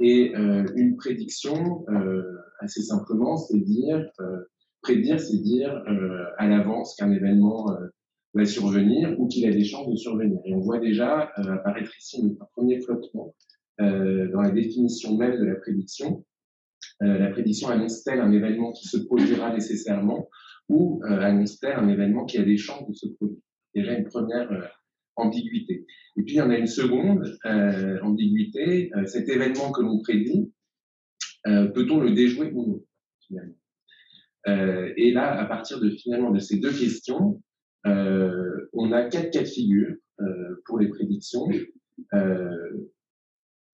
Et 0.00 0.34
euh, 0.34 0.64
une 0.74 0.96
prédiction, 0.96 1.84
euh, 1.88 2.22
assez 2.60 2.82
simplement, 2.82 3.36
c'est 3.36 3.60
dire, 3.60 4.04
euh, 4.20 4.50
prédire, 4.82 5.20
c'est 5.20 5.38
dire 5.38 5.82
à 6.38 6.46
l'avance 6.46 6.96
qu'un 6.96 7.10
événement 7.10 7.74
va 8.34 8.44
survenir 8.44 9.18
ou 9.18 9.28
qu'il 9.28 9.46
a 9.46 9.52
des 9.52 9.64
chances 9.64 9.88
de 9.88 9.96
survenir. 9.96 10.40
Et 10.44 10.54
on 10.54 10.60
voit 10.60 10.78
déjà 10.78 11.30
apparaître 11.36 11.96
ici 11.98 12.20
un 12.40 12.44
premier 12.52 12.80
flottement 12.80 13.34
dans 13.78 14.40
la 14.40 14.50
définition 14.50 15.16
même 15.16 15.38
de 15.38 15.44
la 15.44 15.54
prédiction. 15.56 16.24
Euh, 17.02 17.18
la 17.18 17.30
prédiction 17.30 17.68
annonce-t-elle 17.68 18.20
un 18.20 18.32
événement 18.32 18.72
qui 18.72 18.88
se 18.88 18.96
produira 18.98 19.52
nécessairement 19.52 20.28
ou 20.68 21.02
euh, 21.04 21.20
annonce-t-elle 21.20 21.76
un 21.76 21.88
événement 21.88 22.24
qui 22.24 22.38
a 22.38 22.44
des 22.44 22.56
chances 22.56 22.88
de 22.88 22.94
se 22.94 23.08
produire? 23.08 23.40
Déjà 23.74 23.92
une 23.94 24.04
première 24.04 24.50
euh, 24.52 24.62
ambiguïté. 25.16 25.86
Et 26.16 26.22
puis, 26.22 26.34
il 26.34 26.38
y 26.38 26.40
en 26.40 26.50
a 26.50 26.56
une 26.56 26.66
seconde 26.66 27.36
ambiguïté. 28.02 28.90
cet 29.06 29.28
événement 29.28 29.70
que 29.70 29.80
l'on 29.80 30.00
prédit, 30.00 30.52
peut-on 31.44 32.00
le 32.00 32.12
déjouer 32.12 32.50
ou 32.52 32.84
non 33.28 33.42
Et 34.96 35.12
là, 35.12 35.40
à 35.40 35.44
partir 35.46 35.80
de 35.80 35.90
finalement 35.90 36.32
de 36.32 36.40
ces 36.40 36.58
deux 36.58 36.72
questions, 36.72 37.40
on 37.84 38.92
a 38.92 39.02
quatre 39.08 39.30
cas 39.30 39.42
de 39.42 39.48
figure 39.48 39.94
pour 40.66 40.78
les 40.78 40.88
prédictions. 40.88 41.48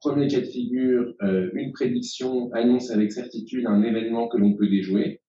Premier 0.01 0.29
cas 0.29 0.41
de 0.41 0.47
figure, 0.47 1.15
euh, 1.21 1.51
une 1.53 1.73
prédiction 1.73 2.51
annonce 2.55 2.91
avec 2.91 3.13
certitude 3.13 3.67
un 3.67 3.83
événement 3.83 4.29
que 4.29 4.39
l'on 4.39 4.55
peut 4.55 4.67
déjouer. 4.67 5.21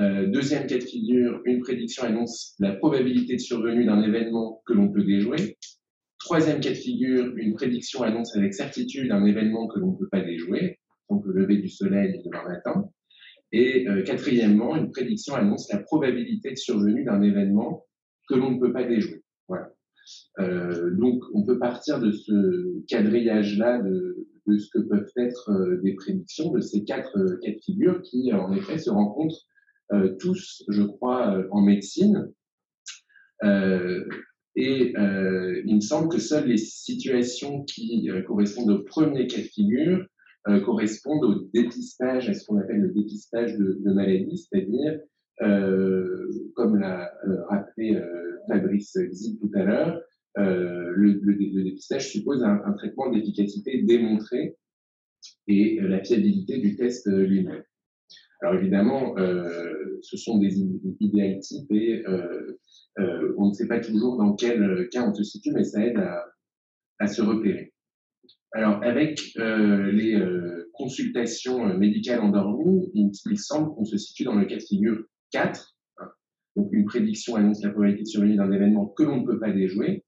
Euh, 0.00 0.26
deuxième 0.26 0.66
cas 0.66 0.78
de 0.78 0.84
figure, 0.84 1.42
une 1.44 1.60
prédiction 1.60 2.04
annonce 2.04 2.54
la 2.60 2.72
probabilité 2.72 3.34
de 3.34 3.40
survenue 3.40 3.84
d'un 3.84 4.02
événement 4.02 4.62
que 4.64 4.72
l'on 4.72 4.90
peut 4.90 5.04
déjouer. 5.04 5.58
Troisième 6.18 6.60
cas 6.60 6.70
de 6.70 6.76
figure, 6.76 7.36
une 7.36 7.52
prédiction 7.52 8.02
annonce 8.02 8.34
avec 8.34 8.54
certitude 8.54 9.12
un 9.12 9.26
événement 9.26 9.66
que 9.66 9.80
l'on 9.80 9.92
ne 9.92 9.98
peut 9.98 10.08
pas 10.10 10.22
déjouer, 10.22 10.78
donc 11.10 11.26
le 11.26 11.42
lever 11.42 11.58
du 11.58 11.68
soleil 11.68 12.22
demain 12.24 12.44
matin. 12.48 12.90
Et 13.52 13.86
euh, 13.86 14.02
quatrièmement, 14.02 14.76
une 14.76 14.90
prédiction 14.90 15.34
annonce 15.34 15.70
la 15.70 15.78
probabilité 15.78 16.50
de 16.50 16.56
survenue 16.56 17.04
d'un 17.04 17.20
événement 17.20 17.84
que 18.28 18.34
l'on 18.34 18.52
ne 18.52 18.58
peut 18.58 18.72
pas 18.72 18.84
déjouer. 18.84 19.22
Voilà. 19.46 19.70
Euh, 20.40 20.90
donc, 20.96 21.22
on 21.34 21.44
peut 21.44 21.58
partir 21.58 22.00
de 22.00 22.10
ce 22.12 22.82
quadrillage-là 22.88 23.82
de, 23.82 24.26
ce 24.58 24.70
que 24.72 24.78
peuvent 24.80 25.12
être 25.16 25.50
euh, 25.50 25.80
des 25.82 25.94
prédictions 25.94 26.50
de 26.50 26.60
ces 26.60 26.82
quatre 26.84 27.12
cas 27.42 27.52
de 27.52 27.60
figure 27.62 28.00
qui, 28.02 28.32
en 28.32 28.52
effet, 28.54 28.78
se 28.78 28.90
rencontrent 28.90 29.46
tous, 30.18 30.64
je 30.68 30.84
crois, 30.84 31.44
en 31.50 31.60
médecine. 31.60 32.32
et 33.44 34.94
il 34.96 35.74
me 35.74 35.80
semble 35.80 36.08
que 36.08 36.18
seules 36.18 36.46
les 36.46 36.56
situations 36.56 37.62
qui 37.64 38.08
correspondent 38.26 38.70
au 38.70 38.82
premier 38.84 39.26
cas 39.26 39.36
de 39.36 39.42
figure 39.42 40.06
correspondent 40.64 41.24
au 41.24 41.34
dépistage, 41.54 42.28
à 42.28 42.34
ce 42.34 42.46
qu'on 42.46 42.58
appelle 42.58 42.80
le 42.80 42.88
dépistage 42.88 43.56
de, 43.56 43.78
de 43.80 43.92
maladies, 43.92 44.38
c'est-à-dire, 44.38 45.00
comme 46.54 46.78
l'a 46.78 47.12
rappelé 47.48 48.00
Fabrice 48.48 48.96
Xi 48.96 49.38
tout 49.38 49.50
à 49.54 49.64
l'heure, 49.64 50.02
euh, 50.38 50.92
le, 50.94 51.20
le, 51.22 51.62
dépistage 51.62 52.10
suppose 52.10 52.42
un, 52.42 52.72
traitement 52.72 53.10
d'efficacité 53.10 53.82
démontré 53.82 54.56
et 55.46 55.78
euh, 55.80 55.88
la 55.88 56.02
fiabilité 56.02 56.58
du 56.58 56.74
test 56.74 57.06
euh, 57.06 57.26
lui-même. 57.26 57.62
Alors 58.40 58.54
évidemment, 58.54 59.16
euh, 59.18 59.98
ce 60.00 60.16
sont 60.16 60.38
des 60.38 60.58
idéal 61.00 61.38
types 61.40 61.70
et 61.70 62.02
euh, 62.08 62.58
euh, 62.98 63.34
on 63.36 63.48
ne 63.48 63.52
sait 63.52 63.68
pas 63.68 63.78
toujours 63.78 64.16
dans 64.16 64.34
quel 64.34 64.88
cas 64.90 65.06
on 65.06 65.14
se 65.14 65.22
situe, 65.22 65.52
mais 65.52 65.64
ça 65.64 65.84
aide 65.84 65.98
à, 65.98 66.24
à 66.98 67.06
se 67.06 67.22
repérer. 67.22 67.71
Alors 68.54 68.82
avec 68.82 69.20
les 69.36 70.20
consultations 70.72 71.76
médicales 71.78 72.20
endormies, 72.20 72.90
il, 72.94 73.10
il 73.30 73.38
semble 73.38 73.74
qu'on 73.74 73.84
se 73.84 73.96
situe 73.96 74.24
dans 74.24 74.34
le 74.34 74.44
cas 74.44 74.56
de 74.56 74.62
figure 74.62 75.04
4, 75.32 75.74
donc 76.56 76.68
une 76.72 76.84
prédiction 76.84 77.36
annonce 77.36 77.62
la 77.62 77.70
probabilité 77.70 78.02
de 78.02 78.08
survenir 78.08 78.36
d'un 78.36 78.52
événement 78.52 78.86
que 78.86 79.02
l'on 79.02 79.22
ne 79.22 79.26
peut 79.26 79.38
pas 79.38 79.50
déjouer. 79.50 80.04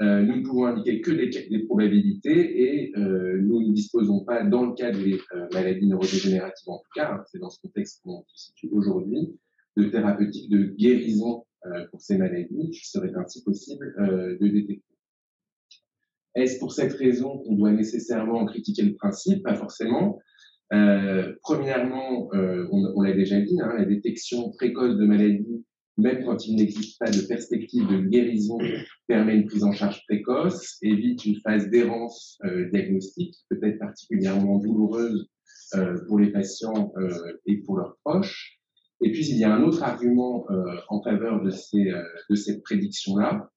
Euh, 0.00 0.22
nous 0.22 0.36
ne 0.36 0.42
pouvons 0.44 0.66
indiquer 0.66 1.00
que 1.00 1.10
des, 1.10 1.28
des 1.28 1.58
probabilités 1.64 2.62
et 2.62 2.92
euh, 2.96 3.40
nous 3.42 3.68
ne 3.68 3.74
disposons 3.74 4.24
pas, 4.24 4.44
dans 4.44 4.66
le 4.66 4.74
cas 4.74 4.92
des 4.92 5.18
euh, 5.34 5.48
maladies 5.52 5.88
neurodégénératives 5.88 6.68
en 6.68 6.78
tout 6.78 6.90
cas, 6.94 7.14
hein, 7.14 7.24
c'est 7.26 7.40
dans 7.40 7.50
ce 7.50 7.60
contexte 7.60 8.00
qu'on 8.04 8.24
se 8.28 8.46
situe 8.46 8.68
aujourd'hui, 8.70 9.36
de 9.76 9.84
thérapeutiques 9.84 10.50
de 10.50 10.66
guérison 10.66 11.44
euh, 11.66 11.86
pour 11.90 12.00
ces 12.00 12.16
maladies 12.16 12.70
qui 12.70 12.88
seraient 12.88 13.12
ainsi 13.16 13.42
possible 13.42 13.92
euh, 13.98 14.38
de 14.40 14.46
détecter. 14.46 14.84
Est-ce 16.38 16.58
pour 16.60 16.72
cette 16.72 16.92
raison 16.92 17.38
qu'on 17.38 17.54
doit 17.54 17.72
nécessairement 17.72 18.46
critiquer 18.46 18.82
le 18.82 18.94
principe? 18.94 19.42
Pas 19.42 19.56
forcément. 19.56 20.18
Euh, 20.72 21.34
premièrement, 21.42 22.28
euh, 22.34 22.68
on, 22.70 23.00
l'a 23.00 23.12
déjà 23.12 23.40
dit, 23.40 23.58
hein, 23.60 23.72
la 23.76 23.84
détection 23.84 24.50
précoce 24.50 24.96
de 24.96 25.04
maladies, 25.04 25.64
même 25.96 26.24
quand 26.24 26.46
il 26.46 26.56
n'existe 26.56 26.98
pas 27.00 27.10
de 27.10 27.20
perspective 27.22 27.88
de 27.88 28.00
guérison, 28.02 28.58
permet 29.08 29.34
une 29.34 29.46
prise 29.46 29.64
en 29.64 29.72
charge 29.72 30.04
précoce, 30.06 30.76
évite 30.82 31.24
une 31.24 31.40
phase 31.40 31.70
d'errance 31.70 32.38
euh, 32.44 32.70
diagnostique, 32.70 33.34
peut-être 33.48 33.78
particulièrement 33.78 34.58
douloureuse 34.58 35.28
euh, 35.74 35.98
pour 36.06 36.20
les 36.20 36.30
patients 36.30 36.92
et 37.46 37.56
pour 37.62 37.78
leurs 37.78 37.96
proches. 38.04 38.60
Et 39.00 39.10
puis, 39.10 39.26
il 39.28 39.38
y 39.38 39.44
a 39.44 39.52
un 39.52 39.62
autre 39.62 39.82
argument 39.82 40.46
en 40.88 41.02
faveur 41.02 41.42
de, 41.42 41.50
ces, 41.50 41.92
de 42.30 42.34
cette 42.34 42.62
prédiction-là, 42.64 43.48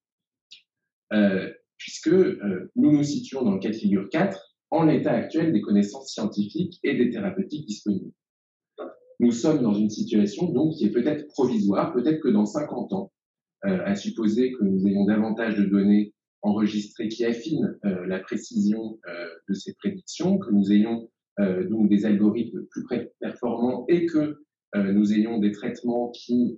puisque 1.82 2.14
nous 2.76 2.92
nous 2.92 3.04
situons 3.04 3.42
dans 3.42 3.54
le 3.54 3.60
cas 3.60 3.70
de 3.70 3.76
figure 3.76 4.08
4, 4.10 4.40
en 4.70 4.84
l'état 4.84 5.12
actuel 5.12 5.52
des 5.52 5.62
connaissances 5.62 6.14
scientifiques 6.14 6.80
et 6.84 6.96
des 6.96 7.10
thérapeutiques 7.10 7.66
disponibles. 7.66 8.12
Nous 9.20 9.32
sommes 9.32 9.62
dans 9.62 9.74
une 9.74 9.90
situation 9.90 10.52
donc 10.52 10.74
qui 10.74 10.86
est 10.86 10.92
peut-être 10.92 11.28
provisoire, 11.28 11.94
peut-être 11.94 12.22
que 12.22 12.30
dans 12.30 12.46
50 12.46 12.94
ans, 12.94 13.12
euh, 13.66 13.80
à 13.86 13.96
supposer 13.96 14.54
que 14.54 14.64
nous 14.64 14.88
ayons 14.88 15.06
davantage 15.06 15.58
de 15.58 15.66
données 15.66 16.14
enregistrées 16.42 17.08
qui 17.10 17.26
affinent 17.26 17.78
euh, 17.86 18.06
la 18.08 18.20
précision 18.20 19.00
euh, 19.08 19.28
de 19.50 19.54
ces 19.54 19.74
prédictions, 19.76 20.40
que 20.40 20.52
nous 20.52 20.72
ayons 20.72 21.10
euh, 21.40 21.68
donc 21.68 21.90
des 21.90 22.06
algorithmes 22.06 22.66
plus 22.72 22.86
performants 23.20 23.86
et 23.90 24.06
que 24.06 24.44
euh, 24.76 24.92
nous 24.94 25.14
ayons 25.14 25.38
des 25.40 25.52
traitements 25.52 26.10
qui 26.10 26.58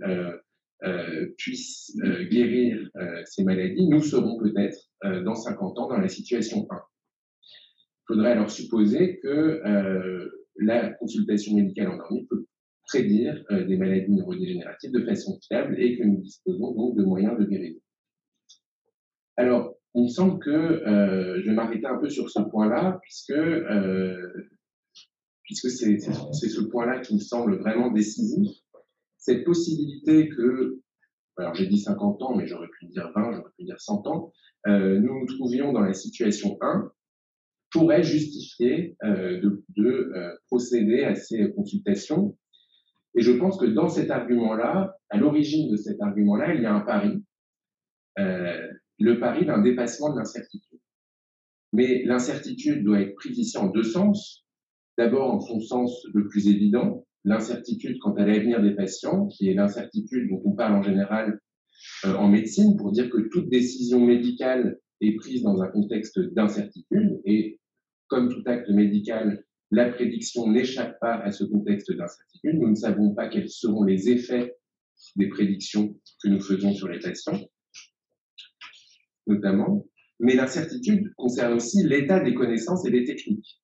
puissent 1.38 1.96
guérir 2.30 2.90
ces 3.26 3.44
maladies, 3.44 3.88
nous 3.88 4.02
serons 4.02 4.38
peut-être 4.40 4.78
dans 5.24 5.36
50 5.36 5.80
ans 5.80 5.88
dans 5.90 5.98
la 5.98 6.08
situation 6.08 6.68
1. 6.70 6.76
Il 6.76 8.16
faudrait 8.16 8.32
alors 8.32 8.52
supposer 8.52 9.20
que 9.20 9.28
euh, 9.28 10.30
la 10.58 10.90
consultation 10.90 11.56
médicale 11.56 11.90
endormie 11.90 12.26
peut 12.30 12.46
prédire 12.86 13.44
euh, 13.52 13.66
des 13.66 13.78
maladies 13.78 14.12
neurodégénératives 14.12 14.92
de 14.92 15.06
façon 15.06 15.40
fiable 15.48 15.80
et 15.80 15.98
que 15.98 16.04
nous 16.04 16.18
disposons 16.18 16.74
donc 16.74 16.98
de 16.98 17.04
moyens 17.04 17.38
de 17.40 17.46
guérison. 17.46 17.80
Alors, 19.38 19.76
il 19.96 20.04
me 20.04 20.08
semble 20.10 20.40
que 20.40 20.50
euh, 20.50 21.42
je 21.42 21.50
vais 21.50 21.56
m'arrêter 21.56 21.86
un 21.86 21.98
peu 21.98 22.10
sur 22.10 22.30
ce 22.30 22.42
point-là, 22.42 23.00
puisque, 23.02 23.32
euh, 23.32 24.50
puisque 25.44 25.70
c'est 25.70 25.98
ce 26.00 26.62
point-là 26.62 27.00
qui 27.00 27.16
me 27.16 27.20
semble 27.20 27.58
vraiment 27.58 27.92
décisif. 27.92 28.50
Cette 29.24 29.46
possibilité 29.46 30.28
que, 30.28 30.82
alors 31.38 31.56
j'ai 31.56 31.66
dit 31.68 31.80
50 31.80 32.22
ans, 32.24 32.36
mais 32.36 32.46
j'aurais 32.46 32.68
pu 32.78 32.88
dire 32.88 33.10
20, 33.16 33.32
j'aurais 33.32 33.52
pu 33.58 33.64
dire 33.64 33.80
100 33.80 34.06
ans, 34.08 34.34
euh, 34.68 35.00
nous 35.00 35.18
nous 35.18 35.26
trouvions 35.26 35.72
dans 35.72 35.80
la 35.80 35.94
situation 35.94 36.58
1, 36.60 36.92
pourrait 37.72 38.04
justifier 38.04 38.98
euh, 39.06 39.40
de, 39.78 39.84
euh, 39.88 40.36
procéder 40.48 41.06
à 41.06 41.16
ces 41.16 41.54
consultations. 41.54 42.38
Et 43.16 43.22
je 43.22 43.32
pense 43.32 43.58
que 43.58 43.66
dans 43.66 43.88
cet 43.88 44.12
argument-là, 44.12 44.98
à 45.10 45.18
l'origine 45.18 45.72
de 45.72 45.78
cet 45.78 46.02
argument-là, 46.02 46.54
il 46.56 46.62
y 46.62 46.66
a 46.66 46.74
un 46.74 46.82
pari, 46.82 47.24
le 48.18 49.20
pari 49.22 49.46
d'un 49.46 49.62
dépassement 49.62 50.12
de 50.12 50.18
l'incertitude. 50.18 50.80
Mais 51.72 52.04
l'incertitude 52.04 52.84
doit 52.84 53.00
être 53.00 53.16
prise 53.16 53.38
ici 53.38 53.58
en 53.58 53.68
deux 53.68 53.84
sens. 53.84 54.46
D'abord, 54.98 55.34
en 55.34 55.40
son 55.40 55.62
sens 55.62 56.06
le 56.14 56.28
plus 56.28 56.50
évident, 56.50 57.06
l'incertitude 57.26 58.00
quant 58.00 58.14
à 58.16 58.26
l'avenir 58.26 58.62
des 58.62 58.76
patients, 58.76 59.28
qui 59.28 59.50
est 59.50 59.54
l'incertitude 59.54 60.30
dont 60.30 60.42
on 60.46 60.52
parle 60.52 60.76
en 60.76 60.82
général 60.82 61.40
en 62.06 62.28
médecine 62.28 62.78
pour 62.78 62.92
dire 62.92 63.10
que 63.10 63.30
toute 63.30 63.50
décision 63.50 64.06
médicale 64.06 64.80
est 65.02 65.16
prise 65.16 65.44
dans 65.44 65.62
un 65.62 65.68
contexte 65.68 66.20
d'incertitude 66.20 67.22
et 67.26 67.60
comme 68.08 68.30
tout 68.30 68.44
acte 68.46 68.70
médical, 68.70 69.44
la 69.72 69.90
prédiction 69.90 70.48
n'échappe 70.52 71.00
pas 71.00 71.16
à 71.16 71.32
ce 71.32 71.44
contexte 71.44 71.92
d'incertitude. 71.92 72.60
Nous 72.60 72.70
ne 72.70 72.76
savons 72.76 73.14
pas 73.16 73.28
quels 73.28 73.50
seront 73.50 73.84
les 73.84 74.10
effets 74.10 74.56
des 75.16 75.28
prédictions 75.30 76.00
que 76.22 76.30
nous 76.30 76.42
faisons 76.42 76.74
sur 76.74 76.88
les 76.88 77.00
patients, 77.00 77.40
notamment. 79.26 79.86
Mais 80.20 80.36
l'incertitude 80.36 81.12
concerne 81.16 81.54
aussi 81.54 81.84
l'état 81.84 82.20
des 82.20 82.36
connaissances 82.36 82.86
et 82.86 82.92
des 82.92 83.04
techniques. 83.04 83.63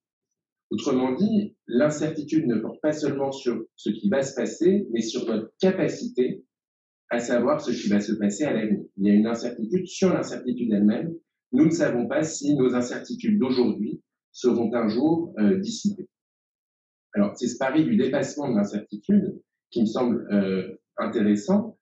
Autrement 0.72 1.14
dit, 1.14 1.56
l'incertitude 1.68 2.46
ne 2.46 2.60
porte 2.60 2.80
pas 2.82 2.94
seulement 2.94 3.32
sur 3.32 3.66
ce 3.76 3.90
qui 3.90 4.10
va 4.10 4.22
se 4.22 4.36
passer, 4.36 4.88
mais 4.92 5.02
sur 5.02 5.26
notre 5.26 5.52
capacité 5.60 6.44
à 7.10 7.20
savoir 7.20 7.60
ce 7.60 7.72
qui 7.72 7.90
va 7.90 8.00
se 8.00 8.14
passer 8.14 8.44
à 8.44 8.54
l'avenir. 8.54 8.86
Il 8.98 9.08
y 9.08 9.10
a 9.10 9.14
une 9.14 9.26
incertitude 9.26 9.88
sur 9.88 10.14
l'incertitude 10.14 10.72
elle-même. 10.72 11.14
Nous 11.52 11.66
ne 11.66 11.72
savons 11.72 12.08
pas 12.08 12.24
si 12.24 12.56
nos 12.56 12.76
incertitudes 12.76 13.40
d'aujourd'hui 13.40 14.02
seront 14.32 14.72
un 14.76 14.88
jour 14.88 15.34
euh, 15.40 15.58
dissipées. 15.58 16.08
Alors, 17.14 17.36
c'est 17.36 17.48
ce 17.48 17.58
pari 17.58 17.84
du 17.84 17.98
dépassement 17.98 18.52
de 18.52 18.56
l'incertitude 18.56 19.42
qui 19.72 19.82
me 19.82 19.88
semble 19.88 20.28
euh, 20.32 20.78
intéressant. 20.98 21.78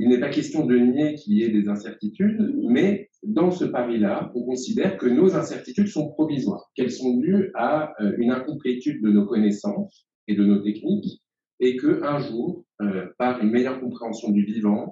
Il 0.00 0.08
n'est 0.08 0.18
pas 0.18 0.30
question 0.30 0.66
de 0.66 0.76
nier 0.76 1.14
qu'il 1.14 1.34
y 1.34 1.44
ait 1.44 1.50
des 1.50 1.68
incertitudes, 1.68 2.54
mais 2.68 3.09
dans 3.22 3.50
ce 3.50 3.64
pari-là, 3.64 4.30
on 4.34 4.44
considère 4.44 4.96
que 4.96 5.06
nos 5.06 5.34
incertitudes 5.36 5.88
sont 5.88 6.08
provisoires, 6.10 6.70
qu'elles 6.74 6.90
sont 6.90 7.18
dues 7.18 7.50
à 7.54 7.92
euh, 8.00 8.14
une 8.18 8.30
incomplétude 8.30 9.02
de 9.02 9.10
nos 9.10 9.26
connaissances 9.26 10.06
et 10.26 10.34
de 10.34 10.44
nos 10.44 10.60
techniques, 10.60 11.20
et 11.60 11.76
que 11.76 12.02
un 12.02 12.18
jour, 12.18 12.64
euh, 12.80 13.06
par 13.18 13.40
une 13.42 13.50
meilleure 13.50 13.80
compréhension 13.80 14.30
du 14.30 14.44
vivant, 14.44 14.90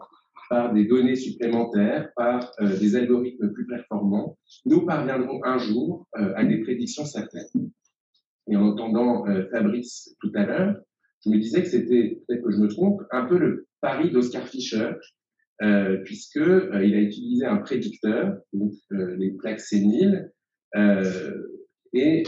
par 0.51 0.75
des 0.75 0.85
données 0.85 1.17
supplémentaires, 1.17 2.11
par 2.17 2.51
euh, 2.61 2.79
des 2.79 2.97
algorithmes 2.97 3.53
plus 3.53 3.67
performants, 3.67 4.37
nous 4.67 4.85
parviendrons 4.85 5.41
un 5.45 5.59
jour 5.59 6.07
à 6.15 6.45
des 6.45 6.61
prédictions 6.61 7.05
certaines. 7.05 7.71
Et 8.51 8.57
en 8.57 8.63
entendant 8.63 9.25
Fabrice 9.51 10.17
tout 10.21 10.33
à 10.35 10.47
l'heure, 10.47 10.77
je 11.25 11.31
me 11.31 11.39
disais 11.39 11.63
que 11.63 11.69
c'était, 11.69 12.19
peut-être 12.27 12.43
que 12.43 12.51
je 12.51 12.59
me 12.59 12.69
trompe, 12.69 13.03
un 13.11 13.27
peu 13.27 13.39
le 13.39 13.67
pari 13.81 14.11
d'Oscar 14.11 14.47
Fischer, 14.47 14.93
euh, 15.61 15.97
puisque 16.05 16.37
euh, 16.37 16.85
il 16.85 16.95
a 16.95 17.01
utilisé 17.01 17.45
un 17.45 17.57
prédicteur, 17.57 18.39
donc 18.53 18.75
euh, 18.93 19.17
les 19.17 19.33
plaques 19.33 19.61
séniles, 19.61 20.33
et 21.95 22.23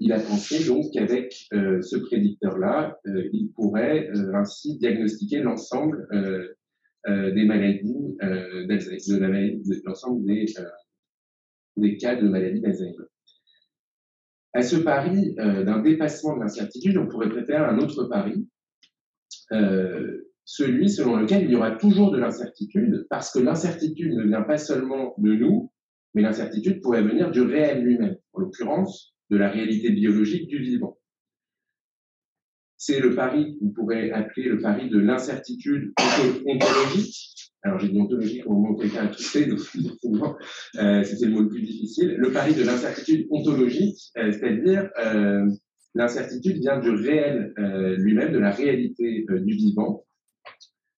il 0.00 0.12
a 0.12 0.18
pensé 0.18 0.66
donc 0.66 0.92
qu'avec 0.92 1.32
ce 1.52 1.96
prédicteur-là, 1.96 2.98
il 3.04 3.52
pourrait 3.54 4.10
ainsi 4.34 4.76
diagnostiquer 4.78 5.38
l'ensemble 5.38 6.08
des 7.06 7.44
maladies 7.44 8.16
d'Alzheimer, 8.20 9.60
de 9.64 9.82
l'ensemble 9.84 10.24
des, 10.26 11.96
cas 11.96 12.16
de 12.16 12.28
maladies 12.28 12.60
d'Alzheimer. 12.60 12.96
À 14.52 14.62
ce 14.62 14.74
pari 14.74 15.34
d'un 15.36 15.78
dépassement 15.78 16.34
de 16.36 16.40
l'incertitude, 16.40 16.98
on 16.98 17.06
pourrait 17.06 17.30
préférer 17.30 17.64
un 17.64 17.78
autre 17.78 18.04
pari, 18.06 18.48
celui 20.46 20.88
selon 20.88 21.16
lequel 21.16 21.44
il 21.44 21.50
y 21.50 21.56
aura 21.56 21.72
toujours 21.72 22.12
de 22.12 22.18
l'incertitude, 22.18 23.04
parce 23.10 23.32
que 23.32 23.40
l'incertitude 23.40 24.14
ne 24.14 24.22
vient 24.22 24.42
pas 24.42 24.58
seulement 24.58 25.14
de 25.18 25.34
nous, 25.34 25.72
mais 26.14 26.22
l'incertitude 26.22 26.80
pourrait 26.80 27.02
venir 27.02 27.32
du 27.32 27.42
réel 27.42 27.82
lui-même, 27.82 28.16
en 28.32 28.40
l'occurrence 28.40 29.12
de 29.28 29.36
la 29.36 29.50
réalité 29.50 29.90
biologique 29.90 30.46
du 30.46 30.58
vivant. 30.58 30.98
C'est 32.78 33.00
le 33.00 33.14
pari 33.16 33.58
qu'on 33.58 33.70
pourrait 33.70 34.12
appeler 34.12 34.48
le 34.48 34.60
pari 34.60 34.88
de 34.88 34.98
l'incertitude 34.98 35.92
ontologique. 36.46 37.52
Alors 37.62 37.80
j'ai 37.80 37.88
dit 37.88 38.00
ontologique 38.00 38.46
au 38.46 38.52
moment 38.52 38.70
où 38.70 38.76
quelqu'un 38.76 39.06
a 39.06 39.06
donc 39.06 40.36
euh, 40.78 41.02
c'était 41.02 41.26
le 41.26 41.32
mot 41.32 41.40
le 41.40 41.48
plus 41.48 41.62
difficile. 41.62 42.14
Le 42.16 42.30
pari 42.30 42.54
de 42.54 42.62
l'incertitude 42.62 43.26
ontologique, 43.30 43.98
euh, 44.18 44.30
c'est-à-dire 44.30 44.88
euh, 45.04 45.44
l'incertitude 45.94 46.58
vient 46.58 46.78
du 46.78 46.90
réel 46.90 47.52
lui-même, 47.98 48.32
de 48.32 48.38
la 48.38 48.52
réalité 48.52 49.26
du 49.28 49.54
vivant, 49.54 50.06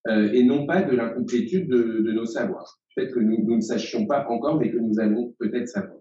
euh, 0.09 0.31
et 0.33 0.43
non 0.43 0.65
pas 0.65 0.81
de 0.81 0.95
l'incomplétude 0.95 1.69
de, 1.69 2.11
nos 2.11 2.25
savoirs. 2.25 2.79
Peut-être 2.95 3.13
que 3.13 3.19
nous, 3.19 3.55
ne 3.55 3.61
sachions 3.61 4.07
pas 4.07 4.25
encore, 4.27 4.59
mais 4.59 4.71
que 4.71 4.77
nous 4.77 4.99
allons 4.99 5.35
peut-être 5.39 5.67
savoir. 5.67 5.99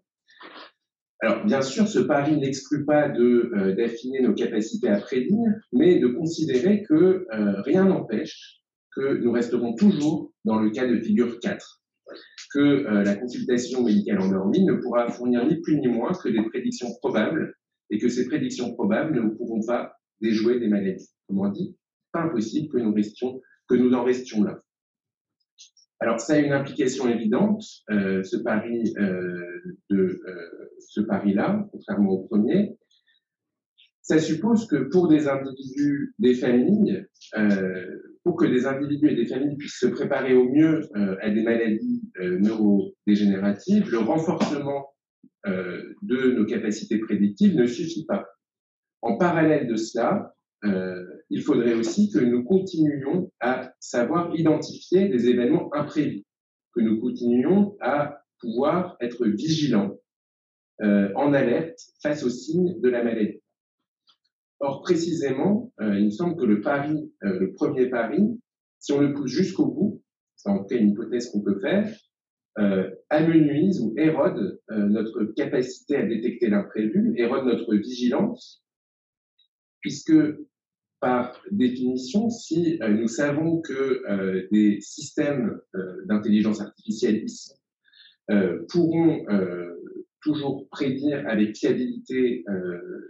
Alors, 1.21 1.45
bien 1.45 1.61
sûr, 1.61 1.87
ce 1.87 1.99
pari 1.99 2.39
n'exclut 2.39 2.85
pas 2.87 3.09
euh, 3.09 3.75
d'affiner 3.75 4.21
nos 4.21 4.35
capacités 4.35 4.89
à 4.89 4.99
prédire, 4.99 5.53
mais 5.73 5.99
de 5.99 6.07
considérer 6.07 6.85
que 6.85 7.27
euh, 7.33 7.61
rien 7.63 7.85
n'empêche 7.85 8.63
que 8.97 9.19
nous 9.19 9.33
resterons 9.33 9.75
toujours 9.75 10.33
dans 10.45 10.59
le 10.59 10.71
cas 10.71 10.87
de 10.87 10.99
figure 11.01 11.39
4, 11.41 11.83
que 12.53 12.87
la 13.05 13.15
consultation 13.15 13.85
médicale 13.85 14.21
endormie 14.21 14.65
ne 14.65 14.73
pourra 14.73 15.09
fournir 15.09 15.47
ni 15.47 15.61
plus 15.61 15.79
ni 15.79 15.89
moins 15.89 16.13
que 16.13 16.31
des 16.31 16.43
prédictions 16.43 16.89
probables, 17.01 17.55
et 17.91 17.99
que 17.99 18.09
ces 18.09 18.27
prédictions 18.27 18.73
probables 18.73 19.23
ne 19.23 19.29
pourront 19.29 19.65
pas 19.65 19.93
déjouer 20.21 20.59
des 20.59 20.69
maladies. 20.69 21.11
Comment 21.29 21.49
dit, 21.49 21.77
pas 22.13 22.23
impossible 22.23 22.69
que 22.73 22.79
nous 22.79 22.93
restions 22.93 23.41
que 23.69 23.75
nous 23.75 23.93
en 23.95 24.05
restions 24.05 24.43
là. 24.43 24.61
Alors, 26.01 26.21
ça 26.21 26.35
a 26.35 26.39
une 26.39 26.53
implication 26.53 27.09
évidente, 27.09 27.65
euh, 27.91 28.23
ce 28.23 28.37
euh, 28.37 29.75
euh, 29.91 30.21
ce 30.79 31.01
pari-là, 31.01 31.67
contrairement 31.73 32.13
au 32.13 32.27
premier. 32.29 32.79
Ça 34.01 34.19
suppose 34.19 34.67
que 34.67 34.89
pour 34.91 35.09
des 35.09 35.29
individus, 35.29 36.15
des 36.19 36.35
familles, 36.35 37.05
pour 38.25 38.37
que 38.37 38.47
des 38.47 38.65
individus 38.65 39.11
et 39.11 39.17
des 39.17 39.27
familles 39.27 39.57
puissent 39.59 39.81
se 39.81 39.87
préparer 39.87 40.35
au 40.35 40.49
mieux 40.49 40.89
à 41.21 41.29
des 41.29 41.43
maladies 41.43 42.03
neurodégénératives, 42.19 43.91
le 43.91 43.99
renforcement 43.99 44.95
de 45.45 46.31
nos 46.31 46.47
capacités 46.47 46.99
prédictives 47.01 47.55
ne 47.55 47.67
suffit 47.67 48.07
pas. 48.07 48.25
En 49.03 49.19
parallèle 49.19 49.67
de 49.67 49.77
cela, 49.77 50.35
euh, 50.65 51.05
il 51.31 51.43
faudrait 51.43 51.75
aussi 51.75 52.11
que 52.11 52.19
nous 52.19 52.45
continuions 52.45 53.31
à 53.41 53.73
savoir 53.81 54.35
identifier 54.35 55.09
des 55.09 55.29
événements 55.29 55.73
imprévus, 55.75 56.25
que 56.75 56.81
nous 56.81 57.01
continuions 57.01 57.77
à 57.81 58.23
pouvoir 58.41 58.97
être 59.01 59.27
vigilants, 59.27 59.99
euh, 60.81 61.11
en 61.17 61.33
alerte 61.33 61.81
face 62.03 62.23
aux 62.23 62.31
signes 62.31 62.81
de 62.81 62.89
la 62.89 63.03
maladie. 63.03 63.41
Or, 64.61 64.83
précisément, 64.83 65.73
euh, 65.81 65.99
il 65.99 66.07
me 66.07 66.11
semble 66.11 66.37
que 66.37 66.45
le 66.45 66.61
pari, 66.61 67.13
le 67.21 67.53
premier 67.53 67.87
pari, 67.87 68.41
si 68.79 68.93
on 68.93 69.01
le 69.01 69.13
pousse 69.13 69.31
jusqu'au 69.31 69.67
bout, 69.67 70.03
c'est 70.37 70.49
en 70.49 70.59
tout 70.59 70.67
cas 70.67 70.77
une 70.77 70.91
hypothèse 70.91 71.31
qu'on 71.31 71.43
peut 71.43 71.59
faire, 71.59 71.93
euh, 72.61 72.89
amenuise 73.11 73.81
ou 73.81 73.93
érode 73.97 74.61
notre 74.69 75.25
capacité 75.37 75.97
à 75.97 76.07
détecter 76.07 76.49
l'imprévu, 76.49 77.13
érode 77.17 77.47
notre 77.47 77.75
vigilance, 77.75 78.65
puisque 79.81 80.13
par 81.01 81.41
définition, 81.51 82.31
si 82.31 82.79
euh, 82.83 82.89
nous 82.89 83.09
savons 83.09 83.61
que 83.61 84.03
euh, 84.09 84.49
des 84.51 84.81
systèmes 84.81 85.61
euh, 85.75 86.05
d'intelligence 86.07 86.61
artificielle 86.61 87.25
ici 87.25 87.53
pourront 88.69 89.25
toujours 90.21 90.69
prédire 90.69 91.27
avec 91.27 91.57
fiabilité 91.57 92.45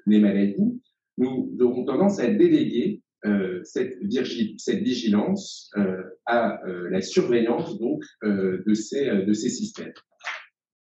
les 0.07 0.21
maladies, 0.21 0.81
nous 1.17 1.57
aurons 1.61 1.85
tendance 1.85 2.21
à 2.21 2.29
déléguer 2.29 3.03
cette, 3.65 3.99
vigilance 4.01 5.73
à 6.25 6.61
la 6.65 7.01
surveillance 7.01 7.81
donc 7.81 8.05
de, 8.23 8.75
ces, 8.75 9.35
systèmes. 9.35 9.93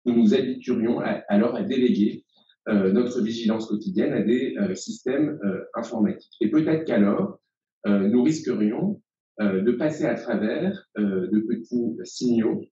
Nous 0.04 0.16
nous 0.16 0.34
habituerions 0.34 0.98
alors 1.28 1.54
à 1.54 1.62
déléguer 1.62 2.23
notre 2.66 3.20
vigilance 3.20 3.66
quotidienne 3.66 4.12
à 4.12 4.22
des 4.22 4.56
euh, 4.58 4.74
systèmes 4.74 5.38
euh, 5.44 5.64
informatiques. 5.74 6.34
Et 6.40 6.50
peut-être 6.50 6.84
qu'alors, 6.84 7.40
nous 7.86 8.22
risquerions 8.22 9.02
de 9.38 9.72
passer 9.72 10.06
à 10.06 10.14
travers 10.14 10.88
de 10.96 11.38
petits 11.46 11.98
signaux, 12.04 12.62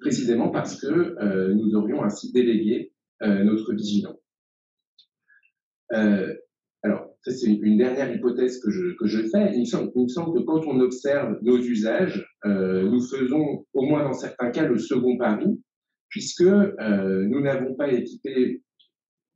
précisément 0.00 0.48
parce 0.48 0.80
que 0.80 1.52
nous 1.52 1.76
aurions 1.76 2.02
ainsi 2.02 2.32
délégué 2.32 2.92
notre 3.20 3.74
vigilance. 3.74 4.18
alors, 6.82 7.14
c'est 7.22 7.46
une 7.46 7.78
dernière 7.78 8.12
hypothèse 8.12 8.58
que 8.58 8.72
je, 8.72 8.96
que 8.96 9.06
je 9.06 9.22
fais. 9.28 9.52
Il 9.54 9.60
me 9.60 10.08
semble 10.08 10.34
que 10.34 10.42
quand 10.42 10.66
on 10.66 10.80
observe 10.80 11.38
nos 11.42 11.58
usages, 11.58 12.26
nous 12.44 13.00
faisons, 13.02 13.64
au 13.72 13.82
moins 13.82 14.02
dans 14.02 14.14
certains 14.14 14.50
cas, 14.50 14.66
le 14.66 14.78
second 14.78 15.16
pari, 15.16 15.60
puisque 16.16 16.40
euh, 16.40 17.26
nous 17.26 17.42
n'avons 17.42 17.74
pas 17.74 17.92
équipé 17.92 18.62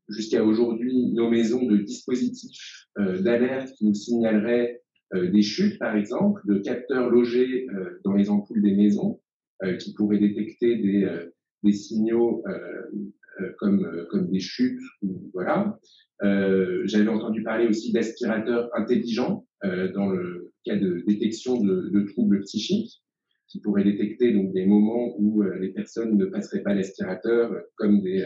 jusqu'à 0.09 0.43
aujourd'hui 0.43 1.13
nos 1.13 1.29
maisons 1.29 1.67
de 1.67 1.77
dispositifs 1.77 2.87
euh, 2.99 3.21
d'alerte 3.21 3.71
qui 3.75 3.85
nous 3.85 3.93
signaleraient 3.93 4.81
euh, 5.13 5.31
des 5.31 5.43
chutes, 5.43 5.79
par 5.79 5.95
exemple, 5.95 6.41
de 6.47 6.59
capteurs 6.59 7.11
logés 7.11 7.67
dans 8.03 8.15
les 8.15 8.31
ampoules 8.31 8.63
des 8.63 8.75
maisons 8.75 9.21
qui 9.79 9.93
pourraient 9.93 10.19
détecter 10.19 10.77
des, 10.77 11.73
signaux 11.73 12.43
comme, 13.59 14.07
comme 14.11 14.31
des 14.31 14.41
chutes. 14.41 14.81
Voilà. 15.35 15.79
J'avais 16.23 17.09
entendu 17.09 17.43
parler 17.43 17.67
aussi 17.67 17.93
d'aspirateurs 17.93 18.71
intelligents 18.75 19.47
dans 19.63 20.09
le 20.09 20.51
cas 20.65 20.77
de 20.77 21.05
détection 21.07 21.63
de 21.63 22.07
troubles 22.07 22.41
psychiques 22.41 23.03
qui 23.51 23.61
pourraient 23.61 23.85
détecter 23.85 24.33
donc 24.33 24.53
des 24.53 24.65
moments 24.65 25.15
où 25.19 25.43
les 25.43 25.71
personnes 25.71 26.17
ne 26.17 26.27
passeraient 26.27 26.63
pas 26.63 26.73
l'aspirateur 26.73 27.53
comme 27.75 28.01
des 28.01 28.25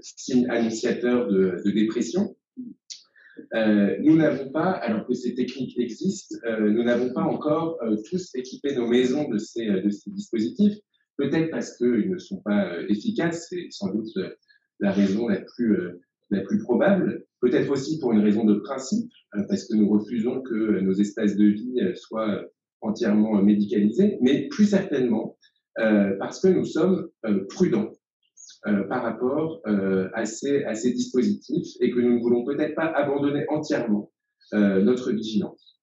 signes 0.00 0.50
annonciateurs 0.50 1.28
de, 1.28 1.70
dépression. 1.70 2.34
Euh, 3.54 3.96
nous 4.00 4.16
n'avons 4.16 4.50
pas, 4.50 4.70
alors 4.70 5.06
que 5.06 5.14
ces 5.14 5.34
techniques 5.34 5.78
existent, 5.78 6.36
euh, 6.46 6.70
nous 6.70 6.84
n'avons 6.84 7.12
pas 7.12 7.22
encore 7.22 7.78
euh, 7.82 7.96
tous 8.08 8.34
équipé 8.34 8.74
nos 8.74 8.86
maisons 8.86 9.28
de 9.28 9.38
ces, 9.38 9.66
de 9.66 9.90
ces 9.90 10.10
dispositifs, 10.10 10.78
peut-être 11.16 11.50
parce 11.50 11.76
qu'ils 11.76 12.10
ne 12.10 12.18
sont 12.18 12.40
pas 12.42 12.80
efficaces, 12.88 13.48
c'est 13.50 13.68
sans 13.70 13.92
doute 13.92 14.12
la 14.80 14.92
raison 14.92 15.28
la 15.28 15.40
plus, 15.40 15.78
la 16.30 16.40
plus 16.40 16.58
probable, 16.58 17.24
peut-être 17.40 17.70
aussi 17.70 17.98
pour 17.98 18.12
une 18.12 18.20
raison 18.20 18.44
de 18.44 18.54
principe, 18.54 19.10
parce 19.48 19.66
que 19.66 19.76
nous 19.76 19.88
refusons 19.88 20.40
que 20.42 20.80
nos 20.80 20.94
espaces 20.94 21.36
de 21.36 21.46
vie 21.46 21.80
soient 21.94 22.44
entièrement 22.84 23.42
médicalisés, 23.42 24.18
mais 24.20 24.48
plus 24.48 24.66
certainement 24.66 25.36
parce 25.76 26.40
que 26.40 26.48
nous 26.48 26.64
sommes 26.64 27.08
prudents 27.48 27.90
euh, 28.66 28.84
par 28.84 29.02
rapport 29.02 29.60
euh, 29.66 30.08
à, 30.14 30.24
ces, 30.24 30.92
dispositifs 30.92 31.76
et 31.80 31.90
que 31.90 32.00
nous 32.00 32.14
ne 32.14 32.20
voulons 32.20 32.44
peut-être 32.44 32.74
pas 32.74 32.86
abandonner 32.86 33.44
entièrement 33.50 34.10
euh, 34.54 34.80
notre 34.80 35.12
vigilance. 35.12 35.78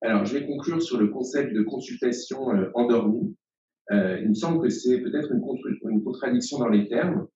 Alors, 0.00 0.24
je 0.24 0.38
vais 0.38 0.46
conclure 0.46 0.80
sur 0.80 1.00
le 1.00 1.08
concept 1.08 1.52
de 1.52 1.62
consultation 1.62 2.46
endormie. 2.74 3.34
il 3.90 4.28
me 4.28 4.34
semble 4.34 4.62
que 4.62 4.68
c'est 4.68 5.00
peut-être 5.00 5.32
une, 5.32 6.04
contradiction 6.04 6.58
dans 6.58 6.68
les 6.68 6.86
termes, 6.86 7.26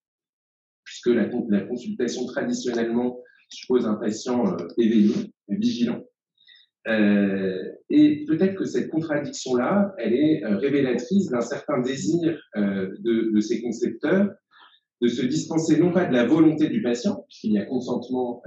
puisque 0.84 1.08
la 1.08 1.28
consultation 1.64 2.24
traditionnellement 2.26 3.20
suppose 3.48 3.86
un 3.86 3.94
patient 3.94 4.56
éveillé, 4.76 5.32
vigilant, 5.48 6.04
euh, 6.88 7.72
et 7.90 8.24
peut-être 8.26 8.54
que 8.54 8.64
cette 8.64 8.90
contradiction-là, 8.90 9.94
elle 9.98 10.14
est 10.14 10.44
euh, 10.44 10.56
révélatrice 10.56 11.26
d'un 11.26 11.40
certain 11.40 11.80
désir 11.80 12.40
euh, 12.56 12.88
de, 13.00 13.30
de, 13.34 13.40
ces 13.40 13.60
concepteurs 13.60 14.30
de 15.02 15.08
se 15.08 15.22
dispenser 15.22 15.78
non 15.78 15.92
pas 15.92 16.06
de 16.06 16.12
la 16.12 16.24
volonté 16.24 16.68
du 16.68 16.82
patient, 16.82 17.24
puisqu'il 17.28 17.52
y 17.52 17.58
a 17.58 17.66
consentement 17.66 18.42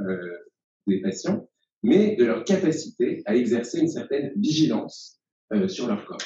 des 0.86 1.00
patients, 1.00 1.48
mais 1.82 2.18
de 2.18 2.26
leur 2.26 2.44
capacité 2.44 3.22
à 3.26 3.38
exercer 3.38 3.80
une 3.80 3.88
certaine 3.88 4.34
vigilance 4.36 5.22
sur 5.68 5.88
leur 5.88 6.04
corps. 6.04 6.18